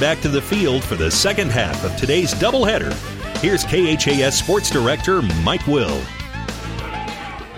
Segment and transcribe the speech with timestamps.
[0.00, 2.94] Back to the field for the second half of today's doubleheader.
[3.42, 6.00] Here's KHAS Sports Director Mike Will.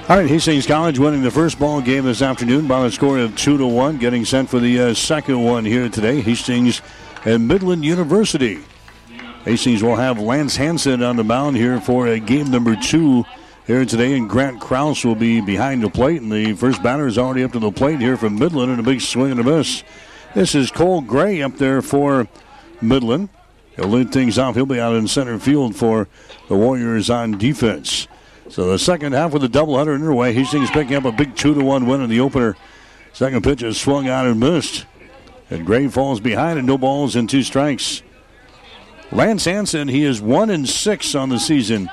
[0.09, 3.37] All right, Hastings College winning the first ball game this afternoon by a score of
[3.37, 6.21] two to one, getting sent for the uh, second one here today.
[6.21, 6.83] Hastings
[7.25, 8.65] and Midland University.
[9.45, 13.25] Hastings will have Lance Hanson on the mound here for uh, game number two
[13.69, 16.21] here today, and Grant Kraus will be behind the plate.
[16.21, 18.83] And the first batter is already up to the plate here from Midland, and a
[18.83, 19.85] big swing and a miss.
[20.35, 22.27] This is Cole Gray up there for
[22.81, 23.29] Midland.
[23.77, 24.55] He'll lead things off.
[24.55, 26.09] He'll be out in center field for
[26.49, 28.09] the Warriors on defense.
[28.49, 30.33] So the second half with a doubleheader underway.
[30.33, 32.57] Hastings picking up a big two to one win in the opener.
[33.13, 34.87] Second pitch is swung out and missed.
[35.51, 38.03] And Gray falls behind and no balls and two strikes.
[39.11, 41.91] Lance Hanson, he is one and six on the season.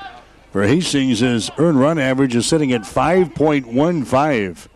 [0.50, 4.68] For Hastings, his earned run average is sitting at 5.15.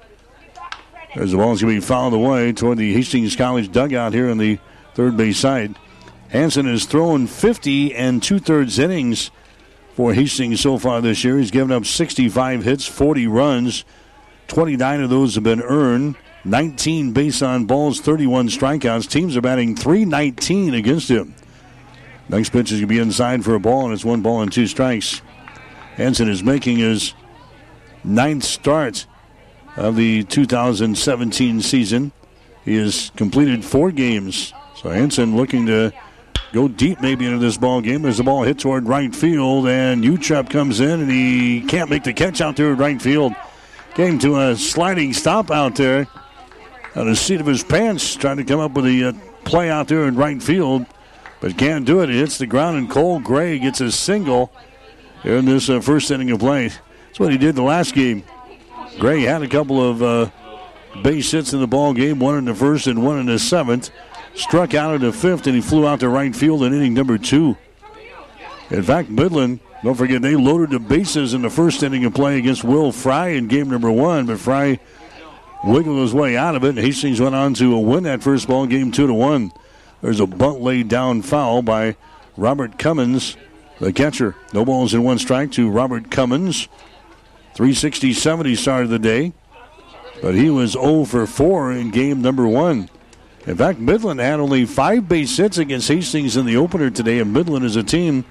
[1.15, 4.39] There's the ball's going to be fouled away toward the Hastings College dugout here on
[4.39, 4.59] the
[4.95, 5.77] third base side.
[6.29, 9.31] Hanson has thrown 50 and two thirds innings
[9.95, 11.39] for Hastings so far this year.
[11.39, 13.85] He's given up 65 hits, 40 runs.
[14.49, 16.17] 29 of those have been earned.
[16.45, 19.09] 19 base on balls, 31 strikeouts.
[19.09, 21.35] Teams are batting 319 against him.
[22.29, 24.53] Next pitch is going to be inside for a ball, and it's one ball and
[24.53, 25.23] two strikes.
[25.95, 27.15] Hanson is making his
[28.03, 29.07] ninth start
[29.77, 32.13] of the 2017 season.
[32.65, 34.53] He has completed four games.
[34.77, 35.93] So Hanson looking to
[36.53, 40.05] go deep maybe into this ball game as the ball hit toward right field, and
[40.05, 43.35] Utrep comes in and he can't make the catch out there at right field.
[43.95, 46.07] Came to a sliding stop out there
[46.95, 49.13] on the seat of his pants, trying to come up with a uh,
[49.45, 50.87] play out there in right field,
[51.41, 52.09] but can't do it.
[52.09, 54.53] He hits the ground, and Cole Gray gets a single
[55.25, 56.69] in this uh, first inning of play.
[56.69, 58.25] That's what he did the last game.
[58.99, 60.31] Gray had a couple of uh,
[61.03, 63.91] base hits in the ball game, one in the first and one in the seventh
[64.35, 67.19] struck out in the fifth, and he flew out to right field in inning number
[67.19, 67.57] two.
[68.71, 72.39] In fact, Midland, don't forget, they loaded the bases in the first inning of play
[72.39, 74.79] against Will Fry in game number one, but Fry
[75.65, 76.77] wiggled his way out of it.
[76.77, 79.53] Hastings went on to win that first ball game two to one.
[80.01, 81.97] There's a bunt laid down foul by
[82.37, 83.37] Robert Cummins,
[83.81, 84.35] the catcher.
[84.53, 86.69] No balls in one strike to Robert Cummins.
[87.55, 89.33] 367 he started the day,
[90.21, 92.89] but he was 0 for 4 in game number one.
[93.47, 97.33] In fact, Midland had only five base hits against Hastings in the opener today, and
[97.33, 98.25] Midland is a team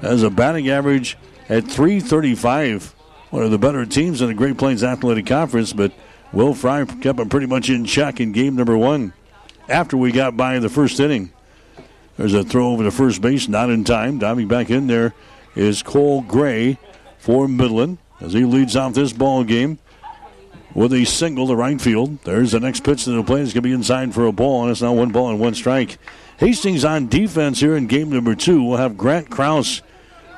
[0.00, 1.16] has a batting average
[1.48, 2.94] at 335.
[3.30, 5.92] One of the better teams in the Great Plains Athletic Conference, but
[6.32, 9.12] Will Fry kept them pretty much in check in game number one
[9.68, 11.32] after we got by the first inning.
[12.16, 14.18] There's a throw over to first base, not in time.
[14.18, 15.14] Diving back in there
[15.54, 16.78] is Cole Gray
[17.18, 19.78] for Midland as he leads off this ball game
[20.74, 22.18] with a single to right field.
[22.24, 23.42] There's the next pitch to the plate.
[23.42, 25.54] It's going to be inside for a ball, and it's now one ball and one
[25.54, 25.98] strike.
[26.38, 28.62] Hastings on defense here in game number two.
[28.62, 29.82] We'll have Grant Kraus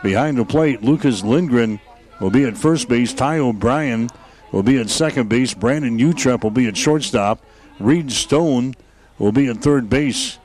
[0.02, 0.82] behind the plate.
[0.82, 1.80] Lucas Lindgren
[2.20, 3.12] will be at first base.
[3.12, 4.08] Ty O'Brien
[4.52, 5.52] will be at second base.
[5.52, 7.44] Brandon Utrep will be at shortstop.
[7.78, 8.74] Reed Stone
[9.18, 10.38] will be at third base.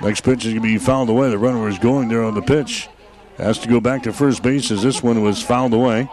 [0.00, 1.28] Next pitch is going to be fouled away.
[1.28, 2.88] The runner is going there on the pitch.
[3.38, 6.10] Has to go back to first base as this one was fouled away.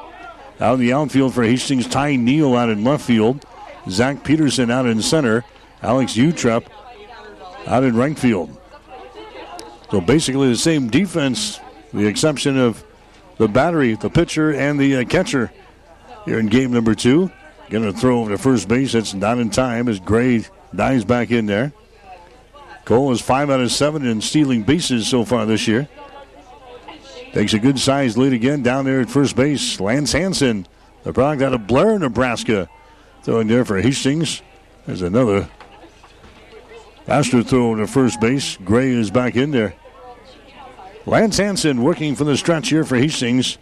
[0.60, 3.46] Out in the outfield for Hastings, Ty Neal out in left field.
[3.90, 5.44] Zach Peterson out in center.
[5.82, 6.66] Alex Utrep
[7.68, 8.56] out in right field.
[9.92, 11.60] So basically the same defense,
[11.94, 12.84] the exception of
[13.38, 15.52] the battery, the pitcher, and the uh, catcher
[16.26, 17.32] here in game number two.
[17.70, 18.94] Going to throw over to first base.
[18.94, 21.74] It's not in time as Gray dives back in there.
[22.86, 25.90] Cole is five out of seven in stealing bases so far this year.
[27.36, 29.82] Takes a good sized lead again down there at first base.
[29.82, 30.66] Lance Hanson,
[31.04, 32.70] the product out of Blair, Nebraska.
[33.24, 34.42] Throwing there for Hastings.
[34.86, 35.50] There's another
[37.06, 38.56] faster throw to first base.
[38.64, 39.76] Gray is back in there.
[41.06, 43.58] Lance Hanson working for the stretch here for Hastings,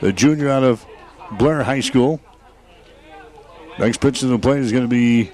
[0.00, 0.86] the junior out of
[1.32, 2.20] Blair High School.
[3.76, 5.32] Next pitch to the plate is going to be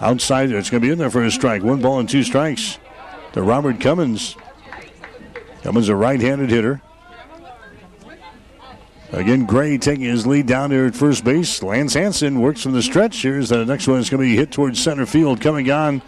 [0.00, 0.50] outside.
[0.50, 1.62] It's going to be in there for a strike.
[1.62, 2.80] One ball and two strikes
[3.34, 4.34] to Robert Cummins.
[5.62, 6.82] Cummins a right-handed hitter.
[9.12, 11.62] Again, Gray taking his lead down there at first base.
[11.62, 13.20] Lance Hanson works from the stretch.
[13.20, 14.00] Here's the next one.
[14.00, 15.40] It's going to be hit towards center field.
[15.40, 16.00] Coming on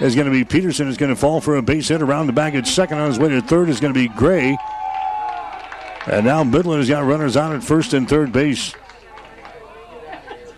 [0.00, 0.86] is going to be Peterson.
[0.86, 2.98] Is going to fall for a base hit around the back at second.
[2.98, 4.56] On his way to third is going to be Gray.
[6.06, 8.74] And now Midland has got runners on at first and third base.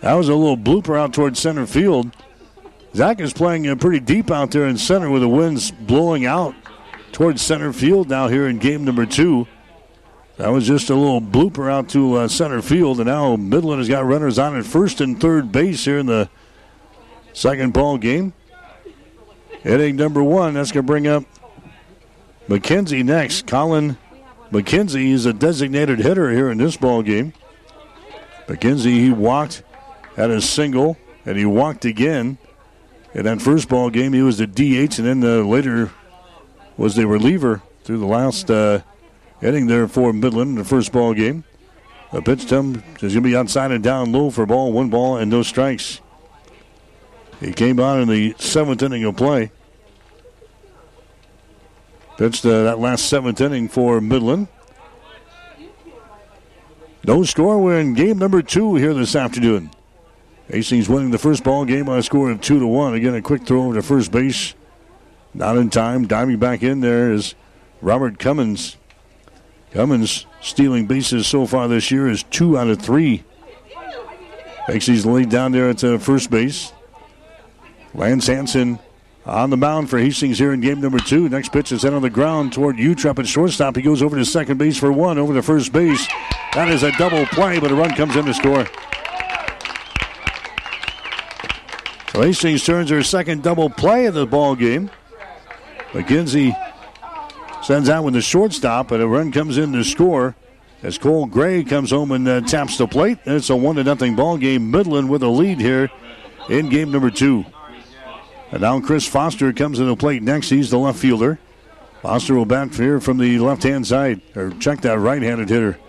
[0.01, 2.15] That was a little blooper out towards center field.
[2.93, 6.53] Zach is playing uh, pretty deep out there in center with the winds blowing out
[7.15, 9.47] towards center field now here in game number two.
[10.35, 13.87] That was just a little blooper out to uh, center field, and now Midland has
[13.87, 16.29] got runners on at first and third base here in the
[17.31, 18.33] second ball game.
[19.63, 20.55] Inning number one.
[20.55, 21.23] That's going to bring up
[22.49, 23.47] McKenzie next.
[23.47, 23.97] Colin
[24.51, 27.31] McKenzie is a designated hitter here in this ball game.
[28.47, 29.63] McKenzie, he walked
[30.17, 32.39] at a single, and he walked again.
[33.13, 35.91] In that first ball game, he was the DH, and then uh, later
[36.77, 38.81] was the reliever through the last uh,
[39.41, 41.43] inning there for Midland in the first ball game.
[42.11, 44.89] The pitch to him is going to be outside and down low for ball, one
[44.89, 46.01] ball, and no strikes.
[47.39, 49.51] He came on in the seventh inning of play.
[52.17, 54.47] Pitched uh, that last seventh inning for Midland.
[57.03, 57.61] No score.
[57.61, 59.69] We're in game number two here this afternoon.
[60.47, 62.93] Hastings winning the first ball game by a score of two to one.
[62.93, 64.53] Again, a quick throw to first base.
[65.35, 66.07] Not in time.
[66.07, 67.35] Diving back in there is
[67.81, 68.77] Robert Cummins.
[69.71, 73.25] Cummins stealing bases so far this year is two out of three.
[74.67, 76.71] Hastings laid down there at uh, first base.
[77.93, 78.79] Lance Hanson
[79.25, 81.27] on the mound for Hastings here in game number two.
[81.27, 83.75] Next pitch is head on the ground toward Utrep at shortstop.
[83.75, 86.07] He goes over to second base for one, over to first base.
[86.53, 88.65] That is a double play, but a run comes in to score.
[92.13, 94.89] So Hastings turns their second double play of the ball game.
[95.91, 96.55] McKenzie
[97.63, 100.35] sends out with the shortstop, and a run comes in to score
[100.83, 103.17] as Cole Gray comes home and uh, taps the plate.
[103.25, 104.69] And it's a one to nothing ball game.
[104.69, 105.89] Midland with a lead here
[106.49, 107.45] in game number two.
[108.51, 110.49] And now Chris Foster comes to the plate next.
[110.49, 111.39] He's the left fielder.
[112.01, 115.79] Foster will bat here from the left hand side, or check that right handed hitter.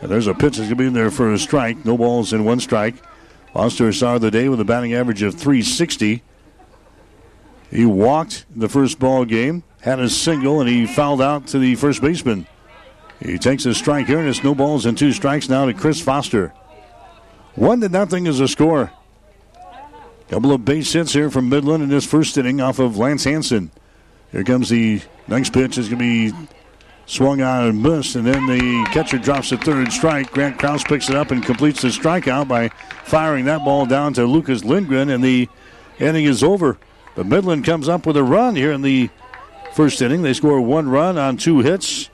[0.00, 1.84] And there's a pitch that's going to be in there for a strike.
[1.84, 2.94] No balls in one strike.
[3.52, 6.22] Foster started the day with a batting average of 360.
[7.70, 11.74] He walked the first ball game, had a single, and he fouled out to the
[11.74, 12.46] first baseman.
[13.20, 16.00] He takes a strike here, and it's no balls and two strikes now to Chris
[16.00, 16.52] Foster.
[17.54, 18.92] One to nothing is a score.
[20.28, 23.70] Couple of base hits here from Midland in this first inning off of Lance Hanson.
[24.32, 25.78] Here comes the next pitch.
[25.78, 26.48] is going to be
[27.06, 30.32] swung on and missed, and then the catcher drops the third strike.
[30.32, 32.68] Grant Kraus picks it up and completes the strikeout by
[33.04, 35.48] firing that ball down to Lucas Lindgren, and the
[36.00, 36.76] inning is over.
[37.16, 39.08] But Midland comes up with a run here in the
[39.72, 40.22] first inning.
[40.22, 42.10] They score one run on two hits.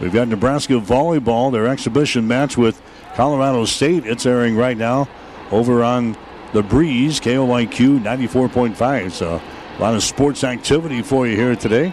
[0.00, 2.80] We've got Nebraska volleyball, their exhibition match with
[3.14, 4.04] Colorado State.
[4.04, 5.08] It's airing right now
[5.50, 6.14] over on
[6.56, 9.12] the Breeze, KOIQ 94.5.
[9.12, 9.42] So
[9.78, 11.92] a lot of sports activity for you here today.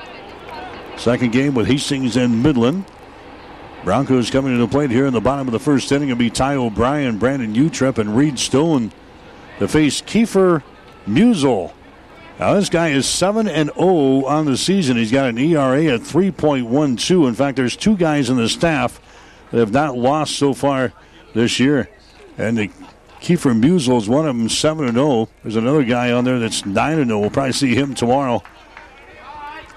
[0.95, 2.85] Second game with Hastings and Midland.
[3.83, 6.07] Broncos coming to the plate here in the bottom of the first inning.
[6.07, 8.93] It'll be Ty O'Brien, Brandon Utrep, and Reed Stone
[9.59, 10.63] to face Kiefer
[11.05, 11.73] Musel.
[12.39, 14.95] Now, this guy is 7 and 0 on the season.
[14.95, 17.27] He's got an ERA at 3.12.
[17.27, 19.01] In fact, there's two guys in the staff
[19.51, 20.93] that have not lost so far
[21.33, 21.89] this year.
[22.37, 22.71] And the
[23.23, 25.29] Kiefer Musel is one of them, 7 and 0.
[25.43, 27.19] There's another guy on there that's 9 and 0.
[27.19, 28.43] We'll probably see him tomorrow.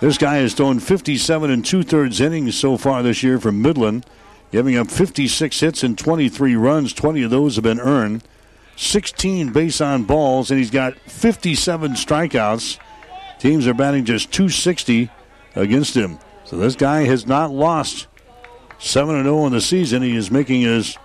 [0.01, 4.05] This guy has thrown 57 and two thirds innings so far this year for Midland,
[4.51, 6.93] giving up 56 hits and 23 runs.
[6.93, 8.25] 20 of those have been earned.
[8.75, 12.81] 16 base on balls, and he's got 57 strikeouts.
[13.39, 15.09] Teams are batting just 260
[15.55, 16.19] against him.
[16.45, 18.09] So this guy has not lost
[18.81, 20.03] 7 0 in the season.
[20.03, 20.97] He is making his,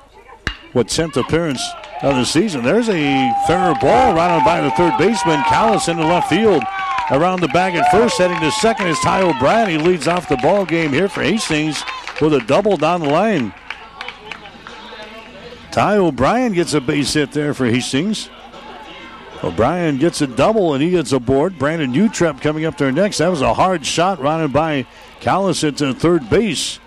[0.74, 1.62] what, 10th appearance
[2.01, 2.63] of the season.
[2.63, 5.43] There's a fair ball rounded by the third baseman.
[5.43, 6.63] Callis into left field.
[7.12, 9.70] Around the bag at first, heading to second is Ty O'Brien.
[9.70, 11.84] He leads off the ball game here for Hastings
[12.22, 13.53] with a double down the line.
[15.72, 18.29] Ty O'Brien gets a base hit there for Hastings.
[19.43, 21.58] O'Brien gets a double and he gets a board.
[21.58, 23.17] Brandon Utrep coming up there next.
[23.17, 24.86] That was a hard shot rounded by
[25.20, 26.79] Callis at third base.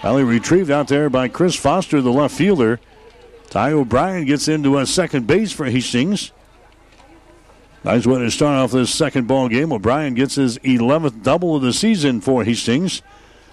[0.00, 2.80] Finally retrieved out there by Chris Foster, the left fielder.
[3.52, 6.32] Ty O'Brien gets into a second base for Hastings.
[7.84, 9.74] Nice way to start off this second ball game.
[9.74, 13.02] O'Brien gets his 11th double of the season for Hastings.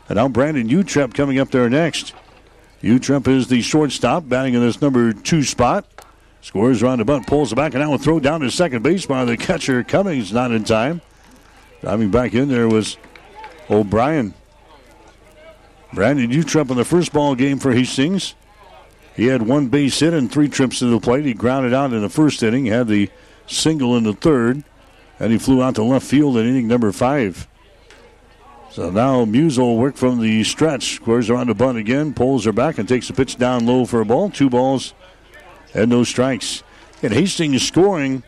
[0.07, 2.13] And now Brandon Utrep coming up there next.
[2.81, 5.85] Utrep is the shortstop, batting in this number two spot.
[6.39, 9.05] Scores around the bunt, pulls it back, and now a throw down to second base
[9.05, 9.83] by the catcher.
[9.83, 11.01] Cummings not in time.
[11.81, 12.95] Diving back in there was
[13.69, 14.33] O'Brien.
[15.91, 18.35] Brandon Utrep in the first ball game for Hastings.
[19.19, 21.25] He had one base hit and three trips to the plate.
[21.25, 23.09] He grounded out in the first inning, had the
[23.47, 24.63] single in the third,
[25.19, 27.45] and he flew out to left field in inning number five.
[28.71, 32.77] So now Musel work from the stretch, squares around the bunt again, pulls her back
[32.77, 34.29] and takes the pitch down low for a ball.
[34.29, 34.93] Two balls
[35.73, 36.63] and no strikes.
[37.03, 38.23] And Hastings scoring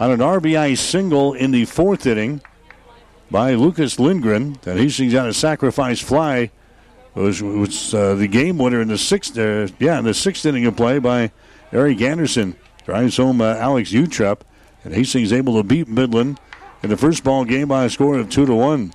[0.00, 2.40] on an RBI single in the fourth inning
[3.30, 4.58] by Lucas Lindgren.
[4.64, 6.50] And Hastings got a sacrifice fly.
[7.14, 10.46] It was, was uh, the game winner in the sixth, uh, yeah, in the sixth
[10.46, 11.30] inning of play by
[11.70, 12.56] Eric Anderson.
[12.84, 14.40] Drives home uh, Alex Utrep.
[14.84, 16.40] And Hastings able to beat Midland
[16.82, 18.92] in the first ball game by a score of two to one.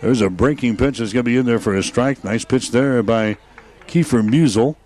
[0.00, 2.22] There's a breaking pitch that's going to be in there for a strike.
[2.24, 3.38] Nice pitch there by
[3.86, 4.76] Kiefer Musel.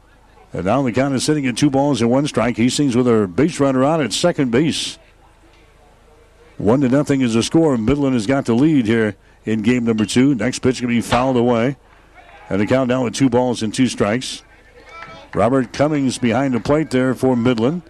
[0.52, 2.56] And now the count is sitting at two balls and one strike.
[2.56, 4.98] Hastings with a base runner on at second base.
[6.56, 7.74] One to nothing is the score.
[7.74, 10.34] And Midland has got the lead here in game number two.
[10.34, 11.76] Next pitch going to be fouled away.
[12.50, 14.42] And the count down with two balls and two strikes.
[15.34, 17.82] Robert Cummings behind the plate there for Midland.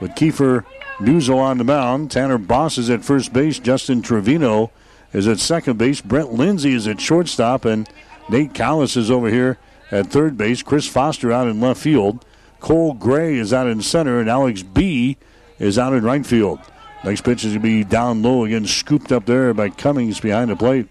[0.00, 0.64] With Kiefer
[0.98, 2.10] Musel on the mound.
[2.10, 3.58] Tanner Boss is at first base.
[3.58, 4.70] Justin Trevino
[5.12, 6.00] is at second base.
[6.00, 7.64] Brent Lindsay is at shortstop.
[7.64, 7.88] And
[8.28, 9.58] Nate Callis is over here
[9.90, 10.62] at third base.
[10.62, 12.24] Chris Foster out in left field.
[12.60, 14.18] Cole Gray is out in center.
[14.18, 15.18] And Alex B
[15.58, 16.60] is out in right field.
[17.04, 20.50] Next pitch is going to be down low again, scooped up there by Cummings behind
[20.50, 20.88] the plate.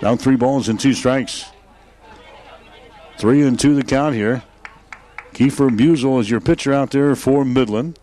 [0.00, 1.44] Down three balls and two strikes.
[3.20, 4.42] Three and two the count here.
[5.34, 7.98] Kiefer Musel is your pitcher out there for Midland.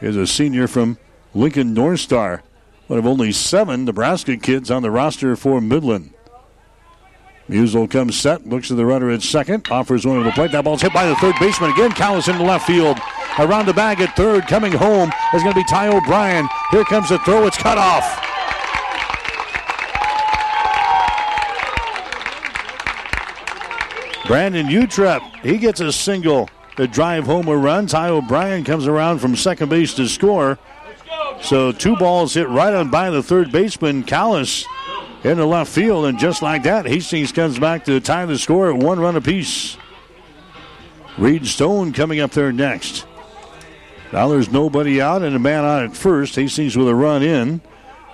[0.00, 0.98] Is a senior from
[1.32, 2.42] Lincoln North Star.
[2.88, 6.12] One of only seven Nebraska kids on the roster for Midland.
[7.48, 10.50] Musel comes set, looks at the runner at second, offers one to the plate.
[10.50, 11.92] That ball's hit by the third baseman again.
[11.92, 12.98] Callis into left field.
[13.38, 16.48] Around the bag at third, coming home is going to be Ty O'Brien.
[16.72, 17.46] Here comes the throw.
[17.46, 18.31] It's cut off.
[24.26, 27.86] Brandon Utrep, he gets a single to drive home a run.
[27.86, 30.58] Ty O'Brien comes around from second base to score.
[31.42, 34.64] So two balls hit right on by the third baseman, Callis,
[35.24, 36.06] into left field.
[36.06, 39.76] And just like that, Hastings comes back to tie the score at one run apiece.
[41.18, 43.06] Reed Stone coming up there next.
[44.12, 46.36] Now there's nobody out and a man out at first.
[46.36, 47.60] Hastings with a run in.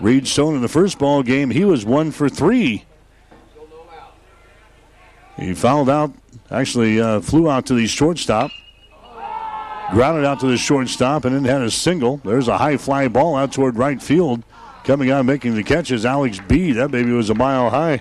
[0.01, 2.85] Reed Stone in the first ball game, he was one for three.
[5.39, 6.13] He fouled out,
[6.51, 8.51] actually uh, flew out to the shortstop,
[9.93, 12.17] grounded out to the shortstop, and then had a single.
[12.19, 14.43] There's a high fly ball out toward right field.
[14.85, 16.73] Coming out making the catch is Alex B.
[16.73, 18.01] That baby was a mile high.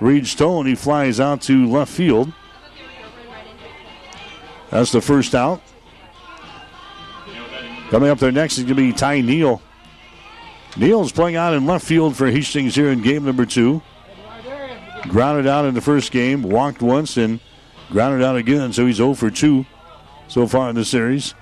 [0.00, 2.32] Reed Stone, he flies out to left field.
[4.70, 5.62] That's the first out.
[7.90, 9.60] Coming up there next is going to be Ty Neal.
[10.76, 13.82] Neal's playing out in left field for Hastings here in game number two.
[15.08, 17.40] Grounded out in the first game, walked once, and
[17.90, 18.72] grounded out again.
[18.72, 19.66] So he's 0 for 2
[20.28, 21.34] so far in the series.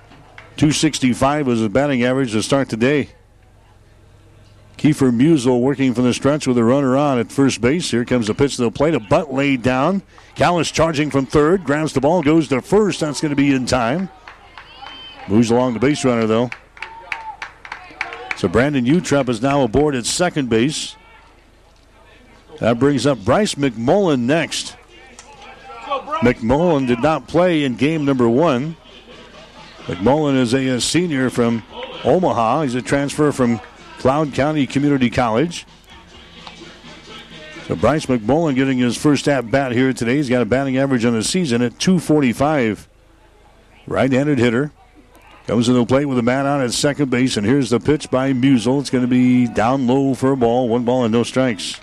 [0.57, 3.09] 265 was his batting average to start today.
[4.77, 7.91] Kiefer Musel working from the stretch with a runner on at first base.
[7.91, 8.93] Here comes the pitch to the plate.
[8.93, 10.01] A butt laid down.
[10.35, 11.65] Callis charging from third.
[11.65, 13.01] Grabs the ball, goes to first.
[13.01, 14.09] That's going to be in time.
[15.27, 16.49] Moves along the base runner, though.
[18.37, 20.95] So Brandon Utrep is now aboard at second base.
[22.59, 24.75] That brings up Bryce McMullen next.
[26.21, 28.75] McMullen did not play in game number one.
[29.85, 31.63] McMullen is a, a, senior from
[32.03, 32.63] Omaha.
[32.63, 33.59] He's a transfer from
[33.97, 35.65] Cloud County Community College.
[37.67, 40.17] So Bryce McMullen getting his first at bat here today.
[40.17, 42.87] He's got a batting average on the season at 245.
[43.87, 44.71] Right handed hitter.
[45.47, 48.11] Comes to the plate with a man on at second base, and here's the pitch
[48.11, 48.79] by Musel.
[48.81, 50.69] It's going to be down low for a ball.
[50.69, 51.79] One ball and no strikes.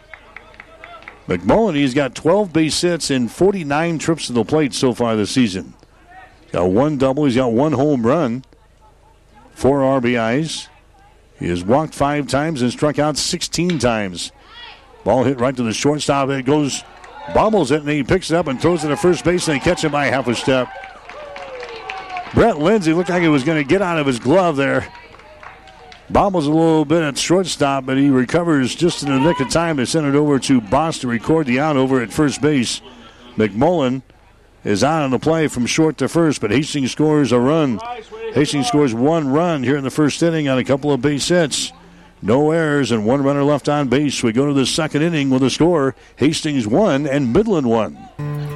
[1.26, 5.30] McMullen, he's got 12 base hits and 49 trips to the plate so far this
[5.30, 5.75] season.
[6.42, 8.45] He's Got one double, he's got one home run,
[9.52, 10.68] four RBIs.
[11.38, 14.33] He has walked five times and struck out 16 times.
[15.04, 16.30] Ball hit right to the shortstop.
[16.30, 16.83] It goes,
[17.35, 19.64] bobbles it, and he picks it up and throws it to first base, and they
[19.64, 20.68] catch it by half a step.
[22.35, 24.92] Brett Lindsay looked like he was going to get out of his glove there.
[26.08, 29.76] Bobbles a little bit at shortstop, but he recovers just in the nick of time
[29.78, 32.80] to send it over to Boss to record the out over at first base.
[33.36, 34.02] McMullen
[34.62, 37.80] is out on the play from short to first, but Hastings scores a run.
[38.34, 41.72] Hastings scores one run here in the first inning on a couple of base hits.
[42.22, 44.22] No errors and one runner left on base.
[44.22, 48.55] We go to the second inning with a score Hastings 1 and Midland 1.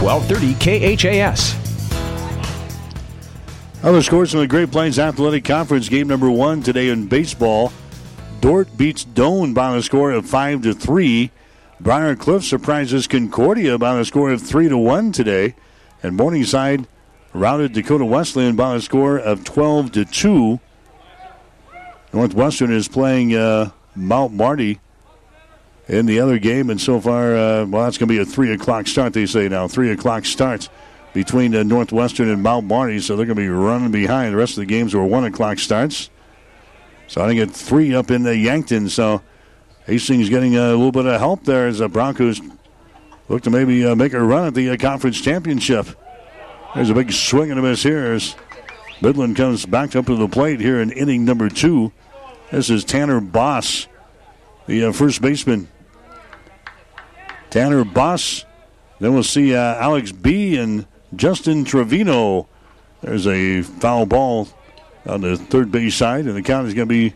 [0.00, 1.54] 1230 KHAS.
[3.82, 7.72] Other scores from the Great Plains Athletic Conference game number one today in baseball.
[8.40, 11.30] Dordt beats Doane by a score of five to three.
[11.80, 15.54] Briar Cliff surprises Concordia by a score of three to one today,
[16.02, 16.86] and Morningside
[17.34, 20.60] routed Dakota Wesleyan by a score of twelve to two.
[22.12, 24.80] Northwestern is playing uh, Mount Marty
[25.90, 26.70] in the other game.
[26.70, 29.48] And so far, uh, well, that's going to be a 3 o'clock start, they say
[29.48, 29.66] now.
[29.66, 30.68] 3 o'clock starts
[31.12, 34.32] between uh, Northwestern and Mount Marty, so they're going to be running behind.
[34.32, 36.08] The rest of the games were 1 o'clock starts.
[37.08, 38.88] So I think it's 3 up in the Yankton.
[38.88, 39.20] So
[39.86, 42.40] Hastings getting a little bit of help there as the Broncos
[43.28, 45.86] look to maybe uh, make a run at the uh, conference championship.
[46.76, 48.36] There's a big swing and a miss here as
[49.00, 51.90] Midland comes back up to the plate here in inning number two.
[52.52, 53.88] This is Tanner Boss,
[54.68, 55.66] the uh, first baseman
[57.50, 58.44] Tanner Boss.
[59.00, 60.56] Then we'll see uh, Alex B.
[60.56, 62.48] and Justin Trevino.
[63.02, 64.48] There's a foul ball
[65.06, 67.14] on the third base side, and the count is going to be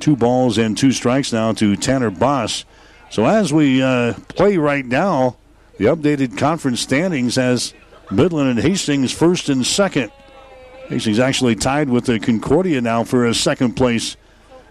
[0.00, 2.64] two balls and two strikes now to Tanner Boss.
[3.10, 5.36] So as we uh, play right now,
[5.78, 7.74] the updated conference standings has
[8.10, 10.10] Midland and Hastings first and second.
[10.88, 14.16] Hastings actually tied with the Concordia now for a second place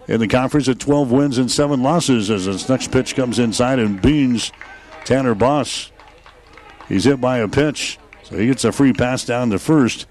[0.08, 3.78] in the conference at 12 wins and 7 losses as this next pitch comes inside
[3.78, 4.52] and beans
[5.04, 5.90] Tanner Boss.
[6.88, 10.06] He's hit by a pitch, so he gets a free pass down to first.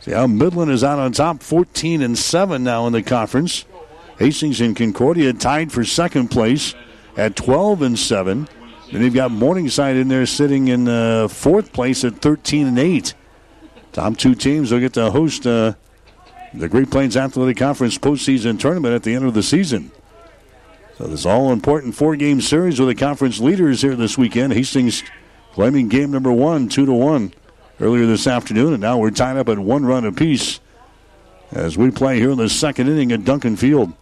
[0.00, 3.66] See how Midland is out on top, 14 and 7 now in the conference.
[4.18, 6.74] Hastings and Concordia tied for second place
[7.16, 8.48] at 12 and 7.
[8.92, 13.14] Then you've got Morningside in there sitting in uh, fourth place at 13 and 8.
[13.92, 15.74] Top two teams will get to host uh,
[16.54, 19.90] the Great Plains Athletic Conference postseason tournament at the end of the season.
[21.00, 24.52] So this all important four game series with the conference leaders here this weekend.
[24.52, 25.02] Hastings
[25.54, 27.32] claiming game number one, two to one
[27.80, 30.60] earlier this afternoon, and now we're tied up at one run apiece
[31.52, 33.94] as we play here in the second inning at Duncan Field.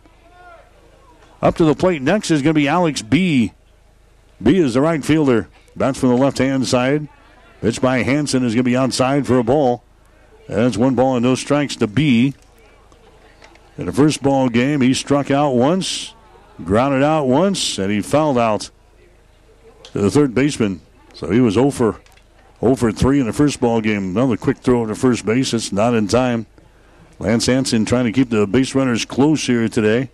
[1.40, 3.52] Up to the plate next is going to be Alex B.
[4.42, 5.48] B is the right fielder.
[5.76, 7.08] Bats from the left hand side.
[7.60, 9.84] Pitch by Hanson is going to be outside for a ball.
[10.48, 12.34] That's one ball and no strikes to B.
[13.76, 16.14] In the first ball game, he struck out once
[16.64, 18.70] grounded out once, and he fouled out
[19.84, 20.80] to the third baseman.
[21.14, 22.00] So he was oh over,
[22.62, 24.16] over 3 in the first ball game.
[24.16, 25.52] Another quick throw to first base.
[25.52, 26.46] It's not in time.
[27.18, 30.10] Lance Hanson trying to keep the base runners close here today.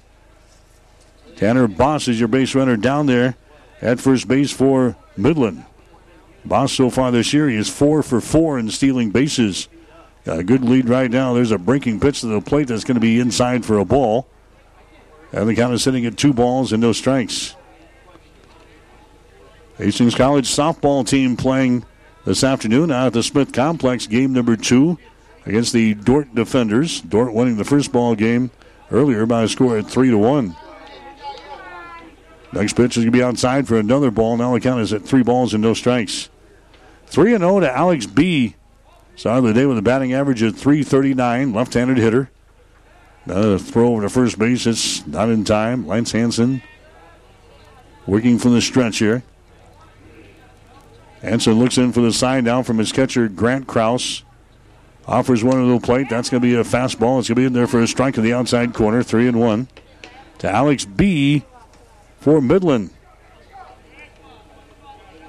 [1.37, 3.37] Tanner Boss is your base runner down there
[3.83, 5.65] at first base for Midland.
[6.45, 9.69] Boss so far this year, he is four for four in stealing bases.
[10.25, 11.35] Got a good lead right now.
[11.35, 14.27] There's a breaking pitch to the plate that's going to be inside for a ball.
[15.35, 17.57] And the count is sitting at two balls and no strikes.
[19.79, 21.85] Hastings College softball team playing
[22.25, 24.97] this afternoon out at the Smith Complex, game number two
[25.45, 27.01] against the Dordt defenders.
[27.01, 28.53] Dordt winning the first ball game
[28.93, 30.55] earlier by a score at three to one.
[32.53, 34.37] Next pitch is going to be outside for another ball.
[34.37, 36.29] Now the count is at three balls and no strikes.
[37.07, 38.55] 3 0 to Alex B.
[39.17, 42.31] Started the day with a batting average of 339, left handed hitter.
[43.25, 44.67] Another throw over to first base.
[44.67, 45.87] It's not in time.
[45.87, 46.63] Lance Hanson
[48.07, 49.23] working from the stretch here.
[51.23, 54.23] Hanson looks in for the side down from his catcher, Grant Kraus.
[55.07, 56.09] Offers one to the plate.
[56.09, 57.19] That's going to be a fastball.
[57.19, 59.03] It's going to be in there for a strike in the outside corner.
[59.03, 59.69] Three and one
[60.39, 61.45] to Alex B.
[62.21, 62.91] for Midland.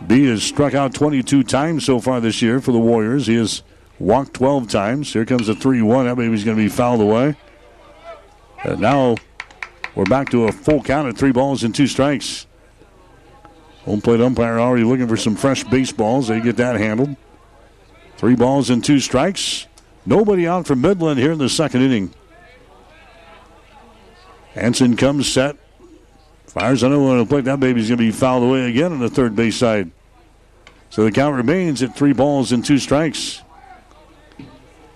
[0.05, 3.27] B has struck out 22 times so far this year for the Warriors.
[3.27, 3.63] He has
[3.99, 5.11] walked 12 times.
[5.11, 6.05] Here comes a 3 1.
[6.05, 7.35] That baby's going to be fouled away.
[8.65, 9.15] And now
[9.93, 12.47] we're back to a full count at three balls and two strikes.
[13.83, 16.27] Home plate umpire already looking for some fresh baseballs.
[16.27, 17.15] They get that handled.
[18.17, 19.67] Three balls and two strikes.
[20.05, 22.13] Nobody out for Midland here in the second inning.
[24.55, 25.57] Hanson comes set.
[26.47, 27.43] Fires on one to plate.
[27.45, 29.91] That baby's going to be fouled away again on the third base side.
[30.89, 33.43] So the count remains at three balls and two strikes.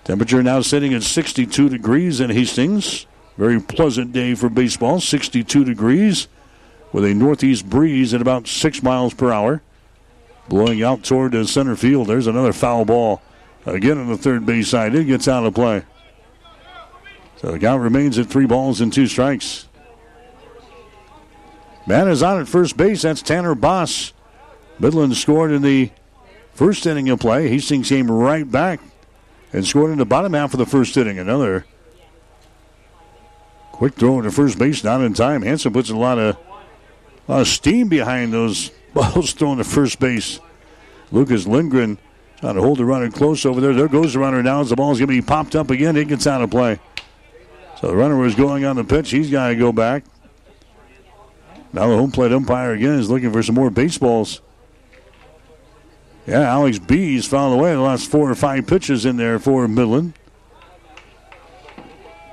[0.02, 3.06] Temperature now sitting at 62 degrees in Hastings.
[3.36, 5.00] Very pleasant day for baseball.
[5.00, 6.28] 62 degrees
[6.92, 9.62] with a northeast breeze at about six miles per hour.
[10.48, 12.08] Blowing out toward the center field.
[12.08, 13.22] There's another foul ball.
[13.66, 14.94] Again on the third base side.
[14.94, 15.84] It gets out of play.
[17.36, 19.68] So the count remains at three balls and two strikes.
[21.86, 23.02] Man is on at first base.
[23.02, 24.12] That's Tanner Boss.
[24.78, 25.90] Midland scored in the
[26.52, 27.48] first inning of play.
[27.48, 28.80] Hastings came right back
[29.52, 31.18] and scored in the bottom half of the first inning.
[31.18, 31.64] Another
[33.80, 35.40] quick throw to first base, not in time.
[35.40, 36.36] Hanson puts a lot of,
[37.26, 40.38] a lot of steam behind those balls thrown to first base.
[41.10, 41.96] Lucas Lindgren
[42.40, 43.72] trying to hold the runner close over there.
[43.72, 45.96] There goes the runner now as the ball's going to be popped up again.
[45.96, 46.78] It gets out of play.
[47.80, 49.10] So the runner was going on the pitch.
[49.12, 50.04] He's got to go back.
[51.72, 54.42] Now the home plate umpire again is looking for some more baseballs.
[56.26, 60.12] Yeah, Alex B's fouled away the last four or five pitches in there for Midland.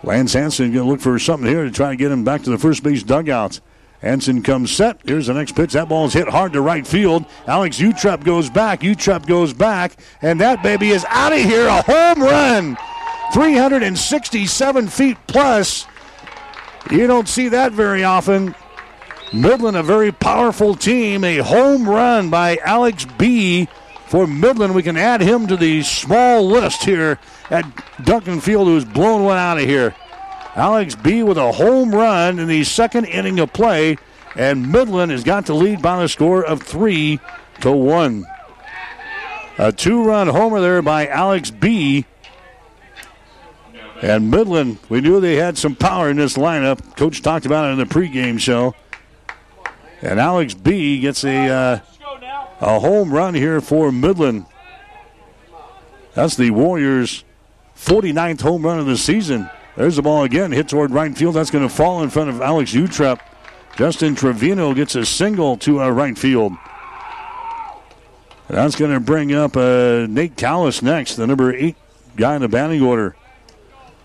[0.07, 2.49] Lance Hanson going to look for something here to try to get him back to
[2.49, 3.59] the first base dugout.
[4.01, 5.01] Hanson comes set.
[5.03, 5.73] Here's the next pitch.
[5.73, 7.25] That ball's hit hard to right field.
[7.45, 8.79] Alex Utrep goes back.
[8.79, 9.99] Utrep goes back.
[10.21, 11.67] And that baby is out of here.
[11.67, 12.77] A home run.
[13.33, 15.85] 367 feet plus.
[16.89, 18.55] You don't see that very often.
[19.33, 21.25] Midland, a very powerful team.
[21.25, 23.67] A home run by Alex B.
[24.05, 24.73] for Midland.
[24.73, 27.65] We can add him to the small list here at
[28.03, 29.95] Duncan Field, who's blown one out of here.
[30.55, 31.23] Alex B.
[31.23, 33.97] with a home run in the second inning of play,
[34.35, 37.19] and Midland has got to lead by the score of three
[37.61, 38.25] to one.
[39.59, 42.05] A two-run homer there by Alex B.
[44.01, 46.95] And Midland, we knew they had some power in this lineup.
[46.95, 48.75] Coach talked about it in the pregame show.
[50.01, 51.79] And Alex B gets a uh,
[52.61, 54.45] a home run here for Midland.
[56.13, 57.23] That's the Warriors'
[57.77, 59.49] 49th home run of the season.
[59.75, 61.35] There's the ball again, hit toward right field.
[61.35, 63.19] That's going to fall in front of Alex Utrep.
[63.77, 66.53] Justin Trevino gets a single to uh, right field.
[68.47, 71.75] That's going to bring up uh, Nate Callis next, the number eight
[72.15, 73.15] guy in the batting order.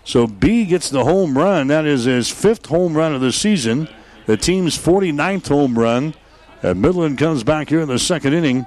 [0.03, 1.67] So B gets the home run.
[1.67, 3.89] That is his fifth home run of the season.
[4.25, 6.13] The team's 49th home run.
[6.61, 8.65] And Midland comes back here in the second inning.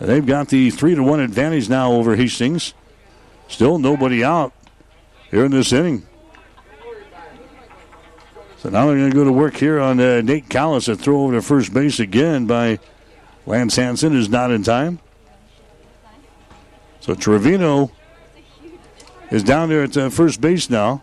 [0.00, 2.74] They've got the 3 to 1 advantage now over Hastings.
[3.52, 4.54] Still nobody out
[5.30, 6.06] here in this inning.
[8.56, 10.88] So now they're going to go to work here on uh, Nate Callis.
[10.88, 12.78] A throw over to first base again by
[13.44, 15.00] Lance Hanson is not in time.
[17.00, 17.92] So Trevino
[19.30, 21.02] is down there at uh, first base now.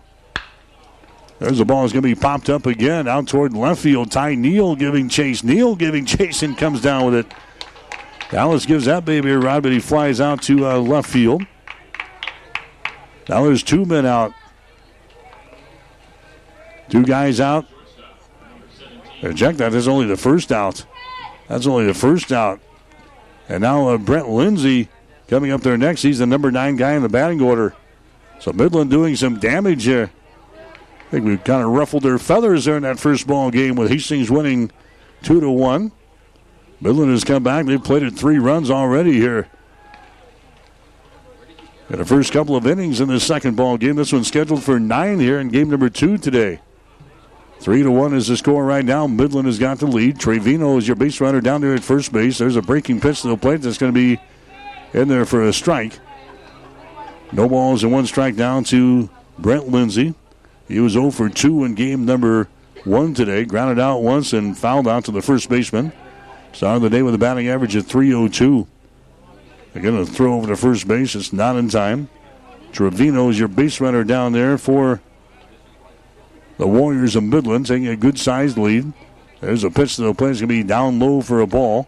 [1.38, 4.10] There's the ball is going to be popped up again out toward left field.
[4.10, 5.44] Ty Neal giving chase.
[5.44, 7.34] Neal giving chase and comes down with it.
[8.30, 11.44] Callis gives that baby a ride, but he flies out to uh, left field.
[13.30, 14.34] Now there's two men out.
[16.90, 17.68] Two guys out.
[19.36, 19.72] Check that.
[19.72, 20.84] That's only the first out.
[21.48, 22.60] That's only the first out.
[23.48, 24.90] And now uh, Brent Lindsay
[25.28, 26.02] coming up there next.
[26.02, 27.76] He's the number nine guy in the batting order.
[28.40, 30.10] So Midland doing some damage here.
[30.56, 33.92] I think we kind of ruffled their feathers there in that first ball game with
[33.92, 34.72] Hastings winning
[35.22, 35.92] two to one.
[36.82, 37.66] Midland has come back.
[37.66, 39.50] They've played it three runs already here.
[41.90, 43.96] In the first couple of innings in the second ball game.
[43.96, 46.60] This one's scheduled for nine here in game number two today.
[47.60, 49.08] Three to one is the score right now.
[49.08, 50.20] Midland has got the lead.
[50.20, 52.38] Trevino is your base runner down there at first base.
[52.38, 54.22] There's a breaking pitch to the plate that's going to be
[54.94, 56.00] in there for a strike.
[57.32, 60.14] No balls and one strike down to Brent Lindsay.
[60.68, 62.48] He was 0 for 2 in game number
[62.84, 63.46] one today.
[63.46, 65.92] Grounded out once and fouled out to the first baseman.
[66.54, 68.68] Started the day with a batting average of 302.
[69.74, 71.16] They're going to throw over to first base.
[71.16, 72.10] It's not in time.
[72.72, 75.02] Trevino is your base runner down there for
[76.58, 78.94] the Warriors of Midland, taking a good sized lead.
[79.42, 80.32] There's a pitch to the plate.
[80.32, 81.88] It's going to be down low for a ball.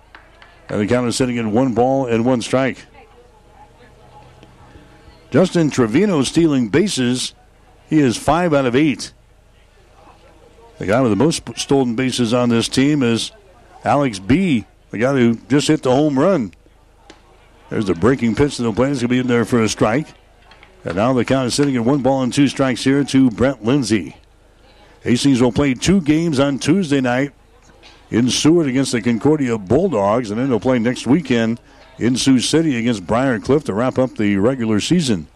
[0.70, 2.86] And the count is sitting at one ball and one strike.
[5.32, 7.34] Justin Trevino stealing bases.
[7.90, 9.12] He is five out of eight.
[10.78, 13.32] The guy with the most stolen bases on this team is
[13.84, 16.54] Alex B., the guy who just hit the home run.
[17.72, 18.92] There's a breaking pitch to the plate.
[18.92, 20.10] It's going to be in there for a strike.
[20.84, 23.64] And now the count is sitting at one ball and two strikes here to Brent
[23.64, 24.18] Lindsay.
[25.04, 27.32] Hastings will play two games on Tuesday night
[28.10, 31.62] in Seward against the Concordia Bulldogs, and then they'll play next weekend
[31.98, 35.28] in Sioux City against Briar Cliff to wrap up the regular season.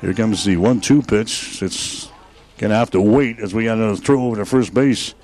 [0.00, 1.60] Here comes the one-two pitch.
[1.60, 2.08] It's
[2.56, 5.14] going to have to wait as we got another throw over to first base.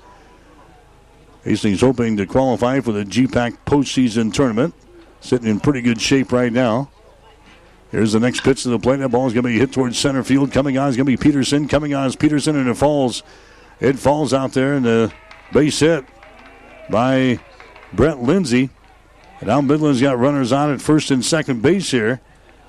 [1.45, 4.75] Hastings hoping to qualify for the GPAC postseason tournament.
[5.23, 6.89] Sitting in pretty good shape right now.
[7.91, 8.97] Here's the next pitch to the plate.
[8.97, 10.51] That ball is going to be hit towards center field.
[10.51, 11.69] Coming on is going to be Peterson.
[11.69, 13.23] Coming on is Peterson, and it falls.
[13.79, 15.13] It falls out there, and the
[15.53, 16.03] base hit
[16.89, 17.39] by
[17.93, 18.69] Brent Lindsay.
[19.39, 22.19] And now Midland's got runners on at first and second base here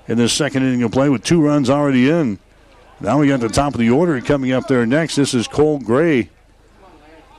[0.07, 2.39] in this second inning of play with two runs already in.
[3.01, 5.17] Now we got the top of the order coming up there next.
[5.17, 6.31] This is Cole Gray.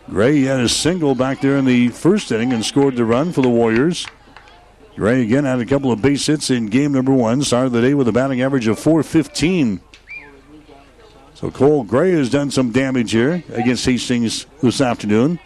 [0.10, 3.42] Gray had a single back there in the first inning and scored the run for
[3.42, 4.06] the Warriors.
[4.96, 7.42] Gray again had a couple of base hits in game number one.
[7.42, 9.82] Started the day with a batting average of 415.
[11.34, 15.40] So Cole Gray has done some damage here against Hastings this afternoon.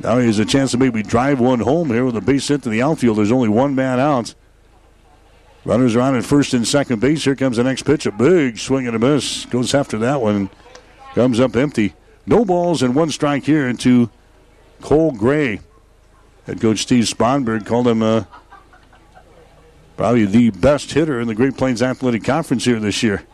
[0.00, 2.62] Now he has a chance to maybe drive one home here with a base hit
[2.64, 3.18] to the outfield.
[3.18, 4.34] There's only one man out.
[5.64, 7.24] Runners are on at first and second base.
[7.24, 8.04] Here comes the next pitch.
[8.06, 9.46] A big swing and a miss.
[9.46, 10.50] Goes after that one.
[11.14, 11.94] Comes up empty.
[12.26, 14.10] No balls and one strike here to
[14.80, 15.60] Cole Gray.
[16.46, 18.24] Head coach Steve Sponberg called him uh,
[19.96, 23.24] probably the best hitter in the Great Plains Athletic Conference here this year.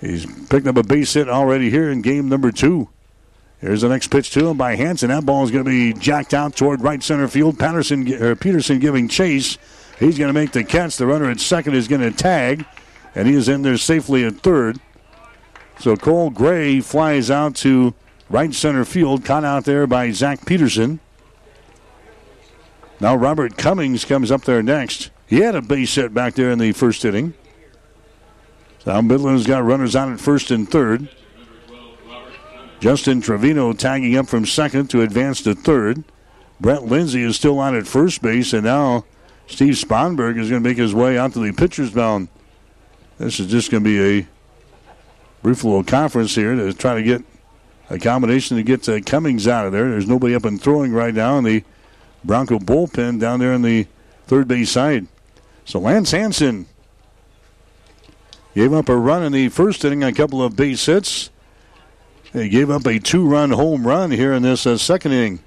[0.00, 2.88] He's picked up a base hit already here in game number two.
[3.60, 5.10] Here's the next pitch to him by Hanson.
[5.10, 7.58] That ball is going to be jacked out toward right center field.
[7.58, 9.56] Patterson Peterson giving chase.
[10.00, 10.96] He's going to make the catch.
[10.96, 12.64] The runner at second is going to tag,
[13.14, 14.80] and he is in there safely at third.
[15.78, 17.94] So Cole Gray flies out to
[18.32, 20.98] right center field, caught out there by Zach Peterson.
[22.98, 25.10] Now Robert Cummings comes up there next.
[25.26, 27.34] He had a base hit back there in the first inning.
[28.80, 31.08] So now Midland's got runners on at first and third.
[32.80, 36.02] Justin Trevino tagging up from second to advance to third.
[36.58, 39.04] Brett Lindsay is still on at first base, and now
[39.46, 42.28] Steve Sponberg is going to make his way out to the pitcher's mound.
[43.18, 44.26] This is just going to be a
[45.42, 47.22] brief little conference here to try to get
[47.92, 49.90] a combination to get uh, Cummings out of there.
[49.90, 51.62] There's nobody up and throwing right now in the
[52.24, 53.86] Bronco bullpen down there on the
[54.26, 55.06] third base side.
[55.66, 56.64] So Lance Hanson
[58.54, 61.28] gave up a run in the first inning, a couple of base hits.
[62.32, 65.40] He gave up a two run home run here in this uh, second inning.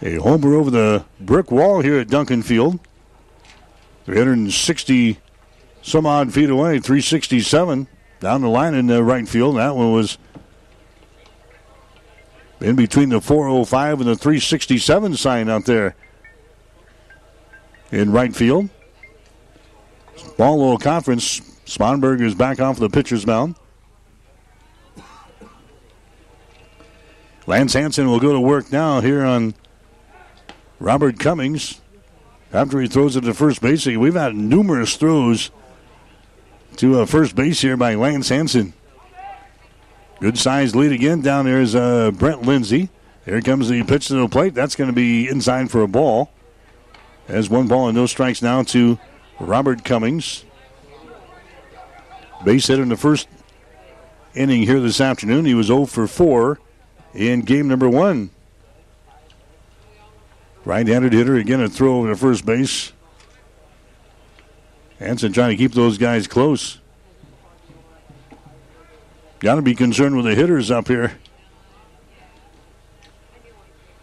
[0.00, 2.80] A homer over the brick wall here at Duncan Field.
[4.06, 5.18] 360
[5.82, 7.88] some odd feet away, 367
[8.20, 9.56] down the line in the right field.
[9.56, 10.16] That one was
[12.60, 15.96] in between the 405 and the 367 sign out there
[17.90, 18.70] in right field.
[20.38, 21.40] Ball little conference.
[21.66, 23.56] Sponberg is back off the pitcher's mound.
[27.46, 29.54] Lance Hanson will go to work now here on
[30.78, 31.80] Robert Cummings.
[32.52, 35.50] After he throws it to first base, we've had numerous throws
[36.76, 38.72] to uh, first base here by Lance Hanson.
[40.20, 41.20] Good sized lead again.
[41.20, 42.90] Down there is uh, Brent Lindsay.
[43.24, 44.54] Here comes the pitch to the plate.
[44.54, 46.30] That's going to be inside for a ball.
[47.28, 48.98] As one ball and no strikes now to
[49.38, 50.44] Robert Cummings.
[52.44, 53.28] Base hit in the first
[54.34, 55.44] inning here this afternoon.
[55.44, 56.58] He was 0 for 4
[57.14, 58.30] in game number one.
[60.64, 62.92] Right handed hitter again a throw over to first base.
[65.02, 66.78] Hanson trying to keep those guys close.
[69.40, 71.18] Got to be concerned with the hitters up here.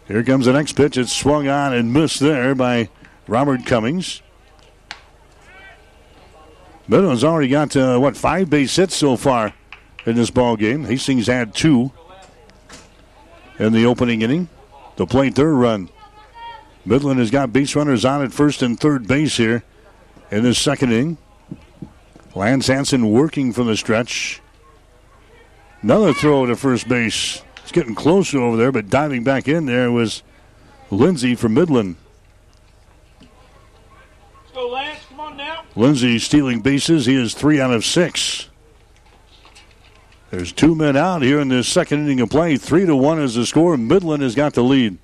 [0.06, 0.98] Here comes the next pitch.
[0.98, 2.90] It's swung on and missed there by
[3.26, 4.20] Robert Cummings.
[6.88, 9.54] Midland's already got, uh, what, five base hits so far
[10.04, 10.84] in this ball game.
[10.84, 11.92] Hastings had two
[13.58, 14.48] in the opening inning
[14.96, 15.88] to play third run.
[16.84, 19.62] Midland has got base runners on at first and third base here
[20.30, 21.18] in this second inning.
[22.34, 24.40] Lance Hanson working from the stretch.
[25.82, 27.42] Another throw to first base.
[27.62, 30.22] It's getting closer over there, but diving back in there was
[30.90, 31.96] Lindsay from Midland.
[33.20, 35.00] Let's go, Lance.
[35.08, 35.64] Come on now.
[35.74, 37.06] Lindsay stealing bases.
[37.06, 38.48] He is three out of six.
[40.30, 42.56] There's two men out here in this second inning of play.
[42.56, 43.76] Three to one is the score.
[43.76, 44.98] Midland has got the lead.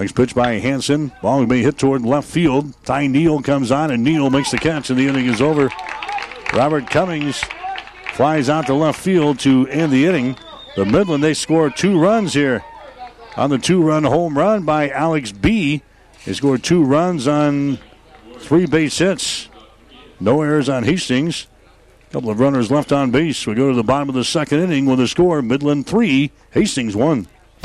[0.00, 1.12] Next pitch by Hanson.
[1.20, 2.72] Ball may hit toward left field.
[2.86, 5.68] Ty Neal comes on, and Neal makes the catch, and the inning is over.
[6.54, 7.44] Robert Cummings
[8.14, 10.36] flies out to left field to end the inning.
[10.74, 12.64] The Midland, they score two runs here
[13.36, 15.82] on the two run home run by Alex B.
[16.24, 17.78] They scored two runs on
[18.38, 19.50] three base hits.
[20.18, 21.46] No errors on Hastings.
[22.08, 23.46] A couple of runners left on base.
[23.46, 26.96] We go to the bottom of the second inning with a score Midland 3, Hastings
[26.96, 27.28] 1.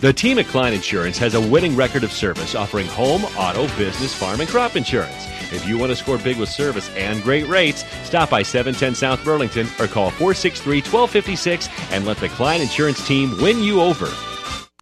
[0.00, 4.14] The team at Klein Insurance has a winning record of service offering home, auto, business,
[4.14, 5.26] farm, and crop insurance.
[5.52, 9.24] If you want to score big with service and great rates, stop by 710 South
[9.24, 14.08] Burlington or call 463 1256 and let the Klein Insurance team win you over.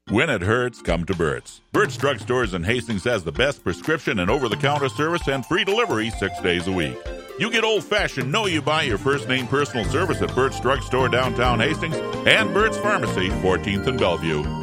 [0.08, 1.60] When it hurts, come to Burt's.
[1.72, 5.64] Burt's Drugstores in Hastings has the best prescription and over the counter service and free
[5.64, 6.98] delivery six days a week.
[7.38, 11.08] You get old fashioned, know you buy your first name personal service at Burt's Drugstore
[11.08, 14.61] downtown Hastings and Burt's Pharmacy, 14th and Bellevue.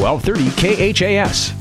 [0.00, 1.52] 1230 KHAS.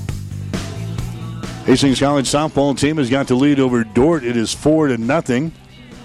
[1.66, 4.24] Hastings College softball team has got the lead over Dordt.
[4.24, 5.52] It is four to nothing.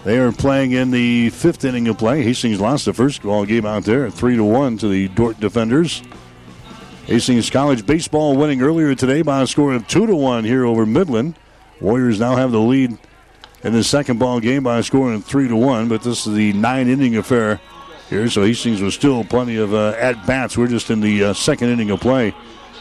[0.02, 2.24] They are playing in the fifth inning of play.
[2.24, 6.02] Hastings lost the first ball game out there, three to one to the Dordt defenders.
[7.06, 10.84] Hastings College baseball winning earlier today by a score of two to one here over
[10.84, 11.38] Midland.
[11.80, 12.98] Warriors now have the lead
[13.62, 15.88] in the second ball game by a score of three to one.
[15.88, 17.60] But this is the nine inning affair
[18.14, 20.56] here, so Hastings was still plenty of uh, at bats.
[20.56, 22.32] We're just in the uh, second inning of play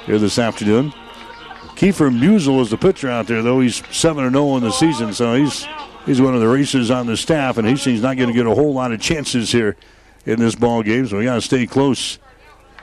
[0.05, 0.91] here this afternoon.
[1.75, 5.11] Kiefer Musel is the pitcher out there, though he's seven and zero in the season,
[5.11, 5.65] so he's
[6.05, 8.53] he's one of the racers on the staff, and Hastings not going to get a
[8.53, 9.75] whole lot of chances here
[10.25, 12.19] in this ball game, so we got to stay close.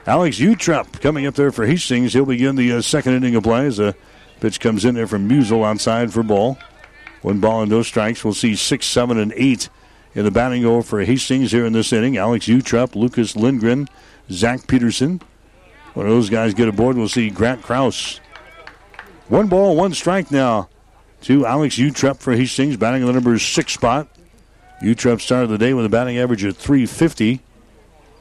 [0.05, 2.13] Alex Utrep coming up there for Hastings.
[2.13, 3.95] He'll begin the uh, second inning of play as the
[4.41, 6.57] pitch comes in there from Musel outside for ball.
[7.21, 8.25] One ball and no strikes.
[8.25, 9.69] We'll see six, seven, and eight
[10.13, 12.17] in the batting over for Hastings here in this inning.
[12.17, 13.87] Alex Utrep, Lucas Lindgren,
[14.29, 15.21] Zach Peterson.
[15.95, 16.97] Of those guys get aboard.
[16.97, 18.19] We'll see Grant Kraus.
[19.27, 20.69] One ball, one strike now
[21.21, 24.07] to Alex Utrep for Hastings, batting in the number six spot.
[24.81, 27.41] Utrep started the day with a batting average of 350.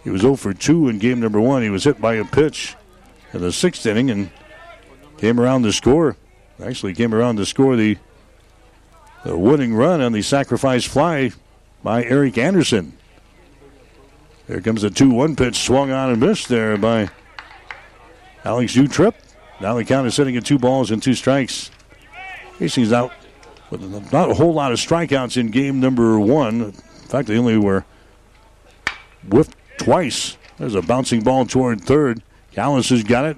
[0.05, 1.63] He was 0 for 2 in game number one.
[1.63, 2.77] He was hit by a pitch
[3.33, 4.31] in the sixth inning and
[5.19, 6.17] came around to score.
[6.63, 7.97] Actually, came around to score the,
[9.25, 11.33] the winning run on the sacrifice fly
[11.83, 12.97] by Eric Anderson.
[14.47, 17.09] There comes a 2 1 pitch, swung on and missed there by
[18.45, 19.15] Alex Utrep.
[19.61, 21.71] Now the count is sitting at two balls and two strikes.
[22.59, 23.13] Hastings out
[23.71, 26.63] with not a whole lot of strikeouts in game number one.
[26.63, 27.85] In fact, they only were
[29.29, 30.37] whiffed twice.
[30.59, 32.23] There's a bouncing ball toward third.
[32.53, 33.37] Callis has got it.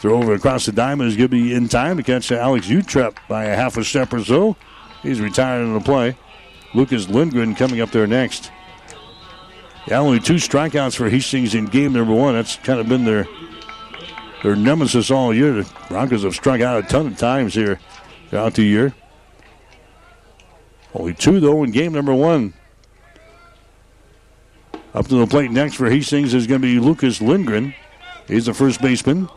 [0.00, 3.16] Throw over across the diamond is going to be in time to catch Alex Utrep
[3.28, 4.56] by a half a step or so.
[5.02, 6.16] He's retired in the play.
[6.74, 8.50] Lucas Lindgren coming up there next.
[9.86, 12.34] Yeah, only two strikeouts for Hastings in game number one.
[12.34, 13.26] That's kind of been their
[14.42, 15.52] their nemesis all year.
[15.54, 17.78] The Broncos have struck out a ton of times here
[18.28, 18.94] throughout the year.
[20.94, 22.54] Only two, though, in game number one.
[24.94, 27.74] Up to the plate next for Hastings is going to be Lucas Lindgren.
[28.28, 29.28] He's the first baseman.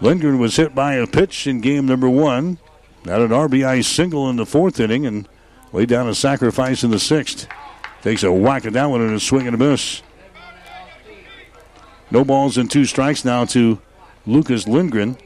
[0.00, 2.58] Lindgren was hit by a pitch in game number one.
[3.04, 5.28] Had an RBI single in the fourth inning and
[5.72, 7.46] laid down a sacrifice in the sixth.
[8.02, 10.02] Takes a whack at that one and a swing and a miss.
[12.10, 13.80] No balls and two strikes now to
[14.26, 15.16] Lucas Lindgren.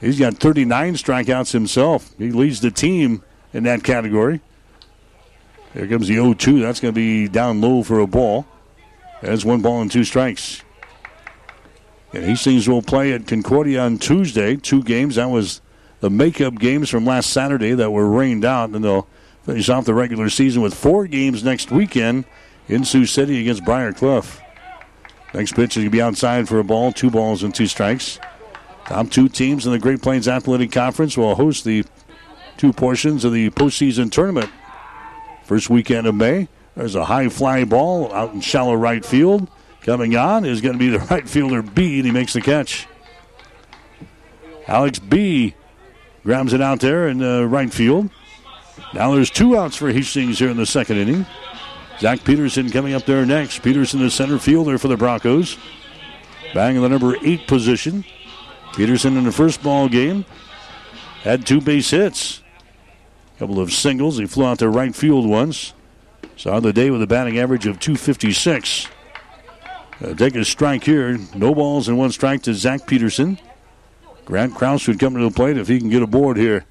[0.00, 2.12] He's got 39 strikeouts himself.
[2.18, 4.40] He leads the team in that category.
[5.74, 6.60] Here comes the 0 2.
[6.60, 8.46] That's going to be down low for a ball.
[9.22, 10.62] That's one ball and two strikes.
[12.12, 14.56] And Hastings will play at Concordia on Tuesday.
[14.56, 15.14] Two games.
[15.16, 15.60] That was
[16.02, 18.70] the makeup games from last Saturday that were rained out.
[18.70, 19.06] And they'll
[19.44, 22.24] finish off the regular season with four games next weekend
[22.68, 24.40] in Sioux City against Briar Cliff.
[25.32, 28.18] Next pitch is going to be outside for a ball, two balls and two strikes.
[28.84, 31.84] Top two teams in the Great Plains Athletic Conference will host the
[32.56, 34.50] two portions of the postseason tournament.
[35.44, 36.48] First weekend of May.
[36.74, 39.48] There's a high fly ball out in shallow right field.
[39.82, 42.88] Coming on is going to be the right fielder B, and he makes the catch.
[44.66, 45.54] Alex B
[46.24, 48.10] grabs it out there in the right field.
[48.94, 51.26] Now there's two outs for Hastings here in the second inning.
[51.98, 53.60] Zach Peterson coming up there next.
[53.60, 55.56] Peterson, the center fielder for the Broncos.
[56.54, 58.04] Bang in the number eight position.
[58.74, 60.24] Peterson in the first ball game
[61.22, 62.42] had two base hits.
[63.36, 64.18] A couple of singles.
[64.18, 65.74] He flew out to right field once.
[66.36, 68.88] Saw the day with a batting average of 256.
[70.00, 71.18] Uh, take a strike here.
[71.34, 73.38] No balls and one strike to Zach Peterson.
[74.24, 76.64] Grant Kraus would come to the plate if he can get aboard here.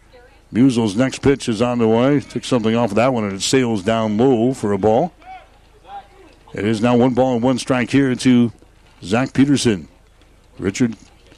[0.52, 2.20] Musel's next pitch is on the way.
[2.20, 5.14] Took something off of that one and it sails down low for a ball.
[6.54, 8.52] It is now one ball and one strike here to
[9.02, 9.88] Zach Peterson.
[10.60, 10.97] Richard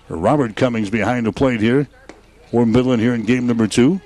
[0.10, 1.88] or Robert Cummings behind the plate here
[2.50, 4.02] for Midland here in game number two.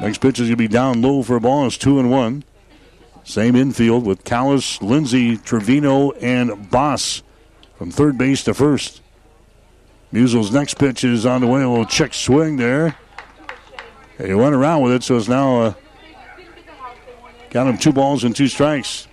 [0.00, 1.66] Next pitch is going to be down low for a ball.
[1.66, 2.44] It's two and one.
[3.24, 7.22] Same infield with Callis, Lindsay, Trevino, and Boss
[7.76, 9.01] from third base to first.
[10.12, 11.62] Musel's next pitch is on the way.
[11.62, 12.96] A little check swing there.
[14.18, 15.74] He went around with it, so it's now uh,
[17.50, 19.08] got him two balls and two strikes.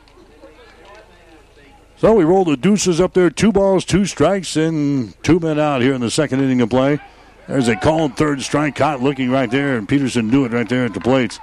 [1.97, 3.29] So we roll the deuces up there.
[3.29, 6.99] Two balls, two strikes, and two men out here in the second inning of play.
[7.47, 8.75] There's a called third strike.
[8.75, 11.39] Caught looking right there, and Peterson knew it right there at the plate.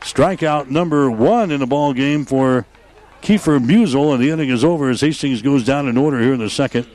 [0.00, 2.64] Strikeout number one in the ball game for
[3.20, 6.40] Kiefer Musel, and the inning is over as Hastings goes down in order here in
[6.40, 6.86] the second.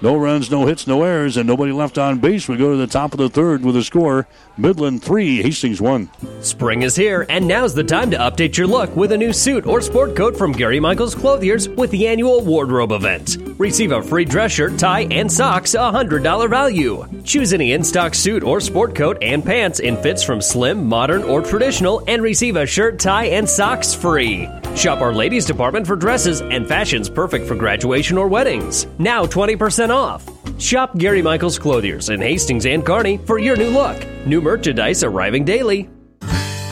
[0.00, 2.48] No runs, no hits, no errors, and nobody left on base.
[2.48, 4.26] We go to the top of the third with a score
[4.56, 6.10] Midland 3, Hastings 1.
[6.42, 9.66] Spring is here, and now's the time to update your look with a new suit
[9.66, 13.38] or sport coat from Gary Michaels Clothiers with the annual wardrobe event.
[13.58, 17.04] Receive a free dress shirt, tie, and socks, a $100 value.
[17.24, 21.22] Choose any in stock suit or sport coat and pants in fits from slim, modern,
[21.22, 24.48] or traditional, and receive a shirt, tie, and socks free.
[24.76, 28.86] Shop our ladies department for dresses and fashions perfect for graduation or weddings.
[28.98, 30.24] Now 20% off.
[30.60, 34.06] Shop Gary Michaels Clothiers in Hastings and Kearney for your new look.
[34.26, 35.88] New merchandise arriving daily.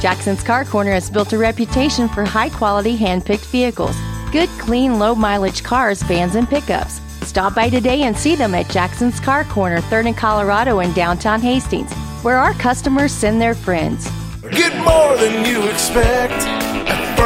[0.01, 3.97] Jackson's Car Corner has built a reputation for high quality hand picked vehicles.
[4.33, 7.01] Good, clean, low mileage cars, vans, and pickups.
[7.27, 11.41] Stop by today and see them at Jackson's Car Corner, 3rd and Colorado in downtown
[11.41, 11.93] Hastings,
[12.23, 14.11] where our customers send their friends.
[14.51, 16.82] Get more than you expect at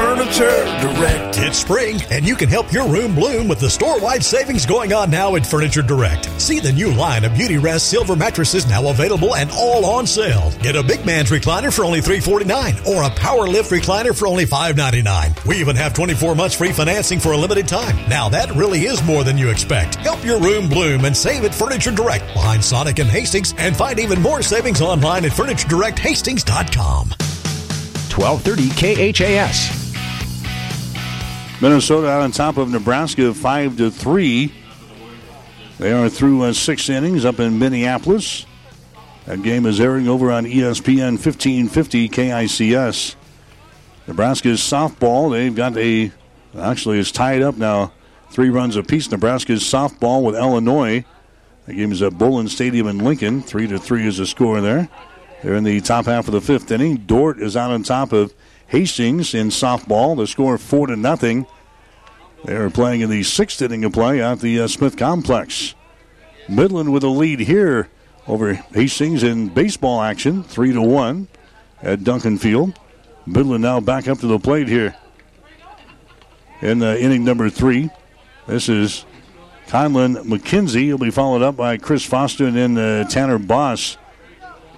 [0.07, 1.38] Furniture Direct.
[1.38, 5.11] It's spring, and you can help your room bloom with the store-wide savings going on
[5.11, 6.26] now at Furniture Direct.
[6.40, 10.52] See the new line of Beauty Rest silver mattresses now available and all on sale.
[10.62, 14.46] Get a big man's recliner for only 349 or a power lift recliner for only
[14.46, 15.34] 599.
[15.44, 17.96] We even have 24 months free financing for a limited time.
[18.09, 19.96] Now that really is more than you expect.
[19.96, 23.98] Help your room bloom and save at Furniture Direct behind Sonic and Hastings and find
[23.98, 27.09] even more savings online at FurnitureDirectHastings.com.
[28.14, 29.86] 1230 KHAS.
[31.61, 34.52] Minnesota out on top of Nebraska, five to three.
[35.78, 38.44] They are through uh, six innings up in Minneapolis.
[39.24, 43.16] That game is airing over on ESPN 1550 KICS.
[44.07, 46.12] Nebraska's softball, they've got a,
[46.59, 47.92] actually, it's tied up now,
[48.30, 49.11] three runs apiece.
[49.11, 51.04] Nebraska's softball with Illinois.
[51.66, 53.42] The game is at Bowlin Stadium in Lincoln.
[53.42, 54.88] Three to three is the score there.
[55.42, 56.98] They're in the top half of the fifth inning.
[56.98, 58.32] Dordt is out on top of
[58.68, 60.16] Hastings in softball.
[60.16, 61.46] The score four to nothing.
[62.44, 65.74] They are playing in the sixth inning of play at the uh, Smith Complex.
[66.48, 67.88] Midland with a lead here
[68.28, 71.28] over Hastings in baseball action, three to one
[71.82, 72.78] at Duncan Field.
[73.26, 74.96] Midland now back up to the plate here
[76.60, 77.90] in uh, inning number three.
[78.46, 79.04] This is
[79.66, 80.82] Conlon McKenzie.
[80.82, 83.94] He'll be followed up by Chris Foster and then uh, Tanner Boss.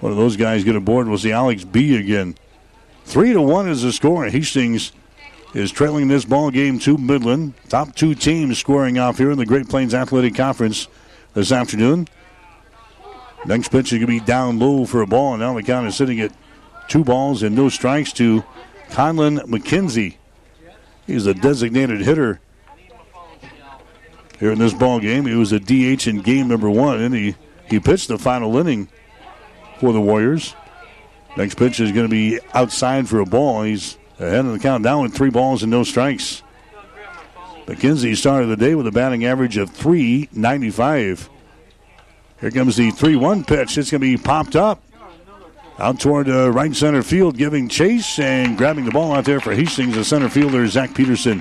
[0.00, 2.36] One of those guys get aboard was the Alex B again.
[3.08, 4.26] Three to one is the score.
[4.26, 4.92] Hastings
[5.54, 7.54] is trailing this ball game to Midland.
[7.70, 10.88] Top two teams scoring off here in the Great Plains Athletic Conference
[11.32, 12.06] this afternoon.
[13.46, 15.86] Next pitch is going to be down low for a ball, and now the count
[15.86, 16.32] is sitting at
[16.86, 18.44] two balls and no strikes to
[18.90, 20.16] Conlon McKenzie.
[21.06, 22.42] He's a designated hitter
[24.38, 25.24] here in this ball game.
[25.24, 27.36] He was a DH in game number one, and he,
[27.70, 28.90] he pitched the final inning
[29.80, 30.54] for the Warriors.
[31.38, 33.62] Next pitch is going to be outside for a ball.
[33.62, 36.42] He's ahead of the count down with three balls and no strikes.
[37.66, 41.30] McKenzie started the day with a batting average of 395.
[42.40, 43.78] Here comes the 3 1 pitch.
[43.78, 44.82] It's going to be popped up.
[45.78, 49.54] Out toward uh, right center field, giving chase and grabbing the ball out there for
[49.54, 51.40] Hastings, the center fielder, Zach Peterson.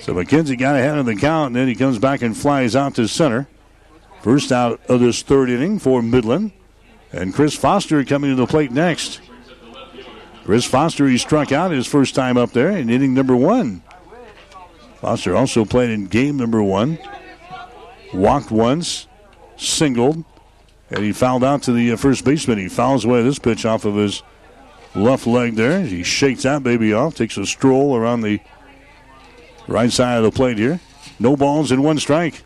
[0.00, 2.96] So McKenzie got ahead of the count, and then he comes back and flies out
[2.96, 3.46] to center.
[4.22, 6.50] First out of this third inning for Midland.
[7.12, 9.20] And Chris Foster coming to the plate next.
[10.44, 13.82] Chris Foster, he struck out his first time up there in inning number one.
[15.00, 16.98] Foster also played in game number one.
[18.14, 19.06] Walked once,
[19.56, 20.24] singled,
[20.90, 22.58] and he fouled out to the uh, first baseman.
[22.58, 24.22] He fouls away this pitch off of his
[24.94, 25.82] left leg there.
[25.82, 28.40] He shakes that baby off, takes a stroll around the
[29.66, 30.80] right side of the plate here.
[31.20, 32.42] No balls in one strike.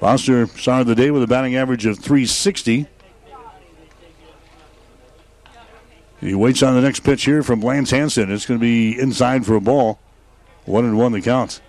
[0.00, 2.86] Foster started the day with a batting average of 360.
[6.20, 8.30] He waits on the next pitch here from Lance Hanson.
[8.30, 9.98] It's going to be inside for a ball.
[10.64, 11.60] One and one the count.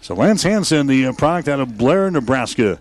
[0.00, 2.80] So Lance Hanson, the uh, product out of Blair, Nebraska,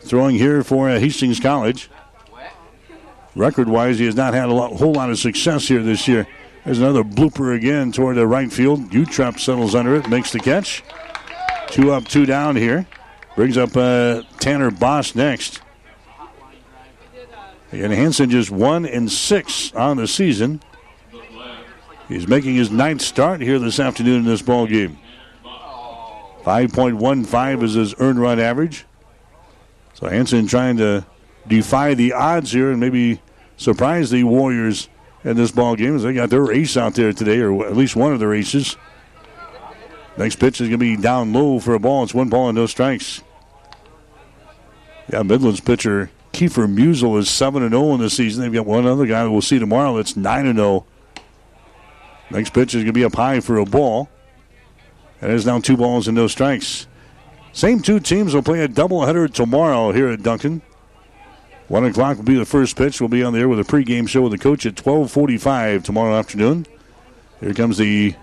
[0.00, 1.90] throwing here for uh, Hastings College.
[3.36, 6.26] Record-wise, he has not had a lot, whole lot of success here this year.
[6.64, 8.90] There's another blooper again toward the right field.
[8.90, 10.82] Utrep settles under it, makes the catch.
[11.68, 12.86] Two up, two down here.
[13.36, 15.60] Brings up uh, Tanner Boss next.
[17.72, 20.60] And Hanson just one and six on the season.
[22.08, 24.98] He's making his ninth start here this afternoon in this ball game.
[26.42, 28.86] 5.15 is his earned run average.
[29.94, 31.06] So Hanson trying to
[31.46, 33.20] defy the odds here and maybe
[33.56, 34.88] surprise the Warriors
[35.22, 37.94] in this ball game as they got their ace out there today, or at least
[37.94, 38.76] one of their aces.
[40.20, 42.04] Next pitch is going to be down low for a ball.
[42.04, 43.22] It's one ball and no strikes.
[45.10, 48.42] Yeah, Midland's pitcher Kiefer Musel is 7 0 in the season.
[48.42, 50.84] They've got one other guy we'll see tomorrow that's 9 0.
[52.30, 54.10] Next pitch is going to be up high for a ball.
[55.22, 56.86] And it's now two balls and no strikes.
[57.54, 60.60] Same two teams will play a doubleheader tomorrow here at Duncan.
[61.68, 63.00] One o'clock will be the first pitch.
[63.00, 66.14] We'll be on the air with a pregame show with the coach at 12:45 tomorrow
[66.14, 66.66] afternoon.
[67.40, 68.14] Here comes the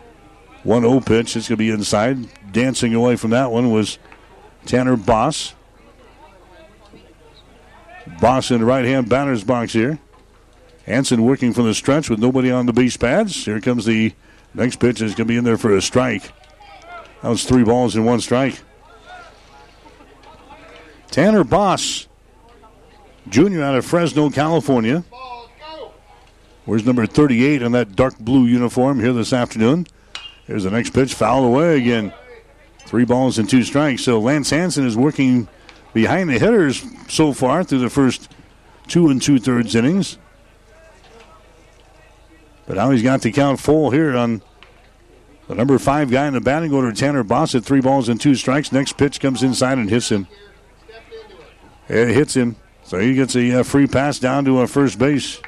[0.68, 1.38] 1-0 pitch.
[1.38, 2.28] It's going to be inside.
[2.52, 3.98] Dancing away from that one was
[4.66, 5.56] Tanner Boss.
[8.20, 9.98] Boss in the right-hand batter's box here.
[10.86, 13.46] Hanson working from the stretch with nobody on the base pads.
[13.46, 14.14] Here comes the
[14.54, 15.02] next pitch.
[15.02, 16.32] Is going to be in there for a strike.
[17.22, 18.62] That was three balls and one strike.
[21.12, 22.08] Tanner Boss,
[23.30, 25.04] junior out of Fresno, California.
[26.66, 29.88] Where's number 38 in that dark blue uniform here this afternoon?
[30.48, 32.14] Here's the next pitch, foul away again.
[32.86, 34.04] Three balls and two strikes.
[34.04, 35.50] So Lance Hanson is working
[35.94, 38.32] behind the hitters so far through the first
[38.88, 40.18] two and two thirds innings.
[42.66, 44.42] But now he's got the count full here on
[45.48, 48.36] the number five guy in the batting order, Tanner Boss, at three balls and two
[48.36, 48.72] strikes.
[48.72, 50.28] Next pitch comes inside and hits him.
[51.90, 52.58] It hits him.
[52.84, 55.42] So he gets a uh, free pass down to a first base.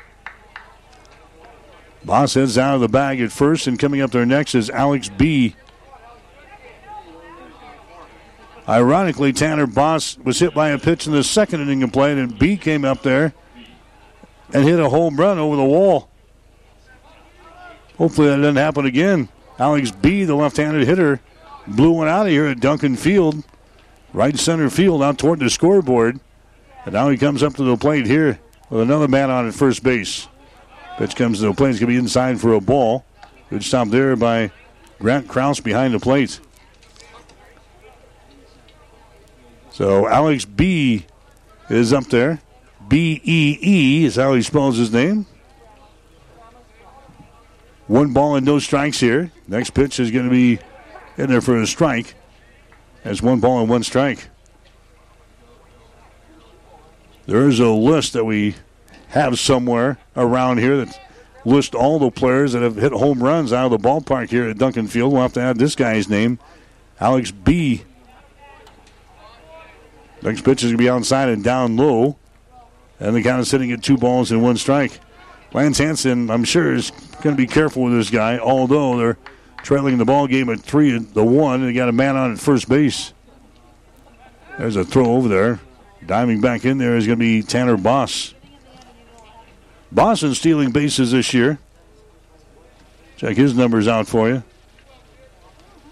[2.04, 5.10] Boss heads out of the bag at first, and coming up there next is Alex
[5.10, 5.56] B.
[8.68, 12.38] Ironically, Tanner Boss was hit by a pitch in the second inning of play, and
[12.38, 13.34] B came up there
[14.54, 16.10] and hit a home run over the wall.
[17.97, 19.28] Hopefully that doesn't happen again.
[19.58, 21.20] Alex B., the left-handed hitter,
[21.68, 23.43] blew one out of here at Duncan Field,
[24.14, 26.20] right center field out toward the scoreboard.
[26.86, 28.39] And now he comes up to the plate here
[28.70, 30.28] with another man on at first base.
[31.00, 31.70] Pitch comes to the plate.
[31.70, 33.06] It's going to be inside for a ball.
[33.50, 34.52] Good stop there by
[35.00, 36.41] Grant Kraus behind the plate.
[39.72, 41.06] So Alex B
[41.70, 42.41] is up there.
[42.89, 45.26] B E E is how he spells his name.
[47.88, 49.32] One ball and no strikes here.
[49.47, 50.60] Next pitch is going to be
[51.16, 52.14] in there for a strike.
[53.06, 54.28] That's one ball and one strike.
[57.26, 58.56] There's a list that we
[59.10, 60.99] have somewhere around here that
[61.45, 64.57] lists all the players that have hit home runs out of the ballpark here at
[64.57, 65.14] Duncan Field.
[65.14, 66.39] We'll have to add this guy's name,
[66.99, 67.84] Alex B.
[70.22, 72.18] Next pitch is going to be outside and down low.
[72.99, 74.99] And the count is sitting at two balls and one strike.
[75.53, 76.91] Lance Hanson, I'm sure, is
[77.22, 79.18] going to be careful with this guy, although they're
[79.64, 82.39] trailing the ball game at three to one, and they got a man on at
[82.39, 83.14] first base.
[84.57, 85.60] There's a throw over there.
[86.05, 88.34] Diving back in there is going to be Tanner Boss.
[89.91, 91.59] Boston stealing bases this year.
[93.17, 94.43] Check his numbers out for you.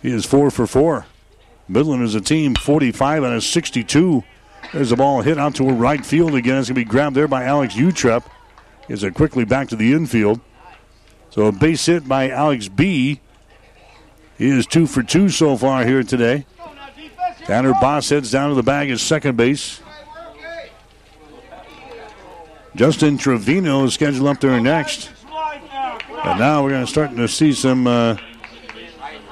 [0.02, 1.06] He is four for four.
[1.68, 4.24] Midland is a team 45 and a 62.
[4.72, 6.58] There's a ball hit out to a right field again.
[6.58, 8.24] It's going to be grabbed there by Alex Utrep.
[8.88, 10.40] Is it quickly back to the infield.
[11.30, 13.20] So a base hit by Alex B.
[14.38, 16.46] He is two for two so far here today.
[17.46, 19.82] Tanner Boss heads down to the bag at second base.
[22.78, 25.10] Justin Trevino is scheduled up there next.
[26.24, 28.18] And now we're going to start to see some uh,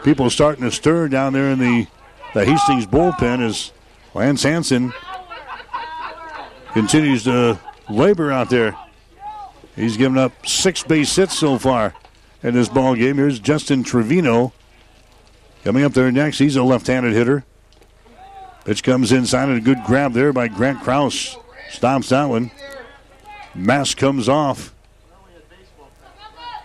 [0.03, 1.85] people starting to stir down there in the,
[2.33, 3.71] the Hastings bullpen as
[4.15, 4.91] Lance Hanson
[6.73, 8.75] continues to labor out there.
[9.75, 11.93] He's given up six base hits so far
[12.41, 13.17] in this ball game.
[13.17, 14.53] Here's Justin Trevino
[15.63, 16.39] coming up there next.
[16.39, 17.45] He's a left-handed hitter.
[18.63, 21.37] Pitch comes inside and a good grab there by Grant Kraus.
[21.69, 22.49] Stops that one.
[23.55, 24.73] Mask comes off.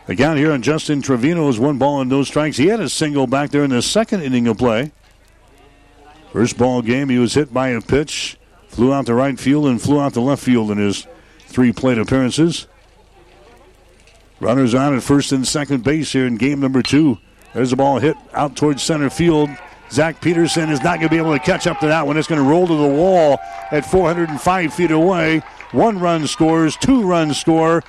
[0.06, 2.56] The count here on Justin Trevino is one ball and no strikes.
[2.56, 4.90] He had a single back there in the second inning of play.
[6.32, 8.36] First ball game, he was hit by a pitch,
[8.68, 11.06] flew out to right field and flew out to left field in his
[11.40, 12.66] three plate appearances.
[14.40, 17.18] Runners on at first and second base here in game number two.
[17.52, 19.50] There's a ball hit out towards center field.
[19.90, 22.16] Zach Peterson is not going to be able to catch up to that one.
[22.16, 23.38] It's going to roll to the wall
[23.72, 25.42] at 405 feet away.
[25.72, 27.82] One run scores, two runs score.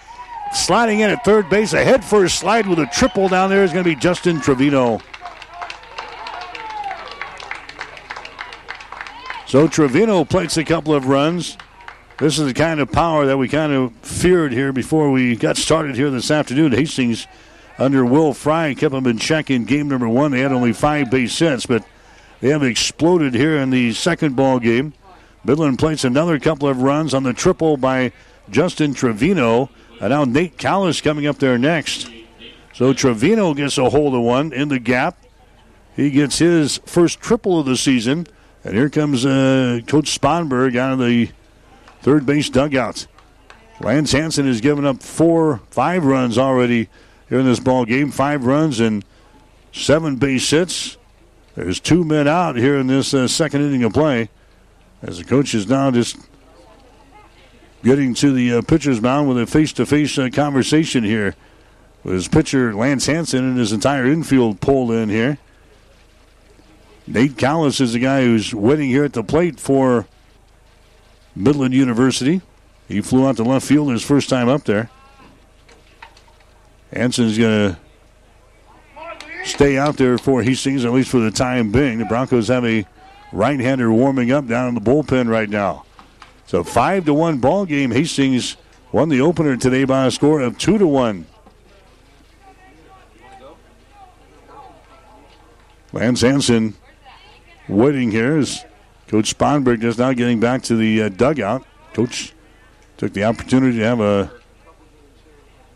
[0.53, 3.71] Sliding in at third base, a head first slide with a triple down there is
[3.71, 4.99] going to be Justin Trevino.
[9.47, 11.57] So Trevino plates a couple of runs.
[12.17, 15.57] This is the kind of power that we kind of feared here before we got
[15.57, 16.71] started here this afternoon.
[16.71, 17.27] Hastings
[17.77, 20.31] under Will Fry kept them in check in game number one.
[20.31, 21.83] They had only five base hits, but
[22.41, 24.93] they have exploded here in the second ball game.
[25.43, 28.11] Midland plates another couple of runs on the triple by
[28.49, 29.69] Justin Trevino.
[29.99, 32.09] And now Nate Callis coming up there next.
[32.73, 35.23] So Trevino gets a hold of one in the gap.
[35.95, 38.25] He gets his first triple of the season.
[38.63, 41.29] And here comes uh, Coach Sponberg out of the
[42.01, 43.07] third base dugout.
[43.79, 46.89] Lance Hanson has given up four, five runs already
[47.29, 48.11] here in this ball game.
[48.11, 49.03] Five runs and
[49.71, 50.97] seven base hits.
[51.55, 54.29] There's two men out here in this uh, second inning of play.
[55.01, 56.17] As the coach is now just
[57.83, 61.35] getting to the uh, pitcher's mound with a face-to-face uh, conversation here
[62.03, 65.37] with his pitcher Lance Hanson and his entire infield pulled in here.
[67.07, 70.07] Nate Callis is the guy who's waiting here at the plate for
[71.35, 72.41] Midland University.
[72.87, 74.89] He flew out to left field his first time up there.
[76.93, 77.79] Hanson's going to
[79.43, 81.99] stay out there for Hastings, at least for the time being.
[81.99, 82.85] The Broncos have a
[83.31, 85.85] right-hander warming up down in the bullpen right now.
[86.45, 87.91] So five to one ball game.
[87.91, 88.57] Hastings
[88.91, 91.25] won the opener today by a score of two to one.
[95.93, 96.75] Lance Hanson
[97.67, 98.65] waiting here as
[99.07, 101.65] Coach Sponberg just now getting back to the uh, dugout.
[101.93, 102.33] Coach
[102.97, 104.31] took the opportunity to have a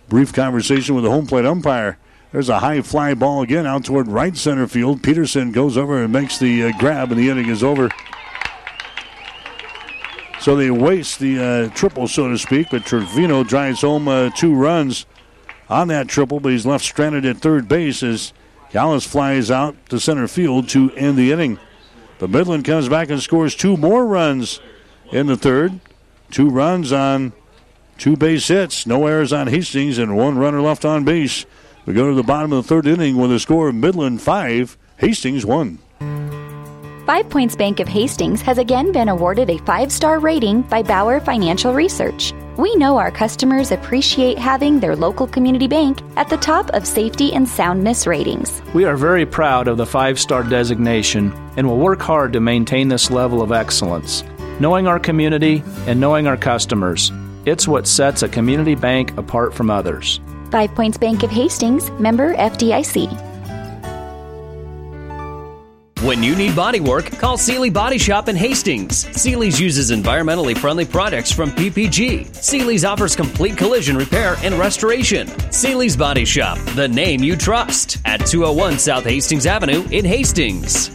[0.07, 1.97] brief conversation with the home plate umpire.
[2.35, 5.01] There's a high fly ball again out toward right center field.
[5.01, 7.89] Peterson goes over and makes the uh, grab, and the inning is over.
[10.41, 14.53] So they waste the uh, triple, so to speak, but Trevino drives home uh, two
[14.53, 15.05] runs
[15.69, 18.33] on that triple, but he's left stranded at third base as
[18.69, 21.57] Callis flies out to center field to end the inning.
[22.19, 24.59] But Midland comes back and scores two more runs
[25.09, 25.79] in the third.
[26.31, 27.31] Two runs on
[27.97, 31.45] two base hits, no errors on Hastings, and one runner left on base.
[31.85, 34.77] We go to the bottom of the third inning with a score of Midland 5,
[34.97, 35.77] Hastings 1.
[37.05, 41.19] Five Points Bank of Hastings has again been awarded a five star rating by Bauer
[41.19, 42.33] Financial Research.
[42.57, 47.33] We know our customers appreciate having their local community bank at the top of safety
[47.33, 48.63] and soundness ratings.
[48.73, 52.87] We are very proud of the five star designation and will work hard to maintain
[52.87, 54.23] this level of excellence.
[54.59, 57.11] Knowing our community and knowing our customers,
[57.45, 60.19] it's what sets a community bank apart from others.
[60.51, 63.35] Five Points Bank of Hastings, member FDIC.
[66.05, 69.05] When you need body work, call Seely Body Shop in Hastings.
[69.19, 72.35] Seely's uses environmentally friendly products from PPG.
[72.35, 75.27] Seely's offers complete collision repair and restoration.
[75.51, 80.94] Seely's Body Shop, the name you trust, at 201 South Hastings Avenue in Hastings.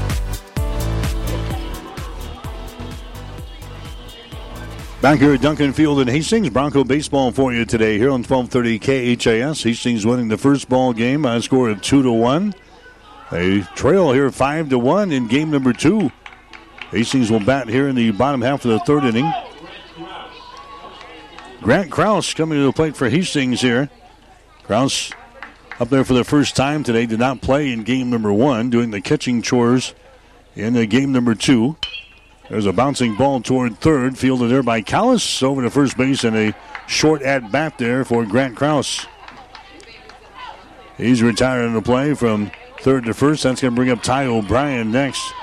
[5.01, 9.15] Back here at Duncan Field in Hastings, Bronco baseball for you today here on 1230
[9.17, 9.63] KHAS.
[9.63, 12.53] Hastings winning the first ball game by a score of 2 to 1.
[13.31, 16.11] A trail here 5 to 1 in game number 2.
[16.91, 19.33] Hastings will bat here in the bottom half of the third inning.
[21.63, 23.89] Grant Kraus coming to the plate for Hastings here.
[24.65, 25.11] Kraus
[25.79, 28.91] up there for the first time today did not play in game number 1, doing
[28.91, 29.95] the catching chores
[30.55, 31.75] in the game number 2.
[32.51, 36.35] There's a bouncing ball toward third, fielded there by Callis over to first base, and
[36.35, 36.53] a
[36.85, 39.07] short at bat there for Grant Kraus.
[40.97, 43.43] He's retiring to play from Third to first.
[43.43, 45.33] That's going to bring up Ty O'Brien next.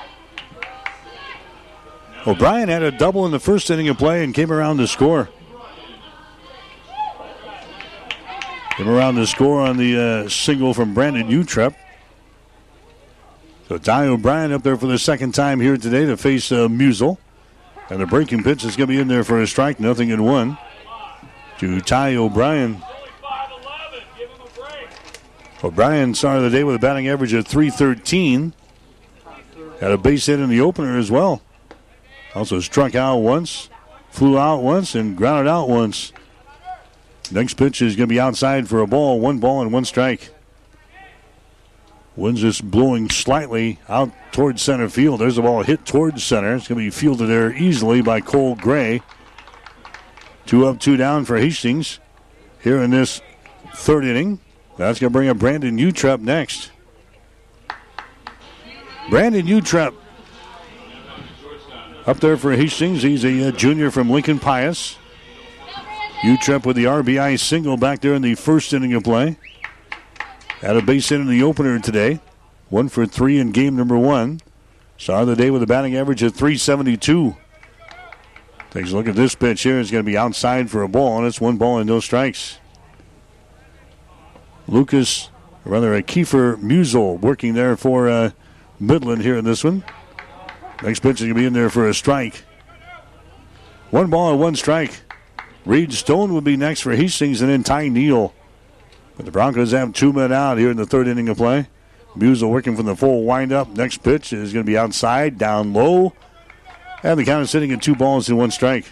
[2.26, 5.28] O'Brien had a double in the first inning of play and came around to score.
[8.76, 11.76] Came around to score on the uh, single from Brandon Utrep.
[13.68, 17.18] So Ty O'Brien up there for the second time here today to face uh, Musel.
[17.90, 19.78] And the breaking pitch is going to be in there for a strike.
[19.78, 20.56] Nothing in one
[21.58, 22.82] to Ty O'Brien.
[25.62, 28.54] O'Brien started the day with a batting average of 313.
[29.80, 31.42] Had a base hit in the opener as well.
[32.34, 33.68] Also struck out once,
[34.08, 36.12] flew out once, and grounded out once.
[37.30, 39.20] Next pitch is going to be outside for a ball.
[39.20, 40.30] One ball and one strike.
[42.18, 45.20] Wind's just blowing slightly out towards center field.
[45.20, 46.56] There's a ball hit towards center.
[46.56, 49.02] It's going to be fielded there easily by Cole Gray.
[50.44, 52.00] Two up, two down for Hastings
[52.60, 53.22] here in this
[53.72, 54.40] third inning.
[54.76, 56.72] That's going to bring up Brandon Utrep next.
[59.10, 59.94] Brandon Utrep
[62.04, 63.02] up there for Hastings.
[63.02, 64.96] He's a, a junior from Lincoln Pius.
[66.22, 69.36] Utrep with the RBI single back there in the first inning of play.
[70.60, 72.20] Had a base hit in the opener today.
[72.68, 74.40] One for three in game number one.
[74.96, 77.36] Started the day with a batting average of 372.
[78.70, 79.78] Takes a look at this pitch here.
[79.78, 82.58] It's going to be outside for a ball, and it's one ball and no strikes.
[84.66, 85.30] Lucas,
[85.64, 88.30] or rather, a Kiefer Musel working there for uh,
[88.80, 89.84] Midland here in this one.
[90.82, 92.42] Next pitch is going to be in there for a strike.
[93.90, 95.00] One ball and one strike.
[95.64, 98.34] Reed Stone would be next for Hastings, and then Ty Neal.
[99.18, 101.68] But the Broncos have two men out here in the third inning of play.
[102.16, 103.68] Musel working from the full windup.
[103.68, 106.14] Next pitch is going to be outside, down low.
[107.02, 108.86] And the count is sitting at two balls and one strike.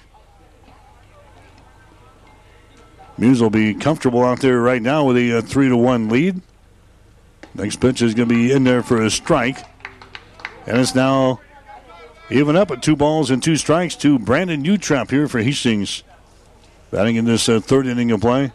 [3.19, 6.43] Muse will be comfortable out there right now with a, a three to one lead.
[7.55, 9.59] Next pitch is going to be in there for a strike,
[10.67, 11.41] and it's now
[12.29, 16.03] even up at two balls and two strikes to Brandon Utrep here for Hastings.
[16.91, 18.53] Batting in this uh, third inning of play.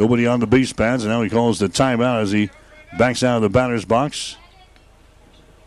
[0.00, 2.48] Nobody on the base pads, and now he calls the timeout as he
[2.98, 4.38] backs out of the batter's box.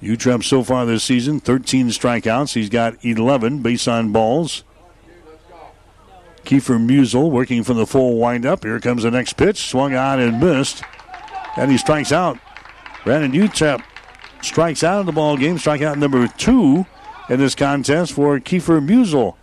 [0.02, 2.56] Utrep so far this season, 13 strikeouts.
[2.56, 4.64] He's got 11 base on balls.
[6.46, 8.64] Kiefer Musel working from the full windup.
[8.64, 9.70] Here comes the next pitch.
[9.70, 10.82] Swung on and missed.
[11.56, 12.40] And he strikes out.
[13.04, 13.84] Brandon Utrep
[14.42, 15.60] strikes out of the ball game.
[15.60, 16.88] Strikeout number two
[17.30, 19.36] in this contest for Kiefer Musel.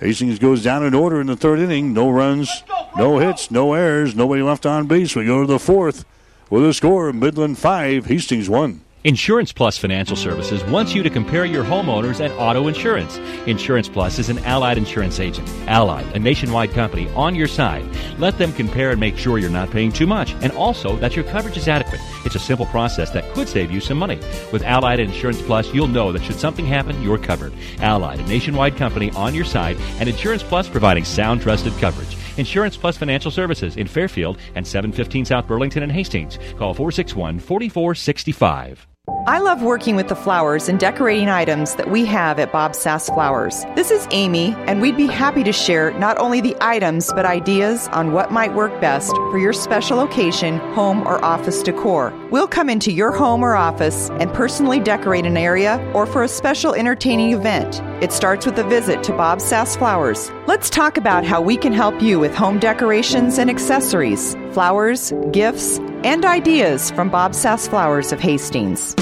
[0.00, 1.92] Hastings goes down in order in the third inning.
[1.92, 2.64] No runs,
[2.96, 5.16] no hits, no errors, nobody left on base.
[5.16, 6.04] We go to the fourth
[6.50, 8.82] with a score Midland 5, Hastings 1.
[9.06, 13.18] Insurance Plus Financial Services wants you to compare your homeowners and auto insurance.
[13.46, 15.48] Insurance Plus is an allied insurance agent.
[15.68, 17.88] Allied, a nationwide company, on your side.
[18.18, 21.24] Let them compare and make sure you're not paying too much and also that your
[21.26, 22.00] coverage is adequate.
[22.24, 24.18] It's a simple process that could save you some money.
[24.50, 27.52] With Allied Insurance Plus, you'll know that should something happen, you're covered.
[27.78, 32.16] Allied, a nationwide company on your side, and Insurance Plus providing sound, trusted coverage.
[32.38, 36.40] Insurance Plus Financial Services in Fairfield and 715 South Burlington and Hastings.
[36.58, 38.84] Call 461 4465.
[39.26, 43.08] I love working with the flowers and decorating items that we have at Bob Sass
[43.08, 43.64] Flowers.
[43.76, 47.86] This is Amy, and we'd be happy to share not only the items, but ideas
[47.88, 52.12] on what might work best for your special occasion, home, or office decor.
[52.32, 56.28] We'll come into your home or office and personally decorate an area or for a
[56.28, 57.80] special entertaining event.
[58.02, 60.32] It starts with a visit to Bob Sass Flowers.
[60.46, 65.78] Let's talk about how we can help you with home decorations and accessories, flowers, gifts,
[66.04, 68.94] and ideas from Bob Sass Flowers of Hastings.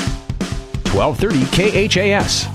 [0.93, 2.49] 1230 KHAS.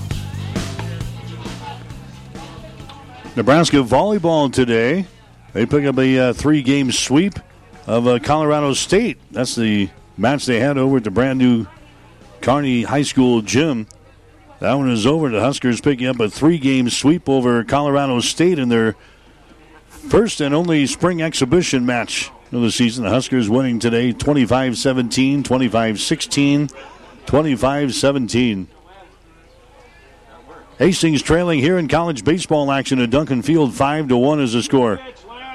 [3.36, 5.06] Nebraska volleyball today.
[5.52, 7.34] They pick up a uh, three game sweep
[7.86, 9.18] of uh, Colorado State.
[9.30, 11.66] That's the match they had over at the brand new
[12.40, 13.86] Kearney High School gym.
[14.60, 15.30] That one is over.
[15.30, 18.94] The Huskers picking up a three game sweep over Colorado State in their
[19.88, 23.04] first and only spring exhibition match of the season.
[23.04, 26.68] The Huskers winning today 25 17, 25 16,
[27.26, 28.68] 25 17.
[30.78, 34.62] Hastings trailing here in college baseball action at Duncan Field, 5 to 1 is the
[34.62, 34.98] score.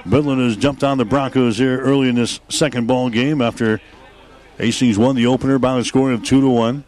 [0.06, 3.82] Midland has jumped on the Broncos here early in this second ball game after
[4.60, 6.84] Hastings won the opener by a score of 2 to 1.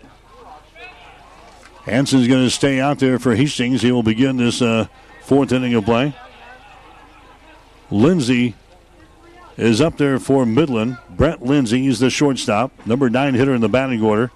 [1.86, 3.82] Hanson's going to stay out there for Hastings.
[3.82, 4.88] He will begin this uh,
[5.24, 6.16] fourth inning of play.
[7.90, 8.54] Lindsay
[9.58, 10.98] is up there for Midland.
[11.10, 14.32] Brett Lindsay is the shortstop, number nine hitter in the batting order.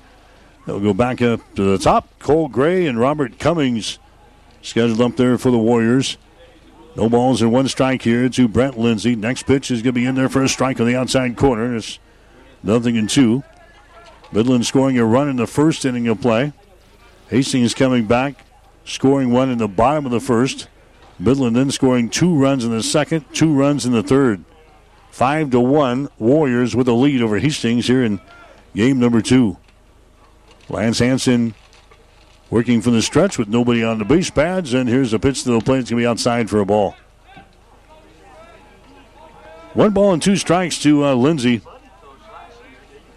[0.66, 2.08] They'll go back up to the top.
[2.20, 4.00] Cole Gray and Robert Cummings
[4.62, 6.18] scheduled up there for the Warriors.
[6.96, 9.16] No balls and one strike here to Brett Lindsay.
[9.16, 11.76] Next pitch is going to be in there for a strike on the outside corner.
[11.76, 12.00] It's
[12.64, 13.44] nothing in two.
[14.32, 16.54] Midland scoring a run in the first inning of play.
[17.30, 18.46] Hastings coming back,
[18.84, 20.68] scoring one in the bottom of the first.
[21.18, 24.44] Midland then scoring two runs in the second, two runs in the third.
[25.12, 28.22] Five to one, Warriors with a lead over Hastings here in
[28.74, 29.58] game number two.
[30.70, 31.54] Lance Hanson
[32.50, 35.52] working from the stretch with nobody on the base pads, and here's a pitch to
[35.52, 35.80] the plate.
[35.80, 36.96] It's going to be outside for a ball.
[39.74, 41.62] One ball and two strikes to uh, Lindsay.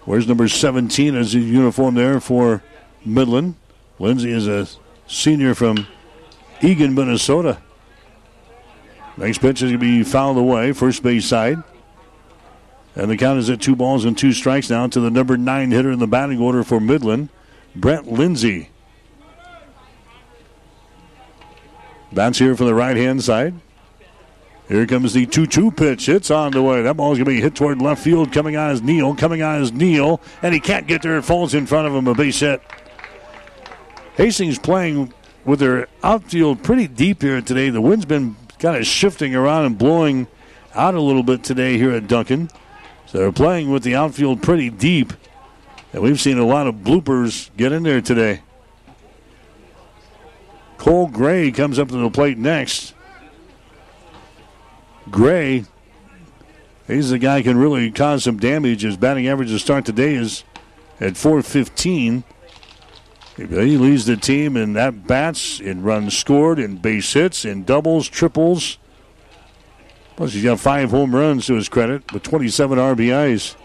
[0.04, 2.62] Where's number 17 as a uniform there for
[3.04, 3.54] Midland?
[3.98, 4.66] Lindsay is a
[5.06, 5.86] senior from
[6.60, 7.58] Eagan, Minnesota.
[9.16, 11.62] Next pitch is going to be fouled away, first base side.
[12.96, 15.70] And the count is at two balls and two strikes now to the number nine
[15.70, 17.28] hitter in the batting order for Midland,
[17.74, 18.70] Brent Lindsay.
[22.12, 23.54] Bats here from the right hand side.
[24.68, 26.08] Here comes the 2 2 pitch.
[26.08, 26.82] It's on the way.
[26.82, 28.32] That ball's going to be hit toward left field.
[28.32, 29.14] Coming on is Neal.
[29.14, 30.20] Coming on is Neal.
[30.42, 31.18] And he can't get there.
[31.18, 32.06] It falls in front of him.
[32.06, 32.62] A base hit.
[34.16, 35.12] Hastings playing
[35.44, 37.68] with their outfield pretty deep here today.
[37.68, 40.28] The wind's been kind of shifting around and blowing
[40.74, 42.48] out a little bit today here at Duncan.
[43.14, 45.12] So they're playing with the outfield pretty deep.
[45.92, 48.42] And we've seen a lot of bloopers get in there today.
[50.78, 52.92] Cole Gray comes up to the plate next.
[55.12, 55.64] Gray,
[56.88, 58.82] he's the guy who can really cause some damage.
[58.82, 60.42] His batting average to start today is
[60.98, 62.24] at 415.
[63.36, 68.08] He leads the team in that bats, in runs scored, in base hits, in doubles,
[68.08, 68.78] triples.
[70.16, 73.56] Plus, he's got five home runs to his credit with 27 RBIs.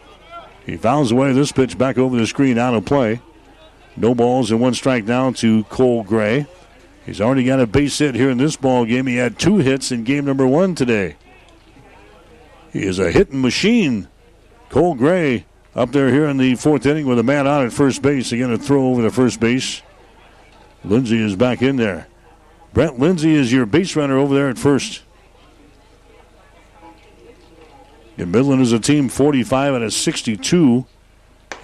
[0.65, 3.21] He fouls away this pitch back over the screen out of play.
[3.95, 6.47] No balls and one strike down to Cole Gray.
[7.05, 9.07] He's already got a base hit here in this ball game.
[9.07, 11.17] He had two hits in game number one today.
[12.71, 14.07] He is a hitting machine.
[14.69, 15.45] Cole Gray
[15.75, 18.31] up there here in the fourth inning with a man out at first base.
[18.31, 19.81] Again, a throw over to first base.
[20.83, 22.07] Lindsay is back in there.
[22.73, 25.01] Brent Lindsay is your base runner over there at first.
[28.19, 30.85] And Midland is a team 45 out of 62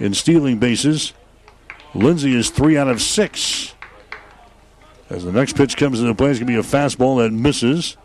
[0.00, 1.12] in stealing bases.
[1.94, 3.74] Lindsay is three out of six.
[5.10, 7.98] As the next pitch comes into play, it's going to be a fastball that misses.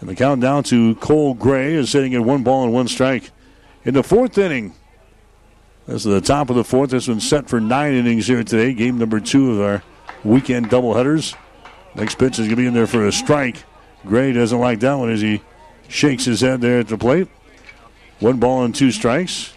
[0.00, 3.30] And the count down to Cole Gray is sitting at one ball and one strike.
[3.84, 4.74] In the fourth inning,
[5.86, 6.90] this is the top of the fourth.
[6.90, 8.74] This one's set for nine innings here today.
[8.74, 9.82] Game number two of our
[10.22, 11.34] weekend doubleheaders.
[11.94, 13.64] Next pitch is going to be in there for a strike.
[14.06, 15.40] Gray doesn't like that one as he
[15.88, 17.28] shakes his head there at the plate.
[18.20, 19.52] One ball and two strikes.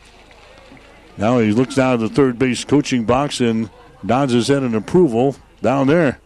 [1.18, 3.70] Now he looks down at the third base coaching box and
[4.04, 6.20] nods his head in approval down there.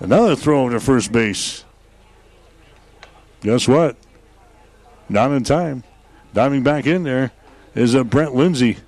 [0.00, 1.64] Another throw to first base.
[3.40, 3.96] Guess what?
[5.08, 5.84] Not in time.
[6.34, 7.32] Diving back in there
[7.74, 8.78] is a Brent Lindsay.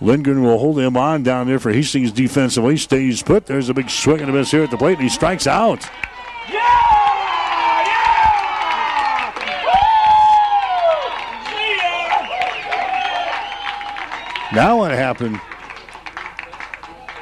[0.00, 2.76] Lindgren will hold him on down there for Hastings defensively.
[2.76, 3.46] Stays put.
[3.46, 5.88] There's a big swing and a miss here at the plate, and he strikes out.
[14.52, 15.40] Now what happened?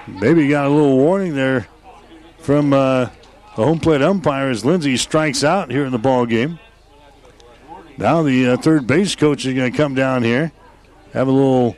[0.08, 1.68] Maybe got a little warning there
[2.38, 3.10] from uh,
[3.56, 6.58] the home plate umpire as Lindsay strikes out here in the ball game.
[7.96, 10.50] Now the uh, third base coach is going to come down here,
[11.12, 11.76] have a little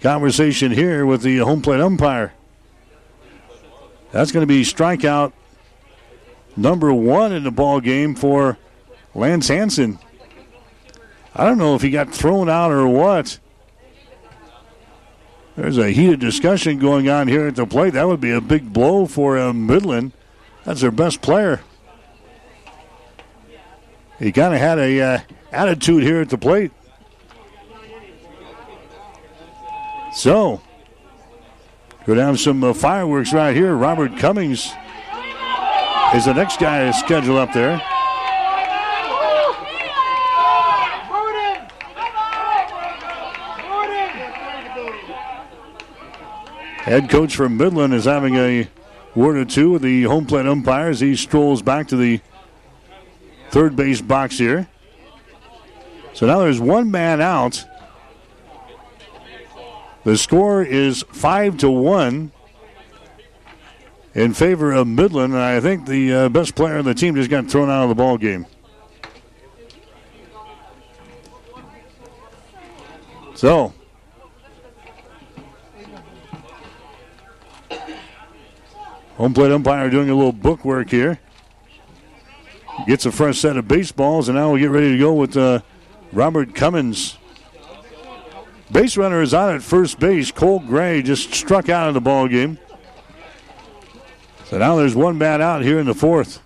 [0.00, 2.32] conversation here with the home plate umpire.
[4.12, 5.32] That's going to be strikeout
[6.56, 8.58] number one in the ball game for
[9.14, 9.98] Lance Hanson.
[11.34, 13.40] I don't know if he got thrown out or what.
[15.56, 17.92] There's a heated discussion going on here at the plate.
[17.92, 20.12] That would be a big blow for uh, Midland.
[20.64, 21.60] That's their best player.
[24.18, 25.18] He kind of had a uh,
[25.50, 26.70] attitude here at the plate.
[30.14, 30.60] So,
[32.06, 33.74] to have some uh, fireworks right here.
[33.74, 34.72] Robert Cummings
[36.14, 37.80] is the next guy scheduled up there.
[46.82, 48.68] Head coach from Midland is having a
[49.14, 50.98] word or two with the home plate umpires.
[50.98, 52.20] He strolls back to the
[53.50, 54.68] third base box here.
[56.12, 57.64] So now there's one man out.
[60.02, 62.32] The score is five to one
[64.12, 67.30] in favor of Midland, and I think the uh, best player on the team just
[67.30, 68.44] got thrown out of the ball game.
[73.36, 73.72] So
[79.22, 81.20] Home plate umpire doing a little book work here.
[82.88, 85.60] Gets a fresh set of baseballs, and now we get ready to go with uh,
[86.12, 87.18] Robert Cummings.
[88.72, 90.32] Base runner is on at first base.
[90.32, 92.58] Cole Gray just struck out of the ball game.
[94.46, 96.42] So now there's one bat out here in the fourth.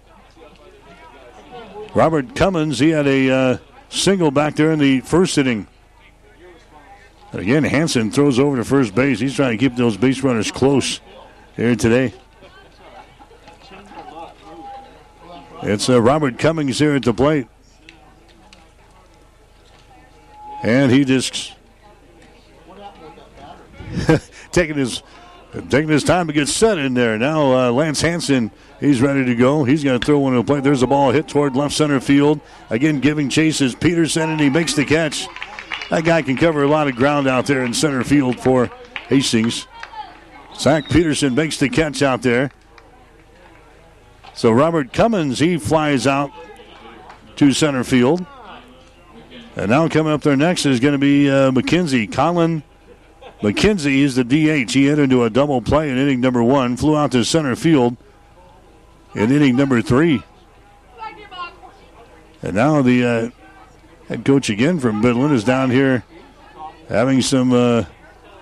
[1.95, 3.59] Robert Cummings, he had a uh,
[3.89, 5.67] single back there in the first inning.
[7.33, 9.19] again, Hanson throws over to first base.
[9.19, 11.01] He's trying to keep those base runners close
[11.57, 12.13] here today.
[15.63, 17.47] It's uh, Robert Cummings here at the plate.
[20.63, 21.55] And he just
[24.53, 25.03] taking his
[25.71, 27.19] taking his time to get set in there.
[27.19, 28.51] Now uh, Lance Hanson,
[28.81, 29.65] he's ready to go.
[29.65, 30.65] He's going to throw one to the plate.
[30.65, 32.41] There's a ball hit toward left center field.
[32.71, 35.27] Again, giving chases Peterson, and he makes the catch.
[35.91, 38.67] That guy can cover a lot of ground out there in center field for
[39.09, 39.67] Hastings.
[40.57, 42.51] Zach Peterson makes the catch out there.
[44.37, 46.31] So Robert Cummings, he flies out
[47.37, 48.25] to center field.
[49.57, 52.13] And now coming up there next is going to be uh, McKenzie.
[52.13, 52.63] Colin
[53.41, 54.73] McKenzie is the DH.
[54.73, 57.97] He hit into a double play in inning number one, flew out to center field
[59.15, 60.23] in inning number three.
[62.43, 63.31] And now the uh,
[64.09, 66.05] head coach again from Midland is down here
[66.91, 67.85] having some uh,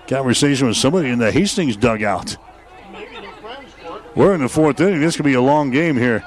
[0.07, 2.35] conversation with somebody in the Hastings dugout.
[4.15, 5.01] We're in the fourth inning.
[5.01, 6.23] This could be a long game here.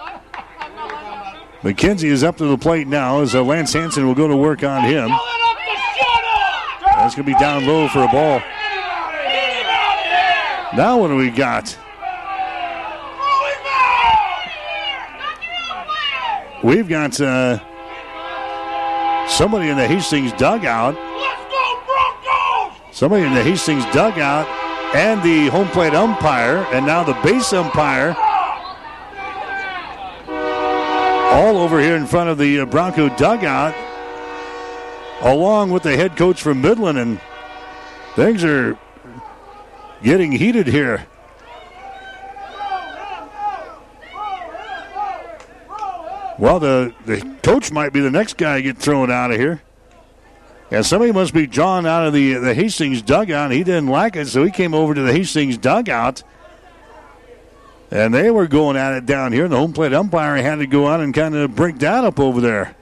[1.62, 4.62] McKenzie is up to the plate now as uh, Lance Hanson will go to work
[4.62, 5.08] on him.
[6.84, 8.40] That's going to be down low for a ball.
[10.76, 11.78] Now what do we got?
[16.62, 17.58] We've got uh,
[19.28, 20.94] somebody in the Hastings dugout.
[22.92, 24.46] Somebody in the Hastings dugout
[24.94, 28.16] and the home plate umpire, and now the base umpire.
[31.30, 33.74] All over here in front of the uh, Bronco dugout,
[35.20, 37.20] along with the head coach from Midland, and
[38.16, 38.78] things are
[40.02, 41.06] getting heated here.
[46.38, 49.60] Well, the, the coach might be the next guy to get thrown out of here.
[50.70, 53.50] Yeah, somebody must be drawn out of the the Hastings dugout.
[53.50, 56.22] He didn't like it, so he came over to the Hastings dugout.
[57.90, 59.48] And they were going at it down here.
[59.48, 62.40] The home plate umpire had to go out and kind of break that up over
[62.40, 62.76] there.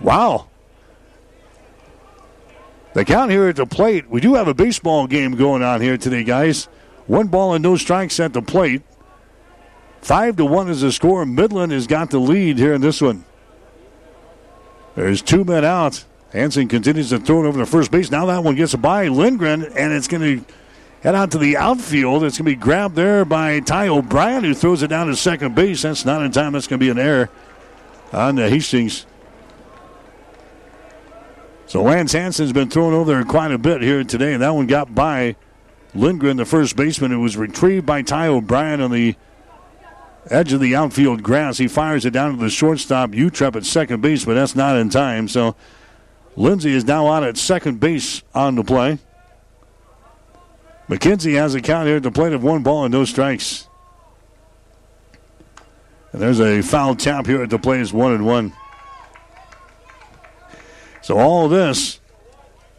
[0.00, 0.48] Wow.
[2.92, 5.96] The count here at the plate, we do have a baseball game going on here
[5.96, 6.64] today, guys.
[7.06, 8.82] One ball and no strikes at the plate.
[10.02, 11.24] Five to one is the score.
[11.24, 13.24] Midland has got the lead here in this one.
[14.94, 16.04] There's two men out.
[16.32, 18.10] Hanson continues to throw it over to first base.
[18.10, 20.54] Now that one gets by Lindgren, and it's going to
[21.02, 22.24] head out to the outfield.
[22.24, 25.54] It's going to be grabbed there by Ty O'Brien, who throws it down to second
[25.54, 25.82] base.
[25.82, 26.52] That's not in time.
[26.52, 27.30] That's going to be an error
[28.12, 29.06] on the Hastings.
[31.66, 34.66] So Lance Hanson's been thrown over there quite a bit here today, and that one
[34.66, 35.36] got by
[35.94, 37.12] Lindgren, the first baseman.
[37.12, 39.16] It was retrieved by Ty O'Brien on the
[40.30, 41.58] edge of the outfield grass.
[41.58, 44.90] He fires it down to the shortstop, Utrep at second base, but that's not in
[44.90, 45.28] time.
[45.28, 45.56] So
[46.38, 48.98] Lindsay is now on at second base on the play.
[50.88, 53.66] McKenzie has a count here at the plate of one ball and no strikes.
[56.12, 58.52] And there's a foul tap here at the plate is one and one.
[61.02, 61.98] So all this,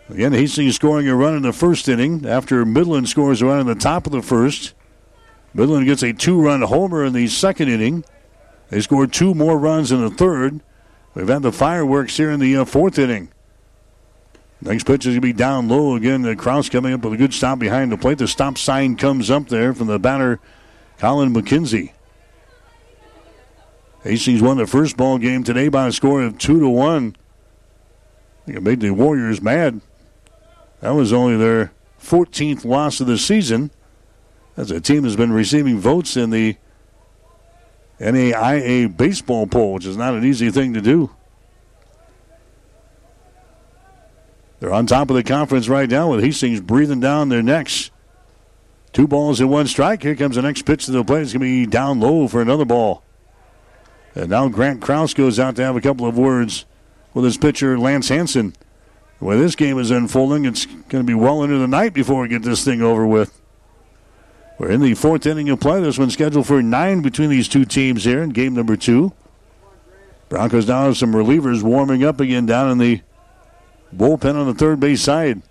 [0.09, 3.67] again, Hastings scoring a run in the first inning after Midland scores a run in
[3.67, 4.73] the top of the first.
[5.53, 8.05] Midland gets a two-run homer in the second inning.
[8.69, 10.61] They scored two more runs in the third.
[11.13, 13.33] We've had the fireworks here in the uh, fourth inning.
[14.61, 16.25] Next pitch is going to be down low again.
[16.25, 18.17] Uh, Kraus coming up with a good stop behind the plate.
[18.17, 20.39] The stop sign comes up there from the batter,
[20.97, 21.93] Colin McKenzie.
[24.03, 27.15] Hastings won the first ball game today by a score of two to one.
[28.47, 29.81] It made the Warriors mad.
[30.81, 33.71] That was only their 14th loss of the season,
[34.57, 36.55] as the team has been receiving votes in the
[37.99, 41.11] NAIA baseball poll, which is not an easy thing to do.
[44.59, 47.91] They're on top of the conference right now with Hastings breathing down their necks.
[48.91, 50.03] Two balls and one strike.
[50.03, 51.21] Here comes the next pitch to the plate.
[51.21, 53.03] It's going to be down low for another ball.
[54.15, 56.65] And now Grant Kraus goes out to have a couple of words
[57.13, 58.53] with his pitcher, Lance Hanson.
[59.19, 62.21] The way this game is unfolding, it's going to be well into the night before
[62.21, 63.39] we get this thing over with.
[64.57, 65.81] We're in the fourth inning of play.
[65.81, 69.13] This one's scheduled for nine between these two teams here in game number two.
[70.27, 73.01] Broncos now have some relievers warming up again down in the
[73.95, 75.41] bullpen on the third base side.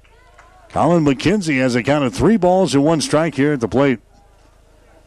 [0.70, 4.00] Colin McKenzie has a count of three balls and one strike here at the plate.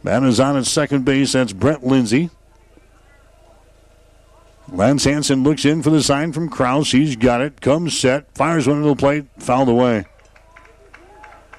[0.04, 1.34] Man is on at second base.
[1.34, 2.32] That's Brett Lindsay.
[4.72, 6.92] Lance Hanson looks in for the sign from Krause.
[6.92, 7.62] He's got it.
[7.62, 8.34] Comes set.
[8.36, 9.26] Fires one into the plate.
[9.38, 10.06] Fouled away.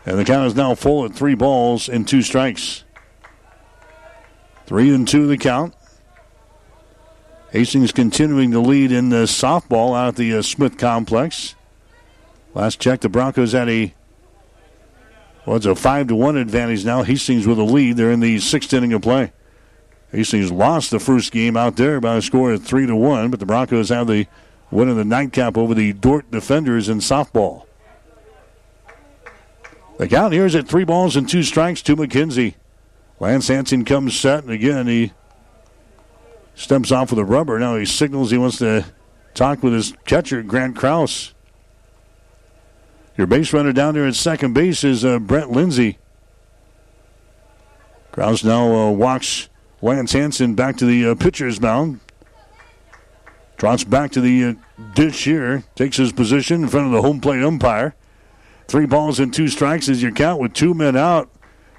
[0.05, 2.85] And the count is now full at three balls and two strikes.
[4.67, 5.75] Three and two the count.
[7.51, 11.55] Hastings continuing to lead in the softball out at the uh, Smith Complex.
[12.55, 13.95] Last check, the Broncos had a
[15.45, 17.03] well, a five to one advantage now.
[17.03, 17.97] Hastings with a lead.
[17.97, 19.33] They're in the sixth inning of play.
[20.13, 23.41] Hastings lost the first game out there by a score of three to one, but
[23.41, 24.27] the Broncos have the
[24.71, 27.67] win in the nightcap over the Dordt defenders in softball.
[29.99, 32.55] The count here is at three balls and two strikes to McKenzie.
[33.19, 35.13] Lance Hanson comes set, and again he
[36.55, 37.59] steps off with a rubber.
[37.59, 38.85] Now he signals he wants to
[39.35, 41.35] talk with his catcher, Grant Kraus.
[43.23, 45.97] Your base runner down there at second base is uh, Brent Lindsay.
[48.11, 49.49] Kraus now uh, walks
[49.81, 52.01] Lance Hanson back to the uh, pitcher's mound.
[53.59, 54.55] Trots back to the uh,
[54.95, 55.63] dish here.
[55.77, 57.95] Takes his position in front of the home plate umpire.
[58.67, 61.31] Three balls and two strikes is your count with two men out.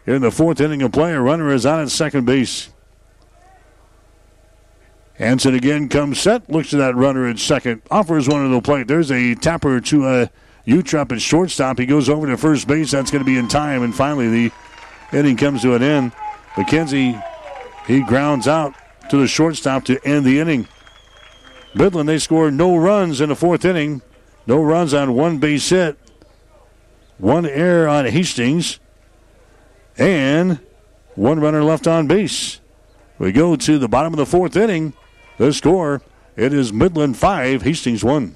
[0.05, 2.69] Here in the fourth inning of play, a runner is on at second base.
[5.15, 8.87] Hanson again comes set, looks at that runner at second, offers one to the plate.
[8.87, 10.27] There's a tapper to uh,
[10.66, 11.78] Utrep at shortstop.
[11.78, 12.91] He goes over to first base.
[12.91, 13.84] That's going to be in time.
[13.84, 14.51] And finally, the
[15.11, 16.14] inning comes to an end.
[16.53, 17.22] McKenzie,
[17.86, 18.74] he grounds out
[19.09, 20.68] to the shortstop to end the inning.
[21.76, 24.01] Midland, they score no runs in the fourth inning.
[24.47, 25.97] No runs on one base hit.
[27.18, 28.80] One error on Hastings.
[29.97, 30.59] And
[31.16, 32.59] one runner left on base.
[33.20, 34.93] We go to the bottom of the fourth inning.
[35.38, 36.01] The score,
[36.36, 38.36] it is Midland 5, Hastings 1.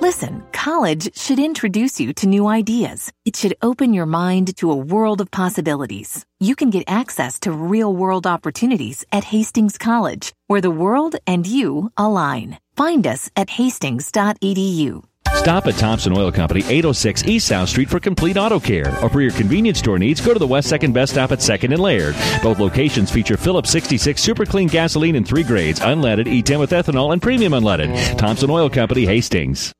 [0.00, 3.12] Listen, college should introduce you to new ideas.
[3.26, 6.24] It should open your mind to a world of possibilities.
[6.38, 11.46] You can get access to real world opportunities at Hastings College, where the world and
[11.46, 12.58] you align.
[12.76, 15.09] Find us at hastings.edu.
[15.40, 18.94] Stop at Thompson Oil Company, 806 East South Street for complete auto care.
[19.02, 21.72] Or for your convenience store needs, go to the West 2nd Best Stop at 2nd
[21.72, 22.14] and Laird.
[22.42, 27.14] Both locations feature Phillips 66 Super Clean gasoline in three grades, unleaded, E10 with ethanol,
[27.14, 28.18] and premium unleaded.
[28.18, 29.72] Thompson Oil Company, Hastings.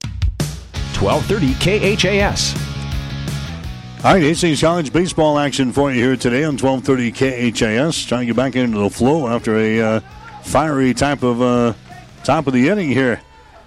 [0.98, 1.54] 1230
[1.94, 2.54] KHAS.
[4.02, 8.06] All right, Hastings College baseball action for you here today on 1230 KHAS.
[8.06, 10.00] Trying to get back into the flow after a uh,
[10.42, 11.74] fiery type of uh,
[12.24, 13.20] top of the inning here.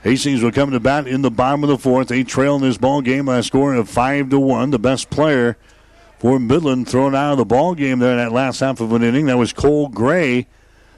[0.04, 2.10] Hastings will come to bat in the bottom of the fourth.
[2.10, 4.72] They trail in this ball game by a score of five to one.
[4.72, 5.58] The best player
[6.20, 9.02] for Midland thrown out of the ball game there in that last half of an
[9.02, 9.28] inning.
[9.28, 10.48] That was Cole Gray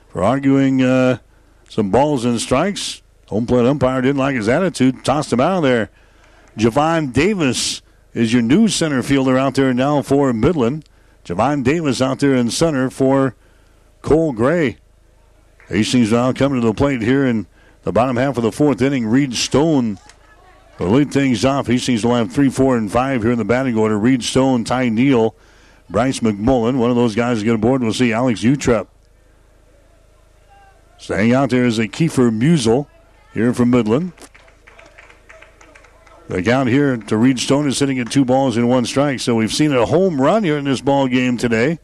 [0.10, 1.20] for arguing uh,
[1.70, 3.04] some balls and strikes.
[3.28, 5.92] Home plate umpire didn't like his attitude, tossed him out of there.
[6.58, 7.84] Javon Davis
[8.16, 10.90] is your new center fielder out there now for Midland.
[11.24, 13.36] Javon Davis out there in center for
[14.02, 14.78] Cole Gray.
[15.68, 17.46] Hastings now coming to the plate here in
[17.86, 19.06] the bottom half of the fourth inning.
[19.06, 20.00] Reed Stone
[20.80, 21.68] will lead things off.
[21.68, 23.98] Hastings will have three, four, and five here in the batting order.
[23.98, 25.36] Reed Stone, Ty Neal,
[25.90, 26.78] Bryce McMullen.
[26.78, 27.82] One of those guys to get aboard.
[27.82, 28.88] We'll see Alex Utrep.
[30.98, 32.88] Staying out there is a Kiefer Musel
[33.34, 34.14] here from Midland.
[36.28, 39.20] The count here to Reed Stone is sitting at two balls and one strike.
[39.20, 41.78] So we've seen a home run here in this ball game today,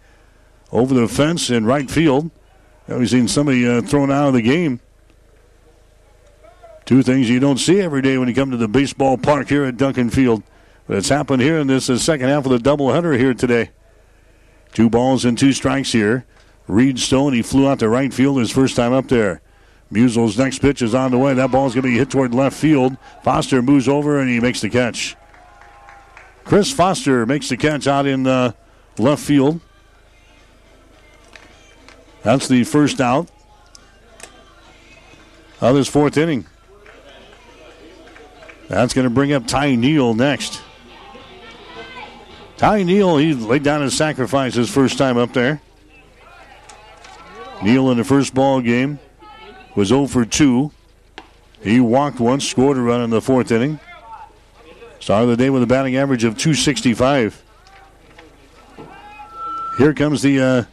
[0.72, 2.32] over the fence in right field.
[2.88, 4.80] We've seen somebody uh, thrown out of the game.
[6.86, 9.64] Two things you don't see every day when you come to the baseball park here
[9.66, 10.44] at Duncan Field.
[10.88, 13.70] But it's happened here in this uh, second half of the doubleheader here today.
[14.74, 16.26] Two balls and two strikes here.
[16.68, 19.42] Reed Stone, he flew out to right field his first time up there.
[19.90, 21.34] Musel's next pitch is on the way.
[21.34, 22.98] That ball's going to be hit toward left field.
[23.24, 25.18] Foster moves over and he makes the catch.
[26.46, 28.54] Chris Foster makes the catch out in uh,
[28.98, 29.60] left field.
[32.24, 33.30] That's the first out
[35.60, 36.46] of this fourth inning.
[38.72, 40.62] That's going to bring up Ty Neal next.
[42.56, 45.62] Ty Neal, he laid down his sacrifice his first time up there.
[47.62, 48.98] Neal in the first ball game
[49.76, 50.72] was 0 for 2.
[51.62, 53.78] He walked once, scored a run in the fourth inning.
[55.02, 57.44] Started the day with a batting average of 265.
[59.80, 60.64] Here comes the uh,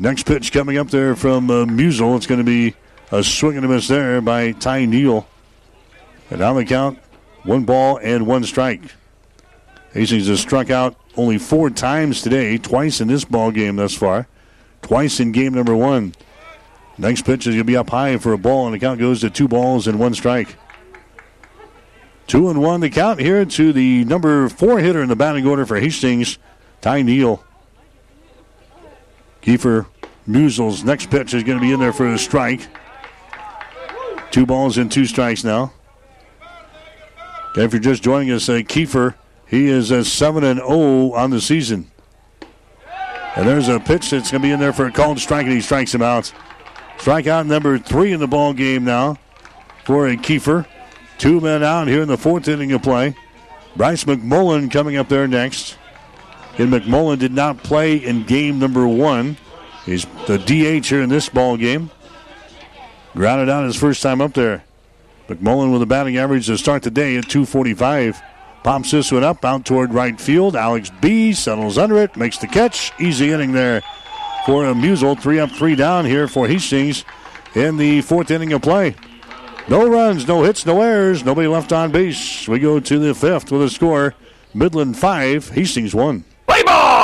[0.00, 2.16] next pitch coming up there from uh, Musel.
[2.16, 2.74] It's going to be
[3.12, 5.28] A swing and a miss there by Ty Neal.
[6.30, 6.98] And on the count,
[7.44, 8.82] one ball and one strike.
[9.92, 14.26] Hastings has struck out only four times today, twice in this ball game thus far,
[14.82, 16.14] twice in game number one.
[16.98, 19.20] Next pitch is going to be up high for a ball, and the count goes
[19.20, 20.56] to two balls and one strike.
[22.26, 25.66] Two and one the count here to the number four hitter in the batting order
[25.66, 26.38] for Hastings,
[26.80, 27.44] Ty Neal.
[29.42, 29.86] Kiefer
[30.26, 32.66] Musel's next pitch is going to be in there for a strike.
[34.30, 35.72] Two balls and two strikes now.
[37.56, 39.14] If you're just joining us, uh, Kiefer,
[39.46, 41.90] he is a 7 and 0 on the season.
[43.36, 45.54] And there's a pitch that's going to be in there for a called strike, and
[45.54, 46.32] he strikes him out.
[46.98, 49.18] Strikeout number three in the ball game now
[49.84, 50.66] for a Kiefer.
[51.18, 53.14] Two men out here in the fourth inning of play.
[53.76, 55.76] Bryce McMullen coming up there next.
[56.58, 59.36] And McMullen did not play in game number one.
[59.84, 61.90] He's the DH here in this ball game.
[63.14, 64.64] Grounded out his first time up there.
[65.28, 68.20] McMullen with a batting average to start the day at 245.
[68.62, 70.56] Pops this one up out toward right field.
[70.56, 72.92] Alex B settles under it, makes the catch.
[72.98, 73.82] Easy inning there
[74.46, 75.20] for Musel.
[75.20, 77.04] Three up, three down here for Hastings
[77.54, 78.94] in the fourth inning of play.
[79.68, 82.46] No runs, no hits, no errors, nobody left on base.
[82.46, 84.14] We go to the fifth with a score
[84.52, 86.24] Midland 5, Hastings 1.
[86.46, 87.03] Play ball!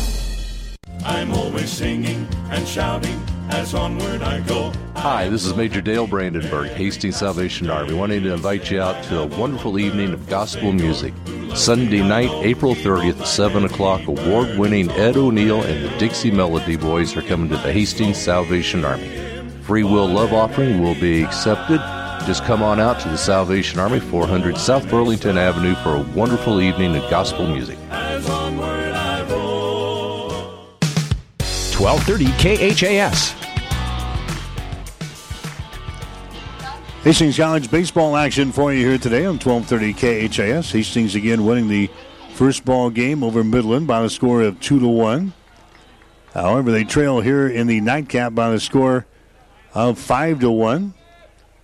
[1.03, 3.19] I'm always singing and shouting
[3.49, 4.71] as onward I go.
[4.95, 9.19] Hi, this is Major Dale Brandenburg, Hastings Salvation Army, wanting to invite you out to
[9.19, 11.13] a wonderful evening of gospel music.
[11.55, 16.75] Sunday night, April 30th at 7 o'clock, award winning Ed O'Neal and the Dixie Melody
[16.75, 19.09] Boys are coming to the Hastings Salvation Army.
[19.63, 21.79] Free will love offering will be accepted.
[22.27, 26.61] Just come on out to the Salvation Army, 400 South Burlington Avenue, for a wonderful
[26.61, 27.79] evening of gospel music.
[31.81, 33.31] 1230 KHAS.
[37.03, 40.71] Hastings College baseball action for you here today on 1230 KHAS.
[40.71, 41.89] Hastings again winning the
[42.35, 45.33] first ball game over Midland by the score of 2 to 1.
[46.35, 49.07] However, they trail here in the nightcap by the score
[49.73, 50.93] of 5 to 1.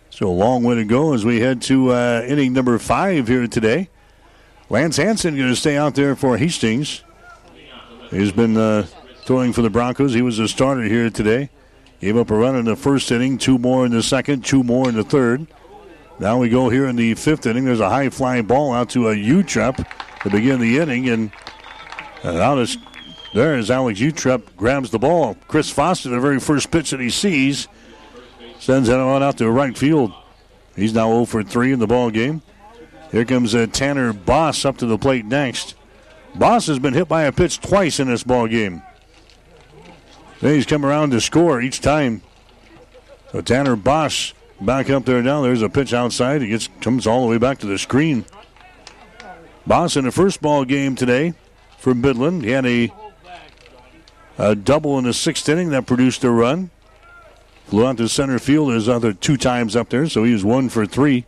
[0.10, 3.45] So a long way to go as we head to uh, inning number 5 here
[3.45, 3.89] today.
[4.72, 7.03] Lance Hanson going to stay out there for Hastings.
[8.10, 8.88] He's been uh,
[9.27, 10.13] throwing for the Broncos.
[10.13, 11.49] He was a starter here today.
[11.99, 14.87] Gave up a run in the first inning, two more in the second, two more
[14.87, 15.47] in the third.
[16.17, 17.65] Now we go here in the fifth inning.
[17.65, 19.85] There's a high flying ball out to a Utrep
[20.21, 21.31] to begin the inning, and,
[22.23, 22.77] out is
[23.33, 25.35] there as Alex Utrep grabs the ball.
[25.49, 27.67] Chris Foster, the very first pitch that he sees,
[28.59, 30.13] sends that on out to right field.
[30.73, 32.41] He's now 0 for 3 in the ball game.
[33.11, 35.75] Here comes uh, Tanner Boss up to the plate next.
[36.35, 38.81] Boss has been hit by a pitch twice in this ball game.
[40.39, 42.22] Then he's come around to score each time.
[43.31, 45.41] So Tanner Bosch back up there now.
[45.41, 46.41] There's a pitch outside.
[46.41, 48.26] He gets comes all the way back to the screen.
[49.65, 51.34] Boss in the first ball game today
[51.77, 52.43] for Midland.
[52.43, 52.93] He had a,
[54.38, 56.69] a double in the sixth inning that produced a run.
[57.65, 60.69] Flew out to center field his other two times up there, so he was one
[60.69, 61.26] for three.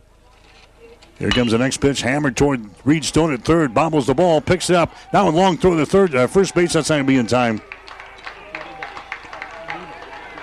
[1.18, 4.70] Here comes the next pitch, hammered toward Reed Stone at third, bobbles the ball, picks
[4.70, 4.94] it up.
[5.12, 6.72] Now a long throw to the third, uh, first base.
[6.72, 7.60] That's not going to be in time.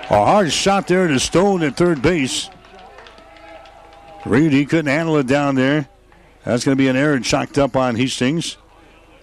[0.10, 2.50] A hard shot there to Stone at third base.
[4.26, 5.90] Reed, he couldn't handle it down there.
[6.46, 8.58] That's going to be an error chalked up on Hastings.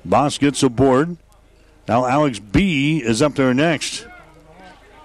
[0.05, 1.17] Boss gets aboard.
[1.89, 4.07] Now Alex B is up there next.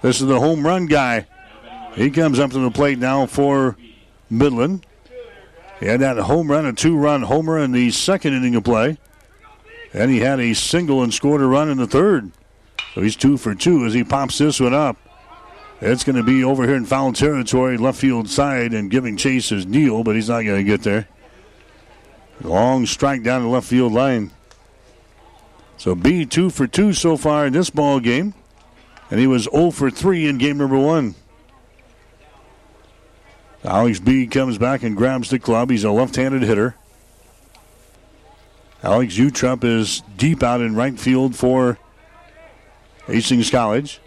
[0.02, 1.26] This is the home run guy.
[1.94, 3.76] He comes up to the plate now for
[4.28, 4.84] Midland.
[5.78, 8.98] He had that home run, a two run homer in the second inning of play.
[9.94, 12.32] And he had a single and scored a run in the third.
[12.94, 14.98] So he's two for two as he pops this one up.
[15.80, 19.50] It's going to be over here in foul territory, left field side, and giving chase
[19.50, 21.08] is Neal, but he's not going to get there.
[22.42, 24.30] Long strike down the left field line.
[25.78, 28.34] So B two for two so far in this ball game,
[29.10, 31.14] and he was 0 for three in game number one.
[33.64, 35.70] Alex B comes back and grabs the club.
[35.70, 36.74] He's a left-handed hitter.
[38.82, 41.78] Alex Utrep is deep out in right field for
[43.06, 44.00] Hastings College.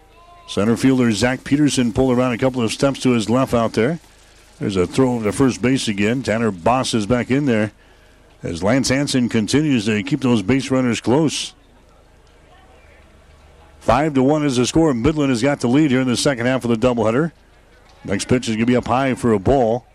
[0.47, 3.99] Center fielder Zach Peterson pulled around a couple of steps to his left out there.
[4.59, 6.21] There's a throw to first base again.
[6.23, 7.71] Tanner Boss is back in there
[8.43, 11.53] as Lance Hanson continues to keep those base runners close.
[13.79, 14.93] Five to one is the score.
[14.93, 17.31] Midland has got the lead here in the second half of the doubleheader.
[18.05, 19.85] Next pitch is going to be up high for a ball.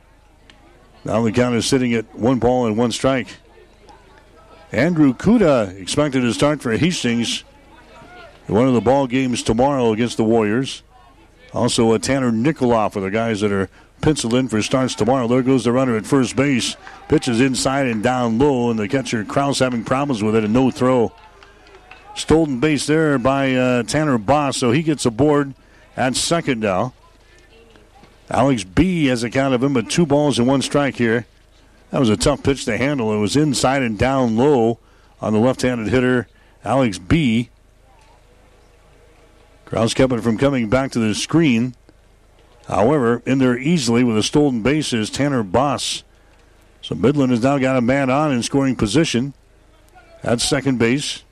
[1.04, 3.28] Now the count is sitting at one ball and one strike.
[4.72, 7.47] Andrew Kuda expected to start for Hastings in
[8.48, 10.82] one of the ball games tomorrow against the Warriors.
[11.52, 13.68] Also, a Tanner Nikoloff are the guys that are
[14.00, 15.26] penciled in for starts tomorrow.
[15.26, 16.76] There goes the runner at first base.
[17.08, 20.70] Pitches inside and down low, and the catcher Kraus having problems with it, and no
[20.70, 21.12] throw.
[22.14, 25.54] Stolen base there by uh, Tanner Boss, so he gets aboard
[25.96, 26.92] at second now.
[28.30, 31.26] Alex B has a count of him, but two balls and one strike here.
[31.90, 33.14] That was a tough pitch to handle.
[33.14, 34.78] It was inside and down low
[35.20, 36.28] on the left handed hitter,
[36.64, 37.48] Alex B.
[39.68, 41.74] Kraus kept it from coming back to the screen.
[42.68, 46.04] However, in there easily with a stolen base is Tanner Boss.
[46.80, 49.34] So Midland has now got a man on in scoring position
[50.22, 51.22] at second base.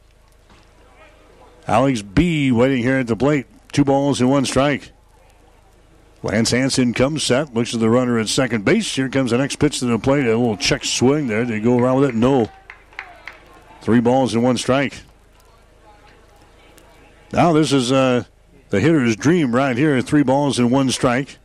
[1.66, 3.46] Alex B waiting here at the plate.
[3.72, 4.90] Two balls and one strike.
[6.22, 8.94] Lance Hanson comes set, looks at the runner at second base.
[8.94, 10.26] Here comes the next pitch to the plate.
[10.26, 11.46] A little check swing there.
[11.46, 12.14] They go around with it.
[12.14, 12.50] No.
[13.80, 15.00] Three balls and one strike.
[17.32, 18.24] Now this is uh,
[18.70, 20.00] the hitter's dream right here.
[20.02, 21.38] Three balls and one strike.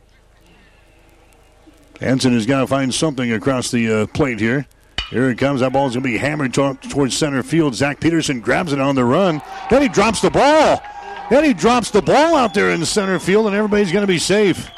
[2.00, 4.66] Hanson has got to find something across the uh, plate here.
[5.10, 5.60] Here it comes.
[5.60, 7.74] That ball's going to be hammered to- towards center field.
[7.74, 9.42] Zach Peterson grabs it on the run.
[9.70, 10.82] Then he drops the ball.
[11.30, 14.18] Then he drops the ball out there in center field, and everybody's going to be
[14.18, 14.70] safe.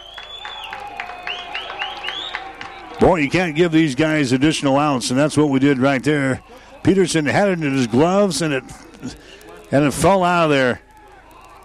[3.01, 6.43] Boy, you can't give these guys additional outs, and that's what we did right there.
[6.83, 8.65] Peterson had it in his gloves, and it
[9.71, 10.81] and it fell out of there.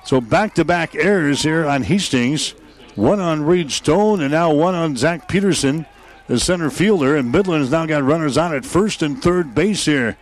[0.10, 2.56] So back-to-back errors here on Hastings.
[2.96, 5.86] One on Reed Stone, and now one on Zach Peterson,
[6.26, 7.16] the center fielder.
[7.16, 10.18] And Midland has now got runners on at first and third base here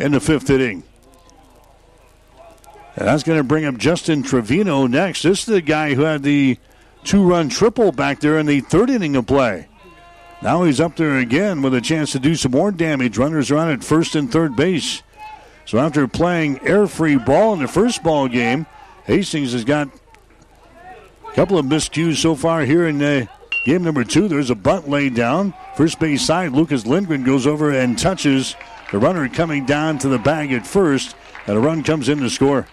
[0.00, 0.82] in the fifth inning.
[2.96, 5.22] And that's going to bring up Justin Trevino next.
[5.22, 6.58] This is the guy who had the
[7.04, 9.68] two run triple back there in the third inning of play.
[10.42, 13.18] Now he's up there again with a chance to do some more damage.
[13.18, 15.04] Runners are on at first and third base.
[15.64, 18.66] So after playing air free ball in the first ball game,
[19.04, 19.88] Hastings has got
[21.28, 23.26] a couple of miscues so far here in uh,
[23.64, 24.28] game number two.
[24.28, 25.54] There's a bunt laid down.
[25.76, 28.54] First base side, Lucas Lindgren goes over and touches
[28.90, 31.16] the runner coming down to the bag at first,
[31.46, 32.66] and a run comes in to score.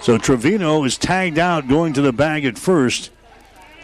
[0.00, 3.10] So Trevino is tagged out going to the bag at first.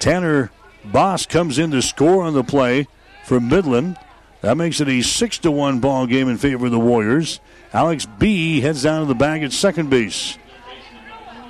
[0.01, 0.51] Tanner
[0.85, 2.89] Boss comes in to score on the play
[3.25, 3.99] for Midland.
[4.41, 7.41] That makes it a six to one ball game in favor of the Warriors.
[7.75, 10.39] Alex B heads down to the bag at second base.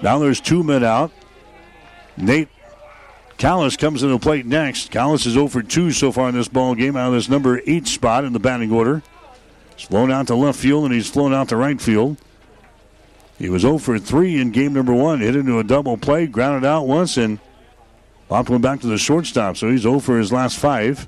[0.02, 1.12] Now there's two men out.
[2.16, 2.48] Nate
[3.36, 4.90] Callis comes into plate next.
[4.90, 7.60] Callis is 0 for 2 so far in this ball game out of this number
[7.66, 9.02] eight spot in the batting order.
[9.76, 12.16] He's flown out to left field and he's flown out to right field.
[13.38, 15.20] He was 0 for 3 in game number one.
[15.20, 17.38] Hit into a double play, grounded out once, and
[18.28, 19.59] popped one back to the shortstop.
[19.59, 21.06] So he's 0 for his last five.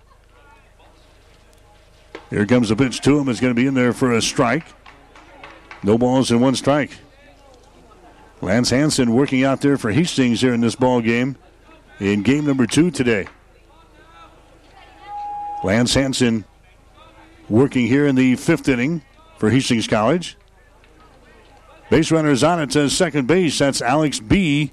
[2.29, 3.31] Here comes the pitch to him.
[3.31, 4.67] It's going to be in there for a strike.
[5.83, 6.91] No balls and one strike.
[8.41, 11.37] Lance Hanson working out there for Hastings here in this ball game
[12.01, 13.27] in game number two today.
[15.65, 16.45] Lance Hanson
[17.49, 19.03] working here in the fifth inning
[19.39, 20.37] for Hastings College.
[21.89, 23.59] Base runner is on it to second base.
[23.59, 24.73] That's Alex B.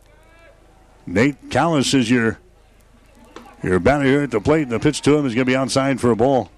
[1.06, 2.40] Nate Callis is your
[3.62, 4.64] your batter here at the plate.
[4.64, 6.50] And the pitch to him is going to be outside for a ball.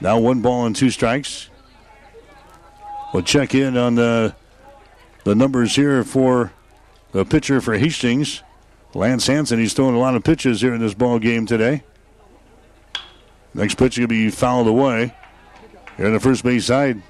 [0.00, 1.50] Now one ball and two strikes.
[3.14, 4.34] We'll check in on the
[5.22, 6.52] the numbers here for
[7.12, 8.42] the pitcher for Hastings,
[8.92, 9.60] Lance Hanson.
[9.60, 11.84] He's throwing a lot of pitches here in this ball game today.
[13.54, 15.14] Next pitch will be fouled away.
[15.96, 17.00] Here on the first base side.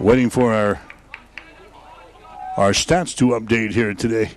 [0.00, 0.80] Waiting for our
[2.56, 4.30] our stats to update here today.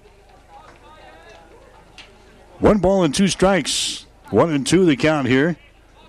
[2.60, 4.08] One ball and two strikes.
[4.30, 5.56] One and two the count here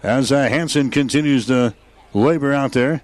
[0.02, 1.74] as uh, Hanson continues to
[2.12, 3.02] labor out there.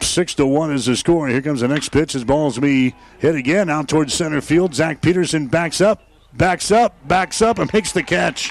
[0.00, 1.28] Six to one is the score.
[1.28, 2.12] Here comes the next pitch.
[2.12, 4.74] His ball's be hit again out towards center field.
[4.74, 6.02] Zach Peterson backs up,
[6.32, 8.50] backs up, backs up, and makes the catch.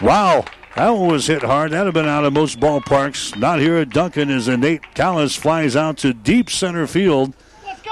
[0.00, 0.44] Wow,
[0.76, 1.72] that one was hit hard.
[1.72, 3.36] That'd have been out of most ballparks.
[3.36, 7.34] Not here at Duncan as Nate Callis flies out to deep center field.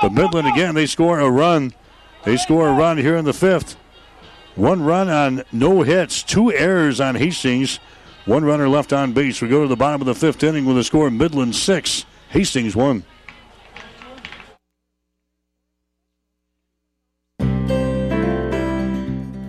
[0.00, 1.74] But Midland again, they score a run.
[2.24, 3.76] They score a run here in the fifth.
[4.56, 7.78] One run on no hits, two errors on Hastings,
[8.24, 9.42] one runner left on base.
[9.42, 12.74] We go to the bottom of the fifth inning with a score Midland 6, Hastings
[12.74, 13.04] 1.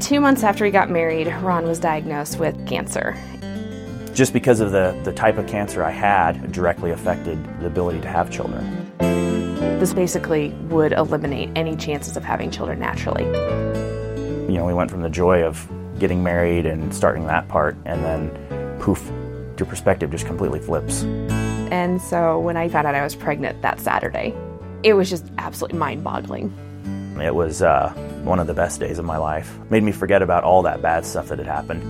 [0.01, 3.15] Two months after he got married, Ron was diagnosed with cancer.
[4.13, 8.09] Just because of the, the type of cancer I had, directly affected the ability to
[8.09, 8.91] have children.
[9.79, 13.25] This basically would eliminate any chances of having children naturally.
[14.48, 15.68] You know, we went from the joy of
[15.99, 19.06] getting married and starting that part, and then poof,
[19.60, 21.03] your perspective just completely flips.
[21.72, 24.34] And so when I found out I was pregnant that Saturday,
[24.84, 26.53] it was just absolutely mind boggling.
[27.22, 27.90] It was uh,
[28.24, 29.57] one of the best days of my life.
[29.69, 31.84] Made me forget about all that bad stuff that had happened.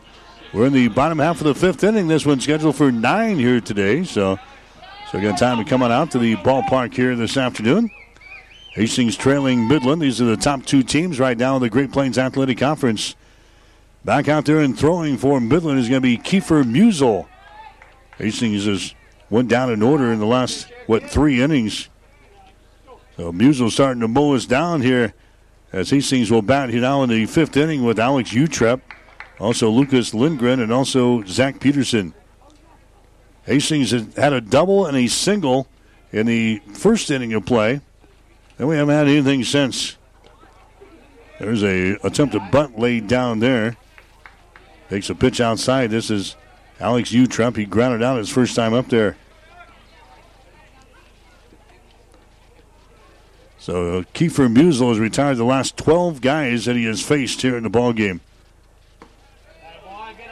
[0.53, 2.09] We're in the bottom half of the fifth inning.
[2.09, 4.37] This one's scheduled for nine here today, so
[5.13, 7.91] so got time to come on out to the ballpark here this afternoon.
[8.71, 10.01] Hastings trailing Midland.
[10.01, 13.15] These are the top two teams right now in the Great Plains Athletic Conference.
[14.03, 17.27] Back out there and throwing for Midland is going to be Kiefer Musel.
[18.17, 18.95] Hastings has
[19.29, 21.89] went down in order in the last what three innings.
[23.15, 25.13] So Musel starting to mow us down here
[25.71, 28.81] as Hastings will bat here now in the fifth inning with Alex Utrep,
[29.39, 32.15] also Lucas Lindgren, and also Zach Peterson.
[33.45, 35.67] Hastings had a double and a single
[36.11, 37.81] in the first inning of play.
[38.57, 39.97] And we haven't had anything since.
[41.39, 43.75] There's a attempted bunt laid down there.
[44.89, 45.89] Takes a pitch outside.
[45.89, 46.35] This is
[46.79, 47.57] Alex Utrep.
[47.57, 49.17] He grounded out his first time up there.
[53.57, 57.55] So uh, Kiefer Musel has retired the last 12 guys that he has faced here
[57.55, 58.21] in the ball game.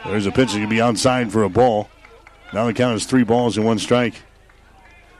[0.04, 1.88] There's a pitch that can be outside for a ball.
[2.52, 4.14] Now the count is three balls and one strike.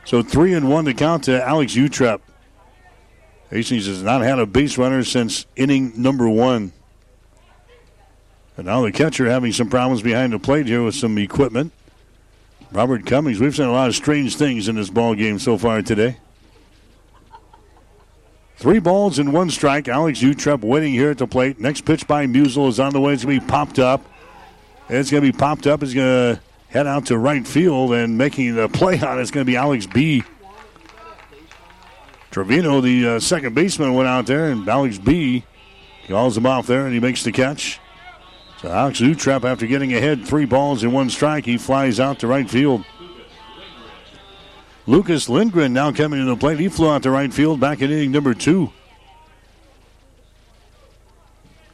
[0.05, 2.19] So three and one to count to Alex Utrep.
[3.49, 6.73] Hastings has not had a base runner since inning number one.
[8.57, 11.71] And now the catcher having some problems behind the plate here with some equipment.
[12.71, 15.81] Robert Cummings, we've seen a lot of strange things in this ball game so far
[15.81, 16.17] today.
[18.57, 19.87] Three balls and one strike.
[19.87, 21.59] Alex Utrep waiting here at the plate.
[21.59, 23.13] Next pitch by Musel is on the way.
[23.13, 24.05] It's going to be popped up.
[24.89, 25.83] It's going to be popped up.
[25.83, 26.41] It's going to
[26.73, 29.55] head out to right field and making the play on it is going to be
[29.55, 30.23] Alex B.
[32.31, 35.45] Trevino, the uh, second baseman, went out there, and Alex B.
[36.07, 37.79] calls him off there, and he makes the catch.
[38.59, 42.27] So Alex Utrep, after getting ahead three balls and one strike, he flies out to
[42.27, 42.83] right field.
[44.87, 46.59] Lucas Lindgren now coming to the plate.
[46.59, 48.73] He flew out to right field back in inning number two.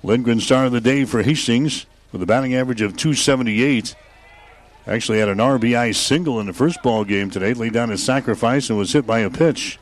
[0.03, 3.95] Lindgren started the day for Hastings with a batting average of 278.
[4.89, 7.53] Actually had an RBI single in the first ball game today.
[7.53, 9.77] Laid down his sacrifice and was hit by a pitch.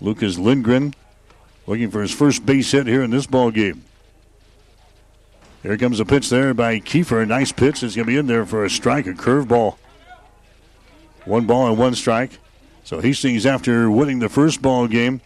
[0.00, 0.94] Lucas Lindgren
[1.66, 3.84] looking for his first base hit here in this ball game.
[5.62, 7.22] Here comes a pitch there by Kiefer.
[7.22, 7.82] A nice pitch.
[7.82, 9.76] It's going to be in there for a strike, a curveball.
[11.26, 12.38] One ball and one strike.
[12.84, 15.20] So Hastings, after winning the first ball game,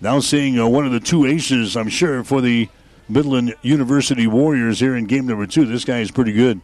[0.00, 2.68] now seeing uh, one of the two aces, I'm sure, for the
[3.08, 5.66] Midland University Warriors here in game number two.
[5.66, 6.60] This guy is pretty good.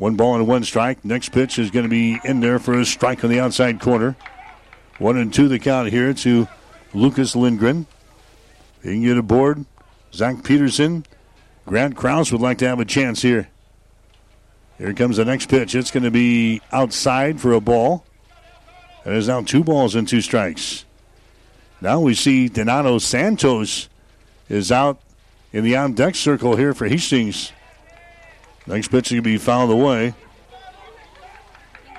[0.00, 1.04] One ball and one strike.
[1.04, 4.16] Next pitch is going to be in there for a strike on the outside corner.
[4.96, 6.48] One and two the count here to
[6.94, 7.86] Lucas Lindgren.
[8.82, 9.66] He can get aboard.
[10.14, 11.04] Zach Peterson.
[11.66, 13.50] Grant Kraus would like to have a chance here.
[14.78, 15.74] Here comes the next pitch.
[15.74, 18.06] It's going to be outside for a ball.
[19.04, 20.86] And there's now two balls and two strikes.
[21.82, 23.90] Now we see Donato Santos
[24.48, 24.98] is out
[25.52, 27.52] in the on deck circle here for Hastings.
[28.70, 30.14] Next pitch to be fouled away.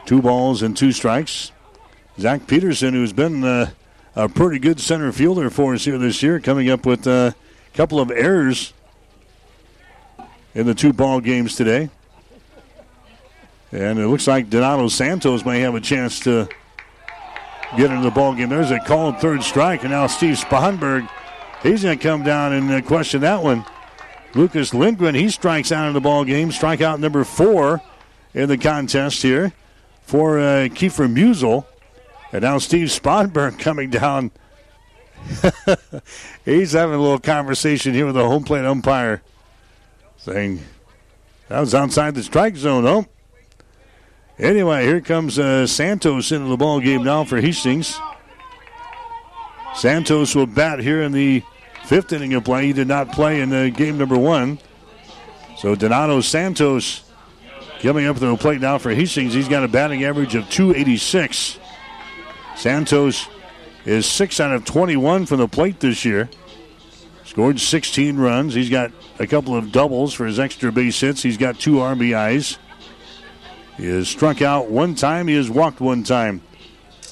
[0.05, 1.51] Two balls and two strikes.
[2.17, 3.71] Zach Peterson, who's been uh,
[4.15, 7.35] a pretty good center fielder for us here this year, coming up with a
[7.73, 8.71] couple of errors
[10.55, 11.89] in the two ball games today.
[13.73, 16.47] And it looks like Donato Santos may have a chance to
[17.75, 18.47] get into the ball game.
[18.47, 21.09] There's a called third strike, and now Steve Spahnberg,
[21.63, 23.65] he's going to come down and uh, question that one.
[24.33, 26.49] Lucas Lindgren, he strikes out in the ball game.
[26.49, 27.81] Strikeout number four
[28.33, 29.53] in the contest here
[30.03, 31.65] for uh, Kiefer Musel.
[32.31, 34.31] And now Steve Sponberg coming down.
[36.45, 39.21] He's having a little conversation here with the home plate umpire,
[40.17, 40.61] saying
[41.47, 43.05] that was outside the strike zone, though.
[44.39, 47.99] Anyway, here comes uh, Santos into the ball game now for Hastings.
[49.75, 51.43] Santos will bat here in the
[51.85, 52.67] fifth inning of play.
[52.67, 54.59] He did not play in uh, game number one.
[55.57, 57.03] So Donato Santos
[57.81, 59.33] coming up to the plate now for Hastings.
[59.33, 61.59] He's got a batting average of 286.
[62.55, 63.27] Santos
[63.85, 66.29] is 6 out of 21 from the plate this year.
[67.25, 68.53] Scored 16 runs.
[68.53, 71.23] He's got a couple of doubles for his extra base hits.
[71.23, 72.57] He's got two RBIs.
[73.77, 75.27] He has struck out one time.
[75.27, 76.41] He has walked one time.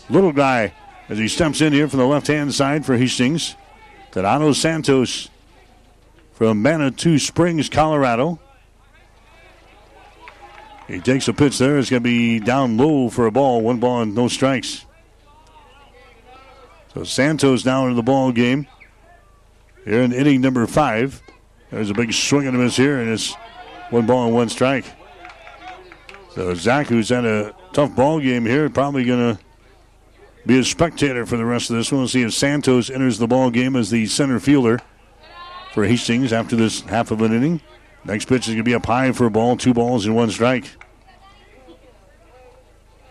[0.10, 0.74] Little guy
[1.08, 3.56] as he steps in here from the left hand side for Hastings.
[4.12, 5.30] Donato Santos
[6.34, 8.40] from Manitou Springs, Colorado.
[10.88, 11.78] He takes a pitch there.
[11.78, 13.62] It's going to be down low for a ball.
[13.62, 14.86] One ball and no strikes.
[16.94, 18.66] So Santos now into the ball game.
[19.86, 21.22] Here in inning number five.
[21.70, 23.36] There's a big swing and a miss here, and it's
[23.92, 24.86] one ball and one strike.
[26.34, 29.44] So Zach, who's had a tough ball game here, probably going to
[30.46, 32.02] be a spectator for the rest of this one.
[32.02, 34.80] We'll see if Santos enters the ball game as the center fielder
[35.74, 37.62] for Hastings after this half of an inning.
[38.06, 40.32] Next pitch is going to be up high for a ball, two balls and one
[40.32, 40.66] strike.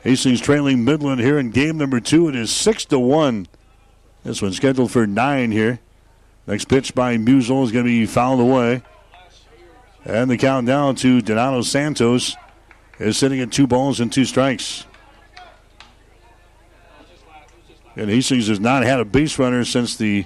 [0.02, 2.28] Hastings trailing Midland here in game number two.
[2.28, 3.46] It is six to one.
[4.24, 5.80] This one's scheduled for nine here.
[6.46, 8.82] Next pitch by Musel is going to be fouled away.
[10.04, 12.36] And the count down to Donato Santos
[12.98, 14.86] is sitting at two balls and two strikes.
[17.98, 20.24] And Hastings has not had a base runner since the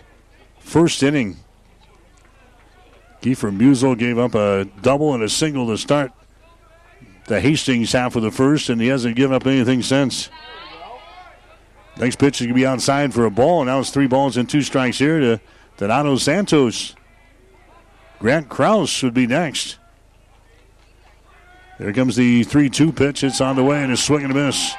[0.59, 1.39] first inning.
[3.23, 6.13] Kiefer Musel gave up a double and a single to start
[7.29, 10.29] the Hastings half of the first, and he hasn't given up anything since.
[11.97, 14.37] Next pitch is going to be outside for a ball, and now it's three balls
[14.37, 15.41] and two strikes here to
[15.79, 16.95] Donato Santos.
[18.19, 19.79] Grant Kraus would be next.
[21.79, 23.25] There comes the 3 2 pitch.
[23.25, 24.75] It's on the way, and a swing and a miss.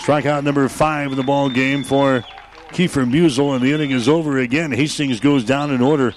[0.00, 2.24] Strikeout number five in the ball game for
[2.70, 4.72] Kiefer Musel, and the inning is over again.
[4.72, 6.14] Hastings goes down in order.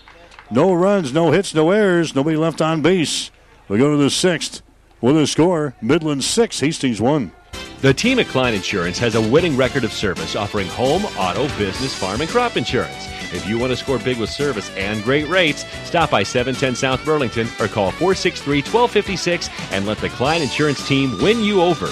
[0.49, 3.29] No runs, no hits, no errors, nobody left on base.
[3.67, 4.61] We go to the sixth
[5.01, 7.31] with a score Midland 6, Hastings 1.
[7.81, 11.93] The team at Klein Insurance has a winning record of service offering home, auto, business,
[11.93, 13.09] farm, and crop insurance.
[13.33, 17.03] If you want to score big with service and great rates, stop by 710 South
[17.03, 21.89] Burlington or call 463 1256 and let the Klein Insurance team win you over.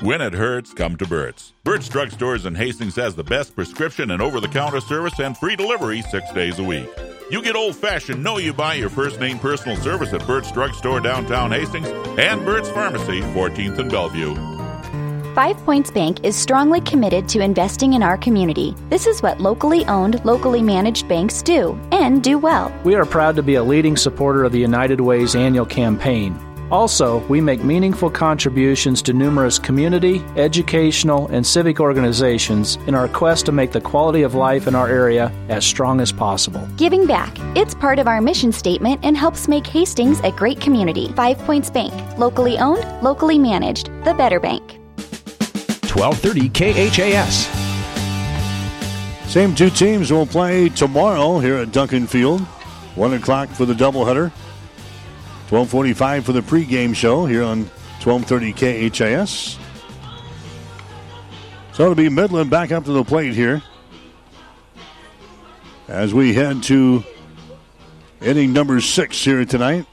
[0.00, 1.54] When it hurts, come to Burt's.
[1.64, 5.56] Burt's Drugstores in Hastings has the best prescription and over the counter service and free
[5.56, 6.88] delivery six days a week.
[7.32, 11.00] You get old fashioned, know you buy your first name personal service at Burt's Drugstore
[11.00, 14.36] downtown Hastings and Burt's Pharmacy, 14th and Bellevue.
[15.34, 18.76] Five Points Bank is strongly committed to investing in our community.
[18.90, 22.72] This is what locally owned, locally managed banks do, and do well.
[22.84, 26.38] We are proud to be a leading supporter of the United Way's annual campaign.
[26.70, 33.46] Also, we make meaningful contributions to numerous community, educational, and civic organizations in our quest
[33.46, 36.68] to make the quality of life in our area as strong as possible.
[36.76, 37.34] Giving back.
[37.56, 41.10] It's part of our mission statement and helps make Hastings a great community.
[41.12, 41.94] Five Points Bank.
[42.18, 43.86] Locally owned, locally managed.
[44.04, 44.78] The better bank.
[45.88, 47.48] 1230 KHAS.
[49.32, 52.40] Same two teams will play tomorrow here at Duncan Field.
[52.94, 54.32] 1 o'clock for the doubleheader.
[55.50, 57.60] 1245 for the pregame show here on
[58.02, 58.52] 1230
[58.90, 59.58] KHAS.
[61.72, 63.62] So it'll be Midland back up to the plate here.
[65.88, 67.02] As we head to
[68.20, 69.86] inning number six here tonight.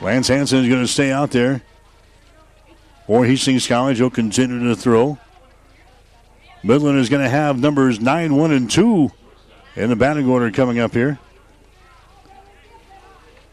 [0.00, 1.62] Lance Hanson is going to stay out there.
[3.06, 5.18] Or Hastings College will continue to throw.
[6.62, 9.10] Midland is going to have numbers 9, 1, and 2
[9.76, 11.18] in the batting order coming up here.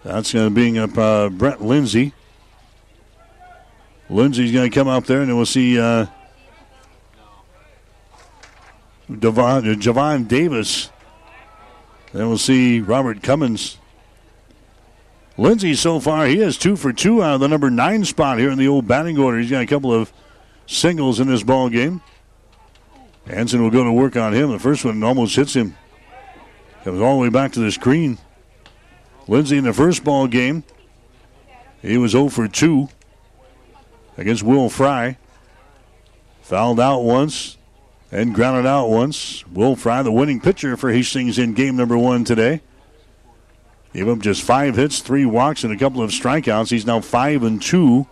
[0.04, 2.14] That's going to be up uh, Brett Lindsay.
[4.10, 6.08] Lindsay's going to come up there, and then we'll see uh,
[9.08, 10.90] Devon, uh, Javon Davis.
[12.14, 13.78] Then we'll see Robert Cummings.
[15.38, 18.52] Lindsay, so far, he has two for two out of the number nine spot here
[18.52, 19.40] in the old batting order.
[19.40, 20.12] He's got a couple of
[20.66, 22.02] singles in this ball game.
[23.28, 24.52] Hanson will go to work on him.
[24.52, 25.76] The first one almost hits him.
[26.84, 28.18] Comes all the way back to the screen.
[29.28, 30.64] Lindsay in the first ball game,
[31.82, 32.90] he was 0 for 2
[34.18, 35.18] against Will Fry.
[36.42, 37.58] Fouled out once
[38.12, 39.46] and grounded out once.
[39.48, 42.62] Will Fry, the winning pitcher for Hastings in game number one today.
[43.94, 46.72] Gave up just five hits, three walks, and a couple of strikeouts.
[46.72, 48.08] He's now five and two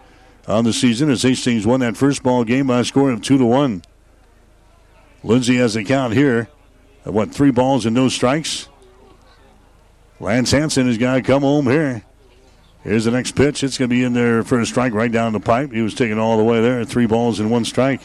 [0.47, 3.37] on the season as Hastings won that first ball game by a score of two
[3.37, 3.81] to one.
[5.23, 6.49] Lindsay has a count here
[7.03, 8.68] what three balls and no strikes.
[10.19, 12.03] Lance Hanson has got to come home here
[12.83, 13.63] Here's the next pitch.
[13.63, 15.71] It's going to be in there for a strike right down the pipe.
[15.71, 16.85] He was taking all the way there.
[16.85, 18.01] Three balls and one strike.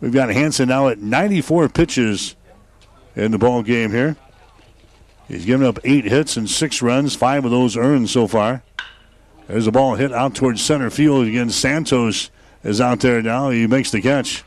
[0.00, 2.36] We've got Hanson now at 94 pitches
[3.16, 4.16] in the ball game here.
[5.26, 8.62] He's given up eight hits and six runs, five of those earned so far.
[9.48, 11.26] There's a ball hit out towards center field.
[11.26, 12.30] Again, Santos
[12.62, 13.50] is out there now.
[13.50, 14.44] He makes the catch.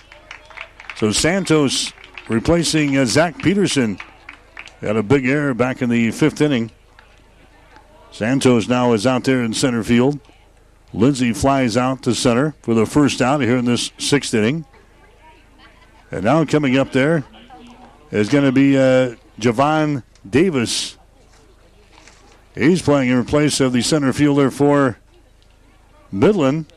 [0.95, 1.91] So Santos
[2.30, 3.99] replacing uh, Zach Peterson.
[4.82, 6.72] Had a big error back in the fifth inning.
[8.12, 10.20] Santos now is out there in center field.
[10.94, 14.66] Lindsay flies out to center for the first out here in this sixth inning.
[16.12, 17.26] And now coming up there
[18.10, 20.98] is going to be uh, Javon Davis.
[22.56, 24.98] He's playing in place of the center fielder for
[26.12, 26.74] Midland,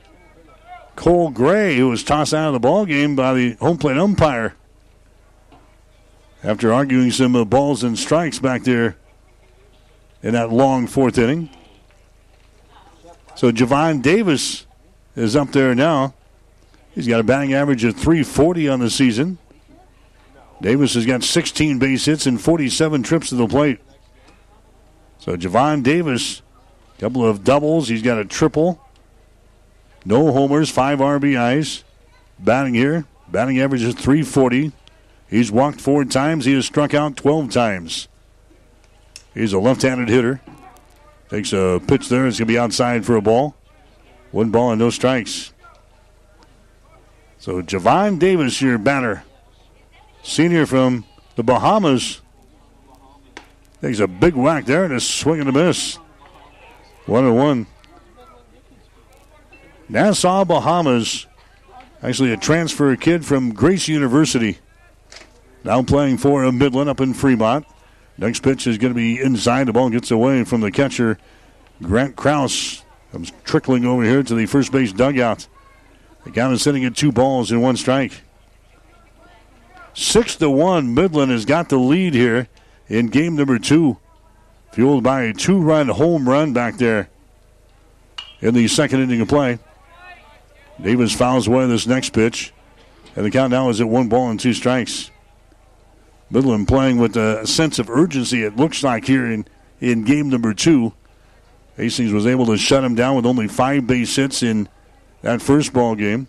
[0.97, 4.55] Cole Gray, who was tossed out of the ball game by the home plate umpire
[6.43, 8.97] after arguing some uh, balls and strikes back there
[10.23, 11.51] in that long fourth inning.
[13.35, 14.66] So Javon Davis
[15.16, 16.14] is up there now.
[16.94, 19.39] He's got a batting average of 340 on the season.
[20.60, 23.81] Davis has got 16 base hits and 47 trips to the plate.
[25.19, 26.43] So Javon Davis,
[26.98, 27.89] couple of doubles.
[27.89, 28.81] He's got a triple.
[30.05, 31.82] No homers, five RBIs.
[32.39, 34.73] Batting here, batting average is 340.
[35.32, 36.44] He's walked four times.
[36.44, 38.06] He has struck out 12 times.
[39.32, 40.42] He's a left-handed hitter.
[41.30, 42.26] Takes a pitch there.
[42.26, 43.56] It's going to be outside for a ball.
[44.30, 45.54] One ball and no strikes.
[47.38, 49.24] So Javon Davis, your batter,
[50.22, 51.06] senior from
[51.36, 52.20] the Bahamas,
[53.80, 55.96] takes a big whack there and a swing and a miss.
[57.06, 57.66] One and one.
[59.88, 61.26] Nassau, Bahamas,
[62.02, 64.59] actually a transfer kid from Grace University.
[65.64, 67.66] Now playing for Midland up in Fremont.
[68.18, 69.68] Next pitch is going to be inside.
[69.68, 71.18] The ball gets away from the catcher,
[71.82, 72.84] Grant Kraus.
[73.12, 75.47] Comes trickling over here to the first base dugout.
[76.24, 78.22] The count is sitting at two balls and one strike.
[79.94, 82.48] Six to one, Midland has got the lead here
[82.89, 83.98] in game number two,
[84.72, 87.10] fueled by a two-run home run back there
[88.40, 89.59] in the second inning of play.
[90.80, 92.52] Davis fouls away this next pitch,
[93.14, 95.11] and the count now is at one ball and two strikes.
[96.32, 99.44] Midland playing with a sense of urgency, it looks like here in,
[99.80, 100.94] in game number two.
[101.76, 104.68] Hastings was able to shut him down with only five base hits in
[105.20, 106.26] that first ball game.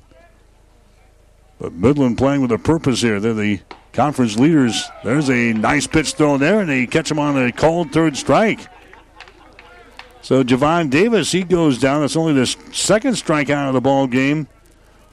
[1.57, 3.21] But Midland playing with a purpose here.
[3.21, 3.61] They're the
[3.93, 4.89] conference leaders.
[5.05, 8.67] There's a nice pitch thrown there, and they catch him on a called third strike.
[10.21, 12.01] So Javon Davis, he goes down.
[12.01, 14.47] That's only the second strikeout of the ball game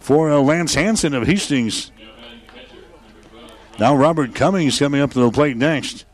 [0.00, 1.92] for uh, Lance Hanson of Hastings.
[3.80, 6.04] Now Robert Cummings coming up to the plate next.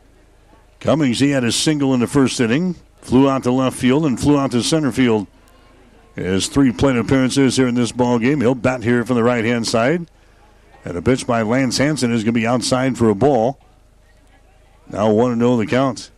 [0.79, 4.17] Cummings, he had a single in the first inning, flew out to left field and
[4.17, 5.27] flew out to center field.
[6.15, 8.39] His three plate appearances here in this ball game.
[8.39, 10.09] He'll bat here from the right hand side.
[10.85, 13.59] And a pitch by Lance Hanson is going to be outside for a ball.
[14.89, 16.09] Now 1 0 the count.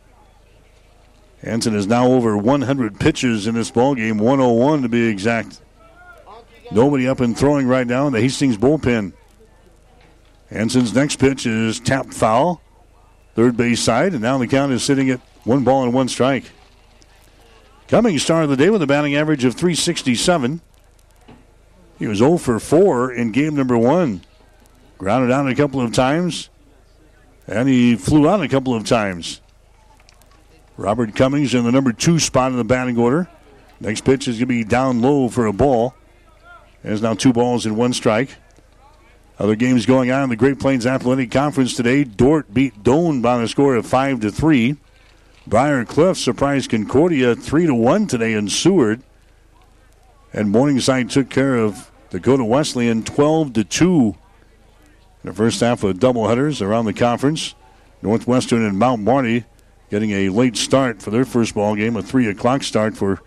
[1.41, 5.61] Hanson is now over 100 pitches in this ball game, 101 to be exact.
[6.71, 9.13] Nobody up and throwing right now in the Hastings bullpen.
[10.49, 12.61] Hanson's next pitch is tapped foul,
[13.35, 16.51] third base side, and now the count is sitting at one ball and one strike.
[17.87, 20.61] Cummings of the day with a batting average of 367.
[21.97, 24.21] He was 0 for 4 in game number one.
[24.97, 26.49] Grounded out a couple of times,
[27.47, 29.41] and he flew out a couple of times.
[30.77, 33.27] Robert Cummings in the number two spot in the batting order.
[33.79, 35.93] Next pitch is going to be down low for a ball.
[36.83, 38.35] There's now two balls and one strike.
[39.39, 42.03] Other games going on in the Great Plains Athletic Conference today.
[42.03, 44.75] Dordt beat Doane by a score of five to three.
[45.47, 49.01] Briar Cliff surprised Concordia three to one today in Seward.
[50.33, 54.17] And Morningside took care of Dakota Wesleyan twelve to two.
[55.23, 57.55] In the first half of doubleheaders around the conference,
[58.01, 59.45] Northwestern and Mount Marty
[59.89, 63.21] getting a late start for their first ball game, a three o'clock start for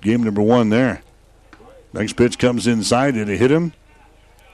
[0.00, 1.02] game number one there.
[1.92, 3.14] Next pitch comes inside.
[3.14, 3.72] Did it hit him?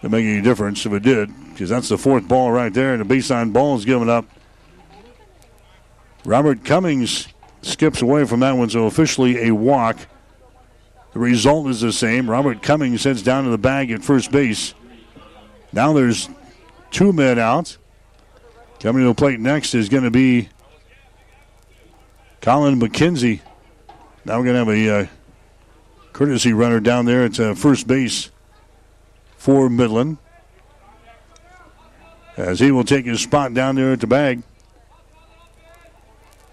[0.02, 3.08] To make any difference if it did, because that's the fourth ball right there, and
[3.08, 4.26] the baseline ball is given up.
[6.24, 7.28] Robert Cummings
[7.62, 9.96] skips away from that one, so officially a walk.
[11.12, 12.28] The result is the same.
[12.28, 14.74] Robert Cummings heads down to the bag at first base.
[15.72, 16.28] Now there's
[16.90, 17.76] two men out.
[18.80, 20.48] Coming to the plate next is going to be
[22.40, 23.40] Colin McKenzie.
[24.24, 25.06] Now we're going to have a uh,
[26.12, 28.30] courtesy runner down there at uh, first base
[29.42, 30.18] for Midland.
[32.36, 34.44] As he will take his spot down there at the bag.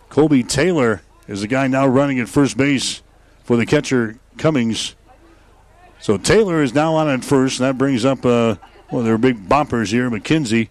[0.10, 3.03] Colby Taylor is the guy now running at first base
[3.44, 4.95] for the catcher Cummings.
[5.99, 8.56] So Taylor is now on at first, and that brings up uh,
[8.90, 10.70] one of their big boppers here, McKenzie.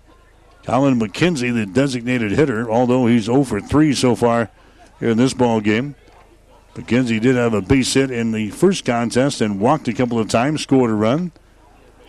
[0.64, 4.50] Colin McKenzie, the designated hitter, although he's 0 for 3 so far
[4.98, 5.94] here in this ball game.
[6.74, 10.28] McKenzie did have a base hit in the first contest and walked a couple of
[10.28, 11.30] times, scored a run.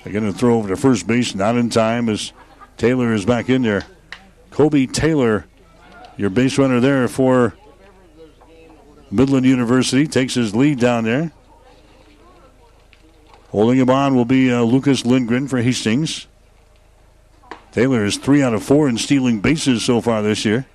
[0.05, 2.34] Going to throw over to first base, not in time as
[2.77, 3.84] Taylor is back in there.
[4.49, 5.45] Kobe Taylor,
[6.17, 7.53] your base runner there for
[9.11, 11.31] Midland University, takes his lead down there.
[13.49, 16.26] Holding him on will be uh, Lucas Lindgren for Hastings.
[17.71, 20.65] Taylor is three out of four in stealing bases so far this year.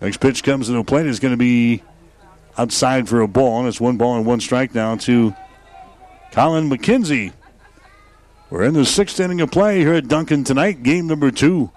[0.00, 1.06] Next pitch comes to the plate.
[1.06, 1.82] It's going to be
[2.56, 5.34] outside for a ball, and it's one ball and one strike now to
[6.32, 7.32] Colin McKenzie.
[8.54, 11.72] We're in the sixth inning of play here at Duncan tonight, game number two.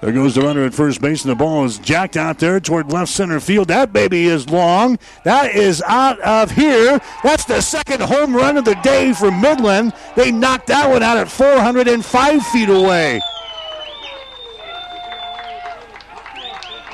[0.00, 2.90] There goes the runner at first base, and the ball is jacked out there toward
[2.90, 3.68] left center field.
[3.68, 4.98] That baby is long.
[5.24, 6.98] That is out of here.
[7.22, 9.92] That's the second home run of the day for Midland.
[10.16, 13.20] They knocked that one out at 405 feet away.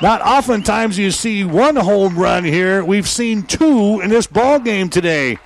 [0.01, 2.83] Not oftentimes you see one home run here.
[2.83, 5.37] We've seen two in this ball game today.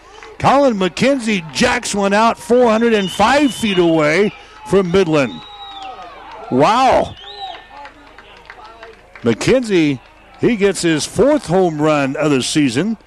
[0.42, 4.34] Colin McKenzie jacks one out 405 feet away
[4.68, 5.40] from Midland.
[6.50, 7.14] Wow.
[9.22, 10.00] McKenzie,
[10.40, 12.98] he gets his fourth home run of the season.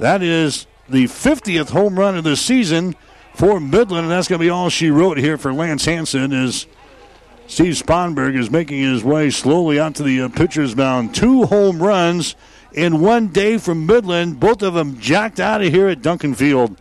[0.00, 2.96] That is the 50th home run of the season
[3.34, 6.66] for Midland, and that's going to be all she wrote here for Lance Hanson as
[7.46, 11.14] Steve Sponberg is making his way slowly out to the uh, pitcher's mound.
[11.14, 12.34] Two home runs
[12.72, 16.80] in one day from Midland, both of them jacked out of here at Duncan Field.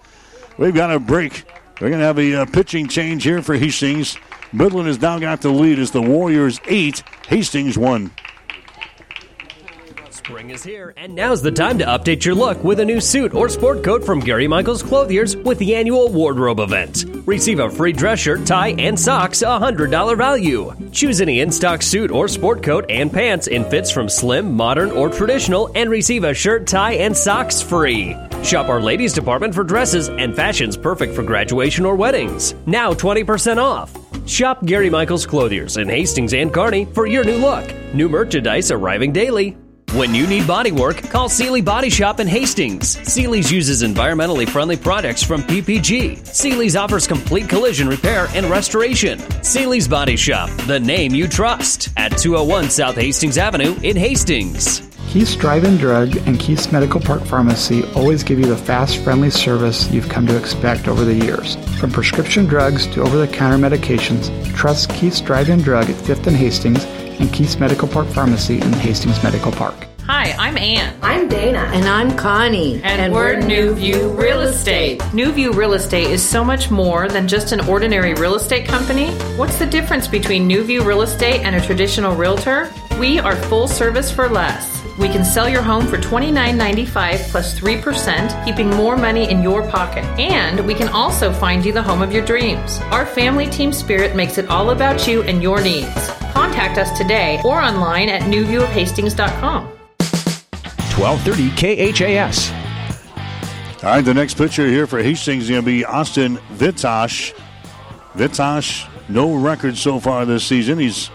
[0.57, 1.45] We've got a break.
[1.79, 4.17] We're going to have a uh, pitching change here for Hastings.
[4.51, 8.11] Midland has now got the lead as the Warriors 8, Hastings 1.
[10.29, 13.33] Spring is here, and now's the time to update your look with a new suit
[13.33, 17.05] or sport coat from Gary Michaels Clothiers with the annual wardrobe event.
[17.25, 20.71] Receive a free dress shirt, tie, and socks, a $100 value.
[20.91, 24.91] Choose any in stock suit or sport coat and pants in fits from slim, modern,
[24.91, 28.15] or traditional, and receive a shirt, tie, and socks free.
[28.43, 32.53] Shop our ladies department for dresses and fashions perfect for graduation or weddings.
[32.67, 33.97] Now 20% off.
[34.29, 37.67] Shop Gary Michaels Clothiers in Hastings and Kearney for your new look.
[37.95, 39.57] New merchandise arriving daily.
[39.93, 42.99] When you need body work, call Seely Body Shop in Hastings.
[43.11, 46.27] Seely's uses environmentally friendly products from PPG.
[46.27, 49.17] Seely's offers complete collision repair and restoration.
[49.43, 54.87] Seely's Body Shop, the name you trust, at 201 South Hastings Avenue in Hastings.
[55.07, 59.89] Keith's Drive-In Drug and Keith's Medical Park Pharmacy always give you the fast, friendly service
[59.89, 61.55] you've come to expect over the years.
[61.79, 66.85] From prescription drugs to over-the-counter medications, trust Keith's Drive-In Drug at 5th and Hastings
[67.19, 69.75] and Keith's Medical Park Pharmacy in Hastings Medical Park.
[70.11, 70.97] Hi, I'm Ann.
[71.03, 71.69] I'm Dana.
[71.71, 72.75] And I'm Connie.
[72.77, 75.03] And, and we're, we're New View Real Estate.
[75.13, 79.11] New View Real Estate is so much more than just an ordinary real estate company.
[79.37, 82.71] What's the difference between New View Real Estate and a traditional realtor?
[82.99, 84.78] We are full service for less.
[84.99, 90.03] We can sell your home for $29.95 plus 3%, keeping more money in your pocket.
[90.19, 92.79] And we can also find you the home of your dreams.
[92.91, 96.09] Our family team spirit makes it all about you and your needs.
[96.33, 99.67] Contact us today or online at newviewofhastings.com.
[100.99, 102.51] 1230 KHAS.
[103.81, 107.33] All right, the next pitcher here for Hastings is going to be Austin Vitosh.
[108.15, 110.77] Vitosh, no record so far this season.
[110.77, 111.09] He's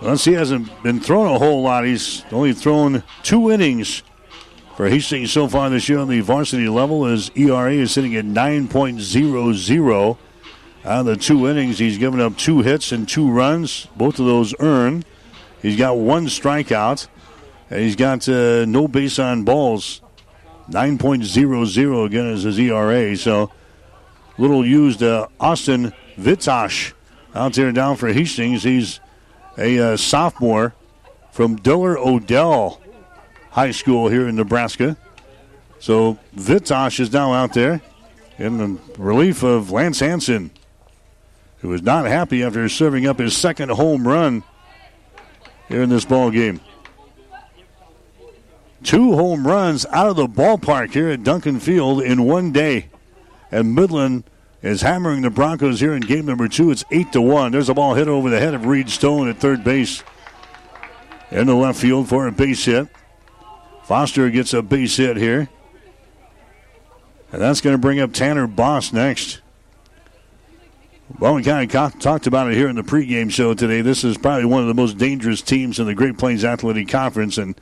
[0.00, 1.84] well, he hasn't been thrown a whole lot.
[1.84, 4.02] He's only thrown two innings
[4.76, 7.06] for Hastings so far this year on the varsity level.
[7.06, 10.18] His ERA is sitting at 9.00.
[10.84, 14.26] Out of the two innings, he's given up two hits and two runs, both of
[14.26, 15.04] those earned.
[15.62, 17.08] He's got one strikeout,
[17.70, 20.02] and he's got uh, no base on balls.
[20.70, 23.16] 9.00 again is his ERA.
[23.16, 23.50] So,
[24.36, 26.92] little used uh, Austin Vitosh
[27.34, 28.62] out there down for Hastings.
[28.62, 29.00] He's
[29.58, 30.74] a uh, sophomore
[31.30, 32.80] from Diller Odell
[33.50, 34.96] High School here in Nebraska.
[35.78, 37.80] So Vitosh is now out there
[38.38, 40.50] in the relief of Lance Hanson,
[41.58, 44.42] who was not happy after serving up his second home run
[45.68, 46.60] here in this ball game.
[48.82, 52.86] Two home runs out of the ballpark here at Duncan Field in one day.
[53.50, 54.24] And Midland
[54.66, 56.70] is hammering the Broncos here in game number two.
[56.70, 57.52] It's eight to one.
[57.52, 60.02] There's a ball hit over the head of Reed Stone at third base.
[61.30, 62.88] In the left field for a base hit.
[63.84, 65.48] Foster gets a base hit here.
[67.32, 69.40] And that's going to bring up Tanner Boss next.
[71.18, 73.80] Well, we kind of talked about it here in the pregame show today.
[73.80, 77.38] This is probably one of the most dangerous teams in the Great Plains Athletic Conference.
[77.38, 77.54] And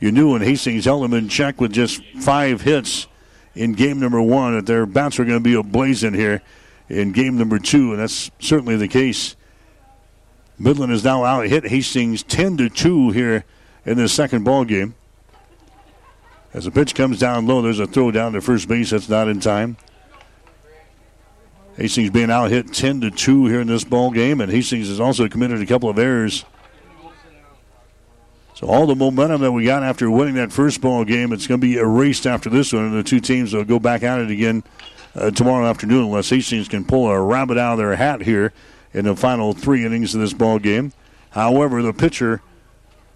[0.00, 3.06] you knew when Hastings held them in check with just five hits
[3.54, 6.42] in game number one that their bats were going to be ablazing here
[6.88, 9.36] in game number two, and that's certainly the case.
[10.58, 13.44] Midland is now out hit Hastings 10 to 2 here
[13.84, 14.94] in the second ball game.
[16.54, 19.28] As the pitch comes down low, there's a throw down to first base that's not
[19.28, 19.76] in time.
[21.76, 25.00] Hastings being out hit 10 to 2 here in this ball game, and Hastings has
[25.00, 26.44] also committed a couple of errors.
[28.62, 31.60] So all the momentum that we got after winning that first ball game, it's going
[31.60, 34.30] to be erased after this one, and the two teams will go back at it
[34.30, 34.62] again
[35.16, 38.52] uh, tomorrow afternoon unless Hastings can pull a rabbit out of their hat here
[38.94, 40.92] in the final three innings of this ball game.
[41.30, 42.40] However, the pitcher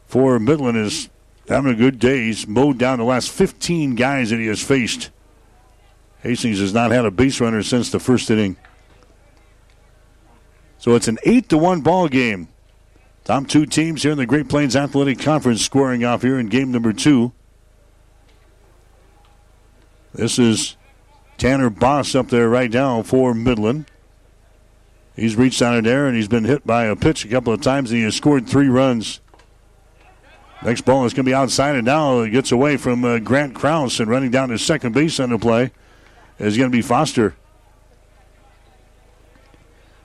[0.09, 1.11] for Midland is
[1.49, 2.25] having a good day.
[2.25, 5.11] He's mowed down the last 15 guys that he has faced.
[6.25, 8.57] Hastings has not had a base runner since the first inning.
[10.79, 12.49] So it's an 8 to 1 ball game.
[13.27, 16.71] Top two teams here in the Great Plains Athletic Conference scoring off here in game
[16.71, 17.33] number two.
[20.15, 20.77] This is
[21.37, 23.87] Tanner Boss up there right now for Midland.
[25.17, 27.61] He's reached out in there and he's been hit by a pitch a couple of
[27.61, 29.19] times and he has scored three runs.
[30.63, 33.57] Next ball is going to be outside and now it gets away from uh, Grant
[33.57, 35.73] Kraus and running down to second base on the play
[36.39, 37.35] is going to be Foster.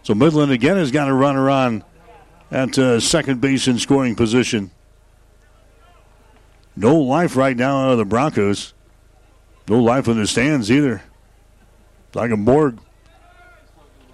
[0.01, 1.83] So Midland again has got a runner on
[2.51, 4.71] at uh, second base in scoring position.
[6.75, 8.73] No life right now out of the Broncos.
[9.67, 11.01] No life in the stands either.
[12.13, 12.77] Like a Borg.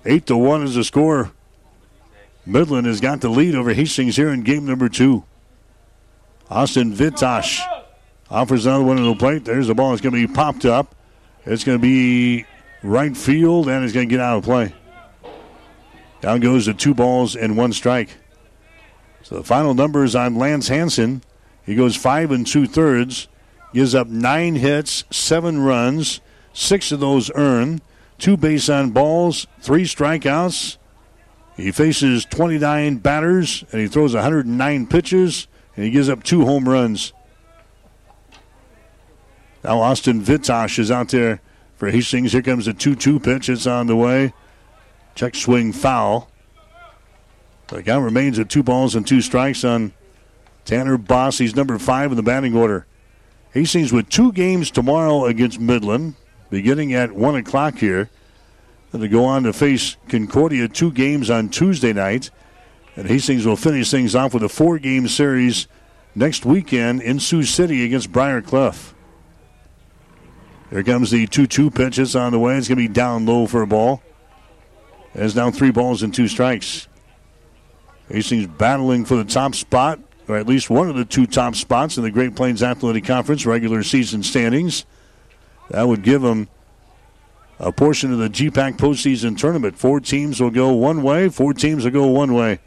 [0.05, 1.31] Eight to one is the score.
[2.45, 5.23] Midland has got the lead over Hastings here in game number two.
[6.49, 7.59] Austin Vitosh
[8.29, 9.43] offers another one to the plate.
[9.43, 9.93] There's the ball.
[9.93, 10.95] It's going to be popped up.
[11.45, 12.45] It's going to be
[12.83, 14.73] right field, and it's going to get out of play.
[16.21, 18.09] Down goes the two balls and one strike.
[19.27, 21.21] So the final numbers on Lance Hanson.
[21.65, 23.27] He goes five and two thirds,
[23.73, 26.21] gives up nine hits, seven runs,
[26.53, 27.81] six of those earned,
[28.19, 30.77] two base on balls, three strikeouts.
[31.57, 36.69] He faces 29 batters and he throws 109 pitches and he gives up two home
[36.69, 37.11] runs.
[39.61, 41.41] Now Austin Vitosh is out there
[41.75, 42.31] for Hastings.
[42.31, 43.49] Here comes the 2 2 pitch.
[43.49, 44.33] It's on the way.
[45.15, 46.31] Check swing foul.
[47.67, 49.91] The count remains at two balls and two strikes on
[50.63, 51.37] Tanner Boss.
[51.37, 52.85] He's number five in the batting order.
[53.51, 56.15] Hastings with two games tomorrow against Midland,
[56.49, 58.09] beginning at 1 o'clock here.
[58.93, 62.29] And to go on to face Concordia two games on Tuesday night.
[62.95, 65.67] And Hastings will finish things off with a four game series
[66.15, 68.95] next weekend in Sioux City against Briar Cliff.
[70.69, 71.99] Here comes the 2 2 pitch.
[71.99, 72.57] It's on the way.
[72.57, 74.01] It's going to be down low for a ball.
[75.13, 76.87] It's now three balls and two strikes.
[78.09, 81.97] Hastings battling for the top spot, or at least one of the two top spots
[81.97, 84.85] in the Great Plains Athletic Conference regular season standings.
[85.69, 86.47] That would give them
[87.59, 89.77] a portion of the GPAC postseason tournament.
[89.77, 92.59] Four teams will go one way, four teams will go one way.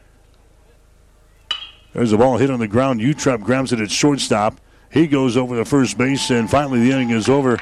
[1.93, 3.01] There's a ball hit on the ground.
[3.01, 4.61] Utrep grabs it at shortstop.
[4.93, 7.59] He goes over the first base, and finally the inning is over.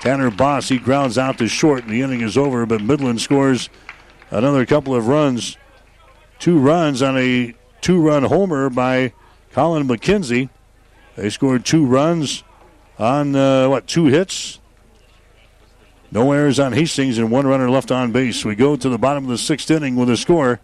[0.00, 3.68] Tanner Boss, he grounds out to short, and the inning is over, but Midland scores
[4.30, 5.56] another couple of runs.
[6.40, 9.12] Two runs on a two run homer by
[9.52, 10.48] Colin McKenzie.
[11.14, 12.42] They scored two runs
[12.98, 14.58] on, uh, what, two hits?
[16.10, 18.42] No errors on Hastings and one runner left on base.
[18.42, 20.60] We go to the bottom of the sixth inning with a score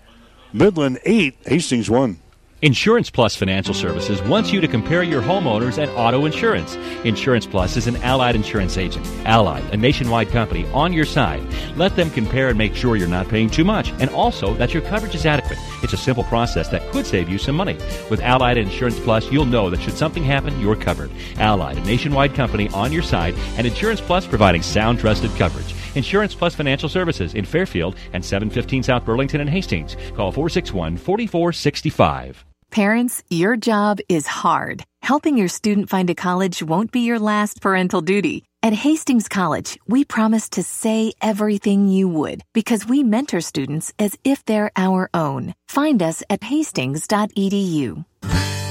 [0.50, 2.20] Midland 8, Hastings 1.
[2.62, 6.74] Insurance Plus Financial Services wants you to compare your homeowners and auto insurance.
[7.04, 9.06] Insurance Plus is an allied insurance agent.
[9.26, 11.46] Allied, a nationwide company, on your side.
[11.76, 14.82] Let them compare and make sure you're not paying too much and also that your
[14.84, 15.58] coverage is adequate.
[15.82, 17.74] It's a simple process that could save you some money.
[18.08, 21.10] With Allied Insurance Plus, you'll know that should something happen, you're covered.
[21.36, 25.74] Allied, a nationwide company on your side, and Insurance Plus providing sound, trusted coverage.
[25.96, 29.96] Insurance Plus Financial Services in Fairfield and 715 South Burlington and Hastings.
[30.14, 32.44] Call 461 4465.
[32.70, 34.84] Parents, your job is hard.
[35.02, 38.44] Helping your student find a college won't be your last parental duty.
[38.62, 44.18] At Hastings College, we promise to say everything you would because we mentor students as
[44.24, 45.54] if they're our own.
[45.68, 48.04] Find us at hastings.edu.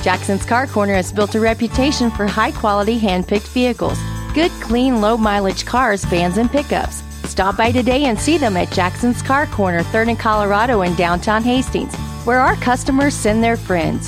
[0.03, 3.97] Jackson's Car Corner has built a reputation for high quality hand picked vehicles.
[4.33, 7.04] Good, clean, low mileage cars, vans, and pickups.
[7.35, 11.43] Stop by today and see them at Jackson's Car Corner, 3rd and Colorado in downtown
[11.43, 11.93] Hastings,
[12.23, 14.07] where our customers send their friends.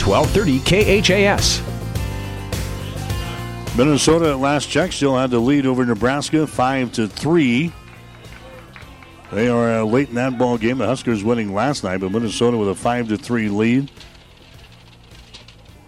[0.00, 1.60] 1230 KHAS.
[3.76, 7.72] Minnesota at last check still had the lead over Nebraska, five to three.
[9.32, 10.78] They are uh, late in that ball game.
[10.78, 13.90] The Huskers winning last night, but Minnesota with a five to three lead.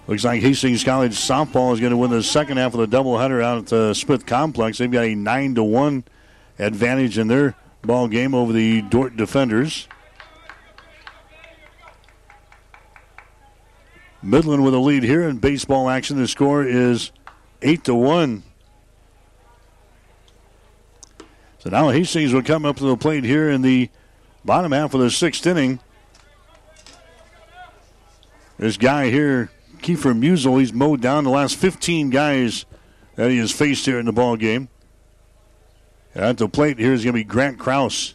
[0.09, 3.43] Looks like Hastings College softball is going to win the second half of the doubleheader
[3.43, 4.79] out at the Smith Complex.
[4.79, 6.05] They've got a nine to one
[6.59, 9.87] advantage in their ball game over the Dordt defenders.
[14.23, 16.17] Midland with a lead here in baseball action.
[16.17, 17.13] The score is
[17.61, 18.43] eight to one.
[21.61, 23.89] So now Hastings will come up to the plate here in the
[24.45, 25.79] bottom half of the sixth inning.
[28.59, 29.51] This guy here,
[29.83, 32.65] Kiefer Musel, he's mowed down the last 15 guys
[33.17, 34.69] that he has faced here in the ball game.
[36.15, 38.15] At the plate here is going to be Grant Kraus.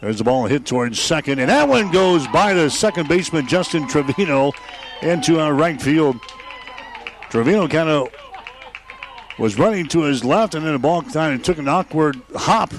[0.00, 3.88] There's the ball hit towards second, and that one goes by the second baseman Justin
[3.88, 4.52] Trevino
[5.02, 6.16] into our right field.
[7.30, 8.08] Trevino kind of
[9.38, 12.72] was running to his left, and then the ball kind of took an awkward hop.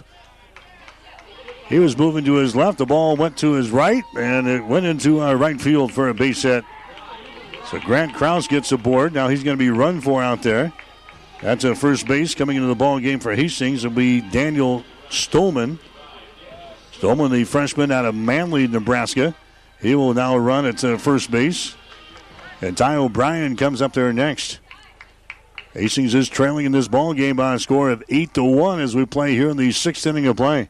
[1.67, 2.77] He was moving to his left.
[2.77, 6.13] The ball went to his right, and it went into our right field for a
[6.13, 6.63] base hit.
[7.69, 9.13] So Grant Kraus gets aboard.
[9.13, 10.71] Now he's going to be run for out there.
[11.41, 13.83] That's a first base coming into the ball game for Hastings.
[13.83, 15.77] Will be Daniel Stolman.
[16.93, 19.35] Stolman, the freshman out of Manley, Nebraska.
[19.81, 21.75] He will now run at uh, first base.
[22.61, 24.59] And Ty O'Brien comes up there next.
[25.73, 28.95] Hastings is trailing in this ball game by a score of eight to one as
[28.95, 30.69] we play here in the sixth inning of play.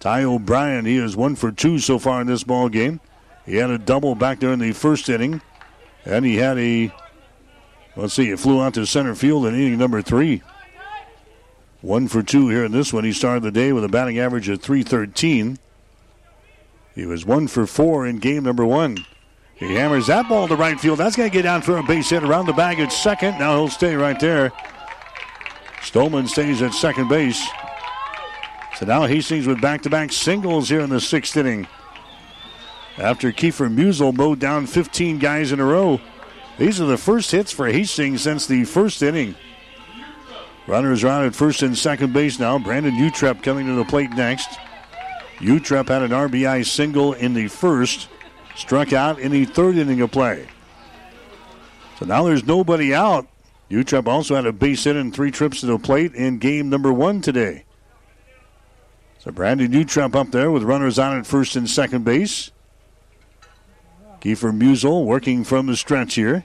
[0.00, 3.00] Ty O'Brien, he is one for two so far in this ball game.
[3.44, 5.42] He had a double back there in the first inning,
[6.04, 6.92] and he had a
[7.96, 10.42] let's see, it flew out to center field in inning number three.
[11.80, 13.04] One for two here in this one.
[13.04, 15.58] He started the day with a batting average of 313.
[16.94, 18.98] He was one for four in game number one.
[19.54, 20.98] He hammers that ball to right field.
[20.98, 23.38] That's going to get down for a base hit around the bag at second.
[23.38, 24.52] Now he'll stay right there.
[25.80, 27.46] Stolman stays at second base.
[28.76, 31.66] So now Hastings with back to back singles here in the sixth inning.
[32.98, 36.00] After Kiefer Musel mowed down 15 guys in a row.
[36.58, 39.34] These are the first hits for Hastings since the first inning.
[40.66, 42.58] Runners are on at first and second base now.
[42.58, 44.58] Brandon Utrep coming to the plate next.
[45.38, 48.08] Utrep had an RBI single in the first
[48.54, 50.46] struck out in the third inning of play.
[51.98, 53.26] So now there's nobody out.
[53.70, 56.92] Utrep also had a base hit and three trips to the plate in game number
[56.92, 57.64] one today.
[59.18, 62.50] So Brandon Utrep up there with runners on at first and second base.
[64.20, 66.44] Kiefer Musel working from the stretch here.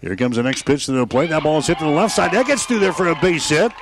[0.00, 1.30] Here comes the next pitch to the plate.
[1.30, 2.32] That ball is hit to the left side.
[2.32, 3.72] That gets through there for a base hit.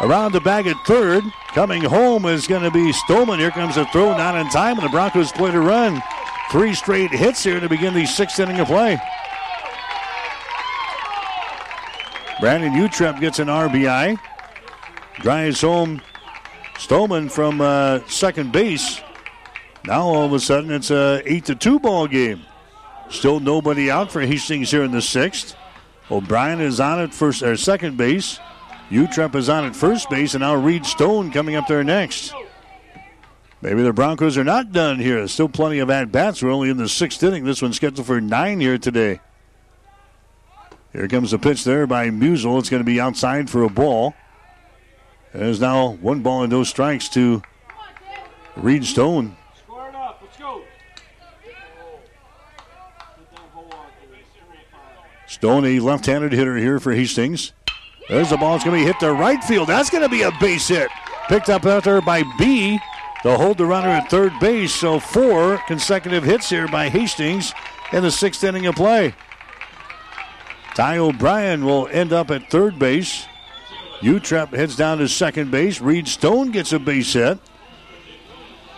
[0.00, 1.22] Around the bag at third.
[1.48, 3.38] Coming home is going to be Stolman.
[3.38, 6.02] Here comes a throw, not in time, and the Broncos play to run.
[6.50, 8.98] Three straight hits here to begin the sixth inning of play.
[12.40, 14.18] Brandon Utrep gets an RBI.
[15.20, 16.00] Drives home
[16.74, 19.00] Stolman from uh, second base.
[19.84, 22.42] Now all of a sudden it's a eight to two ball game.
[23.10, 25.56] Still nobody out for Hastings here in the sixth.
[26.10, 28.38] O'Brien is on at first or second base.
[28.90, 32.34] Utrep is on at first base, and now Reed Stone coming up there next.
[33.62, 35.26] Maybe the Broncos are not done here.
[35.28, 36.42] Still plenty of at bats.
[36.42, 37.44] We're only in the sixth inning.
[37.44, 39.20] This one's scheduled for nine here today.
[40.92, 42.58] Here comes the pitch there by Musel.
[42.58, 44.14] It's going to be outside for a ball.
[45.32, 47.42] There's now one ball and no strikes to
[48.56, 49.36] Reed Stone.
[55.42, 57.52] Stone, a left handed hitter here for Hastings.
[58.08, 58.54] There's the ball.
[58.54, 59.66] It's going to be hit to right field.
[59.66, 60.88] That's going to be a base hit.
[61.26, 62.78] Picked up out there by B
[63.24, 64.72] to hold the runner at third base.
[64.72, 67.52] So four consecutive hits here by Hastings
[67.92, 69.16] in the sixth inning of play.
[70.76, 73.26] Ty O'Brien will end up at third base.
[73.98, 75.80] Utrep heads down to second base.
[75.80, 77.40] Reed Stone gets a base hit.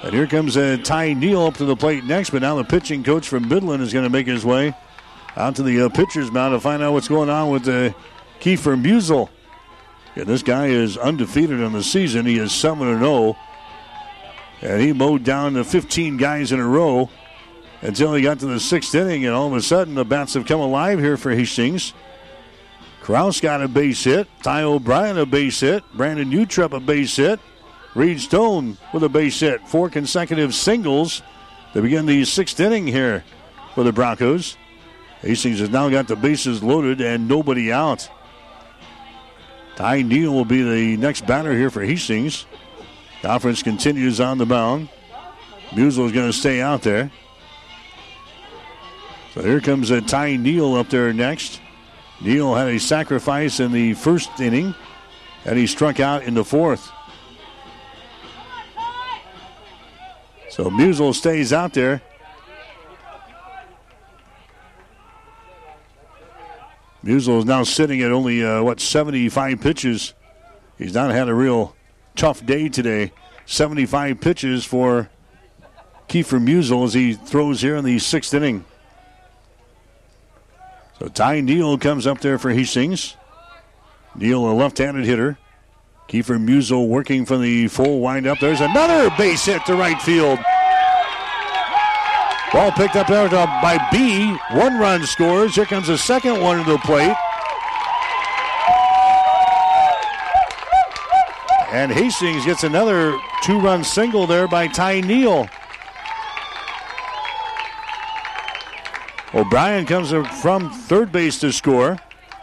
[0.03, 3.05] And here comes uh, Ty Neal up to the plate next, but now the pitching
[3.05, 4.75] coach from Midland is going to make his way
[5.37, 7.93] out to the uh, pitcher's mound to find out what's going on with uh,
[8.41, 9.29] Kiefer Musel.
[10.15, 12.27] Yeah, this guy is undefeated in the season.
[12.27, 13.37] He is 7 0.
[14.63, 17.11] And he mowed down the 15 guys in a row
[17.83, 20.47] until he got to the sixth inning, and all of a sudden the bats have
[20.47, 21.93] come alive here for Hastings.
[23.03, 24.27] Kraus got a base hit.
[24.43, 25.85] Ty O'Brien a base hit.
[25.93, 27.39] Brandon Utrep a base hit.
[27.95, 29.69] Reed Stone with a base hit.
[29.69, 31.21] Four consecutive singles
[31.75, 33.23] to begin the sixth inning here
[33.75, 34.57] for the Broncos.
[35.25, 38.11] Hastings has now got the bases loaded and nobody out.
[39.75, 42.45] Ty Neal will be the next batter here for Hastings.
[43.23, 44.91] Conference continues on the mound.
[45.71, 47.11] Musel is going to stay out there.
[49.33, 51.59] So here comes a Ty Neal up there next.
[52.21, 54.75] Neal had a sacrifice in the first inning,
[55.47, 56.93] and he struck out in the fourth.
[60.51, 62.03] So Musel stays out there.
[67.05, 70.15] Musial is now sitting at only, uh, what, 75 pitches.
[70.79, 71.77] He's not had a real
[72.17, 73.13] tough day today.
[73.45, 75.11] 75 pitches for
[76.09, 78.65] Kiefer Musial as he throws here in the sixth inning.
[80.99, 83.17] So Ty Neal comes up there for Hastings.
[84.15, 85.37] Neal, a left-handed hitter.
[86.09, 88.39] Kiefer Musial working from the full windup.
[88.41, 90.39] There's another base hit to right field.
[92.55, 94.33] Ball picked up there by B.
[94.53, 95.57] One run scores.
[95.57, 97.17] Here comes the second one to the plate.
[101.73, 105.49] And Hastings gets another two run single there by Ty Neal.
[109.35, 111.99] O'Brien comes from third base to score.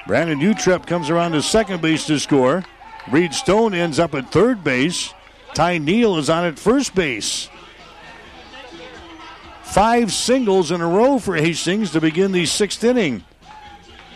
[0.08, 2.66] Brandon Utrep comes around to second base to score.
[3.10, 5.14] Reed Stone ends up at third base.
[5.54, 7.48] Ty Neal is on at first base.
[9.72, 13.24] Five singles in a row for Hastings to begin the sixth inning.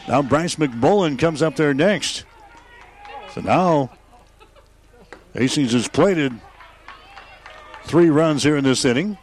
[0.05, 2.25] Now Bryce McMullen comes up there next.
[3.33, 3.89] So now
[5.33, 6.33] Hastings has plated
[7.85, 9.17] three runs here in this inning.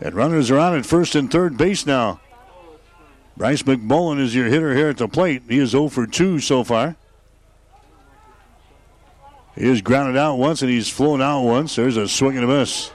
[0.00, 2.20] And runners are on at first and third base now.
[3.36, 5.42] Bryce McMullen is your hitter here at the plate.
[5.48, 6.94] He is 0 for 2 so far.
[9.54, 11.76] He has grounded out once and he's flown out once.
[11.76, 12.90] There's a swing and a miss.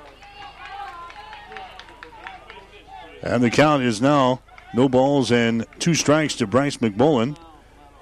[3.22, 4.42] And the count is now
[4.74, 7.38] no balls and two strikes to Bryce McMullen.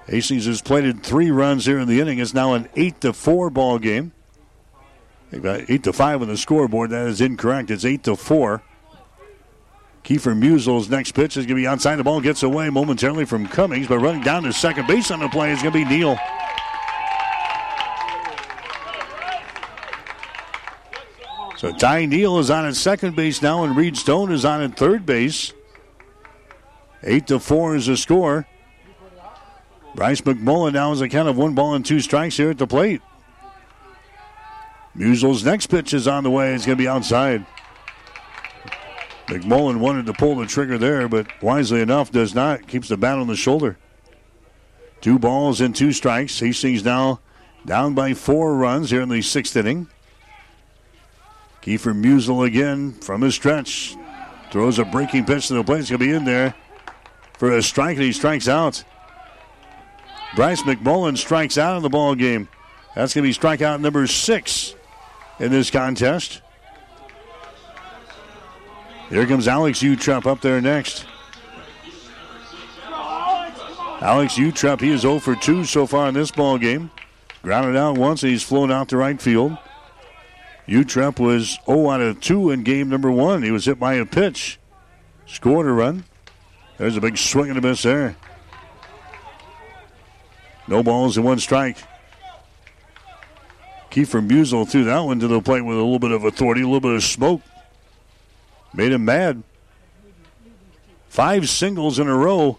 [0.06, 2.18] Hastings has plated three runs here in the inning.
[2.18, 4.12] It's now an eight to four ball game.
[5.30, 6.90] They've got eight to five on the scoreboard.
[6.90, 7.70] That is incorrect.
[7.70, 8.62] It's eight to four.
[10.04, 11.96] Kiefer Musial's next pitch is going to be outside.
[11.96, 15.28] The ball gets away momentarily from Cummings, but running down to second base on the
[15.28, 16.16] play is going to be Neal.
[21.56, 24.76] So Ty Neal is on at second base now, and Reed Stone is on at
[24.76, 25.52] third base.
[27.02, 28.46] Eight to four is the score.
[29.94, 32.66] Bryce McMullen now is a count of one ball and two strikes here at the
[32.66, 33.00] plate.
[34.94, 36.54] Musial's next pitch is on the way.
[36.54, 37.46] It's going to be outside.
[39.26, 42.66] McMullen wanted to pull the trigger there, but wisely enough does not.
[42.68, 43.78] Keeps the bat on the shoulder.
[45.00, 46.38] Two balls and two strikes.
[46.38, 47.20] Hastings now
[47.64, 49.88] down by four runs here in the sixth inning.
[51.66, 53.96] Kiefer Musel again from his stretch.
[54.52, 55.80] Throws a breaking pitch to the plate.
[55.80, 56.54] It's going to be in there
[57.38, 58.84] for a strike, and he strikes out.
[60.36, 62.48] Bryce McMullen strikes out in the ball game.
[62.94, 64.76] That's going to be strikeout number six
[65.40, 66.40] in this contest.
[69.08, 71.04] Here comes Alex Utrep up there next.
[74.00, 76.92] Alex Utrep, he is 0 for 2 so far in this ball game.
[77.42, 79.58] Grounded out once, and he's flown out to right field.
[80.68, 83.42] Utrep was 0 out of 2 in game number one.
[83.42, 84.58] He was hit by a pitch.
[85.26, 86.04] Scored a run.
[86.78, 88.16] There's a big swing and a miss there.
[90.68, 91.78] No balls and one strike.
[93.90, 96.64] Kiefer Musial threw that one to the plate with a little bit of authority, a
[96.64, 97.40] little bit of smoke.
[98.74, 99.42] Made him mad.
[101.08, 102.58] Five singles in a row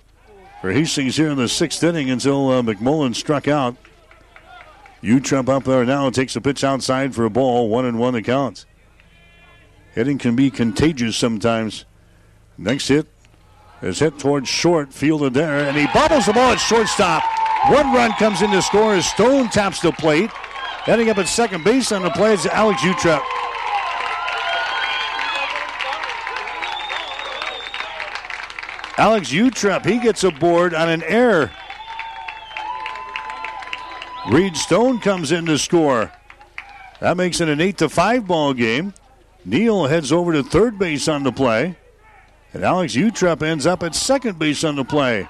[0.61, 3.75] for Hastings here in the sixth inning until uh, McMullen struck out.
[5.03, 7.69] Utrep up there now takes a pitch outside for a ball.
[7.69, 8.65] One and one the count.
[9.93, 11.85] Hitting can be contagious sometimes.
[12.57, 13.07] Next hit
[13.81, 17.23] is hit towards short, fielded there, and he bobbles the ball at shortstop.
[17.69, 20.31] One run comes in to score as Stone taps the plate.
[20.31, 23.21] Heading up at second base on the play is Alex Utrep.
[28.97, 31.51] Alex Utrep, he gets aboard on an error.
[34.29, 36.11] Reed Stone comes in to score.
[36.99, 38.93] That makes it an 8 to 5 ball game.
[39.45, 41.77] Neal heads over to third base on the play.
[42.53, 45.27] And Alex Utrep ends up at second base on the play.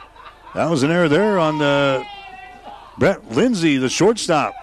[0.56, 2.04] That was an error there on the
[2.98, 4.56] Brett Lindsay, the shortstop.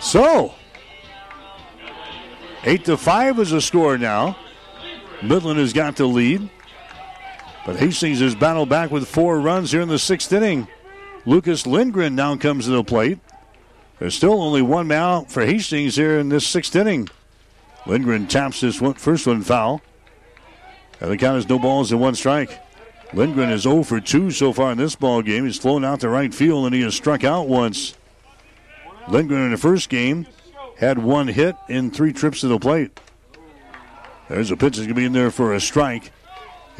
[0.00, 0.54] So,
[2.64, 4.36] 8 to 5 is the score now.
[5.22, 6.50] Midland has got the lead.
[7.64, 10.66] But Hastings has battled back with four runs here in the sixth inning.
[11.24, 13.18] Lucas Lindgren now comes to the plate.
[13.98, 17.08] There's still only one out for Hastings here in this sixth inning.
[17.86, 19.80] Lindgren taps this one, first one foul.
[21.00, 22.60] And the count is no balls and one strike.
[23.12, 25.44] Lindgren is 0 for 2 so far in this ball game.
[25.44, 27.94] He's flown out to right field and he has struck out once.
[29.08, 30.26] Lindgren in the first game
[30.78, 32.98] had one hit in three trips to the plate.
[34.28, 36.10] There's a pitch that's going to be in there for a strike.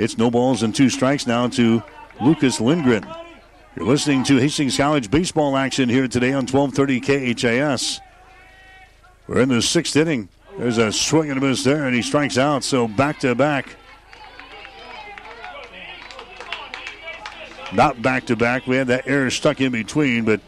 [0.02, 1.80] It's no balls and two strikes now to
[2.20, 3.06] Lucas Lindgren.
[3.76, 8.00] You're listening to Hastings College baseball action here today on 1230 KHAS.
[9.28, 10.28] We're in the sixth inning.
[10.58, 12.64] There's a swing and a miss there, and he strikes out.
[12.64, 13.76] So back to back.
[17.72, 18.66] Not back to back.
[18.66, 20.40] We had that error stuck in between, but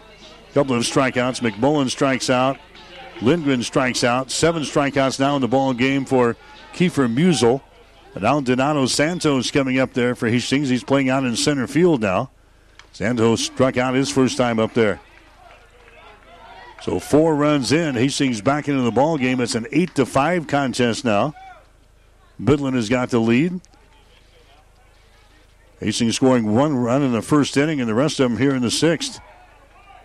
[0.51, 1.49] a couple of strikeouts.
[1.49, 2.59] McMullen strikes out.
[3.23, 4.33] Lindgren strikes out.
[4.33, 6.37] Seven strikeouts now in the ball game for
[6.75, 7.61] Kiefer Musel.
[8.21, 10.69] Now Donato Santos coming up there for Hastings.
[10.69, 12.31] He's playing out in center field now.
[12.93, 15.01] Santos struck out his first time up there.
[16.83, 17.95] So four runs in.
[17.97, 19.41] Hastings back into the ball game.
[19.41, 21.35] It's an eight to five contest now.
[22.39, 23.61] Midland has got the lead.
[25.81, 28.63] Hastings scoring one run in the first inning, and the rest of them here in
[28.63, 29.21] the sixth.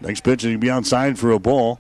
[0.02, 1.80] Next pitch to be outside for a ball.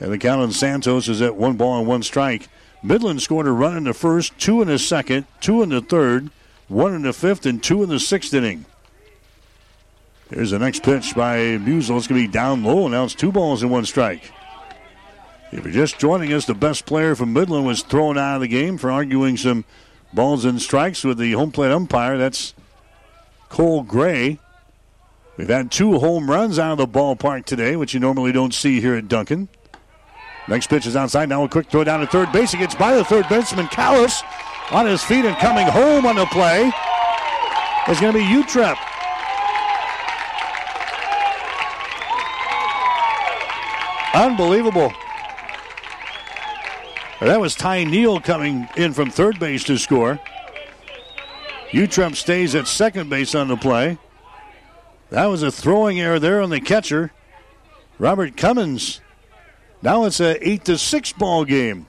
[0.00, 2.48] And the count on Santos is at one ball and one strike.
[2.84, 6.30] Midland scored a run in the first, two in the second, two in the third,
[6.68, 8.66] one in the fifth, and two in the sixth inning.
[10.28, 11.96] Here's the next pitch by Musel.
[11.96, 12.86] It's going to be down low.
[12.88, 14.30] Now it's two balls and one strike.
[15.50, 18.48] If you're just joining us, the best player from Midland was thrown out of the
[18.48, 19.64] game for arguing some
[20.12, 22.18] balls and strikes with the home plate umpire.
[22.18, 22.52] That's
[23.48, 24.40] Cole Gray.
[25.38, 28.80] We've had two home runs out of the ballpark today, which you normally don't see
[28.80, 29.48] here at Duncan.
[30.46, 31.28] Next pitch is outside.
[31.28, 32.52] Now a quick throw down to third base.
[32.52, 34.22] He gets by the third baseman, Callis,
[34.70, 36.70] on his feet and coming home on the play.
[37.88, 38.76] It's going to be Utrep.
[44.14, 44.92] Unbelievable.
[47.20, 50.20] That was Ty Neal coming in from third base to score.
[51.70, 53.98] Utrep stays at second base on the play.
[55.10, 57.12] That was a throwing error there on the catcher,
[57.98, 59.00] Robert Cummings.
[59.84, 61.86] Now it's a eight to six ball game.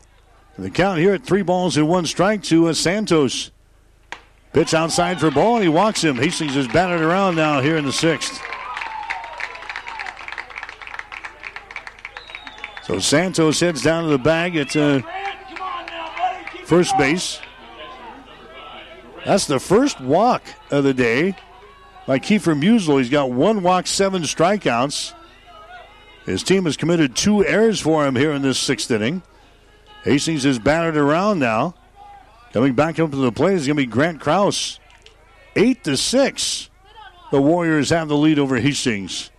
[0.59, 3.51] The count here at three balls and one strike to uh, Santos.
[4.51, 6.17] Pitch outside for ball, and he walks him.
[6.17, 8.41] Hastings is batted around now here in the sixth.
[12.83, 15.01] So Santos heads down to the bag at uh,
[16.65, 17.39] first base.
[19.23, 21.35] That's the first walk of the day
[22.05, 22.97] by Kiefer Musel.
[22.97, 25.13] He's got one walk, seven strikeouts.
[26.25, 29.21] His team has committed two errors for him here in this sixth inning.
[30.03, 31.75] Hastings is battered around now.
[32.51, 34.79] Coming back up to the plate is going to be Grant Kraus.
[35.55, 36.69] Eight to six.
[37.31, 39.29] The Warriors have the lead over Hastings.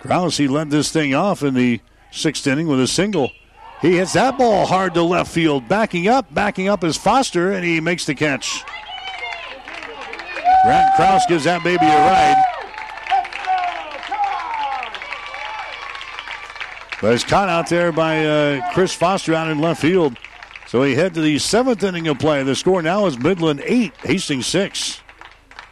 [0.00, 1.80] Kraus, he led this thing off in the
[2.10, 3.32] sixth inning with a single.
[3.82, 5.68] He hits that ball hard to left field.
[5.68, 8.64] Backing up, backing up is Foster, and he makes the catch.
[10.64, 12.55] Grant Kraus gives that baby a ride.
[17.00, 20.16] But it's caught out there by uh, Chris Foster out in left field.
[20.66, 22.42] So he head to the seventh inning of play.
[22.42, 25.00] The score now is Midland 8, Hastings 6.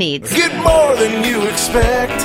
[0.00, 0.32] needs.
[0.34, 2.24] Get more than you expect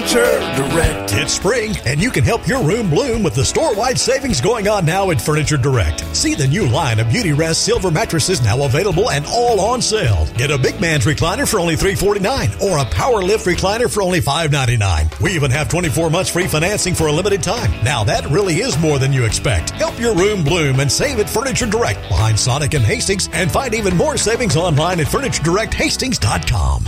[0.00, 1.12] Furniture Direct.
[1.12, 4.86] It's spring, and you can help your room bloom with the store-wide savings going on
[4.86, 6.00] now at Furniture Direct.
[6.16, 10.26] See the new line of Beauty Rest silver mattresses now available and all on sale.
[10.38, 14.22] Get a big man's recliner for only 349 or a power lift recliner for only
[14.22, 15.10] 599.
[15.20, 17.70] We even have 24 months free financing for a limited time.
[17.84, 19.70] Now that really is more than you expect.
[19.70, 23.74] Help your room bloom and save at Furniture Direct behind Sonic and Hastings and find
[23.74, 26.84] even more savings online at FurnitureDirectHastings.com.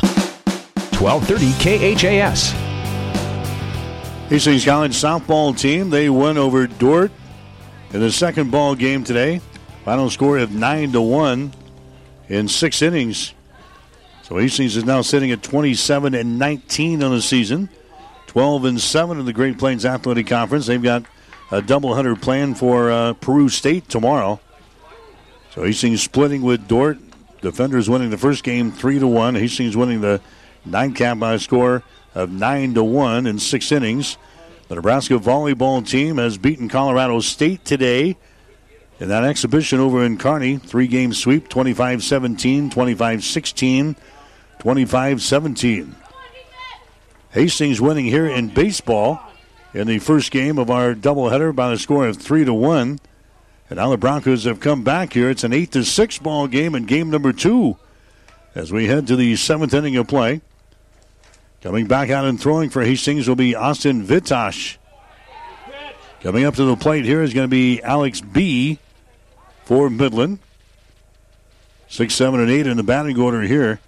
[0.98, 2.71] 1230 KHAS.
[4.32, 7.12] Hastings College softball team, they won over Dordt
[7.92, 9.42] in the second ball game today.
[9.84, 11.52] Final score of 9 to 1
[12.30, 13.34] in six innings.
[14.22, 17.68] So Hastings is now sitting at 27 and 19 on the season.
[18.28, 20.64] 12 and 7 in the Great Plains Athletic Conference.
[20.64, 21.04] They've got
[21.50, 24.40] a doubleheader planned for uh, Peru State tomorrow.
[25.50, 26.96] So Hastings splitting with Dordt.
[27.42, 29.34] Defenders winning the first game 3 to 1.
[29.34, 30.22] Hastings winning the
[30.64, 31.82] nightcap by a score
[32.14, 34.16] of 9 to 1 in six innings.
[34.68, 38.16] The Nebraska volleyball team has beaten Colorado State today
[39.00, 40.56] in that exhibition over in Kearney.
[40.58, 43.96] Three game sweep 25 17, 25 16,
[44.58, 45.96] 25 17.
[47.30, 49.20] Hastings winning here in baseball
[49.74, 52.98] in the first game of our doubleheader by a score of 3 to 1.
[53.70, 55.30] And now the Broncos have come back here.
[55.30, 57.76] It's an 8 to 6 ball game in game number two
[58.54, 60.42] as we head to the seventh inning of play.
[61.62, 64.78] Coming back out and throwing for Hastings will be Austin Vitosh.
[66.20, 68.80] Coming up to the plate here is going to be Alex B
[69.64, 70.40] for Midland.
[71.88, 73.78] Six, seven, and eight in the batting order here.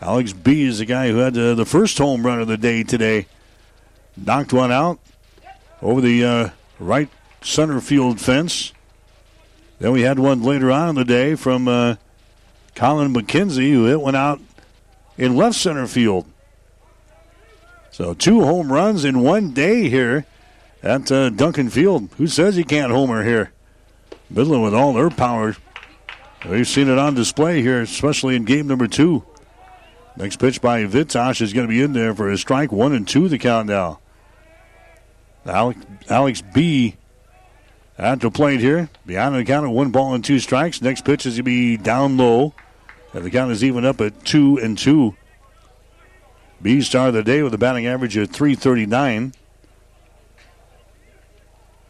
[0.00, 2.82] Alex B is the guy who had the, the first home run of the day
[2.82, 3.26] today.
[4.16, 4.98] Knocked one out
[5.80, 6.48] over the uh,
[6.80, 7.08] right
[7.42, 8.72] center field fence.
[9.78, 11.94] Then we had one later on in the day from uh,
[12.74, 14.40] Colin McKenzie, who hit one out
[15.16, 16.26] in left center field.
[18.00, 20.24] So two home runs in one day here
[20.82, 22.08] at uh, Duncan Field.
[22.16, 23.52] Who says he can't homer here?
[24.30, 25.54] Midland with all their power.
[26.48, 29.22] We've seen it on display here, especially in game number two.
[30.16, 32.72] Next pitch by Vitosh is going to be in there for a strike.
[32.72, 34.00] One and two the count now.
[35.44, 35.78] Alex,
[36.08, 36.96] Alex B
[37.98, 38.88] at the plate here.
[39.04, 40.80] Behind the count of one ball and two strikes.
[40.80, 42.54] Next pitch is going to be down low.
[43.12, 45.16] And the count is even up at two and two.
[46.62, 49.32] B star of the day with a batting average of 339.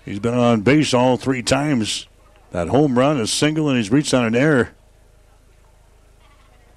[0.05, 2.06] He's been on base all three times.
[2.52, 4.70] That home run, a single, and he's reached on an error.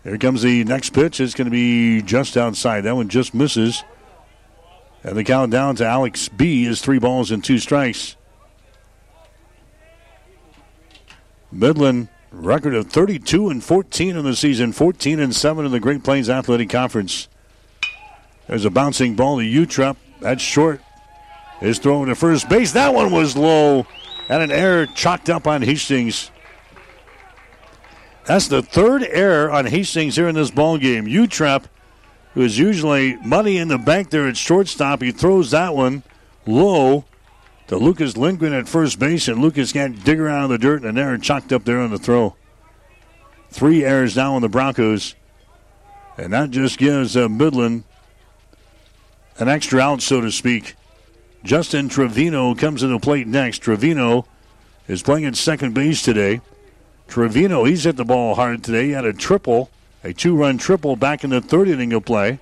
[0.03, 1.20] Here comes the next pitch.
[1.20, 2.82] It's going to be just outside.
[2.82, 3.84] That one just misses.
[5.03, 8.15] And the count down to Alex B is three balls and two strikes.
[11.52, 16.03] Midland record of 32 and 14 in the season, 14 and 7 in the Great
[16.03, 17.28] Plains Athletic Conference.
[18.48, 19.95] There's a bouncing ball to Utrep.
[20.20, 20.82] That's short.
[21.61, 22.74] Is thrown to first base.
[22.74, 23.86] That one was low.
[24.30, 26.30] And an error chalked up on Hastings.
[28.26, 31.06] That's the third error on Hastings here in this ball game.
[31.06, 31.65] Utrep,
[32.34, 36.03] who is usually money in the bank there at shortstop, he throws that one
[36.45, 37.06] low
[37.68, 40.98] to Lucas Lindgren at first base, and Lucas can't dig around in the dirt, and
[40.98, 42.36] an error chalked up there on the throw.
[43.49, 45.15] Three errors now on the Broncos,
[46.18, 47.84] and that just gives uh, Midland
[49.39, 50.76] an extra out, so to speak.
[51.43, 53.60] Justin Trevino comes to the plate next.
[53.60, 54.26] Trevino
[54.88, 56.41] is playing at second base today.
[57.07, 58.85] Trevino, he's hit the ball hard today.
[58.85, 59.69] He had a triple,
[60.03, 62.39] a two run triple back in the third inning of play.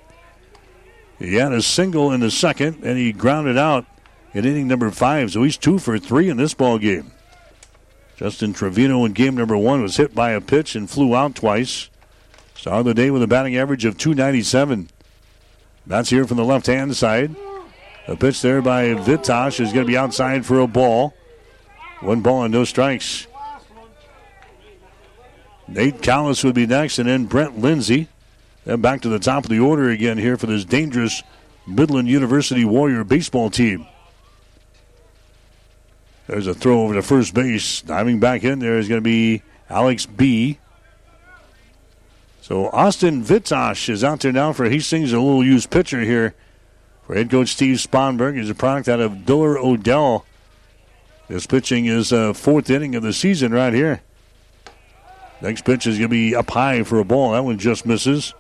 [1.18, 3.86] He had a single in the second, and he grounded out
[4.34, 5.32] in inning number five.
[5.32, 7.12] So he's two for three in this ball game.
[8.16, 11.90] Justin Trevino in game number one was hit by a pitch and flew out twice.
[12.56, 14.90] Started the day with a batting average of 297.
[15.86, 17.36] That's here from the left hand side.
[18.08, 21.14] A pitch there by Vitosh is going to be outside for a ball.
[22.02, 23.28] One ball and no strikes.
[25.68, 28.08] Nate Callis would be next, and then Brent Lindsay.
[28.66, 31.24] Then back to the top of the order again here for this dangerous
[31.66, 33.88] Midland University Warrior baseball team.
[36.28, 37.82] There's a throw over to first base.
[37.82, 40.60] Diving back in there is going to be Alex B.
[42.52, 46.36] So Austin Vitosh is out there now for Hastings, a little used pitcher here
[47.08, 48.36] for head coach Steve Sponberg.
[48.38, 50.26] He's a product out of Diller Odell.
[51.30, 54.02] This pitching is a fourth inning of the season right here.
[55.40, 57.32] Next pitch is going to be up high for a ball.
[57.32, 58.34] That one just misses.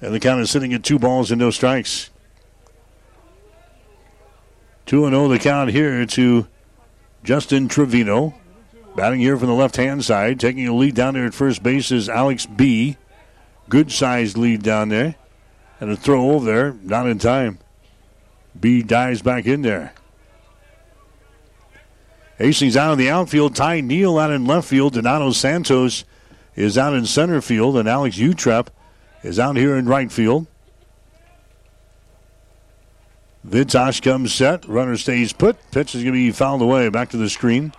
[0.00, 2.10] And the count is sitting at two balls and no strikes.
[4.86, 6.48] 2 0 the count here to
[7.22, 8.34] Justin Trevino.
[8.98, 10.40] Batting here from the left hand side.
[10.40, 12.96] Taking a lead down there at first base is Alex B.
[13.68, 15.14] Good sized lead down there.
[15.80, 17.60] And a throw over there, not in time.
[18.58, 19.94] B dives back in there.
[22.38, 23.54] Hastings out in the outfield.
[23.54, 24.94] Ty O'Neal out in left field.
[24.94, 26.04] Donato Santos
[26.56, 27.76] is out in center field.
[27.76, 28.66] And Alex Utrep
[29.22, 30.48] is out here in right field.
[33.46, 34.66] Vitosh comes set.
[34.66, 35.56] Runner stays put.
[35.70, 36.88] Pitch is going to be fouled away.
[36.88, 37.72] Back to the screen.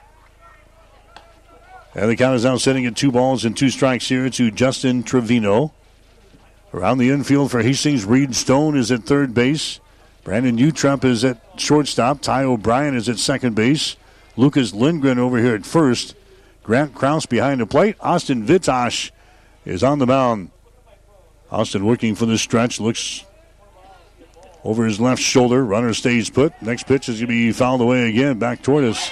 [1.99, 5.03] And the count is now sitting at two balls and two strikes here to Justin
[5.03, 5.73] Trevino.
[6.73, 9.81] Around the infield for Hastings, Reed Stone is at third base.
[10.23, 12.21] Brandon Utrep is at shortstop.
[12.21, 13.97] Ty O'Brien is at second base.
[14.37, 16.15] Lucas Lindgren over here at first.
[16.63, 17.97] Grant Kraus behind the plate.
[17.99, 19.11] Austin Vitosh
[19.65, 20.51] is on the mound.
[21.51, 22.79] Austin working for the stretch.
[22.79, 23.25] Looks
[24.63, 25.65] over his left shoulder.
[25.65, 26.53] Runner stays put.
[26.61, 28.39] Next pitch is going to be fouled away again.
[28.39, 29.11] Back toward us.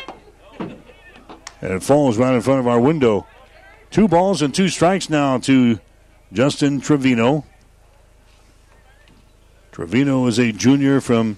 [1.61, 3.25] And it falls right in front of our window.
[3.89, 5.79] Two balls and two strikes now to
[6.31, 7.45] Justin Trevino.
[9.71, 11.37] Trevino is a junior from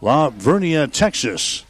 [0.00, 1.64] La Vernia, Texas.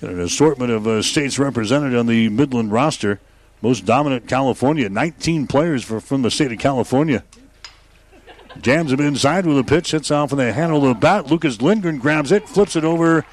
[0.00, 3.20] Got an assortment of uh, states represented on the Midland roster.
[3.60, 4.88] Most dominant California.
[4.88, 7.24] 19 players for, from the state of California.
[8.60, 9.92] Jams him inside with a pitch.
[9.92, 11.28] Hits off in the handle the bat.
[11.28, 13.24] Lucas Lindgren grabs it, flips it over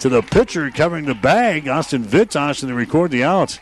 [0.00, 3.58] to the pitcher covering the bag, Austin Vitosh, and they record the out.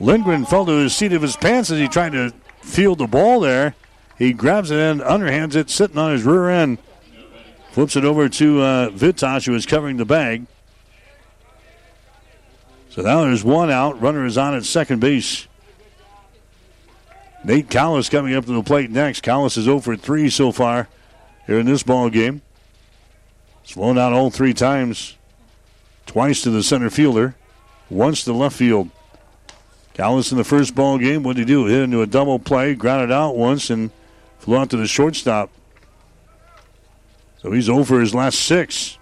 [0.00, 3.40] Lindgren fell to his seat of his pants as he tried to field the ball
[3.40, 3.74] there.
[4.18, 6.78] He grabs it and underhands it, sitting on his rear end.
[7.70, 10.46] Flips it over to uh, Vitosh, who is covering the bag.
[12.90, 14.00] So now there's one out.
[14.00, 15.46] Runner is on at second base.
[17.44, 19.22] Nate Callis coming up to the plate next.
[19.22, 20.88] Callis is over 3 so far
[21.46, 22.42] here in this ball game.
[23.64, 25.16] Slowing out all three times.
[26.06, 27.36] Twice to the center fielder,
[27.88, 28.90] once to left field.
[29.94, 31.66] Callis in the first ball game, what did he do?
[31.66, 33.90] Hit into a double play, grounded out once, and
[34.38, 35.50] flew out to the shortstop.
[37.40, 38.98] So he's over his last six.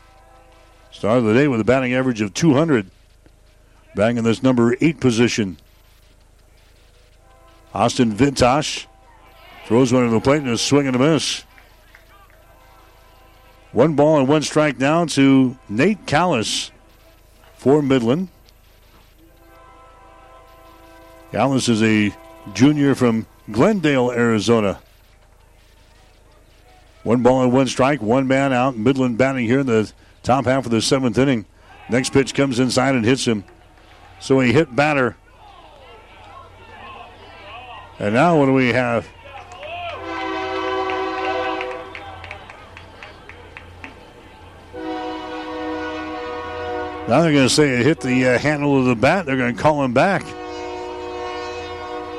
[0.90, 2.90] Start of the day with a batting average of 200.
[3.94, 5.58] Back in this number eight position.
[7.72, 8.86] Austin Vitosh
[9.66, 11.44] throws one to the plate and a swing and a miss.
[13.72, 16.72] One ball and one strike down to Nate Callis
[17.56, 18.28] for Midland.
[21.30, 22.14] Callis is a
[22.52, 24.80] junior from Glendale, Arizona.
[27.04, 28.76] One ball and one strike, one man out.
[28.76, 29.90] Midland batting here in the
[30.22, 31.46] top half of the seventh inning.
[31.88, 33.44] Next pitch comes inside and hits him.
[34.18, 35.16] So a hit batter.
[38.00, 39.06] And now what do we have?
[47.10, 49.26] Now they're going to say it hit the uh, handle of the bat.
[49.26, 50.22] They're going to call him back.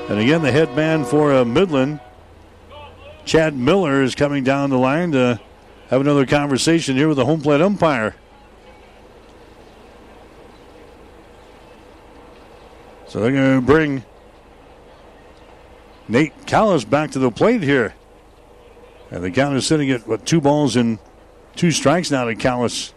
[0.09, 2.01] And again, the head man for uh, Midland,
[3.23, 5.39] Chad Miller, is coming down the line to
[5.87, 8.15] have another conversation here with the home plate umpire.
[13.07, 14.03] So they're going to bring
[16.09, 17.95] Nate Callis back to the plate here.
[19.09, 20.99] And the count is sitting at, what, two balls and
[21.55, 22.93] two strikes now to Callis.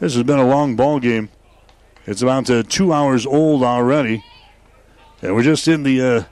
[0.00, 1.28] This has been a long ball game.
[2.06, 4.24] It's about uh, two hours old already.
[5.22, 6.22] And we're just in the uh,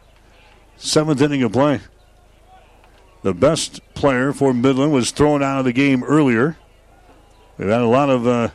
[0.77, 1.81] seventh inning of play.
[3.23, 6.57] The best player for Midland was thrown out of the game earlier.
[7.59, 8.51] We've had a lot of uh,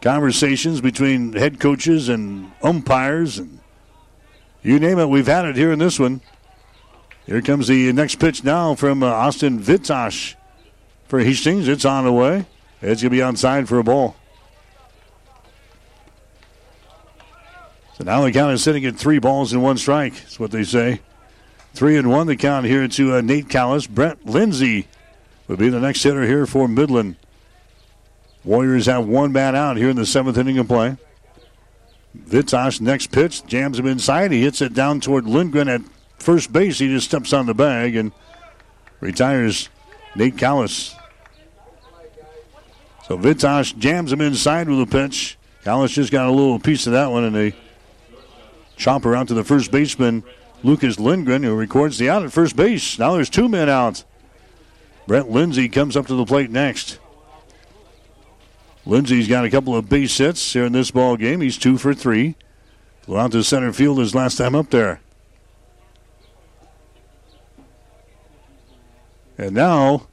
[0.00, 3.58] conversations between head coaches and umpires, and
[4.62, 6.20] you name it, we've had it here in this one.
[7.24, 10.36] Here comes the next pitch now from uh, Austin Vitosh
[11.08, 11.66] for Hastings.
[11.66, 12.46] It's on the way.
[12.82, 14.16] It's going to be onside for a ball.
[17.96, 20.14] So now the count is sitting at three balls and one strike.
[20.14, 21.00] That's what they say.
[21.72, 23.86] Three and one the count here to uh, Nate Callis.
[23.86, 24.86] Brent Lindsay
[25.48, 27.16] would be the next hitter here for Midland.
[28.44, 30.96] Warriors have one man out here in the seventh inning of play.
[32.16, 34.30] Vitosh next pitch jams him inside.
[34.30, 35.80] He hits it down toward Lindgren at
[36.18, 36.78] first base.
[36.78, 38.12] He just steps on the bag and
[39.00, 39.68] retires
[40.14, 40.94] Nate Callis.
[43.06, 45.38] So Vitosh jams him inside with a pitch.
[45.62, 47.54] Callis just got a little piece of that one, and they
[48.76, 50.24] chopper out to the first baseman,
[50.64, 52.98] Lucas Lindgren, who records the out at first base.
[52.98, 54.02] Now there's two men out.
[55.06, 56.98] Brent Lindsay comes up to the plate next.
[58.84, 61.40] Lindsay's got a couple of base hits here in this ball game.
[61.40, 62.34] He's two for three.
[63.02, 65.00] Flew out to center field his last time up there.
[69.38, 70.08] And now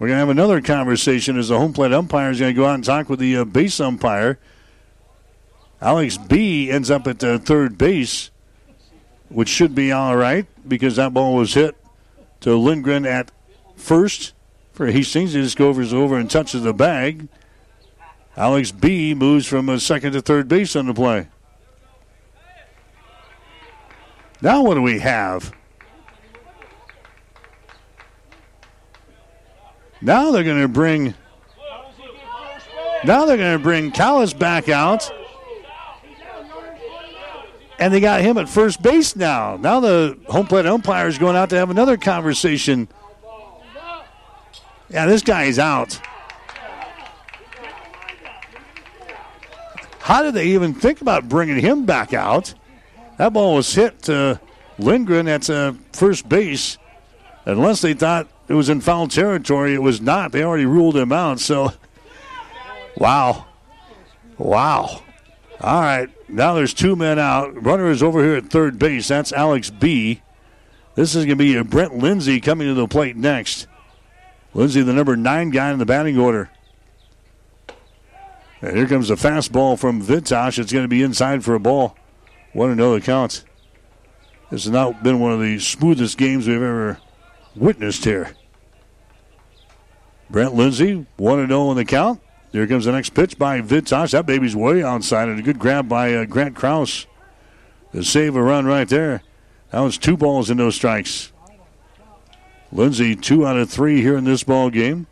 [0.00, 2.64] we're going to have another conversation as the home plate umpire is going to go
[2.64, 4.38] out and talk with the uh, base umpire.
[5.78, 8.30] Alex B ends up at uh, third base,
[9.28, 11.76] which should be all right because that ball was hit
[12.40, 13.30] to Lindgren at
[13.76, 14.32] first
[14.72, 15.34] for Hastings.
[15.34, 17.28] He just goes over and touches the bag.
[18.38, 21.28] Alex B moves from a second to third base on the play.
[24.40, 25.52] Now what do we have?
[30.02, 31.14] Now they're going to bring.
[33.04, 35.10] Now they're going to bring Callis back out.
[37.78, 39.56] And they got him at first base now.
[39.56, 42.88] Now the home plate umpire is going out to have another conversation.
[44.90, 45.98] Yeah, this guy is out.
[50.00, 52.52] How did they even think about bringing him back out?
[53.16, 54.40] That ball was hit to
[54.78, 56.78] Lindgren at uh, first base.
[57.44, 60.32] Unless they thought it was in foul territory, it was not.
[60.32, 61.38] They already ruled him out.
[61.38, 61.72] So,
[62.96, 63.46] wow.
[64.38, 65.02] Wow.
[65.60, 66.08] All right.
[66.28, 67.62] Now there's two men out.
[67.62, 69.06] Runner is over here at third base.
[69.06, 70.22] That's Alex B.
[70.96, 73.68] This is going to be Brent Lindsay coming to the plate next.
[74.52, 76.50] Lindsay, the number nine guy in the batting order.
[78.60, 80.58] And here comes a fastball from Vitosh.
[80.58, 81.96] It's going to be inside for a ball.
[82.52, 83.44] One another counts.
[84.50, 86.98] This has not been one of the smoothest games we've ever
[87.54, 88.34] witnessed here.
[90.30, 92.20] Brent Lindsay, 1 0 in the count.
[92.52, 94.12] Here comes the next pitch by Vitosh.
[94.12, 97.06] That baby's way outside, and a good grab by uh, Grant Kraus
[97.92, 99.22] to save a run right there.
[99.70, 101.32] That was two balls and no strikes.
[102.72, 105.06] Lindsay, two out of three here in this ball game.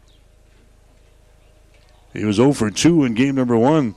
[2.12, 3.94] He was 0 for 2 in game number one.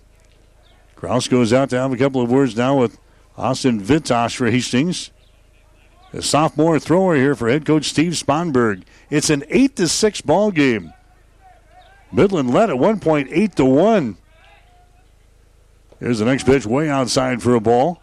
[0.95, 2.99] Kraus goes out to have a couple of words now with
[3.37, 5.11] Austin Vitosh for Hastings.
[6.11, 8.83] The sophomore thrower here for head coach Steve Sponberg.
[9.09, 10.93] It's an 8 to 6 ball game.
[12.11, 14.17] Midland led at one point, 8 to 1.
[15.99, 18.01] Here's the next pitch way outside for a ball.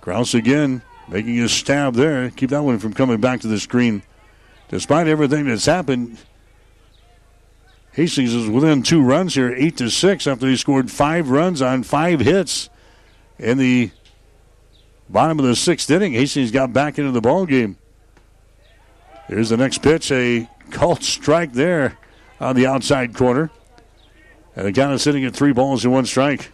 [0.00, 2.30] Kraus again making his stab there.
[2.30, 4.02] Keep that one from coming back to the screen.
[4.68, 6.18] Despite everything that's happened,
[7.92, 11.82] Hastings is within two runs here, eight to six, after he scored five runs on
[11.82, 12.70] five hits
[13.38, 13.90] in the
[15.08, 16.12] bottom of the sixth inning.
[16.12, 17.76] Hastings got back into the ball game.
[19.26, 21.98] Here's the next pitch, a called strike there
[22.40, 23.50] on the outside corner,
[24.56, 26.52] and the count is sitting at three balls and one strike.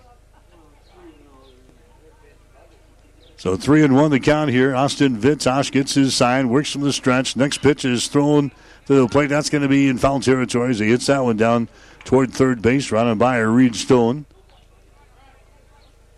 [3.39, 4.75] So three and one the count here.
[4.75, 7.37] Austin Vitosh gets his sign, works from the stretch.
[7.37, 8.51] Next pitch is thrown
[8.87, 9.29] to the plate.
[9.29, 11.69] That's going to be in foul territory as he hits that one down
[12.05, 14.25] toward third base, running by a Reed Stone.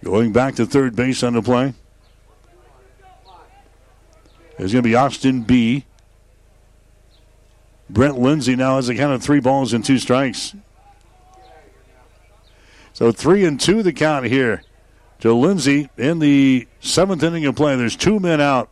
[0.05, 1.75] Going back to third base on the play.
[4.57, 5.85] There's going to be Austin B.
[7.91, 10.55] Brent Lindsay now has a count of three balls and two strikes.
[12.93, 14.63] So three and two the count here
[15.21, 17.77] to Lindsay in the seventh inning of play.
[17.77, 18.71] There's two men out.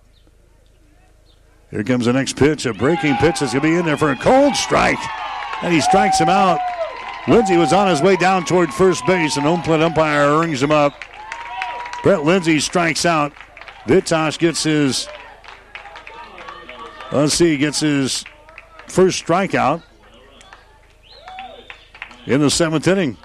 [1.71, 4.11] Here comes the next pitch, a breaking pitch that's going to be in there for
[4.11, 4.99] a cold strike.
[5.63, 6.61] And he strikes him out.
[7.27, 10.71] Lindsay was on his way down toward first base, and home plate umpire rings him
[10.71, 10.95] up.
[12.03, 13.33] Brett Lindsay strikes out.
[13.87, 15.09] Vitosh gets his,
[17.11, 18.25] let's see, gets his
[18.89, 19.83] first strikeout
[22.27, 23.17] in the seventh inning.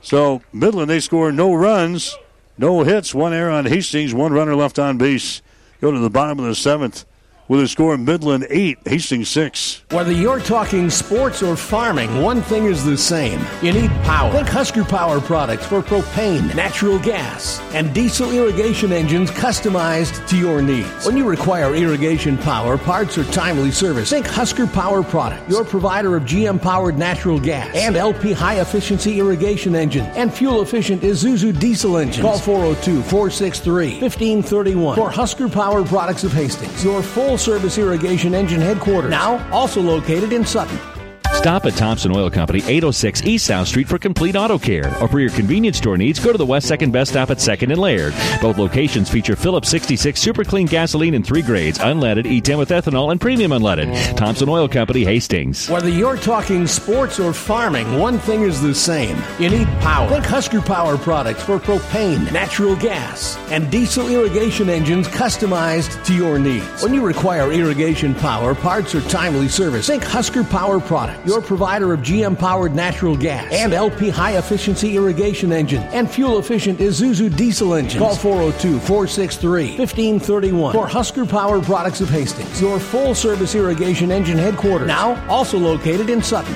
[0.00, 2.16] So Midland, they score no runs.
[2.56, 5.42] No hits, one error on Hastings, one runner left on base.
[5.80, 7.04] Go to the bottom of the seventh
[7.48, 9.84] with a score Midland 8, Hastings 6.
[9.90, 13.40] Whether you're talking sports or farming, one thing is the same.
[13.62, 14.30] You need power.
[14.30, 20.60] Think Husker Power products for propane, natural gas, and diesel irrigation engines customized to your
[20.60, 21.06] needs.
[21.06, 26.16] When you require irrigation power, parts, or timely service, think Husker Power products, your provider
[26.16, 31.58] of GM powered natural gas and LP high efficiency irrigation engine and fuel efficient Isuzu
[31.58, 32.22] diesel engines.
[32.22, 38.60] Call 402 463 1531 for Husker Power products of Hastings, your full service irrigation engine
[38.60, 39.10] headquarters.
[39.10, 40.97] Now, also located in Sutton.
[41.34, 44.88] Stop at Thompson Oil Company, 806 East South Street for complete auto care.
[45.00, 47.70] Or for your convenience store needs, go to the West Second Best Stop at 2nd
[47.70, 48.12] and Laird.
[48.42, 53.12] Both locations feature Phillips 66 super clean gasoline in three grades, unleaded, E10 with ethanol,
[53.12, 54.16] and premium unleaded.
[54.16, 55.70] Thompson Oil Company, Hastings.
[55.70, 59.16] Whether you're talking sports or farming, one thing is the same.
[59.38, 60.08] You need power.
[60.08, 66.38] Think Husker Power products for propane, natural gas, and diesel irrigation engines customized to your
[66.38, 66.82] needs.
[66.82, 71.92] When you require irrigation power, parts, or timely service, think Husker Power products your provider
[71.92, 77.36] of GM powered natural gas and LP high efficiency irrigation engine and fuel efficient Isuzu
[77.36, 78.00] diesel engines.
[78.00, 84.38] Call 402 463 1531 for Husker Power Products of Hastings, your full service irrigation engine
[84.38, 84.88] headquarters.
[84.88, 86.54] Now also located in Sutton.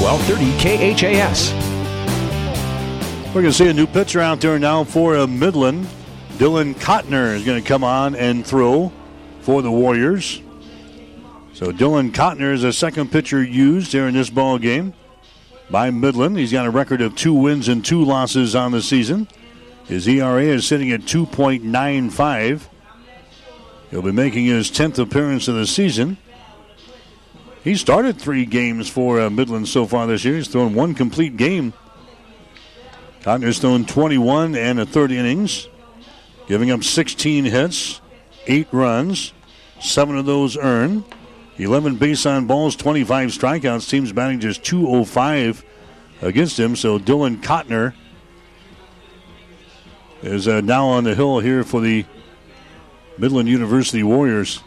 [0.00, 1.52] 1230 KHAS.
[3.34, 5.86] We're going to see a new pitcher out there now for a Midland.
[6.38, 8.92] Dylan Kotner is going to come on and throw
[9.40, 10.40] for the Warriors.
[11.56, 14.92] So Dylan Kotner is a second pitcher used here in this ball game
[15.70, 16.36] by Midland.
[16.36, 19.26] He's got a record of two wins and two losses on the season.
[19.86, 22.60] His ERA is sitting at 2.95.
[23.90, 26.18] He'll be making his 10th appearance of the season.
[27.64, 30.36] He started three games for uh, Midland so far this year.
[30.36, 31.72] He's thrown one complete game.
[33.22, 35.68] Kotner's thrown 21 and a third innings,
[36.48, 38.02] giving up 16 hits,
[38.46, 39.32] eight runs,
[39.80, 41.04] seven of those earned.
[41.58, 43.88] 11 base on balls, 25 strikeouts.
[43.88, 45.64] Team's batting just 205
[46.20, 46.76] against him.
[46.76, 47.94] So Dylan Kotner
[50.22, 52.04] is uh, now on the hill here for the
[53.18, 54.62] Midland University Warriors.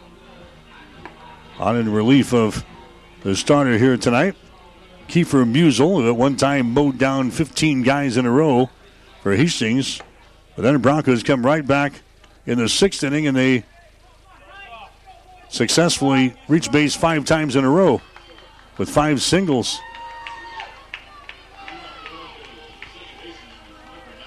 [1.58, 2.64] On in relief of
[3.22, 4.34] the starter here tonight,
[5.08, 8.70] Kiefer Musel, who at one time mowed down 15 guys in a row
[9.22, 10.00] for Hastings.
[10.56, 12.00] But then the Broncos come right back
[12.46, 13.64] in the sixth inning and they
[15.50, 18.00] successfully reached base five times in a row
[18.78, 19.78] with five singles.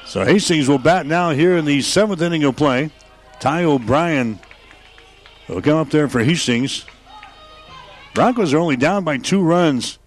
[0.05, 2.91] So Hastings will bat now here in the seventh inning of play.
[3.39, 4.39] Ty O'Brien
[5.47, 6.85] will come up there for Hastings.
[8.13, 9.97] Broncos are only down by two runs.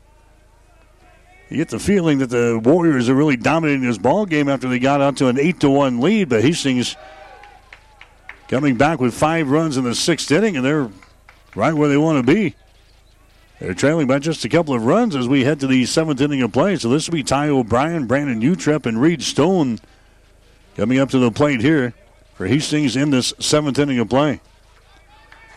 [1.50, 4.78] You get the feeling that the Warriors are really dominating this ball game after they
[4.78, 6.94] got out to an eight to one lead, but Hastings
[8.48, 10.88] coming back with five runs in the sixth inning, and they're
[11.56, 12.54] right where they want to be.
[13.58, 16.42] They're trailing by just a couple of runs as we head to the seventh inning
[16.42, 16.76] of play.
[16.76, 19.80] So this will be Ty O'Brien, Brandon Utrep, and Reed Stone
[20.76, 21.94] coming up to the plate here
[22.34, 24.42] for Hastings in this seventh inning of play.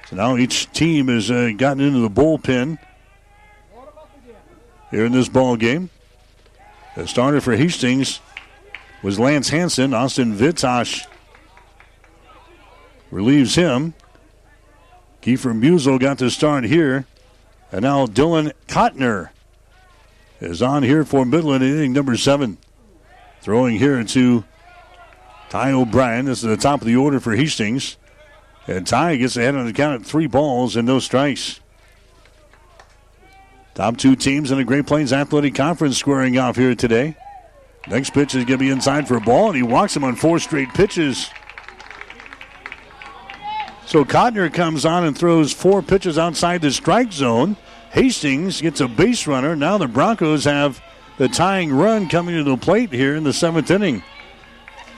[0.09, 2.79] So now each team has uh, gotten into the bullpen
[4.89, 5.89] here in this ball game.
[6.95, 8.21] The starter for Hastings
[9.03, 9.93] was Lance Hanson.
[9.93, 11.05] Austin Vitosh
[13.11, 13.93] relieves him.
[15.21, 17.05] Kiefer Musel got the start here.
[17.71, 19.29] And now Dylan Kotner
[20.39, 22.57] is on here for Midland in inning number seven.
[23.41, 24.43] Throwing here to
[25.49, 26.25] Ty O'Brien.
[26.25, 27.97] This is the top of the order for Hastings.
[28.67, 31.59] And Ty gets ahead on the count at three balls and no strikes.
[33.75, 37.15] Top two teams in the Great Plains Athletic Conference squaring off here today.
[37.87, 40.15] Next pitch is going to be inside for a ball, and he walks him on
[40.15, 41.29] four straight pitches.
[43.89, 47.57] So Cotner comes on and throws four pitches outside the strike zone.
[47.89, 49.55] Hastings gets a base runner.
[49.55, 50.79] Now the Broncos have
[51.17, 54.03] the tying run coming to the plate here in the seventh inning.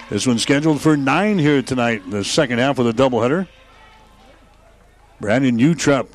[0.09, 3.47] This one's scheduled for nine here tonight, the second half of the doubleheader.
[5.21, 6.07] Brandon Utrep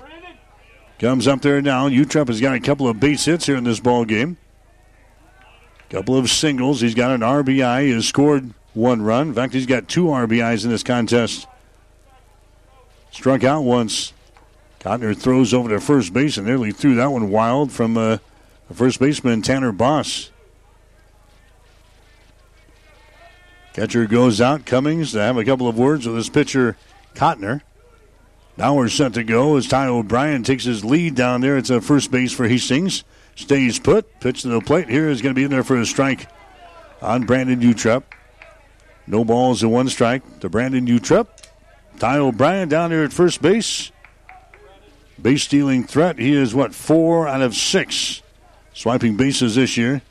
[0.99, 1.89] comes up there now.
[1.89, 4.37] Utrep has got a couple of base hits here in this ball game.
[5.89, 6.83] Couple of singles.
[6.83, 7.85] He's got an RBI.
[7.85, 9.29] He has scored one run.
[9.29, 11.47] In fact, he's got two RBIs in this contest.
[13.17, 14.13] Struck out once.
[14.79, 18.19] Cotner throws over to first base and nearly threw that one wild from uh,
[18.75, 20.31] first baseman, Tanner Boss.
[23.73, 24.67] Catcher goes out.
[24.67, 26.77] Cummings to have a couple of words with his pitcher,
[27.15, 27.63] Cotner.
[28.59, 31.57] Now we're set to go as Ty O'Brien takes his lead down there.
[31.57, 33.03] It's a first base for Hastings.
[33.35, 34.21] Stays put.
[34.21, 36.29] Pitch to the plate here is going to be in there for a strike
[37.01, 38.03] on Brandon Utrep.
[39.07, 41.29] No balls and one strike to Brandon Utrep.
[41.99, 43.91] Ty O'Brien down there at first base.
[45.21, 46.19] Base stealing threat.
[46.19, 48.23] He is what four out of six
[48.75, 50.03] swiping bases this year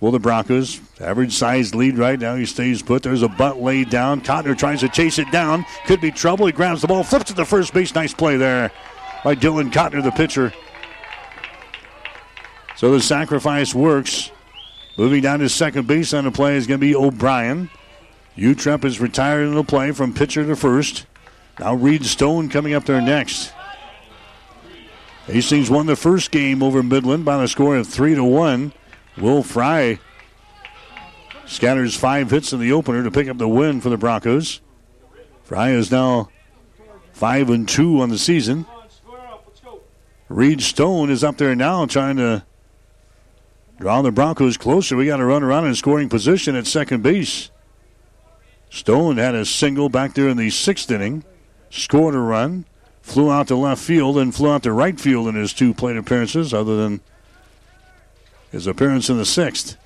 [0.00, 0.80] for the Broncos.
[1.00, 2.34] Average sized lead right now.
[2.34, 3.02] He stays put.
[3.02, 4.20] There's a bunt laid down.
[4.22, 5.66] Cotner tries to chase it down.
[5.86, 6.46] Could be trouble.
[6.46, 7.94] He grabs the ball, flips to the first base.
[7.94, 8.70] Nice play there
[9.22, 10.52] by Dylan Cotner, the pitcher.
[12.76, 14.30] So the sacrifice works.
[14.96, 17.70] Moving down to second base on the play is going to be O'Brien.
[18.36, 21.06] Utrep is retired in the play from pitcher to first.
[21.58, 23.52] Now Reed Stone coming up there next.
[25.26, 28.72] Hastings won the first game over Midland by a score of three to one.
[29.16, 29.98] Will Fry
[31.46, 34.60] scatters five hits in the opener to pick up the win for the Broncos.
[35.44, 36.28] Fry is now
[37.12, 38.66] five and two on the season.
[40.28, 42.44] Reed Stone is up there now trying to
[43.78, 44.96] draw the Broncos closer.
[44.96, 47.50] We got to run around in scoring position at second base.
[48.70, 51.24] Stone had a single back there in the sixth inning
[51.74, 52.64] scored a run,
[53.02, 55.96] flew out to left field, and flew out to right field in his two plate
[55.96, 57.00] appearances, other than
[58.52, 59.76] his appearance in the sixth.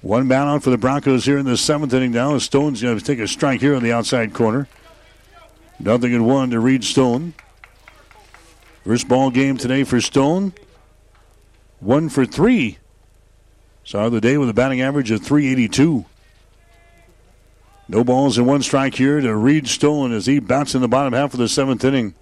[0.00, 2.38] One man out for the Broncos here in the seventh inning now.
[2.38, 4.68] Stone's going to take a strike here on the outside corner.
[5.80, 7.34] Nothing in one to Reed Stone.
[8.84, 10.54] First ball game today for Stone.
[11.80, 12.78] One for three.
[13.84, 16.04] Saw the day with a batting average of 382.
[17.88, 21.14] No balls and one strike here to Reed Stone as he bats in the bottom
[21.14, 22.14] half of the seventh inning.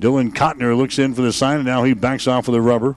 [0.00, 2.96] Dylan Cotner looks in for the sign, and now he backs off with the rubber.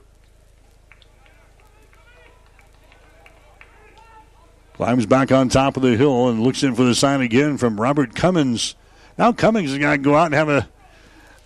[4.73, 7.81] Climbs back on top of the hill and looks in for the sign again from
[7.81, 8.75] Robert Cummings.
[9.17, 10.69] Now Cummings is going to go out and have a,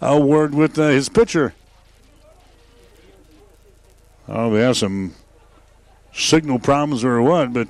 [0.01, 1.55] a word with uh, his pitcher.
[4.27, 5.15] Oh, we have some
[6.13, 7.67] signal problems or what, but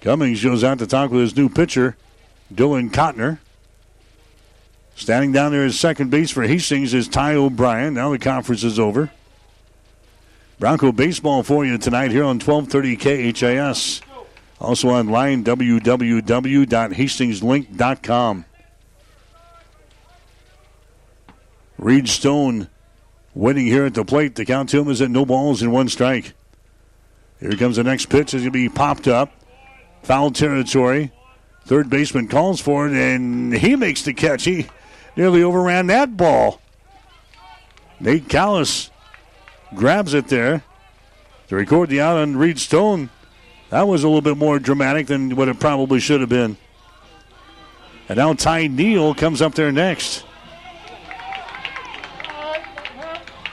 [0.00, 1.96] Cummings goes out to talk with his new pitcher,
[2.52, 3.38] Dylan Cotner.
[4.94, 7.94] Standing down there at second base for Hastings is Ty O'Brien.
[7.94, 9.10] Now the conference is over.
[10.58, 14.00] Bronco baseball for you tonight here on 1230 KHAS.
[14.60, 18.44] Also online, www.hastingslink.com.
[21.78, 22.68] Reed Stone
[23.34, 24.34] waiting here at the plate.
[24.34, 26.32] The count to him is at no balls and one strike.
[27.38, 28.34] Here comes the next pitch.
[28.34, 29.30] It's going to be popped up.
[30.08, 31.12] Foul territory.
[31.66, 34.44] Third baseman calls for it, and he makes the catch.
[34.44, 34.66] He
[35.18, 36.62] nearly overran that ball.
[38.00, 38.90] Nate Callis
[39.74, 40.62] grabs it there
[41.48, 43.10] to record the out on Reed Stone.
[43.68, 46.56] That was a little bit more dramatic than what it probably should have been.
[48.08, 50.24] And now Ty O'Neal comes up there next.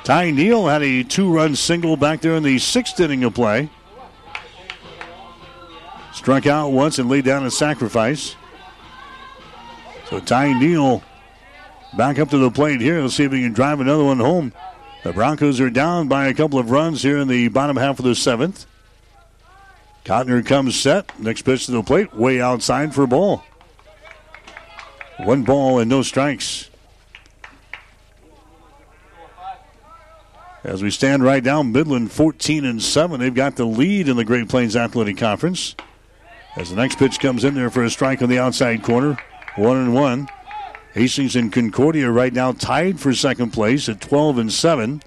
[0.06, 3.70] Ty O'Neal had a two run single back there in the sixth inning of play.
[6.26, 8.36] Struck out once and laid down a sacrifice.
[10.10, 11.04] So Ty O'Neal
[11.96, 13.00] back up to the plate here.
[13.00, 14.52] Let's see if he can drive another one home.
[15.04, 18.06] The Broncos are down by a couple of runs here in the bottom half of
[18.06, 18.66] the seventh.
[20.04, 21.20] Cotner comes set.
[21.20, 23.44] Next pitch to the plate, way outside for a ball.
[25.18, 26.72] One ball and no strikes.
[30.64, 33.20] As we stand right now, Midland 14 and 7.
[33.20, 35.76] They've got the lead in the Great Plains Athletic Conference.
[36.56, 39.18] As the next pitch comes in there for a strike on the outside corner,
[39.56, 40.30] one and one.
[40.94, 45.02] Hastings and Concordia right now tied for second place at 12 and 7.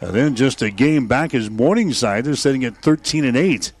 [0.00, 2.24] And then just a game back is Morningside.
[2.24, 3.72] They're sitting at 13 and 8.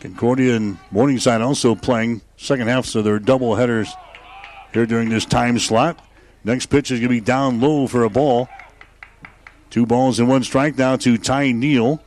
[0.00, 3.92] Concordia and Morningside also playing second half, so they're double headers
[4.72, 6.02] here during this time slot.
[6.42, 8.48] Next pitch is going to be down low for a ball.
[9.68, 12.02] Two balls and one strike now to Ty O'Neal.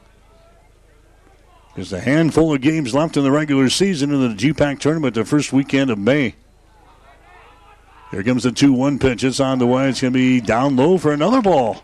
[1.76, 5.26] There's a handful of games left in the regular season in the GPAC tournament the
[5.26, 6.36] first weekend of May.
[8.12, 9.24] Here comes the 2 1 pitch.
[9.24, 9.90] It's on the way.
[9.90, 11.84] It's going to be down low for another ball.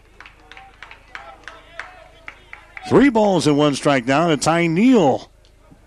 [2.88, 5.32] Three balls and one strike down to Ty O'Neal.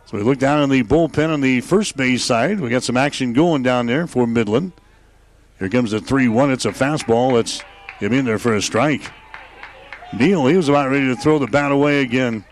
[0.06, 2.58] So we look down in the bullpen on the first base side.
[2.58, 4.72] We got some action going down there for Midland.
[5.60, 6.50] Here comes the 3 1.
[6.50, 7.32] It's a fastball.
[7.32, 7.62] Let's
[8.00, 9.12] get in there for a strike.
[10.12, 12.44] Neal, he was about ready to throw the bat away again.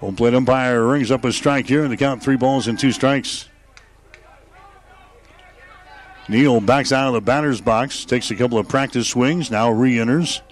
[0.00, 2.92] Home plate umpire rings up a strike here, and the count three balls and two
[2.92, 3.48] strikes.
[6.28, 9.98] Neal backs out of the batter's box, takes a couple of practice swings, now re
[9.98, 10.42] enters.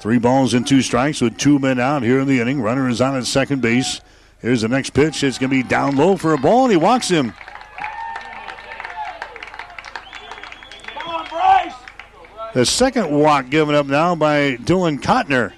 [0.00, 2.60] Three balls and two strikes with two men out here in the inning.
[2.60, 4.00] Runner is on at second base.
[4.40, 5.22] Here's the next pitch.
[5.22, 7.32] It's going to be down low for a ball, and he walks him.
[12.54, 15.52] The second walk given up now by Dylan Cotner.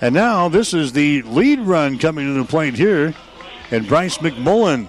[0.00, 3.14] And now this is the lead run coming to the plate here.
[3.70, 4.88] And Bryce McMullen.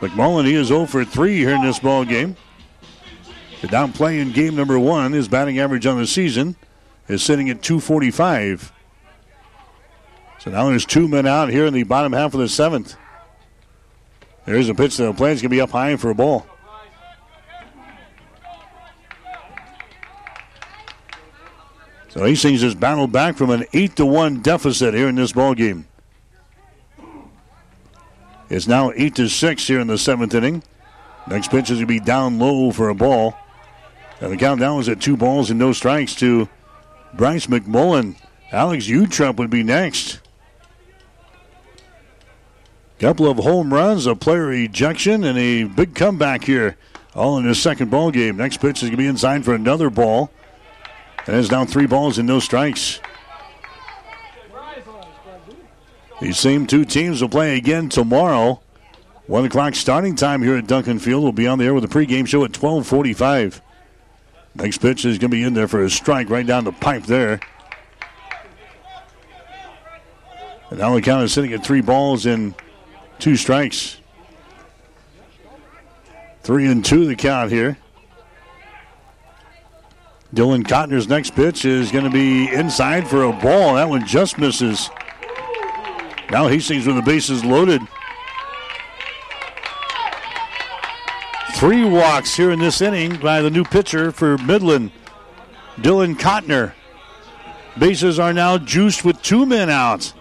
[0.00, 2.36] McMullen, he is 0 for 3 here in this ball game.
[3.60, 5.12] The down play in game number one.
[5.12, 6.56] His batting average on the season
[7.08, 8.72] is sitting at 245.
[10.38, 12.96] So now there's two men out here in the bottom half of the seventh.
[14.44, 15.32] There's a pitch to the plate.
[15.32, 16.46] It's going to be up high for a ball.
[22.08, 25.54] So Hastings has battled back from an 8 to 1 deficit here in this ball
[25.54, 25.86] game.
[28.48, 30.62] It's now 8 to 6 here in the seventh inning.
[31.26, 33.36] Next pitch is going to be down low for a ball.
[34.20, 36.48] And the countdown is at two balls and no strikes to
[37.12, 38.16] Bryce McMullen.
[38.50, 40.20] Alex Utrep would be next.
[42.98, 46.76] Couple of home runs, a player ejection, and a big comeback here,
[47.14, 48.36] all in his second ball game.
[48.36, 50.32] Next pitch is going to be inside for another ball.
[51.28, 53.00] And it's down three balls and no strikes.
[56.22, 58.62] These same two teams will play again tomorrow.
[59.26, 61.22] One o'clock starting time here at Duncan Field.
[61.22, 63.60] We'll be on the air with a pregame show at 1245.
[64.54, 67.02] Next pitch is going to be in there for a strike right down the pipe
[67.02, 67.40] there.
[70.70, 72.54] And now the count is sitting at three balls and
[73.18, 74.00] two strikes.
[76.42, 77.76] Three and two the count here.
[80.34, 83.74] Dylan Cotner's next pitch is going to be inside for a ball.
[83.74, 84.90] That one just misses.
[86.30, 87.80] Now he sees when the bases loaded.
[91.54, 94.92] Three walks here in this inning by the new pitcher for Midland,
[95.76, 96.74] Dylan Cotner.
[97.78, 100.12] Bases are now juiced with two men out.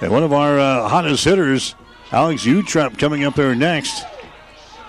[0.00, 1.74] And one of our uh, hottest hitters,
[2.12, 4.04] Alex Utrep, coming up there next.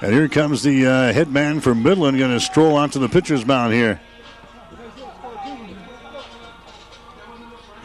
[0.02, 3.46] And here comes the uh, head man for Midland, going to stroll onto the pitcher's
[3.46, 4.02] mound here.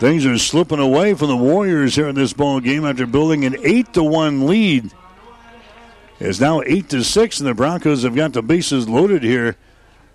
[0.00, 3.56] Things are slipping away from the Warriors here in this ball game after building an
[3.62, 4.90] eight to one lead.
[6.18, 9.56] It's now eight to six, and the Broncos have got the bases loaded here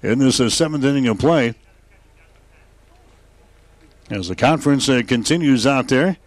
[0.02, 1.54] in this uh, seventh inning of play.
[4.10, 6.18] As the conference uh, continues out there,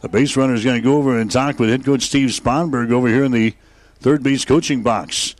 [0.00, 2.92] the base runner is going to go over and talk with head coach Steve Sponberg
[2.92, 3.52] over here in the
[3.98, 5.34] third base coaching box.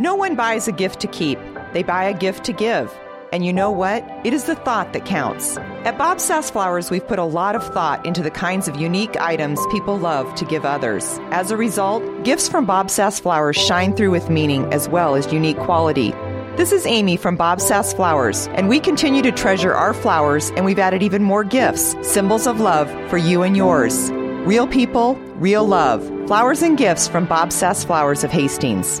[0.00, 1.38] No one buys a gift to keep,
[1.72, 2.92] they buy a gift to give.
[3.32, 4.04] And you know what?
[4.24, 5.56] It is the thought that counts.
[5.84, 9.16] At Bob Sass Flowers, we've put a lot of thought into the kinds of unique
[9.20, 11.20] items people love to give others.
[11.30, 15.32] As a result, gifts from Bob Sass Flowers shine through with meaning as well as
[15.32, 16.10] unique quality.
[16.56, 20.64] This is Amy from Bob Sass Flowers, and we continue to treasure our flowers, and
[20.64, 24.10] we've added even more gifts, symbols of love for you and yours.
[24.44, 26.04] Real people, real love.
[26.26, 29.00] Flowers and gifts from Bob Sass Flowers of Hastings.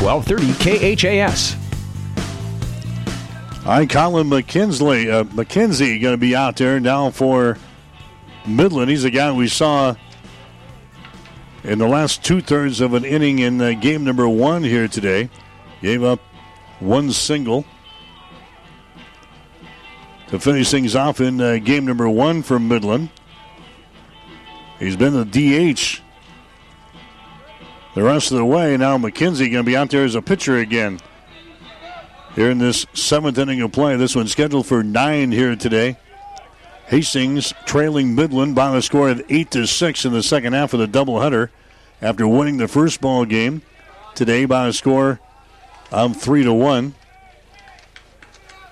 [0.00, 1.56] 1230 KHAS.
[3.66, 7.58] Right, Colin McKinsley, uh, McKenzie going to be out there now for
[8.46, 8.90] Midland.
[8.90, 9.94] He's a guy we saw
[11.62, 15.28] in the last two thirds of an inning in uh, game number one here today.
[15.82, 16.20] Gave up
[16.78, 17.66] one single
[20.28, 23.10] to finish things off in uh, game number one for Midland.
[24.78, 26.00] He's been the DH
[27.94, 28.76] the rest of the way.
[28.76, 31.00] Now McKenzie going to be out there as a pitcher again.
[32.34, 33.96] Here in this seventh inning of play.
[33.96, 35.98] This one's scheduled for nine here today.
[36.86, 40.80] Hastings trailing Midland by the score of eight to six in the second half of
[40.80, 41.50] the doubleheader
[42.00, 43.62] after winning the first ball game
[44.14, 45.20] today by a score
[45.92, 46.94] of three to one.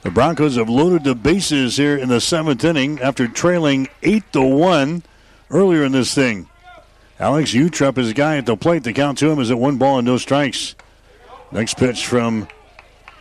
[0.02, 4.42] The Broncos have loaded the bases here in the seventh inning after trailing eight to
[4.42, 5.02] one
[5.50, 6.47] earlier in this thing.
[7.20, 8.84] Alex Utrep is a guy at the plate.
[8.84, 10.76] The count to him is at one ball and no strikes.
[11.50, 12.46] Next pitch from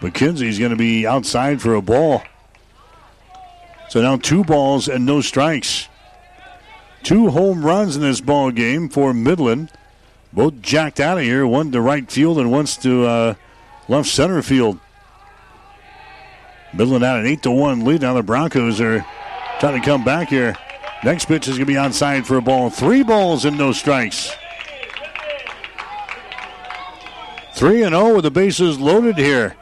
[0.01, 2.23] McKenzie is going to be outside for a ball.
[3.89, 5.87] So now two balls and no strikes.
[7.01, 9.71] Two home runs in this ball game for Midland.
[10.31, 11.47] Both jacked out of here.
[11.47, 13.33] One to right field and one's to uh,
[13.87, 14.79] left center field.
[16.73, 18.01] Midland out an eight to one lead.
[18.01, 19.03] Now the Broncos are
[19.59, 20.55] trying to come back here.
[21.03, 22.69] Next pitch is going to be outside for a ball.
[22.69, 24.35] Three balls and no strikes.
[27.53, 29.55] 3 and 0 with the bases loaded here.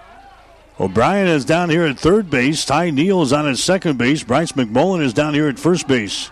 [0.79, 2.65] O'Brien is down here at third base.
[2.65, 4.23] Ty O'Neal is on at second base.
[4.23, 6.29] Bryce McMullen is down here at first base.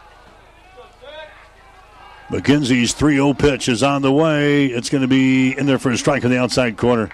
[2.27, 4.65] McKenzie's 3 0 pitch is on the way.
[4.65, 7.09] It's going to be in there for a strike on the outside corner.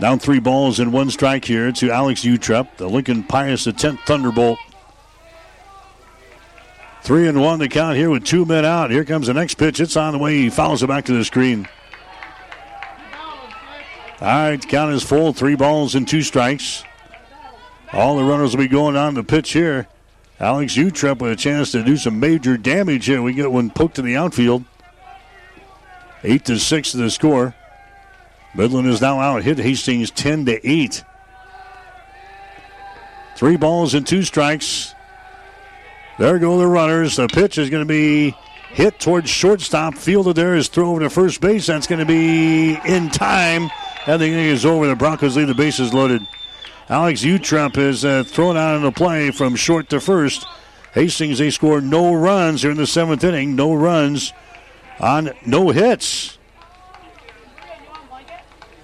[0.00, 4.00] Down three balls and one strike here to Alex Utrep, the Lincoln Pius, the 10th
[4.06, 4.58] Thunderbolt.
[7.02, 8.90] Three and one to count here with two men out.
[8.90, 9.80] Here comes the next pitch.
[9.80, 10.36] It's on the way.
[10.36, 11.68] He fouls it back to the screen.
[14.20, 15.32] All right, count is full.
[15.32, 16.84] Three balls and two strikes.
[17.92, 19.88] All the runners will be going on the pitch here.
[20.38, 23.22] Alex Utrep with a chance to do some major damage here.
[23.22, 24.64] We get one poked to the outfield.
[26.22, 27.54] Eight to six to the score.
[28.54, 29.42] Midland is now out.
[29.42, 31.04] Hit Hastings 10 to 8.
[33.36, 34.94] Three balls and two strikes.
[36.18, 37.16] There go the runners.
[37.16, 38.34] The pitch is going to be
[38.70, 39.94] hit towards shortstop.
[39.94, 41.66] Fielded there is throw over to first base.
[41.66, 43.70] That's going to be in time.
[44.06, 44.88] And the inning is over.
[44.88, 46.22] The Broncos lead the bases loaded.
[46.88, 50.46] Alex Utrep is uh, thrown out in the play from short to first.
[50.94, 53.54] Hastings, they score no runs here in the seventh inning.
[53.54, 54.32] No runs
[54.98, 56.37] on no hits.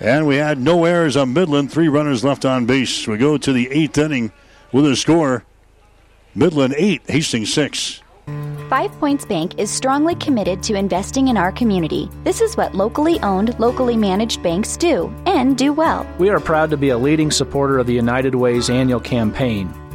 [0.01, 3.07] And we had no errors on Midland, three runners left on base.
[3.07, 4.33] We go to the eighth inning
[4.73, 5.45] with a score
[6.35, 8.01] Midland 8, Hastings 6.
[8.69, 12.11] Five Points Bank is strongly committed to investing in our community.
[12.25, 16.07] This is what locally owned, locally managed banks do, and do well.
[16.19, 19.73] We are proud to be a leading supporter of the United Way's annual campaign.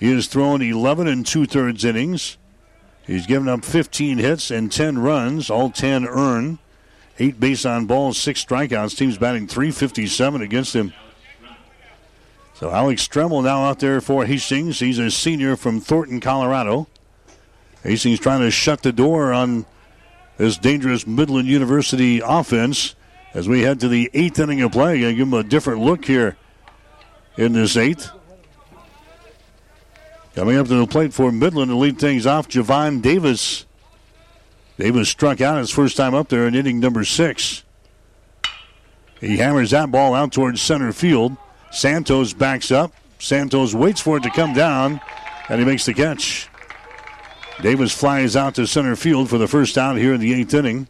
[0.00, 2.38] He has thrown 11 and two thirds innings.
[3.06, 6.58] He's given up 15 hits and 10 runs, all 10 earned.
[7.18, 8.96] Eight base on balls, six strikeouts.
[8.96, 10.92] Team's batting 357 against him.
[12.54, 14.80] So Alex Stremmel now out there for Hastings.
[14.80, 16.86] He's a senior from Thornton, Colorado.
[17.88, 19.64] Hastings trying to shut the door on
[20.36, 22.94] this dangerous Midland University offense
[23.32, 25.00] as we head to the eighth inning of play.
[25.00, 26.36] Gonna give them a different look here
[27.38, 28.10] in this eighth.
[30.34, 33.64] Coming up to the plate for Midland to lead things off, Javon Davis.
[34.78, 37.64] Davis struck out his first time up there in inning number six.
[39.18, 41.38] He hammers that ball out towards center field.
[41.70, 42.92] Santos backs up.
[43.18, 45.00] Santos waits for it to come down,
[45.48, 46.50] and he makes the catch.
[47.60, 50.86] Davis flies out to center field for the first out here in the eighth inning.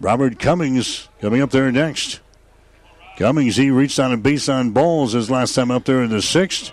[0.00, 2.20] Robert Cummings coming up there next.
[3.18, 6.22] Cummings, he reached on a base on balls his last time up there in the
[6.22, 6.72] sixth.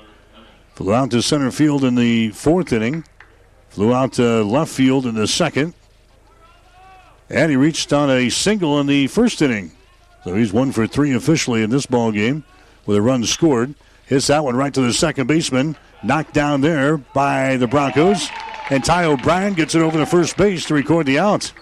[0.76, 3.04] Flew out to center field in the fourth inning.
[3.70, 5.74] Flew out to left field in the second.
[7.30, 9.72] And he reached on a single in the first inning.
[10.24, 12.44] So he's one for three officially in this ball game
[12.86, 13.74] with a run scored.
[14.06, 15.76] Hits that one right to the second baseman.
[16.04, 18.30] Knocked down there by the Broncos.
[18.70, 21.54] And Ty O'Brien gets it over the first base to record the out.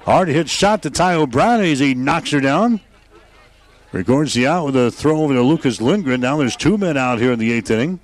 [0.00, 2.80] Hard hit shot to Ty O'Brien as he knocks her down.
[3.92, 6.20] Records the out with a throw over to Lucas Lindgren.
[6.20, 8.00] Now there's two men out here in the eighth inning.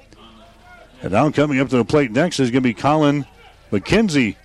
[1.02, 3.27] And now coming up to the plate next is going to be Colin
[3.73, 4.36] McKenzie.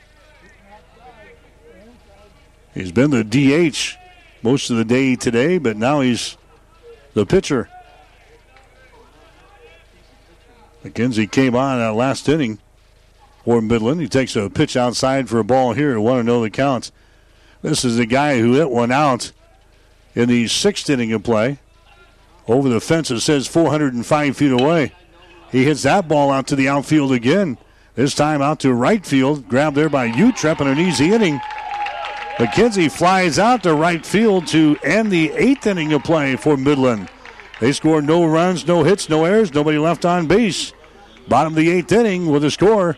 [2.74, 3.98] He's been the DH
[4.42, 6.38] most of the day today, but now he's
[7.14, 7.70] the pitcher.
[10.84, 12.60] McKenzie came on that last inning
[13.46, 14.02] for Midland.
[14.02, 16.00] He takes a pitch outside for a ball here.
[16.00, 16.92] Want to know the count.
[17.62, 19.32] This is the guy who hit one out
[20.16, 21.60] in the sixth inning of play.
[22.48, 24.92] Over the fence, it says 405 feet away.
[25.52, 27.58] He hits that ball out to the outfield again.
[27.94, 29.48] This time out to right field.
[29.48, 31.40] Grabbed there by Utrep in an easy inning.
[32.38, 37.10] McKenzie flies out to right field to end the eighth inning of play for Midland.
[37.62, 40.74] They score no runs, no hits, no errors, nobody left on base.
[41.28, 42.98] Bottom of the eighth inning with a score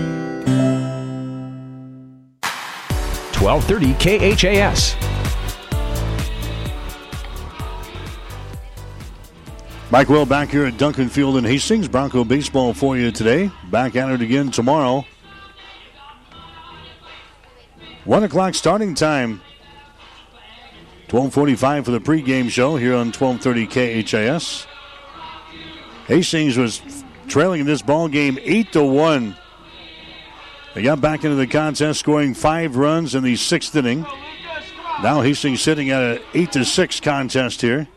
[3.41, 4.95] 1230 KHAS.
[9.89, 11.87] Mike Will back here at Duncan Field in Hastings.
[11.87, 13.49] Bronco baseball for you today.
[13.71, 15.03] Back at it again tomorrow.
[18.05, 19.41] One o'clock starting time.
[21.09, 24.67] 1245 for the pregame show here on 1230 KHAS.
[26.05, 26.81] Hastings was
[27.27, 29.35] trailing in this ball game 8 to 1.
[30.73, 34.05] They got back into the contest, scoring five runs in the sixth inning.
[35.03, 37.87] Now Hastings sitting at an 8 to 6 contest here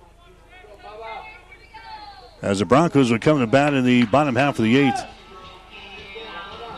[2.44, 5.02] as the Broncos would come to bat in the bottom half of the eighth.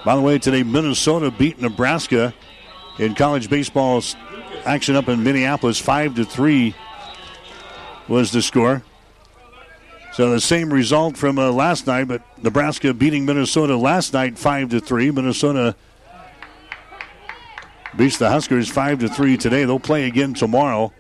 [0.05, 2.33] By the way, today Minnesota beat Nebraska
[3.01, 4.15] in college baseball's
[4.65, 5.81] action up in Minneapolis.
[5.81, 6.77] Five to three
[8.07, 8.85] was the score.
[10.13, 14.71] So the same result from uh, last night, but Nebraska beating Minnesota last night five
[14.71, 15.11] to three.
[15.11, 15.75] Minnesota
[17.97, 19.65] beats the Huskers five to three today.
[19.65, 20.93] They'll play again tomorrow.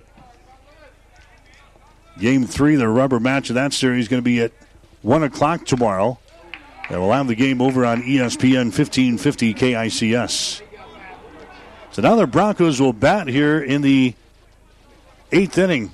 [2.18, 4.52] Game three, the rubber match of that series, is going to be at
[5.02, 6.18] 1 o'clock tomorrow.
[6.88, 10.62] And we'll have the game over on ESPN 1550 KICS.
[11.90, 14.14] So now the Broncos will bat here in the
[15.32, 15.90] eighth inning.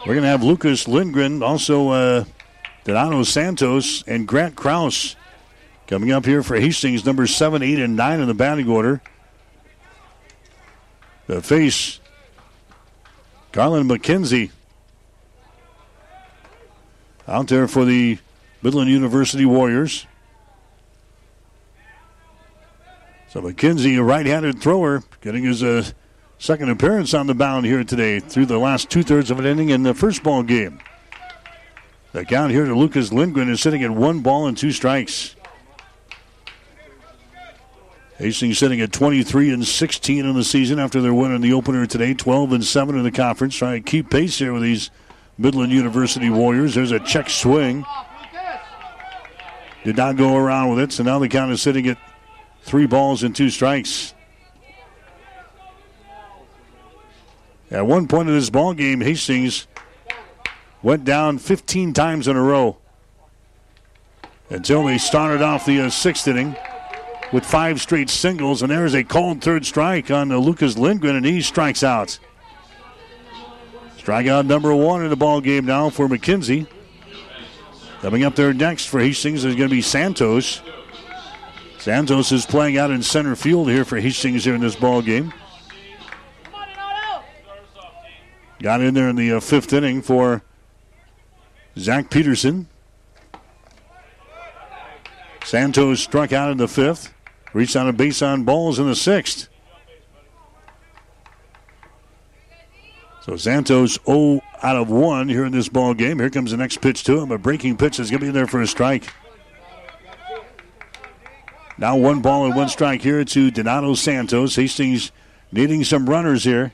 [0.00, 2.24] We're going to have Lucas Lindgren, also uh,
[2.84, 5.14] Donato Santos, and Grant Kraus
[5.86, 9.00] coming up here for Hastings, number 7, 8, and 9 in the batting order.
[11.26, 12.00] The face
[13.52, 14.50] Garland McKenzie
[17.28, 18.18] out there for the
[18.62, 20.06] Midland University Warriors.
[23.28, 25.84] So McKenzie, a right-handed thrower, getting his uh,
[26.38, 29.84] second appearance on the mound here today through the last two-thirds of an inning in
[29.84, 30.80] the first ball game.
[32.12, 35.34] The count here to Lucas Lindgren is sitting at one ball and two strikes.
[38.22, 41.86] Hastings sitting at 23 and 16 in the season after their win in the opener
[41.86, 43.56] today, 12 and 7 in the conference.
[43.56, 44.92] Trying to keep pace here with these
[45.36, 46.76] Midland University Warriors.
[46.76, 47.84] There's a check swing.
[49.82, 51.98] Did not go around with it, so now the count is sitting at
[52.62, 54.14] three balls and two strikes.
[57.72, 59.66] At one point in this ball game, Hastings
[60.80, 62.76] went down 15 times in a row
[64.48, 66.54] until they started off the uh, sixth inning
[67.32, 71.24] with five straight singles, and there's a called third strike on uh, Lucas Lindgren, and
[71.24, 72.18] he strikes out.
[73.96, 76.66] Strikeout number one in the ball game now for McKenzie.
[78.00, 80.60] Coming up there next for Hastings is going to be Santos.
[81.78, 85.32] Santos is playing out in center field here for Hastings here in this ball game.
[88.60, 90.42] Got in there in the uh, fifth inning for
[91.78, 92.68] Zach Peterson.
[95.44, 97.12] Santos struck out in the fifth.
[97.52, 99.48] Reached on a base on balls in the sixth.
[103.22, 106.18] So Santos 0 out of 1 here in this ball game.
[106.18, 107.30] Here comes the next pitch to him.
[107.30, 109.12] A breaking pitch is going to be in there for a strike.
[111.78, 114.56] Now one ball and one strike here to Donato Santos.
[114.56, 115.12] Hastings
[115.52, 116.72] needing some runners here.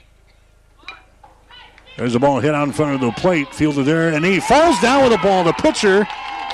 [1.98, 4.80] There's a ball hit out in front of the plate, fielded there, and he falls
[4.80, 5.44] down with the ball.
[5.44, 6.06] The pitcher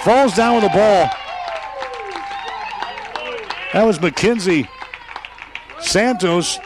[0.03, 1.11] falls down with the ball.
[3.75, 4.69] That was McKenzie.
[5.81, 6.61] Santos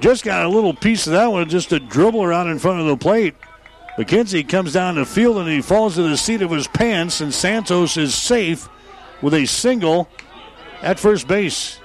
[0.00, 2.86] just got a little piece of that one, just a dribble around in front of
[2.86, 3.34] the plate.
[3.98, 7.34] McKenzie comes down the field and he falls to the seat of his pants, and
[7.34, 8.70] Santos is safe
[9.20, 10.08] with a single
[10.80, 11.78] at first base.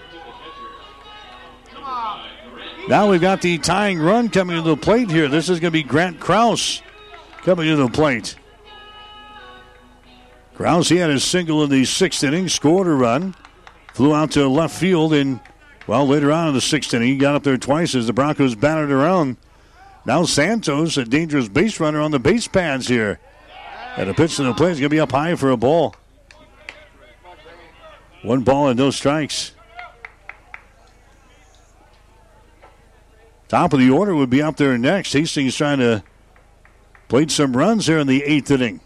[2.87, 5.27] Now we've got the tying run coming to the plate here.
[5.27, 6.81] This is going to be Grant Kraus
[7.39, 8.37] coming to the plate.
[10.53, 13.35] Kraus, he had a single in the sixth inning, scored a run,
[13.95, 15.39] flew out to left field and
[15.87, 18.55] well, later on in the sixth inning, he got up there twice as the Broncos
[18.55, 19.37] batted around.
[20.05, 23.19] Now Santos, a dangerous base runner on the base pads here.
[23.95, 25.95] And a pitch to the plate is going to be up high for a ball.
[28.21, 29.53] One ball and no strikes.
[33.47, 35.13] Top of the order would be up there next.
[35.13, 36.03] Hastings trying to
[37.07, 38.81] play some runs here in the eighth inning.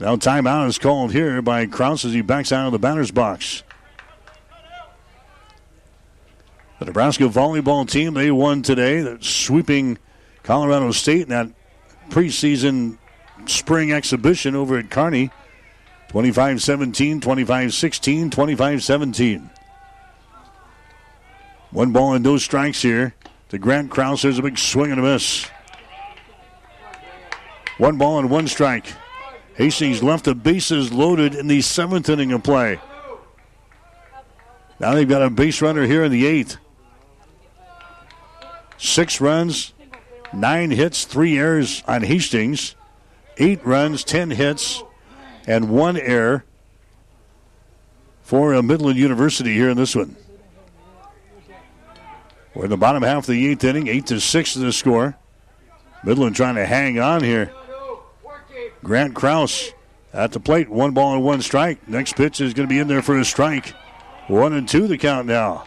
[0.00, 3.64] Now timeout is called here by Kraus as he backs out of the batter's box.
[6.78, 9.98] The Nebraska volleyball team, they won today, sweeping
[10.44, 11.48] Colorado State in that
[12.10, 12.98] preseason
[13.46, 15.30] spring exhibition over at Kearney.
[16.08, 19.50] 25 17, 25 16, 25 17.
[21.70, 23.14] One ball and no strikes here.
[23.50, 24.22] To Grant Kraus.
[24.22, 25.46] there's a big swing and a miss.
[27.78, 28.86] One ball and one strike.
[29.58, 32.80] Hastings left the bases loaded in the seventh inning of play.
[34.78, 36.58] Now they've got a base runner here in the eighth.
[38.76, 39.74] Six runs,
[40.32, 42.76] nine hits, three errors on Hastings.
[43.36, 44.82] Eight runs, ten hits,
[45.46, 46.44] and one error
[48.22, 50.14] for Midland University here in this one.
[52.54, 55.16] We're in the bottom half of the eighth inning, eight to six is the score.
[56.04, 57.52] Midland trying to hang on here.
[58.88, 59.74] Grant Kraus
[60.14, 61.86] at the plate, one ball and one strike.
[61.86, 63.74] Next pitch is going to be in there for a strike.
[64.28, 65.66] One and two the count now.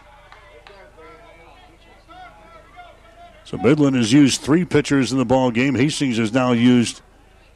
[3.44, 5.76] So Midland has used three pitchers in the ball game.
[5.76, 7.00] Hastings has now used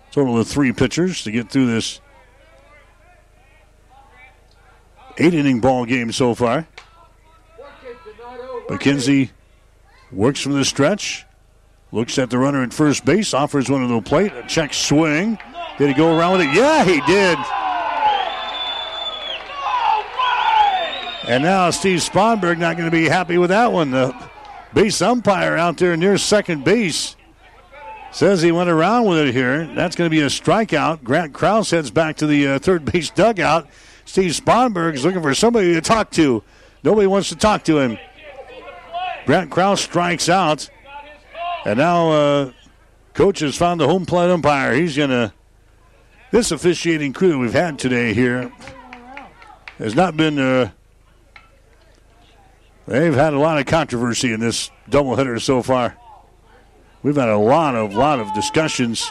[0.09, 2.01] a total of three pitchers to get through this
[5.19, 6.69] eight inning ball game so far.
[8.69, 9.31] McKenzie
[10.12, 11.25] works from the stretch,
[11.91, 15.39] looks at the runner at first base, offers one to the plate, a check swing.
[15.79, 16.55] Did he go around with it?
[16.55, 17.39] Yeah, he did.
[21.29, 23.91] And now Steve Sponberg not going to be happy with that one.
[23.91, 24.15] The
[24.73, 27.17] base umpire out there near second base
[28.13, 29.67] says he went around with it here.
[29.75, 31.03] That's going to be a strikeout.
[31.03, 33.67] Grant Kraus heads back to the uh, third base dugout.
[34.05, 36.45] Steve Sponberg is looking for somebody to talk to.
[36.85, 37.99] Nobody wants to talk to him.
[39.27, 40.71] Grant Kraus strikes out.
[41.65, 42.53] And now uh,
[43.15, 44.73] coach has found the home plate umpire.
[44.75, 45.33] He's going to.
[46.36, 48.52] This officiating crew that we've had today here
[49.78, 50.39] has not been.
[50.39, 50.68] Uh,
[52.86, 55.97] they've had a lot of controversy in this doubleheader so far.
[57.02, 59.10] We've had a lot of lot of discussions.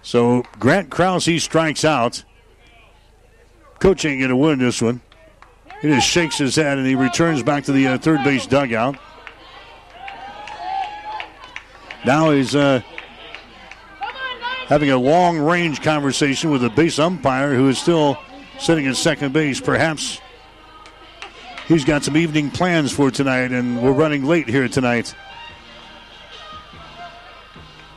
[0.00, 2.24] So Grant Kraus strikes out.
[3.80, 5.02] Coach ain't gonna win this one.
[5.82, 8.96] He just shakes his head and he returns back to the uh, third base dugout.
[12.06, 12.80] Now he's uh,
[14.72, 18.16] having a long range conversation with the base umpire who is still
[18.58, 19.60] sitting at second base.
[19.60, 20.18] Perhaps
[21.68, 25.14] he's got some evening plans for tonight and we're running late here tonight.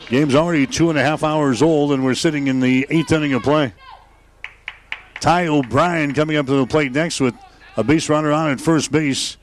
[0.08, 3.34] Game's already two and a half hours old, and we're sitting in the eighth inning
[3.34, 3.74] of play.
[5.22, 7.36] Ty O'Brien coming up to the plate next with
[7.78, 9.38] a base runner on at first base.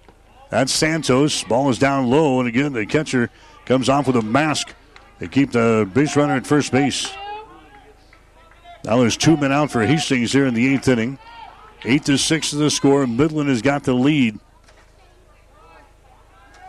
[0.51, 1.45] That's Santos.
[1.45, 3.31] Ball is down low, and again, the catcher
[3.65, 4.75] comes off with a mask.
[5.23, 7.09] They keep the base runner at first base.
[8.85, 11.17] Now there's two men out for Hastings here in the eighth inning.
[11.85, 13.07] Eight to six is the score.
[13.07, 14.41] Midland has got the lead.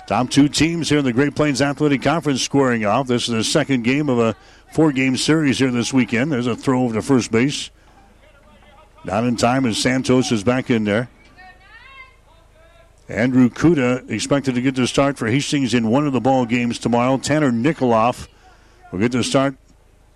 [0.06, 3.07] Top two teams here in the Great Plains Athletic Conference scoring off.
[3.07, 4.35] This is the second game of a
[4.72, 6.32] four game series here this weekend.
[6.32, 7.72] There's a throw over to first base.
[9.03, 11.09] Not in time as Santos is back in there.
[13.09, 16.77] Andrew Kuda expected to get the start for Hastings in one of the ball games
[16.77, 17.17] tomorrow.
[17.17, 18.27] Tanner Nikoloff
[18.93, 19.55] will get to start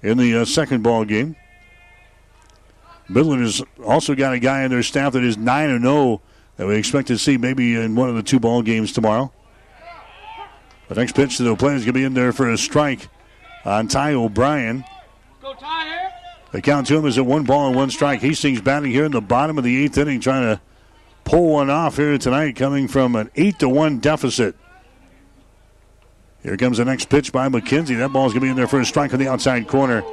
[0.04, 1.36] in the uh, second ball game.
[3.10, 6.22] Midland has also got a guy in their staff that is 9 0
[6.58, 9.32] that we expect to see maybe in one of the two ball games tomorrow.
[10.90, 13.10] The next pitch to the plate is going to be in there for a strike
[13.66, 14.86] on Ty O'Brien.
[16.52, 18.22] The count to him is at one ball and one strike.
[18.22, 20.62] Hastings batting here in the bottom of the eighth inning, trying to
[21.24, 24.56] pull one off here tonight, coming from an eight to one deficit.
[26.44, 27.98] Here comes the next pitch by McKenzie.
[27.98, 30.04] That ball's going to be in there for a strike on the outside corner.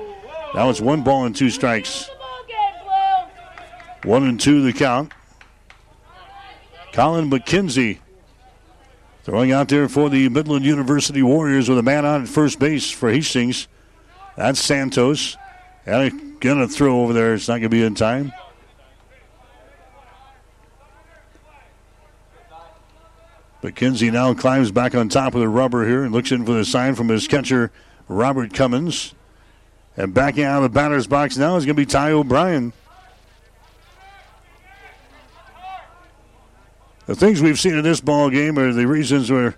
[0.54, 2.10] Now it's one ball and two strikes.
[4.04, 5.12] One and two the count.
[6.92, 7.98] Colin McKenzie
[9.24, 12.90] Throwing out there for the Midland University Warriors with a man on at first base
[12.90, 13.68] for Hastings.
[14.36, 15.38] That's Santos.
[15.86, 17.32] And gonna throw over there.
[17.32, 18.34] It's not gonna be in time.
[23.64, 26.66] McKenzie now climbs back on top of the rubber here and looks in for the
[26.66, 27.72] sign from his catcher,
[28.08, 29.14] Robert Cummings.
[29.96, 32.74] And backing out of the batter's box now is going to be Ty O'Brien.
[37.06, 39.56] The things we've seen in this ball game are the reasons where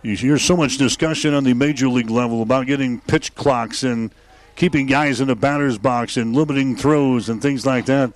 [0.00, 4.10] you hear so much discussion on the major league level about getting pitch clocks and
[4.54, 8.14] keeping guys in the batter's box and limiting throws and things like that.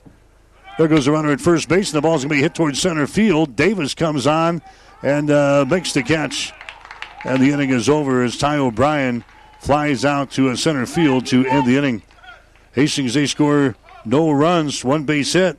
[0.81, 2.81] There goes the runner at first base, and the ball's going to be hit towards
[2.81, 3.55] center field.
[3.55, 4.62] Davis comes on
[5.02, 6.55] and uh, makes the catch.
[7.23, 9.23] And the inning is over as Ty O'Brien
[9.60, 12.02] flies out to a center field to end the inning.
[12.73, 13.76] Hastings, they score
[14.07, 15.59] no runs, one base hit.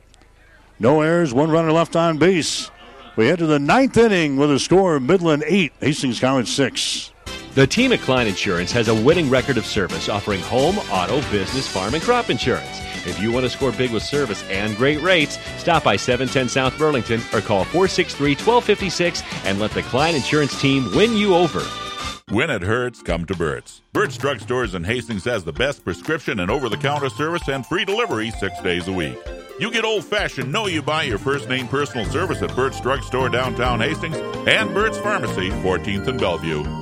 [0.80, 2.72] No errors, one runner left on base.
[3.14, 7.12] We head to the ninth inning with a score of Midland 8, Hastings College 6.
[7.54, 11.68] The team at Klein Insurance has a winning record of service offering home, auto, business,
[11.68, 12.91] farm, and crop insurance.
[13.06, 16.76] If you want to score big with service and great rates, stop by 710 South
[16.78, 21.60] Burlington or call 463 1256 and let the Klein Insurance team win you over.
[22.30, 23.82] When it hurts, come to Burt's.
[23.92, 27.84] Burt's Drugstores in Hastings has the best prescription and over the counter service and free
[27.84, 29.18] delivery six days a week.
[29.60, 33.28] You get old fashioned, know you buy your first name personal service at Burt's Drugstore
[33.28, 34.16] downtown Hastings
[34.48, 36.81] and Burt's Pharmacy, 14th and Bellevue.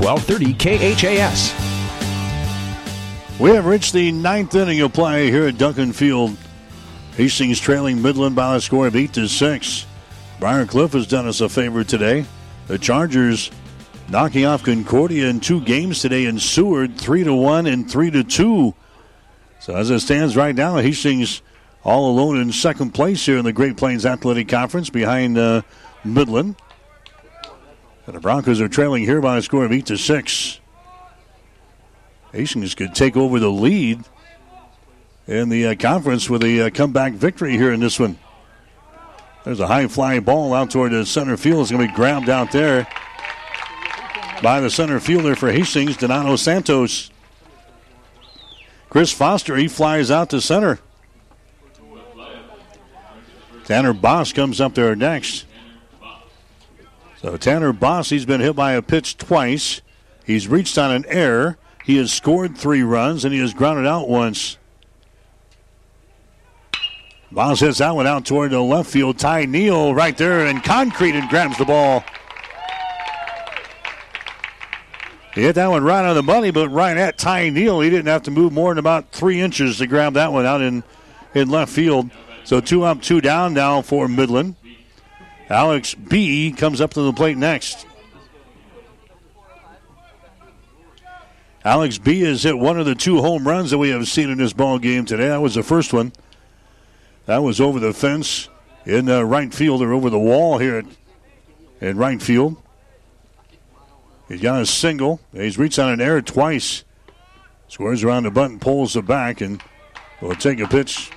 [0.00, 1.52] 1230 KHAS.
[3.40, 6.36] We have reached the ninth inning of play here at Duncan Field.
[7.16, 9.86] Hastings trailing Midland by a score of 8 to 6.
[10.38, 12.26] Briar Cliff has done us a favor today.
[12.68, 13.50] The Chargers
[14.08, 18.22] knocking off Concordia in two games today in Seward, 3 to 1 and 3 to
[18.22, 18.74] 2.
[19.58, 21.42] So as it stands right now, Hastings
[21.82, 25.62] all alone in second place here in the Great Plains Athletic Conference behind uh,
[26.04, 26.54] Midland.
[28.08, 30.60] And the Broncos are trailing here by a score of 8 to 6.
[32.32, 34.02] Hastings could take over the lead
[35.26, 38.18] in the uh, conference with a uh, comeback victory here in this one.
[39.44, 41.60] There's a high flying ball out toward the center field.
[41.60, 42.88] It's going to be grabbed out there
[44.42, 47.10] by the center fielder for Hastings, Donato Santos.
[48.88, 50.78] Chris Foster, he flies out to center.
[53.66, 55.44] Tanner Boss comes up there next.
[57.20, 59.80] So Tanner Boss, he's been hit by a pitch twice.
[60.24, 61.58] He's reached on an error.
[61.84, 64.56] He has scored three runs and he has grounded out once.
[67.32, 69.18] Boss hits that one out toward the left field.
[69.18, 72.04] Ty O'Neal right there and concrete and grabs the ball.
[75.34, 77.80] He hit that one right on the money, but right at Ty O'Neal.
[77.80, 80.62] He didn't have to move more than about three inches to grab that one out
[80.62, 80.84] in,
[81.34, 82.10] in left field.
[82.44, 84.54] So two up, two down now for Midland.
[85.50, 87.86] Alex B comes up to the plate next.
[91.64, 94.38] Alex B has hit one of the two home runs that we have seen in
[94.38, 95.28] this ball game today.
[95.28, 96.12] That was the first one.
[97.26, 98.48] That was over the fence
[98.86, 100.86] in uh, right field or over the wall here at,
[101.80, 102.56] in right field.
[104.28, 105.20] He's got a single.
[105.32, 106.84] He's reached on an error twice.
[107.68, 109.62] Squares around the button, pulls the back, and
[110.20, 111.10] will take a pitch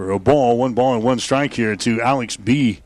[0.00, 0.56] for a ball.
[0.56, 2.80] One ball and one strike here to Alex B.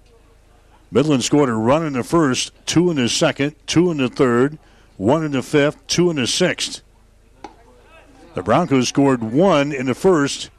[0.91, 4.59] Midland scored a run in the first, two in the second, two in the third,
[4.97, 6.83] one in the fifth, two in the sixth.
[8.35, 10.51] The Broncos scored one in the first,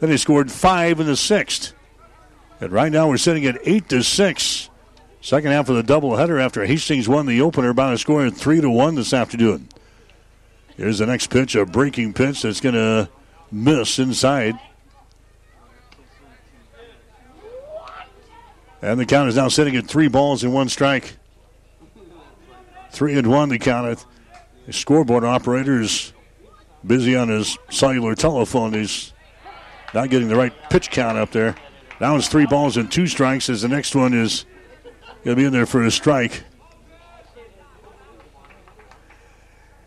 [0.00, 1.74] then they scored five in the sixth.
[2.60, 4.68] And right now we're sitting at eight to six.
[5.20, 8.60] Second half of the doubleheader after Hastings won the opener by a score of three
[8.60, 9.68] to one this afternoon.
[10.76, 13.08] Here's the next pitch, a breaking pitch that's going to
[13.52, 14.58] miss inside.
[18.82, 21.16] And the count is now sitting at three balls and one strike.
[22.90, 24.04] Three and one to count it.
[24.66, 26.12] The scoreboard operator is
[26.84, 28.74] busy on his cellular telephone.
[28.74, 29.12] He's
[29.94, 31.54] not getting the right pitch count up there.
[32.00, 34.44] Now it's three balls and two strikes as the next one is
[35.24, 36.42] going to be in there for a strike.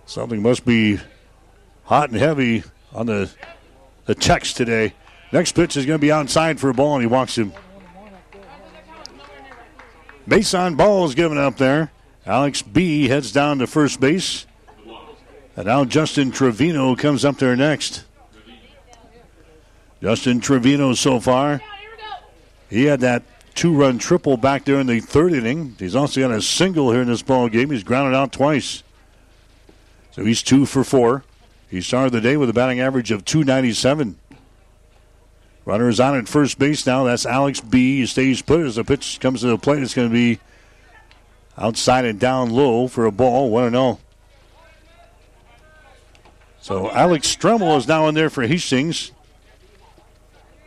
[0.05, 0.99] Something must be
[1.83, 3.29] hot and heavy on the
[4.05, 4.93] the text today.
[5.33, 7.51] Next pitch is going to be outside for a ball, and he walks him.
[10.27, 11.91] Base on ball is given up there.
[12.25, 14.45] Alex B heads down to first base.
[15.55, 18.03] And now Justin Trevino comes up there next.
[20.01, 21.61] Justin Trevino so far.
[22.69, 23.23] He had that
[23.53, 25.75] two-run triple back there in the third inning.
[25.79, 27.69] He's also got a single here in this ball game.
[27.69, 28.83] He's grounded out twice.
[30.11, 31.23] So he's two for four.
[31.69, 34.17] He started the day with a batting average of 297.
[35.65, 37.03] Runner is on at first base now.
[37.03, 37.99] That's Alex B.
[37.99, 39.81] He stays put as the pitch comes to the plate.
[39.81, 40.39] It's going to be
[41.57, 43.49] outside and down low for a ball.
[43.49, 43.99] 1 0.
[46.61, 49.11] So Alex Stremmel is now in there for Hastings.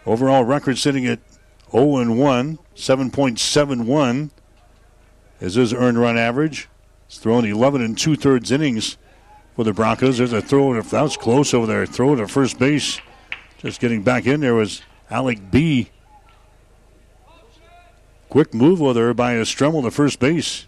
[0.05, 1.20] Overall record sitting at
[1.70, 4.31] 0 and 1, 7.71
[5.41, 6.68] is his earned run average.
[7.07, 8.97] He's thrown 11 and two thirds innings
[9.55, 10.18] for the Broncos.
[10.18, 10.81] There's a throw.
[10.81, 11.86] That was close over there.
[11.86, 13.01] Throw to first base.
[13.59, 15.91] Just getting back in there was Alec B.
[18.28, 20.67] Quick move with her by a Stremmel to first base.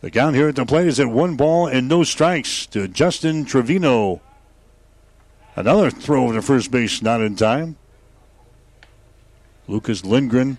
[0.00, 3.44] The count here at the plate is at one ball and no strikes to Justin
[3.44, 4.20] Trevino.
[5.54, 7.76] Another throw to first base, not in time.
[9.68, 10.58] Lucas Lindgren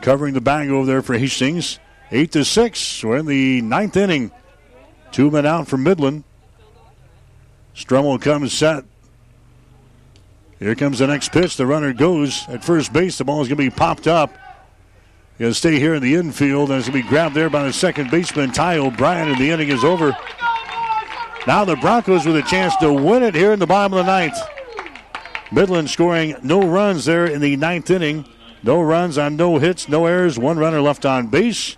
[0.00, 1.78] covering the bag over there for Hastings.
[2.10, 3.02] Eight to six.
[3.02, 4.32] We're in the ninth inning.
[5.12, 6.24] Two men out for Midland.
[7.74, 8.84] Strummel comes set.
[10.60, 11.56] Here comes the next pitch.
[11.56, 13.16] The runner goes at first base.
[13.16, 14.30] The ball is going to be popped up.
[15.38, 17.62] Going to stay here in the infield, and it's going to be grabbed there by
[17.62, 20.14] the second baseman, Ty O'Brien, and the inning is over.
[21.46, 24.12] Now the Broncos with a chance to win it here in the bottom of the
[24.12, 24.36] ninth.
[25.50, 28.26] Midland scoring no runs there in the ninth inning.
[28.62, 31.76] No runs on no hits, no errors, one runner left on base.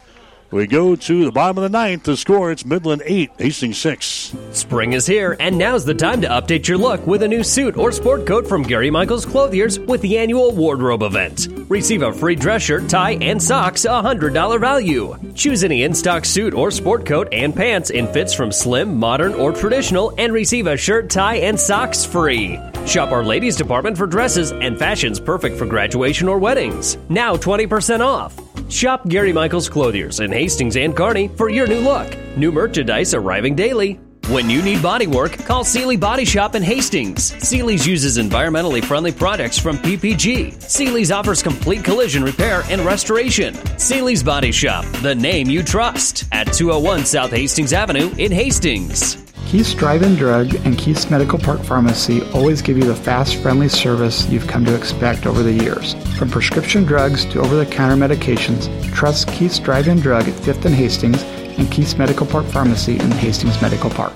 [0.52, 2.02] We go to the bottom of the ninth.
[2.02, 4.36] The score, it's Midland 8, Hastings 6.
[4.50, 7.78] Spring is here, and now's the time to update your look with a new suit
[7.78, 11.48] or sport coat from Gary Michaels Clothiers with the annual wardrobe event.
[11.70, 15.16] Receive a free dress shirt, tie, and socks, a $100 value.
[15.34, 19.32] Choose any in stock suit or sport coat and pants in fits from slim, modern,
[19.32, 22.58] or traditional, and receive a shirt, tie, and socks free.
[22.84, 26.98] Shop our ladies department for dresses and fashions perfect for graduation or weddings.
[27.08, 28.51] Now 20% off.
[28.72, 32.16] Shop Gary Michaels Clothiers in Hastings and Kearney for your new look.
[32.38, 34.00] New merchandise arriving daily.
[34.32, 37.34] When you need body work, call Seely Body Shop in Hastings.
[37.46, 40.58] Seely's uses environmentally friendly products from PPG.
[40.62, 43.52] Seely's offers complete collision repair and restoration.
[43.76, 49.18] Seely's Body Shop, the name you trust, at 201 South Hastings Avenue in Hastings.
[49.48, 54.26] Keith's Drive-In Drug and Keith's Medical Park Pharmacy always give you the fast, friendly service
[54.30, 55.92] you've come to expect over the years.
[56.16, 61.22] From prescription drugs to over-the-counter medications, trust Keith's Drive-In Drug at 5th and Hastings
[61.58, 64.14] and Keith's Medical Park Pharmacy in Hastings Medical Park.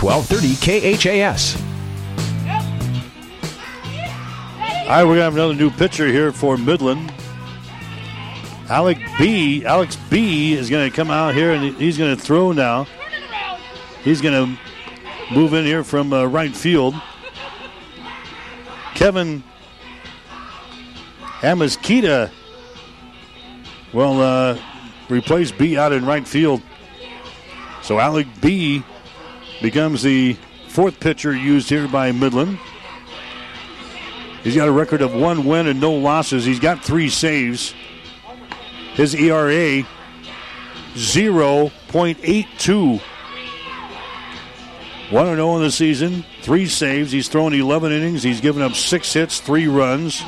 [0.00, 1.56] 1230 KHAS.
[4.84, 7.12] All right, we're going to have another new pitcher here for Midland.
[8.68, 9.64] Alec B.
[9.64, 10.54] Alex B.
[10.54, 12.86] is going to come out here and he's going to throw now.
[14.02, 16.94] He's going to move in here from uh, right field.
[18.94, 19.42] Kevin
[21.40, 22.30] Amaskita
[23.92, 24.58] Well, uh,
[25.08, 26.62] replace B out in right field.
[27.82, 28.82] So Alec B
[29.60, 30.36] becomes the
[30.68, 32.58] fourth pitcher used here by Midland.
[34.42, 36.44] He's got a record of one win and no losses.
[36.44, 37.74] He's got three saves.
[38.94, 39.86] His ERA
[40.94, 43.00] 0.82.
[45.10, 47.12] 1 0 in the season, three saves.
[47.12, 48.22] He's thrown 11 innings.
[48.22, 50.22] He's given up six hits, three runs,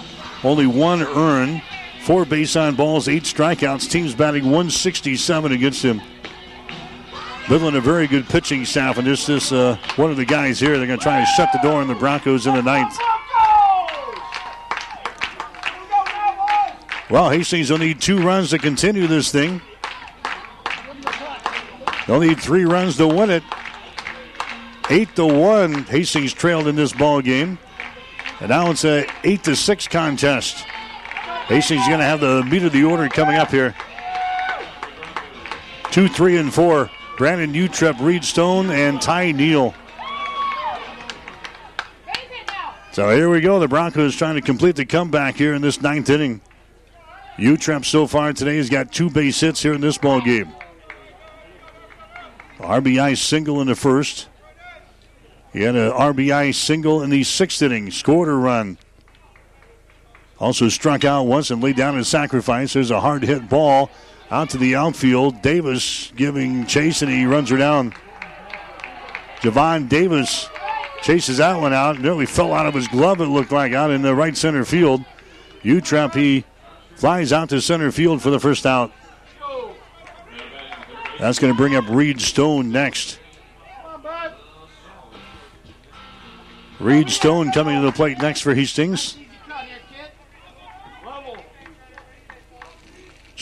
[0.44, 1.62] only one earned,
[2.06, 3.90] four base on balls, eight strikeouts.
[3.90, 6.00] Team's batting 167 against him.
[7.50, 10.78] Midland, a very good pitching staff, and just this uh, one of the guys here.
[10.78, 12.96] They're going to try to shut the door on the Broncos in the ninth.
[17.10, 19.60] Well, Hastings will need two runs to continue this thing.
[22.06, 23.42] They'll need three runs to win it.
[24.90, 27.58] Eight to one, Hastings trailed in this ball game,
[28.38, 30.64] and now it's a eight to six contest.
[31.48, 33.74] Hastings is going to have the meat of the order coming up here.
[35.92, 36.90] Two, three, and four.
[37.16, 39.74] Brandon Utrep, Reed Stone, and Ty O'Neal.
[42.92, 43.58] So here we go.
[43.58, 46.40] The Broncos trying to complete the comeback here in this ninth inning.
[47.36, 50.52] Utrep so far today has got two base hits here in this ball game.
[52.58, 54.28] RBI single in the first.
[55.52, 58.78] He had an RBI single in the sixth inning, scored a run.
[60.38, 62.74] Also struck out once and laid down a sacrifice.
[62.74, 63.90] There's a hard hit ball
[64.30, 65.40] out to the outfield.
[65.42, 67.94] Davis giving chase and he runs her down.
[69.40, 70.48] Javon Davis
[71.02, 72.00] chases that one out.
[72.00, 75.04] Nearly fell out of his glove, it looked like, out in the right center field.
[75.62, 76.44] Utrep, he
[76.96, 78.92] flies out to center field for the first out.
[81.18, 83.18] That's going to bring up Reed Stone next.
[86.78, 89.16] Reed Stone coming to the plate next for Hastings.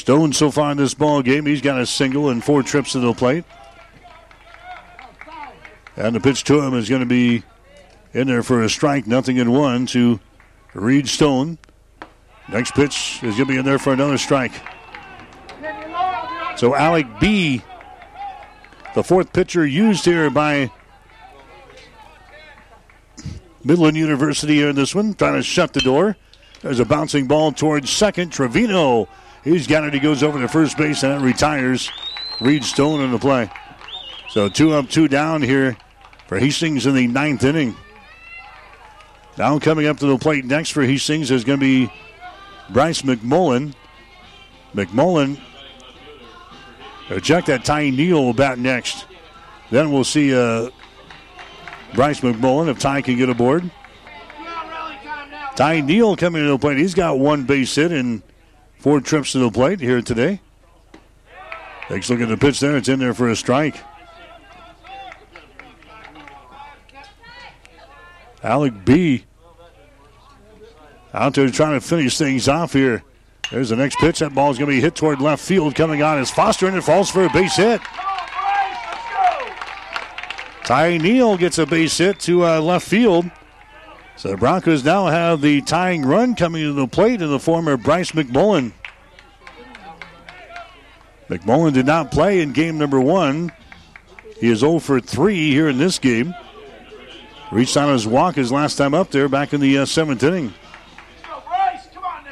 [0.04, 3.00] Stone so far in this ball game, he's got a single and four trips to
[3.00, 3.42] the plate.
[5.96, 7.42] And the pitch to him is going to be
[8.12, 10.20] in there for a strike, nothing in one to
[10.74, 11.56] Reed Stone.
[12.50, 14.52] Next pitch is going to be in there for another strike.
[16.58, 17.62] So Alec B,
[18.94, 20.70] the fourth pitcher used here by
[23.64, 26.18] Midland University here in this one, trying to shut the door.
[26.60, 28.32] There's a bouncing ball towards second.
[28.32, 29.08] Trevino,
[29.44, 29.94] he's got it.
[29.94, 31.90] He goes over to first base and it retires.
[32.40, 33.50] Reed Stone in the play.
[34.30, 35.76] So two up, two down here
[36.26, 37.76] for Hastings in the ninth inning.
[39.38, 41.92] Now coming up to the plate next for Hastings is going to be
[42.70, 43.74] Bryce McMullen.
[44.74, 45.40] McMullen
[47.10, 49.06] Uh, check that Ty O'Neal bat next.
[49.70, 50.70] Then we'll see uh,
[51.94, 53.70] Bryce McMullen if Ty can get aboard.
[55.54, 56.78] Ty O'Neal coming to the plate.
[56.78, 58.22] He's got one base hit and
[58.84, 60.38] four trips to the plate here today.
[61.88, 62.76] Takes a look at the pitch there.
[62.76, 63.82] It's in there for a strike.
[68.42, 69.24] Alec B.
[71.14, 73.02] out there trying to finish things off here.
[73.50, 74.18] There's the next pitch.
[74.18, 75.74] That ball's going to be hit toward left field.
[75.74, 77.80] Coming on is Foster, and it falls for a base hit.
[80.64, 83.30] Ty O'Neal gets a base hit to uh, left field.
[84.16, 87.68] So the Broncos now have the tying run coming to the plate in the form
[87.68, 88.72] of Bryce McMullen.
[91.28, 93.50] McMullen did not play in game number one.
[94.38, 96.34] He is 0 for 3 here in this game.
[97.50, 100.52] Reached on his walk his last time up there back in the uh, seventh inning.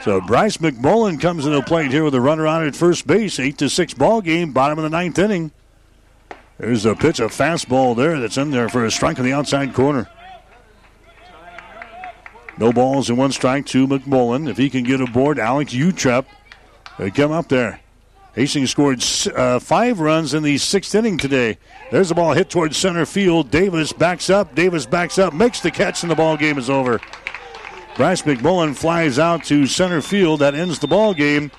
[0.02, 3.38] So Bryce McMullen comes into plate here with a runner on at first base.
[3.38, 5.52] 8 to 6 ball game, bottom of the ninth inning.
[6.58, 9.74] There's a pitch, a fastball there that's in there for a strike in the outside
[9.74, 10.08] corner.
[12.58, 14.48] No balls and one strike to McMullen.
[14.48, 16.26] If he can get aboard, Alex Utrep,
[17.14, 17.80] come up there.
[18.34, 21.58] Hastings scored uh, five runs in the sixth inning today.
[21.90, 23.50] There's the ball hit towards center field.
[23.50, 24.54] Davis backs up.
[24.54, 27.00] Davis backs up, makes the catch, and the ball game is over.
[27.94, 30.40] Bryce McMullen flies out to center field.
[30.40, 31.50] That ends the ball game.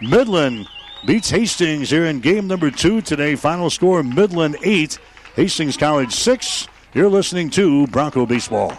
[0.00, 0.68] Midland
[1.04, 3.34] beats Hastings here in game number two today.
[3.34, 4.98] Final score Midland 8,
[5.34, 6.68] Hastings College 6.
[6.94, 8.78] You're listening to Bronco Baseball.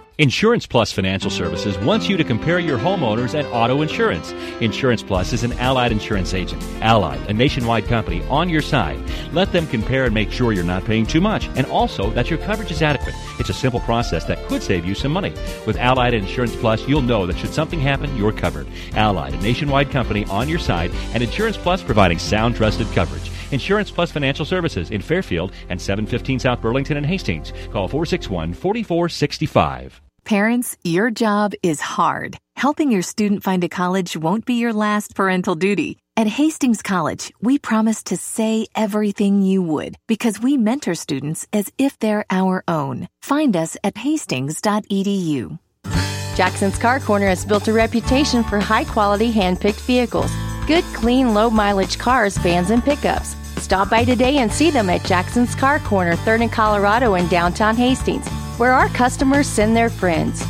[0.17, 4.33] Insurance Plus Financial Services wants you to compare your homeowners and auto insurance.
[4.59, 6.61] Insurance Plus is an allied insurance agent.
[6.81, 8.99] Allied, a nationwide company, on your side.
[9.31, 12.39] Let them compare and make sure you're not paying too much and also that your
[12.39, 13.15] coverage is adequate.
[13.39, 15.33] It's a simple process that could save you some money.
[15.65, 18.67] With Allied Insurance Plus, you'll know that should something happen, you're covered.
[18.95, 23.30] Allied, a nationwide company on your side, and Insurance Plus providing sound, trusted coverage.
[23.51, 27.51] Insurance Plus Financial Services in Fairfield and 715 South Burlington and Hastings.
[27.71, 30.01] Call 461 4465.
[30.23, 32.37] Parents, your job is hard.
[32.55, 35.97] Helping your student find a college won't be your last parental duty.
[36.15, 41.71] At Hastings College, we promise to say everything you would because we mentor students as
[41.77, 43.07] if they're our own.
[43.21, 45.57] Find us at hastings.edu.
[46.35, 50.31] Jackson's Car Corner has built a reputation for high quality hand picked vehicles.
[50.67, 53.35] Good, clean, low mileage cars, vans, and pickups.
[53.71, 57.73] Stop by today and see them at Jackson's Car Corner, 3rd and Colorado in downtown
[57.73, 58.27] Hastings
[58.57, 60.43] where our customers send their friends.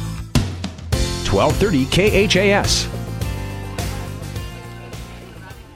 [1.30, 1.86] 1230
[2.26, 2.88] KHAS.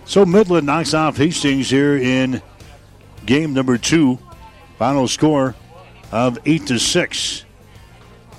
[0.06, 2.42] So Midland knocks off Hastings here in
[3.28, 4.18] game number two.
[4.80, 5.54] Final score
[6.12, 7.46] of eight to six.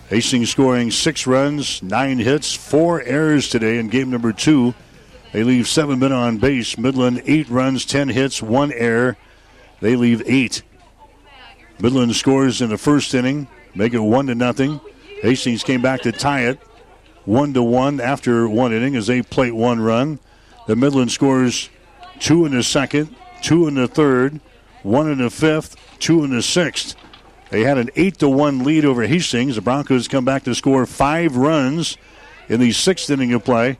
[0.08, 4.74] Hastings scoring six runs, nine hits, four errors today in game number two.
[5.36, 6.78] They leave seven men on base.
[6.78, 9.18] Midland eight runs, ten hits, one error.
[9.82, 10.62] They leave eight.
[11.78, 14.80] Midland scores in the first inning make it one to nothing.
[15.20, 16.58] Hastings came back to tie it
[17.26, 20.20] one to one after one inning as they plate one run.
[20.68, 21.68] The Midland scores
[22.18, 24.40] two in the second, two in the third,
[24.84, 26.96] one in the fifth, two in the sixth.
[27.50, 29.56] They had an eight to one lead over Hastings.
[29.56, 31.98] The Broncos come back to score five runs
[32.48, 33.78] in the sixth inning of play,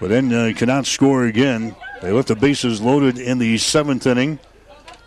[0.00, 1.76] but then uh, cannot score again.
[2.00, 4.38] They left the bases loaded in the seventh inning.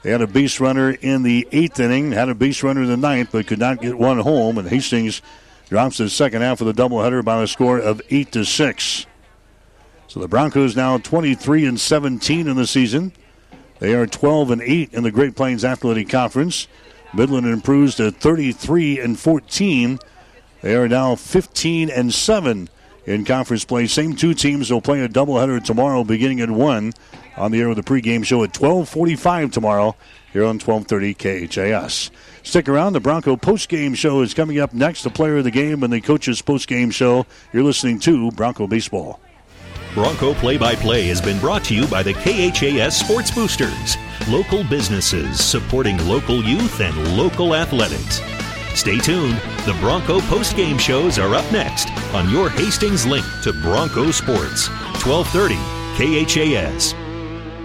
[0.03, 2.97] They had a base runner in the eighth inning, had a base runner in the
[2.97, 4.57] ninth, but could not get one home.
[4.57, 5.21] And Hastings
[5.69, 9.07] drops the second half of the doubleheader by a score of eight to six.
[10.07, 13.13] So the Broncos now 23 and 17 in the season.
[13.79, 16.67] They are 12 and 8 in the Great Plains Athletic Conference.
[17.13, 19.99] Midland improves to 33 and 14.
[20.61, 22.69] They are now 15 and 7
[23.05, 23.87] in conference play.
[23.87, 26.93] Same two teams will play a doubleheader tomorrow beginning at 1
[27.37, 29.95] on the air with the pregame show at 1245 tomorrow
[30.31, 31.13] here on 1230
[31.47, 32.11] KHAS.
[32.43, 32.93] Stick around.
[32.93, 35.03] The Bronco postgame show is coming up next.
[35.03, 37.25] The player of the game and the coach's postgame show.
[37.51, 39.19] You're listening to Bronco Baseball.
[39.93, 43.95] Bronco Play by Play has been brought to you by the KHAS Sports Boosters,
[44.27, 48.19] local businesses supporting local youth and local athletics.
[48.75, 49.37] Stay tuned.
[49.65, 54.67] The Bronco postgame shows are up next on your Hastings link to Bronco Sports,
[55.05, 55.55] 1230
[55.97, 57.02] KHAS.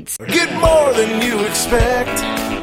[0.00, 2.61] Get more than you expect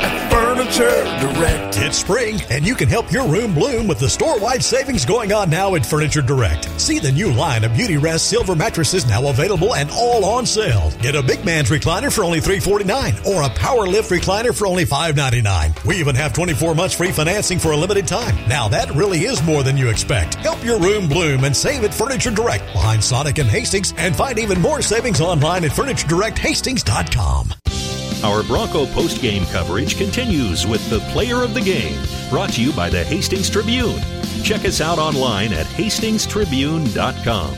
[0.70, 1.78] Furniture Direct.
[1.80, 5.50] It's spring, and you can help your room bloom with the store-wide savings going on
[5.50, 6.80] now at Furniture Direct.
[6.80, 10.92] See the new line of Beauty Rest silver mattresses now available and all on sale.
[11.02, 14.86] Get a big man's recliner for only 349 or a power lift recliner for only
[14.86, 15.74] 599.
[15.88, 18.36] We even have 24 months free financing for a limited time.
[18.48, 20.36] Now that really is more than you expect.
[20.36, 24.38] Help your room bloom and save at Furniture Direct behind Sonic and Hastings and find
[24.38, 27.79] even more savings online at FurnitureDirectHastings.com.
[28.22, 31.98] Our Bronco post-game coverage continues with the player of the game,
[32.30, 33.98] brought to you by the Hastings Tribune.
[34.44, 37.56] Check us out online at hastingstribune.com.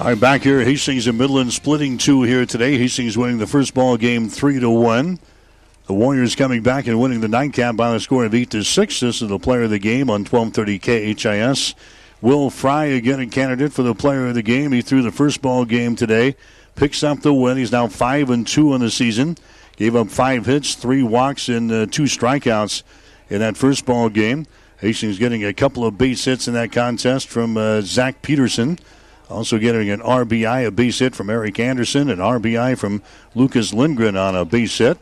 [0.00, 2.76] All right, back here, Hastings and Midland splitting two here today.
[2.76, 5.18] Hastings winning the first ball game three to one.
[5.86, 9.00] The Warriors coming back and winning the nightcap by a score of eight to six.
[9.00, 11.74] This is the player of the game on 1230 KHAS.
[12.20, 14.72] Will Fry again a candidate for the player of the game.
[14.72, 16.36] He threw the first ball game today,
[16.74, 17.56] picks up the win.
[17.56, 19.36] He's now five and two in the season.
[19.76, 22.82] Gave up five hits, three walks, and uh, two strikeouts
[23.28, 24.46] in that first ball game.
[24.78, 28.78] Hastings getting a couple of base hits in that contest from uh, Zach Peterson.
[29.30, 33.02] Also getting an RBI, a base hit from Eric Anderson, an RBI from
[33.34, 34.98] Lucas Lindgren on a base hit.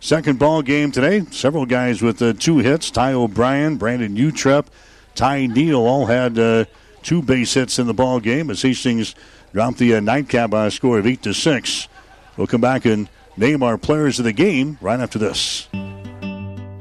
[0.00, 1.24] Second ball game today.
[1.30, 2.90] Several guys with uh, two hits.
[2.90, 4.66] Ty O'Brien, Brandon Utrep,
[5.14, 6.66] Ty O'Neal all had uh,
[7.02, 9.14] two base hits in the ball game as Hastings
[9.54, 11.86] dropped the uh, nightcap by a score of eight to six.
[12.36, 15.68] We'll come back and name our players of the game right after this.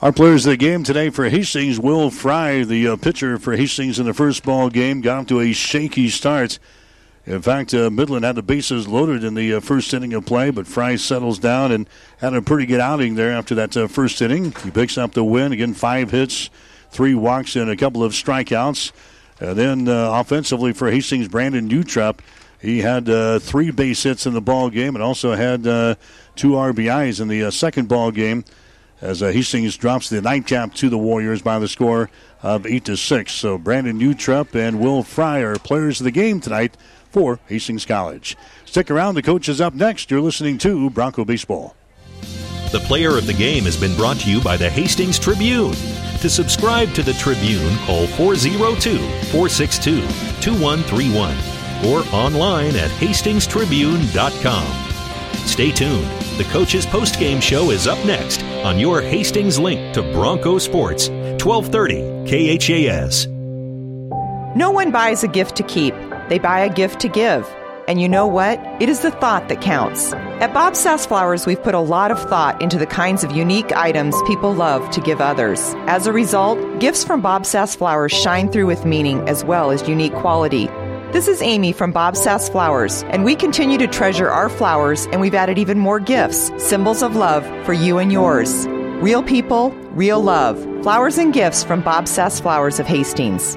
[0.00, 3.98] Our players of the game today for Hastings, Will Fry, the uh, pitcher for Hastings
[3.98, 6.60] in the first ball game, got to a shaky start.
[7.26, 10.50] In fact, uh, Midland had the bases loaded in the uh, first inning of play,
[10.50, 14.22] but Fry settles down and had a pretty good outing there after that uh, first
[14.22, 14.52] inning.
[14.62, 15.50] He picks up the win.
[15.50, 16.48] Again, five hits,
[16.92, 18.92] three walks, and a couple of strikeouts.
[19.40, 22.20] And then uh, offensively for Hastings, Brandon Utrep,
[22.60, 27.20] he had uh, three base hits in the ball game and also had two RBIs
[27.20, 28.44] in the second ball game
[29.00, 32.10] as uh, Hastings drops the nightcap to the Warriors by the score
[32.42, 33.32] of 8 to 6.
[33.32, 36.76] So Brandon Utrep and Will Fry are players of the game tonight
[37.10, 38.36] for Hastings College.
[38.64, 40.10] Stick around, the coach is up next.
[40.10, 41.74] You're listening to Bronco Baseball.
[42.70, 45.72] The player of the game has been brought to you by the Hastings Tribune.
[46.20, 48.98] To subscribe to the Tribune, call 402
[49.30, 50.02] 462
[50.42, 51.34] 2131
[51.86, 54.87] or online at hastingstribune.com.
[55.48, 56.04] Stay tuned.
[56.36, 62.58] The coach's post-game show is up next on your Hastings link to Bronco Sports, 1230
[62.58, 63.26] KHAS.
[64.54, 65.94] No one buys a gift to keep,
[66.28, 67.48] they buy a gift to give.
[67.88, 68.60] And you know what?
[68.82, 70.12] It is the thought that counts.
[70.12, 73.74] At Bob Sass Flowers, we've put a lot of thought into the kinds of unique
[73.74, 75.72] items people love to give others.
[75.86, 79.88] As a result, gifts from Bob Sass Flowers shine through with meaning as well as
[79.88, 80.68] unique quality.
[81.10, 85.22] This is Amy from Bob Sass Flowers, and we continue to treasure our flowers, and
[85.22, 88.66] we've added even more gifts, symbols of love for you and yours.
[89.00, 90.62] Real people, real love.
[90.82, 93.56] Flowers and gifts from Bob Sass Flowers of Hastings.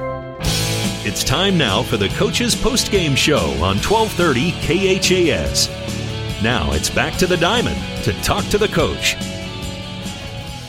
[1.03, 5.67] It's time now for the coach's post-game show on 1230 KHAS.
[6.43, 9.15] Now it's back to the diamond to talk to the coach.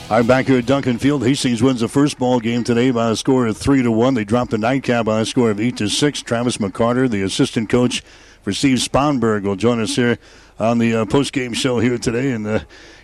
[0.09, 1.23] I'm back here at Duncan Field.
[1.23, 4.15] Hastings wins the first ball game today by a score of three to one.
[4.15, 6.23] They dropped the nightcap by a score of eight to six.
[6.23, 8.01] Travis McCarter, the assistant coach
[8.41, 10.17] for Steve Sponberg, will join us here
[10.59, 12.31] on the uh, post game show here today.
[12.31, 12.61] And uh,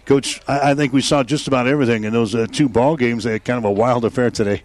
[0.07, 3.23] coach, I, I, think we saw just about everything in those uh, two ball games.
[3.23, 4.63] They had kind of a wild affair today.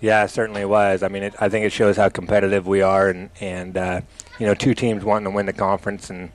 [0.00, 1.02] Yeah, it certainly was.
[1.02, 4.00] I mean, it, I think it shows how competitive we are, and and uh,
[4.38, 6.30] you know, two teams wanting to win the conference, and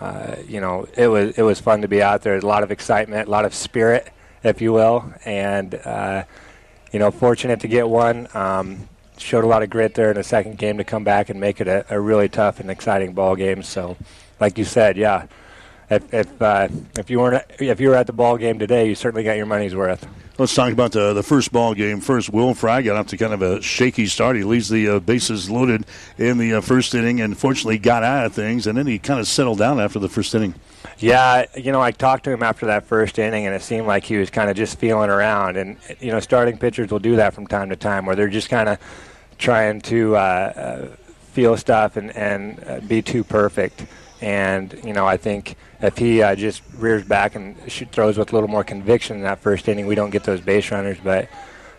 [0.00, 2.36] uh, you know, it was it was fun to be out there.
[2.36, 4.12] A lot of excitement, a lot of spirit,
[4.42, 6.24] if you will, and uh,
[6.92, 8.28] you know, fortunate to get one.
[8.34, 11.40] Um, showed a lot of grit there in the second game to come back and
[11.40, 13.62] make it a, a really tough and exciting ball game.
[13.62, 13.96] So,
[14.40, 15.26] like you said, yeah,
[15.88, 16.68] if if uh,
[16.98, 19.46] if you weren't if you were at the ball game today, you certainly got your
[19.46, 20.06] money's worth.
[20.38, 22.30] Let's talk about the the first ball game first.
[22.30, 24.36] Will Fry got off to kind of a shaky start.
[24.36, 25.86] He leaves the uh, bases loaded
[26.18, 29.18] in the uh, first inning, and fortunately got out of things, and then he kind
[29.18, 30.54] of settled down after the first inning.
[30.98, 34.04] Yeah, you know, I talked to him after that first inning, and it seemed like
[34.04, 35.56] he was kind of just feeling around.
[35.56, 38.50] And you know, starting pitchers will do that from time to time, where they're just
[38.50, 38.78] kind of
[39.38, 40.96] trying to uh, uh,
[41.32, 43.86] feel stuff and and uh, be too perfect.
[44.20, 47.56] And you know, I think if he uh, just rears back and
[47.92, 50.70] throws with a little more conviction in that first inning, we don't get those base
[50.70, 50.98] runners.
[51.02, 51.28] But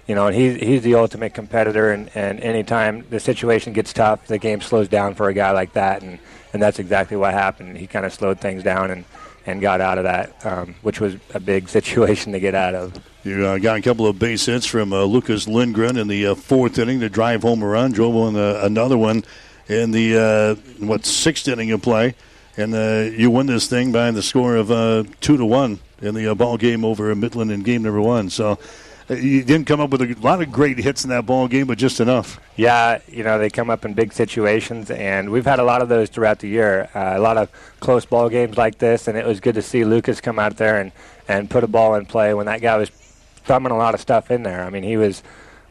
[0.08, 1.92] you know, and he's he's the ultimate competitor.
[1.92, 5.74] And and anytime the situation gets tough, the game slows down for a guy like
[5.74, 6.04] that.
[6.04, 6.20] And
[6.54, 7.78] and that's exactly what happened.
[7.78, 9.06] He kind of slowed things down and
[9.48, 12.94] and got out of that, um, which was a big situation to get out of.
[13.24, 16.36] You uh, got a couple of base hits from uh, Lucas Lindgren in the uh,
[16.36, 17.92] fourth inning to drive home a run.
[17.92, 19.24] Drove on uh, another one
[19.68, 22.16] in the uh, what sixth inning of play,
[22.58, 24.68] and uh, you win this thing by the score of
[25.22, 28.30] two to one in the ball game over Midland in game number one.
[28.30, 28.60] So
[29.10, 31.78] you didn't come up with a lot of great hits in that ball game, but
[31.78, 32.40] just enough.
[32.58, 35.88] Yeah, you know they come up in big situations, and we've had a lot of
[35.88, 36.90] those throughout the year.
[36.94, 39.86] Uh, a lot of close ball games like this, and it was good to see
[39.86, 40.92] Lucas come out there and
[41.28, 44.30] and put a ball in play when that guy was thumbing a lot of stuff
[44.30, 44.64] in there.
[44.64, 45.24] I mean, he was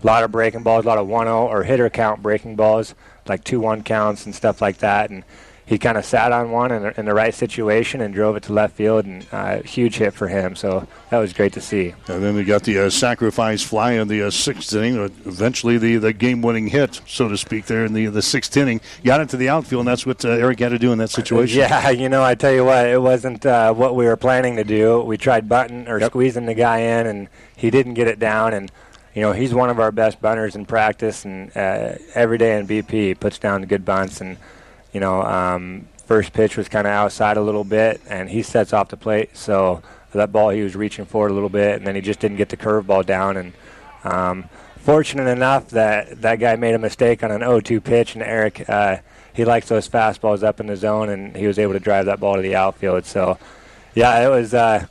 [0.02, 2.94] a lot of breaking balls, a lot of 1-0 or hitter count breaking balls,
[3.26, 5.24] like 2-1 counts and stuff like that, and
[5.66, 8.44] he kind of sat on one in the, in the, right situation and drove it
[8.44, 10.54] to left field, and uh, huge hit for him.
[10.54, 11.92] So that was great to see.
[12.06, 14.96] And then we got the uh, sacrifice fly in the uh, sixth inning.
[14.96, 18.80] Uh, eventually, the, the game-winning hit, so to speak, there in the the sixth inning,
[19.04, 21.56] got into the outfield, and that's what uh, Eric had to do in that situation.
[21.66, 24.64] Yeah, you know, I tell you what, it wasn't uh, what we were planning to
[24.64, 25.00] do.
[25.00, 26.10] We tried button or yep.
[26.10, 28.70] squeezing the guy in, and he didn't get it down, and
[29.14, 32.90] you know, he's one of our best bunters in practice, and every day in BP,
[32.90, 34.36] he puts down good bunts, and
[34.92, 38.72] you know, um, first pitch was kind of outside a little bit, and he sets
[38.72, 39.36] off the plate.
[39.36, 39.82] So
[40.12, 42.48] that ball he was reaching for a little bit, and then he just didn't get
[42.48, 43.36] the curveball down.
[43.36, 43.52] And
[44.04, 44.48] um,
[44.78, 48.98] fortunate enough that that guy made a mistake on an 0-2 pitch, and Eric uh,
[49.34, 52.18] he likes those fastballs up in the zone, and he was able to drive that
[52.20, 53.04] ball to the outfield.
[53.04, 53.38] So
[53.94, 54.54] yeah, it was.
[54.54, 54.86] Uh,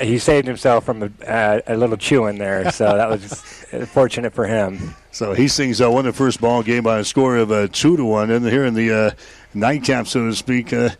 [0.00, 3.32] he saved himself from a, uh, a little chewing there, so that was
[3.92, 4.94] fortunate for him.
[5.16, 8.04] So Hastings uh, won the first ball game by a score of uh, two to
[8.04, 9.10] one, and here in the uh,
[9.54, 10.74] nightcap, so to speak.
[10.74, 10.90] Uh,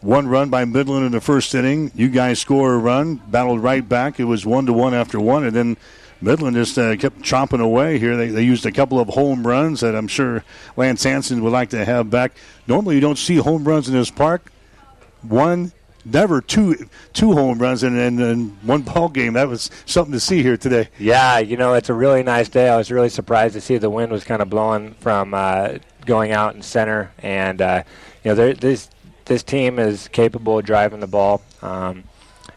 [0.00, 1.90] one run by Midland in the first inning.
[1.92, 4.20] You guys score a run, battled right back.
[4.20, 5.76] It was one to one after one, and then
[6.20, 8.16] Midland just uh, kept chomping away here.
[8.16, 10.44] They, they used a couple of home runs that I'm sure
[10.76, 12.36] Lance Hanson would like to have back.
[12.68, 14.52] Normally, you don't see home runs in this park.
[15.22, 15.72] One
[16.04, 19.34] never two two home runs in, in, one ball game.
[19.34, 20.88] That was something to see here today.
[20.98, 22.68] Yeah, you know it's a really nice day.
[22.68, 26.32] I was really surprised to see the wind was kind of blowing from uh, going
[26.32, 27.82] out in center, and uh,
[28.22, 28.90] you know this
[29.24, 31.42] this team is capable of driving the ball.
[31.62, 32.04] Um,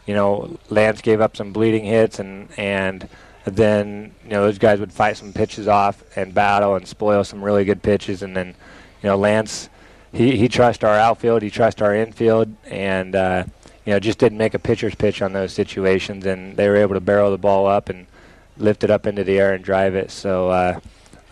[0.05, 3.07] you know, Lance gave up some bleeding hits, and and
[3.45, 7.43] then you know those guys would fight some pitches off and battle and spoil some
[7.43, 9.69] really good pitches, and then you know Lance
[10.13, 13.43] he he trusts our outfield, he trusts our infield, and uh,
[13.85, 16.93] you know just didn't make a pitcher's pitch on those situations, and they were able
[16.93, 18.07] to barrel the ball up and
[18.57, 20.11] lift it up into the air and drive it.
[20.11, 20.79] So uh,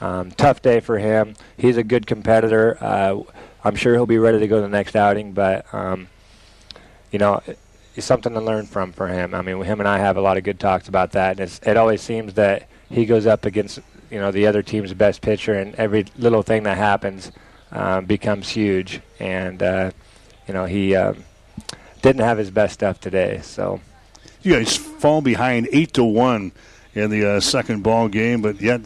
[0.01, 1.35] um, tough day for him.
[1.57, 2.77] He's a good competitor.
[2.81, 3.21] Uh,
[3.63, 6.07] I'm sure he'll be ready to go the next outing, but um,
[7.11, 7.41] you know.
[7.97, 9.33] It's something to learn from for him.
[9.33, 11.39] I mean, him and I have a lot of good talks about that.
[11.39, 13.79] And it always seems that he goes up against
[14.09, 17.31] you know the other team's best pitcher, and every little thing that happens,
[17.75, 19.01] um, becomes huge.
[19.19, 19.91] And uh,
[20.47, 21.23] you know he um,
[22.01, 23.41] didn't have his best stuff today.
[23.43, 23.81] So
[24.41, 26.51] you guys fall behind eight to one
[26.93, 28.81] in the uh, second ball game, but yet.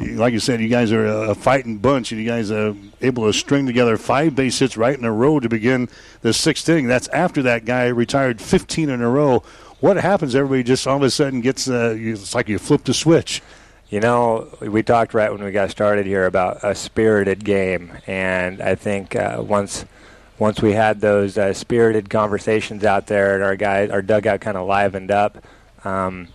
[0.00, 3.32] Like you said, you guys are a fighting bunch, and you guys are able to
[3.32, 5.88] string together five base hits right in a row to begin
[6.20, 6.86] the sixth inning.
[6.86, 9.42] That's after that guy retired 15 in a row.
[9.80, 10.36] What happens?
[10.36, 13.42] Everybody just all of a sudden gets, uh, it's like you flip the switch.
[13.90, 18.60] You know, we talked right when we got started here about a spirited game, and
[18.60, 19.86] I think uh, once
[20.38, 24.58] once we had those uh, spirited conversations out there, and our guys, our dugout kind
[24.58, 25.42] of livened up.
[25.86, 26.28] Um,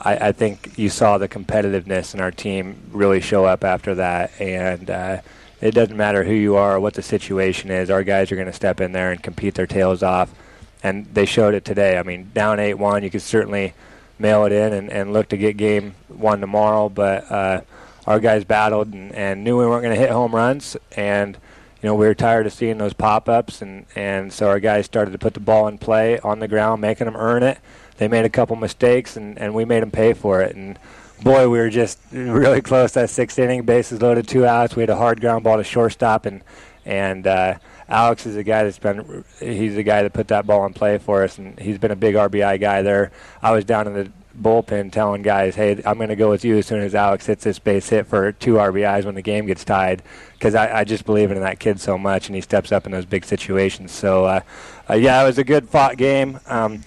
[0.00, 4.32] I, I, think you saw the competitiveness in our team really show up after that,
[4.40, 5.20] and uh,
[5.60, 7.90] it doesn't matter who you are or what the situation is.
[7.90, 10.34] Our guys are going to step in there and compete their tails off,
[10.82, 11.98] and they showed it today.
[11.98, 13.74] I mean, down eight one, you could certainly
[14.22, 17.60] mail it in and, and look to get game one tomorrow, but uh,
[18.06, 21.36] our guys battled and, and knew we weren't going to hit home runs, and
[21.82, 24.86] you know we were tired of seeing those pop ups, and and so our guys
[24.86, 27.58] started to put the ball in play on the ground, making them earn it.
[27.98, 30.78] They made a couple mistakes, and and we made them pay for it, and
[31.22, 33.62] boy, we were just really close that sixth inning.
[33.62, 34.76] Bases loaded, two outs.
[34.76, 36.42] We had a hard ground ball to shortstop, and
[36.84, 37.54] and uh,
[37.92, 40.96] Alex is a guy that's been he's the guy that put that ball in play
[40.96, 43.12] for us, and he's been a big RBI guy there.
[43.42, 46.56] I was down in the bullpen telling guys, "Hey, I'm going to go with you
[46.56, 49.62] as soon as Alex hits this base hit for two RBIs when the game gets
[49.62, 52.86] tied," because I, I just believe in that kid so much, and he steps up
[52.86, 53.92] in those big situations.
[53.92, 54.40] So, uh,
[54.88, 56.40] uh, yeah, it was a good fought game.
[56.46, 56.84] Um,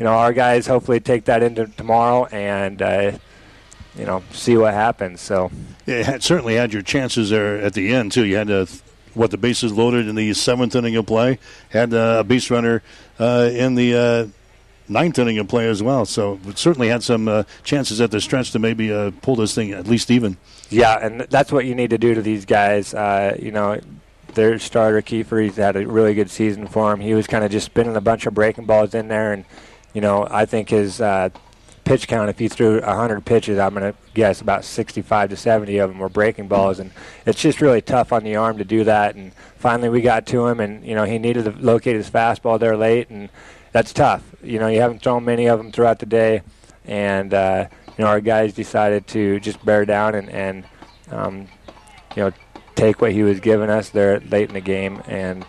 [0.00, 2.82] you know, our guys hopefully take that into tomorrow and.
[2.82, 3.12] Uh,
[3.98, 5.20] you know, see what happens.
[5.20, 5.50] So,
[5.84, 8.24] yeah, it certainly had your chances there at the end too.
[8.24, 8.68] You had to,
[9.14, 11.38] what the bases loaded in the seventh inning of play,
[11.70, 12.82] had uh, a base runner
[13.18, 14.26] uh, in the uh,
[14.88, 16.04] ninth inning of play as well.
[16.04, 19.72] So, certainly had some uh, chances at the stretch to maybe uh, pull this thing
[19.72, 20.36] at least even.
[20.68, 22.94] Yeah, and that's what you need to do to these guys.
[22.94, 23.80] Uh, you know,
[24.34, 27.00] their starter Kiefer, he's had a really good season for him.
[27.00, 29.44] He was kind of just spinning a bunch of breaking balls in there, and
[29.92, 31.00] you know, I think his
[31.90, 35.78] pitch count, if he threw 100 pitches, I'm going to guess about 65 to 70
[35.78, 36.92] of them were breaking balls, and
[37.26, 39.16] it's just really tough on the arm to do that.
[39.16, 42.60] And finally, we got to him, and you know he needed to locate his fastball
[42.60, 43.28] there late, and
[43.72, 44.22] that's tough.
[44.40, 46.42] You know, you haven't thrown many of them throughout the day,
[46.84, 47.66] and uh,
[47.98, 50.64] you know our guys decided to just bear down and and
[51.10, 51.48] um,
[52.14, 52.32] you know
[52.76, 55.44] take what he was giving us there late in the game, and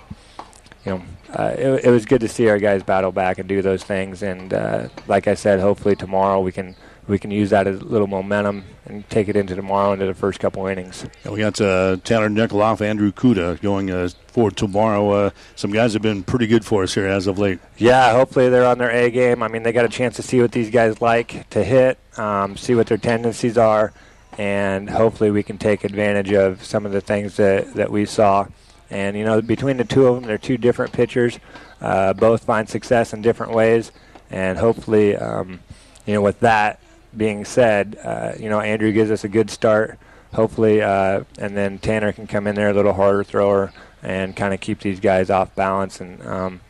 [0.86, 1.04] you know
[1.34, 4.22] uh, it, it, was good to see our guys battle back and do those things.
[4.22, 6.76] And uh, like I said, hopefully tomorrow we can
[7.08, 10.14] we can use that as a little momentum and take it into tomorrow into the
[10.14, 11.06] first couple innings.
[11.30, 15.10] we got uh, Tanner Nikoloff, Andrew Kuda going uh, for tomorrow.
[15.10, 17.60] Uh, some guys have been pretty good for us here as of late.
[17.78, 19.44] Yeah, hopefully they're on their A game.
[19.44, 22.56] I mean, they got a chance to see what these guys like to hit, um,
[22.56, 23.94] see what their tendencies are,
[24.38, 28.48] and hopefully we can take advantage of some of the things that, that we saw
[28.92, 31.40] and you know, between the two of them, they're two different pitchers.
[31.80, 33.92] Uh, both find success in different ways,
[34.30, 35.60] and hopefully, um,
[36.06, 36.80] you know, with that
[37.16, 39.98] being said, uh, you know, Andrew gives us a good start.
[40.34, 44.54] Hopefully, uh, and then Tanner can come in there a little harder thrower and kind
[44.54, 46.62] of keep these guys off balance and um,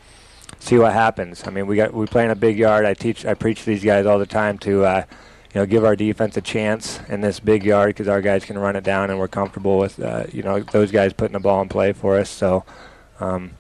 [0.60, 1.46] see what happens.
[1.46, 2.86] I mean, we got we play in a big yard.
[2.86, 5.04] I teach, I preach these guys all the time to uh,
[5.54, 8.58] you know, give our defense a chance in this big yard because our guys can
[8.58, 11.62] run it down and we're comfortable with, uh, you know, those guys putting the ball
[11.62, 12.30] in play for us.
[12.30, 12.64] So,
[13.20, 13.52] um,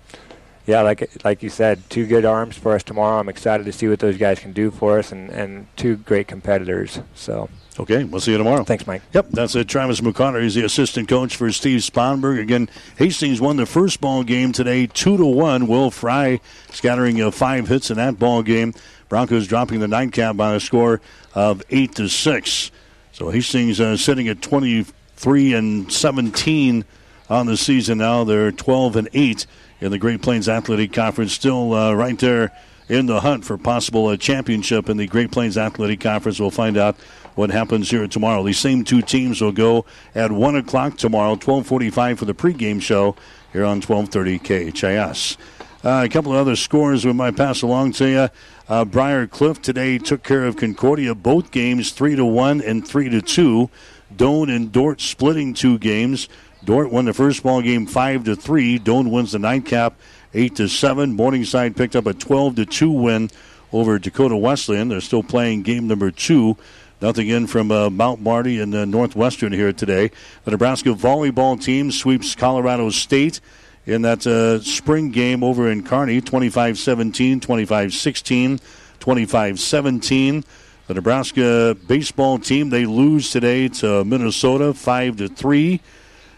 [0.65, 3.19] yeah, like like you said, two good arms for us tomorrow.
[3.19, 6.27] I'm excited to see what those guys can do for us, and, and two great
[6.27, 7.01] competitors.
[7.15, 7.49] So.
[7.79, 8.65] Okay, we'll see you tomorrow.
[8.65, 9.01] Thanks, Mike.
[9.13, 9.67] Yep, that's it.
[9.69, 12.39] Travis McConnor is the assistant coach for Steve Sponberg.
[12.39, 15.67] Again, Hastings won the first ball game today, two to one.
[15.67, 18.73] Will Fry scattering uh, five hits in that ball game.
[19.11, 21.01] Broncos dropping the nightcap by a score
[21.35, 22.71] of eight to six.
[23.11, 26.85] So Hastings uh, sitting at 23 and 17
[27.29, 28.23] on the season now.
[28.23, 29.47] They're 12 and eight
[29.81, 31.33] in the Great Plains Athletic Conference.
[31.33, 32.53] Still uh, right there
[32.87, 36.39] in the hunt for possible uh, championship in the Great Plains Athletic Conference.
[36.39, 36.95] We'll find out
[37.35, 38.43] what happens here tomorrow.
[38.43, 39.83] These same two teams will go
[40.15, 43.17] at one o'clock tomorrow, 12:45 for the pregame show
[43.51, 45.35] here on 12:30 KHAS.
[45.83, 48.29] Uh, a couple of other scores we might pass along to you.
[48.71, 53.09] Uh, Briar Cliff today took care of Concordia both games three to one and three
[53.09, 53.69] to two.
[54.15, 56.29] Doane and Dordt splitting two games.
[56.63, 58.79] Dordt won the first ball game five to three.
[58.79, 59.99] Doane wins the nightcap
[60.33, 61.17] eight to seven.
[61.17, 63.29] Morningside picked up a twelve to two win
[63.73, 64.87] over Dakota Wesleyan.
[64.87, 66.55] They're still playing game number two.
[67.01, 70.11] Nothing in from uh, Mount Marty and uh, Northwestern here today.
[70.45, 73.41] The Nebraska volleyball team sweeps Colorado State
[73.85, 78.59] in that uh, spring game over in Kearney 25 17, 25 16,
[78.99, 80.43] 25 17.
[80.87, 85.79] The Nebraska baseball team they lose today to Minnesota 5 to 3.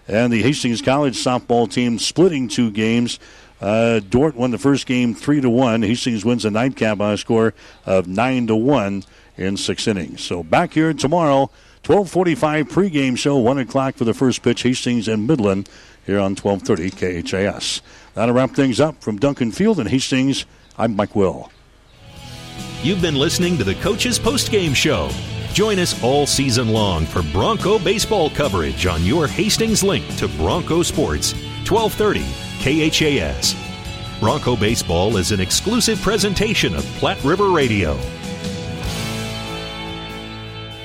[0.08, 3.20] And the Hastings College softball team splitting two games.
[3.62, 5.82] Uh, Dordt won the first game 3 to 1.
[5.82, 7.54] Hastings wins the nightcap by a score
[7.86, 9.04] of 9 to 1
[9.38, 10.22] in six innings.
[10.22, 11.50] So back here tomorrow,
[11.86, 15.70] 1245 pregame show, 1 o'clock for the first pitch, Hastings and Midland
[16.06, 17.82] here on 1230 KHAS.
[18.14, 20.46] That'll wrap things up from Duncan Field and Hastings.
[20.78, 21.52] I'm Mike Will.
[22.82, 25.10] You've been listening to the Coach's Postgame Show.
[25.54, 30.84] Join us all season long for Bronco baseball coverage on your Hastings link to Bronco
[30.84, 31.34] Sports,
[31.70, 32.22] 1230
[32.60, 33.56] KHAS.
[34.20, 38.00] Bronco Baseball is an exclusive presentation of Platte River Radio.